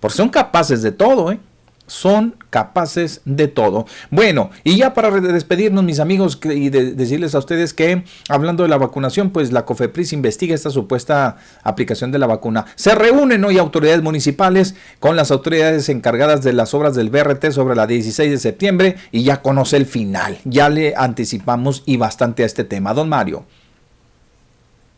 porque 0.00 0.16
son 0.16 0.30
capaces 0.30 0.82
de 0.82 0.92
todo, 0.92 1.30
¿eh? 1.30 1.38
Son 1.86 2.36
capaces 2.50 3.20
de 3.24 3.48
todo. 3.48 3.84
Bueno, 4.10 4.50
y 4.62 4.76
ya 4.76 4.94
para 4.94 5.10
despedirnos, 5.10 5.82
mis 5.82 5.98
amigos, 5.98 6.38
y 6.44 6.70
decirles 6.70 7.34
a 7.34 7.40
ustedes 7.40 7.74
que, 7.74 8.04
hablando 8.28 8.62
de 8.62 8.68
la 8.68 8.78
vacunación, 8.78 9.30
pues 9.30 9.50
la 9.50 9.64
COFEPRIS 9.64 10.12
investiga 10.12 10.54
esta 10.54 10.70
supuesta 10.70 11.38
aplicación 11.64 12.12
de 12.12 12.20
la 12.20 12.28
vacuna. 12.28 12.66
Se 12.76 12.94
reúnen 12.94 13.44
hoy 13.44 13.58
autoridades 13.58 14.02
municipales 14.02 14.76
con 15.00 15.16
las 15.16 15.32
autoridades 15.32 15.88
encargadas 15.88 16.44
de 16.44 16.52
las 16.52 16.74
obras 16.74 16.94
del 16.94 17.10
BRT 17.10 17.50
sobre 17.50 17.74
la 17.74 17.88
16 17.88 18.30
de 18.30 18.38
septiembre 18.38 18.96
y 19.10 19.24
ya 19.24 19.42
conoce 19.42 19.76
el 19.76 19.86
final. 19.86 20.38
Ya 20.44 20.68
le 20.68 20.94
anticipamos 20.96 21.82
y 21.86 21.96
bastante 21.96 22.44
a 22.44 22.46
este 22.46 22.62
tema. 22.62 22.94
Don 22.94 23.08
Mario. 23.08 23.46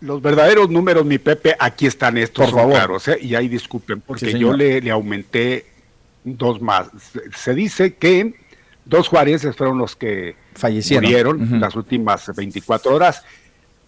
Los 0.02 0.20
verdaderos 0.20 0.68
números, 0.68 1.04
mi 1.04 1.18
Pepe, 1.18 1.56
aquí 1.58 1.86
están 1.86 2.18
estos, 2.18 2.50
Por 2.50 2.60
favor. 2.60 3.00
¿eh? 3.06 3.18
y 3.22 3.36
ahí 3.36 3.48
disculpen, 3.48 4.00
porque 4.00 4.36
yo 4.36 4.52
le, 4.52 4.90
aumenté 4.90 5.66
dos 6.24 6.60
más. 6.60 6.88
Se, 7.36 7.54
dice 7.54 7.94
que 7.94 8.34
dos 8.84 9.06
juarenses 9.06 9.54
fueron 9.54 9.78
los 9.78 9.94
que 9.94 10.34
Fallecieron. 10.54 11.04
murieron 11.04 11.60
las 11.60 11.76
últimas 11.76 12.34
24 12.34 12.94
horas 12.94 13.22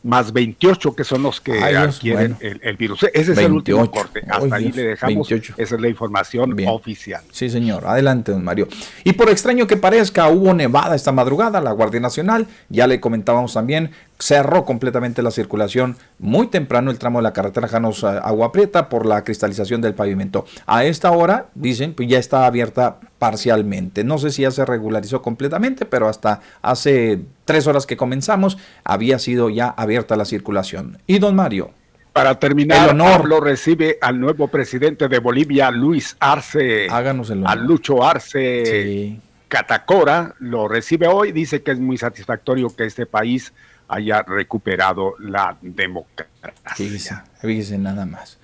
más 0.04 0.32
28 0.32 0.94
que 0.94 1.02
son 1.02 1.22
los 1.22 1.40
que 1.40 1.58
adquieren 1.58 2.36
el, 2.40 2.76
virus. 2.76 3.04
Ese 3.14 3.32
es 3.32 3.38
el 3.38 3.52
último 3.52 3.90
corte. 3.90 4.22
Hasta 4.28 4.54
ahí 4.54 4.70
le 4.70 4.82
dejamos. 4.82 5.32
Esa 5.32 5.54
es 5.56 5.80
la 5.80 5.88
información 5.88 6.54
oficial. 6.68 7.22
Sí, 7.32 7.48
señor. 7.48 7.86
Adelante, 7.86 8.30
don 8.30 8.44
Mario. 8.44 8.68
Y 9.02 9.14
por 9.14 9.30
extraño 9.30 9.66
que 9.66 9.78
parezca, 9.78 10.28
hubo 10.28 10.52
nevada 10.52 10.94
esta 10.94 11.10
madrugada. 11.10 11.60
La 11.60 11.72
Guardia 11.72 12.00
Nacional, 12.00 12.46
ya 12.68 12.86
le 12.86 13.00
comentábamos 13.00 13.54
también, 13.54 13.92
cerró 14.18 14.64
completamente 14.64 15.22
la 15.22 15.30
circulación 15.30 15.96
muy 16.18 16.46
temprano 16.46 16.90
el 16.90 16.98
tramo 16.98 17.18
de 17.18 17.24
la 17.24 17.32
carretera 17.32 17.68
Janos 17.68 18.04
Agua 18.04 18.52
Prieta 18.52 18.88
por 18.88 19.06
la 19.06 19.24
cristalización 19.24 19.80
del 19.80 19.94
pavimento. 19.94 20.46
A 20.66 20.84
esta 20.84 21.10
hora, 21.10 21.48
dicen, 21.54 21.94
pues 21.94 22.08
ya 22.08 22.18
está 22.18 22.46
abierta 22.46 23.00
parcialmente. 23.18 24.04
No 24.04 24.18
sé 24.18 24.30
si 24.30 24.42
ya 24.42 24.50
se 24.50 24.64
regularizó 24.64 25.22
completamente, 25.22 25.84
pero 25.84 26.08
hasta 26.08 26.40
hace 26.62 27.20
tres 27.44 27.66
horas 27.66 27.86
que 27.86 27.96
comenzamos 27.96 28.58
había 28.84 29.18
sido 29.18 29.50
ya 29.50 29.68
abierta 29.68 30.16
la 30.16 30.24
circulación. 30.24 30.98
Y 31.06 31.18
don 31.18 31.34
Mario. 31.34 31.70
Para 32.12 32.38
terminar, 32.38 32.84
el 32.84 32.90
honor 32.90 33.28
lo 33.28 33.40
recibe 33.40 33.98
al 34.00 34.20
nuevo 34.20 34.46
presidente 34.46 35.08
de 35.08 35.18
Bolivia, 35.18 35.72
Luis 35.72 36.16
Arce. 36.20 36.86
Háganos 36.88 37.28
el 37.30 37.38
honor. 37.38 37.50
A 37.50 37.54
Lucho 37.56 38.04
Arce 38.04 39.18
Catacora 39.48 40.34
lo 40.38 40.68
recibe 40.68 41.06
hoy. 41.06 41.32
Dice 41.32 41.62
que 41.62 41.72
es 41.72 41.78
muy 41.78 41.96
satisfactorio 41.96 42.74
que 42.74 42.86
este 42.86 43.06
país 43.06 43.52
haya 43.88 44.22
recuperado 44.22 45.14
la 45.18 45.56
democracia. 45.60 47.24
Fíjese, 47.40 47.78
nada 47.78 48.06
más. 48.06 48.38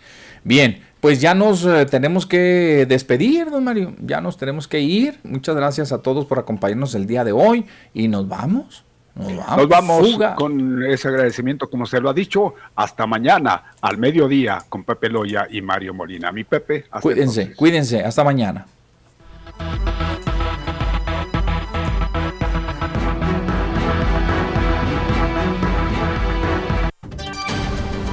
Bien, 0.44 0.82
pues 1.00 1.20
ya 1.20 1.34
nos 1.34 1.64
eh, 1.64 1.86
tenemos 1.86 2.26
que 2.26 2.86
despedir, 2.88 3.50
don 3.50 3.64
Mario. 3.64 3.94
Ya 4.00 4.20
nos 4.20 4.36
tenemos 4.36 4.68
que 4.68 4.80
ir. 4.80 5.18
Muchas 5.22 5.56
gracias 5.56 5.92
a 5.92 6.02
todos 6.02 6.26
por 6.26 6.38
acompañarnos 6.38 6.94
el 6.94 7.06
día 7.06 7.24
de 7.24 7.32
hoy 7.32 7.66
y 7.94 8.08
nos 8.08 8.28
vamos. 8.28 8.84
Nos 9.14 9.36
vamos, 9.36 9.56
nos 9.56 9.68
vamos 9.68 10.34
con 10.36 10.84
ese 10.84 11.08
agradecimiento, 11.08 11.68
como 11.68 11.84
se 11.84 12.00
lo 12.00 12.08
ha 12.08 12.14
dicho, 12.14 12.54
hasta 12.76 13.06
mañana 13.06 13.64
al 13.80 13.98
mediodía 13.98 14.62
con 14.68 14.84
Pepe 14.84 15.08
Loya 15.08 15.46
y 15.50 15.60
Mario 15.60 15.92
Molina. 15.92 16.30
Mi 16.32 16.44
Pepe, 16.44 16.84
cuídense, 17.02 17.54
cuídense, 17.54 18.02
hasta 18.02 18.22
mañana. 18.22 18.66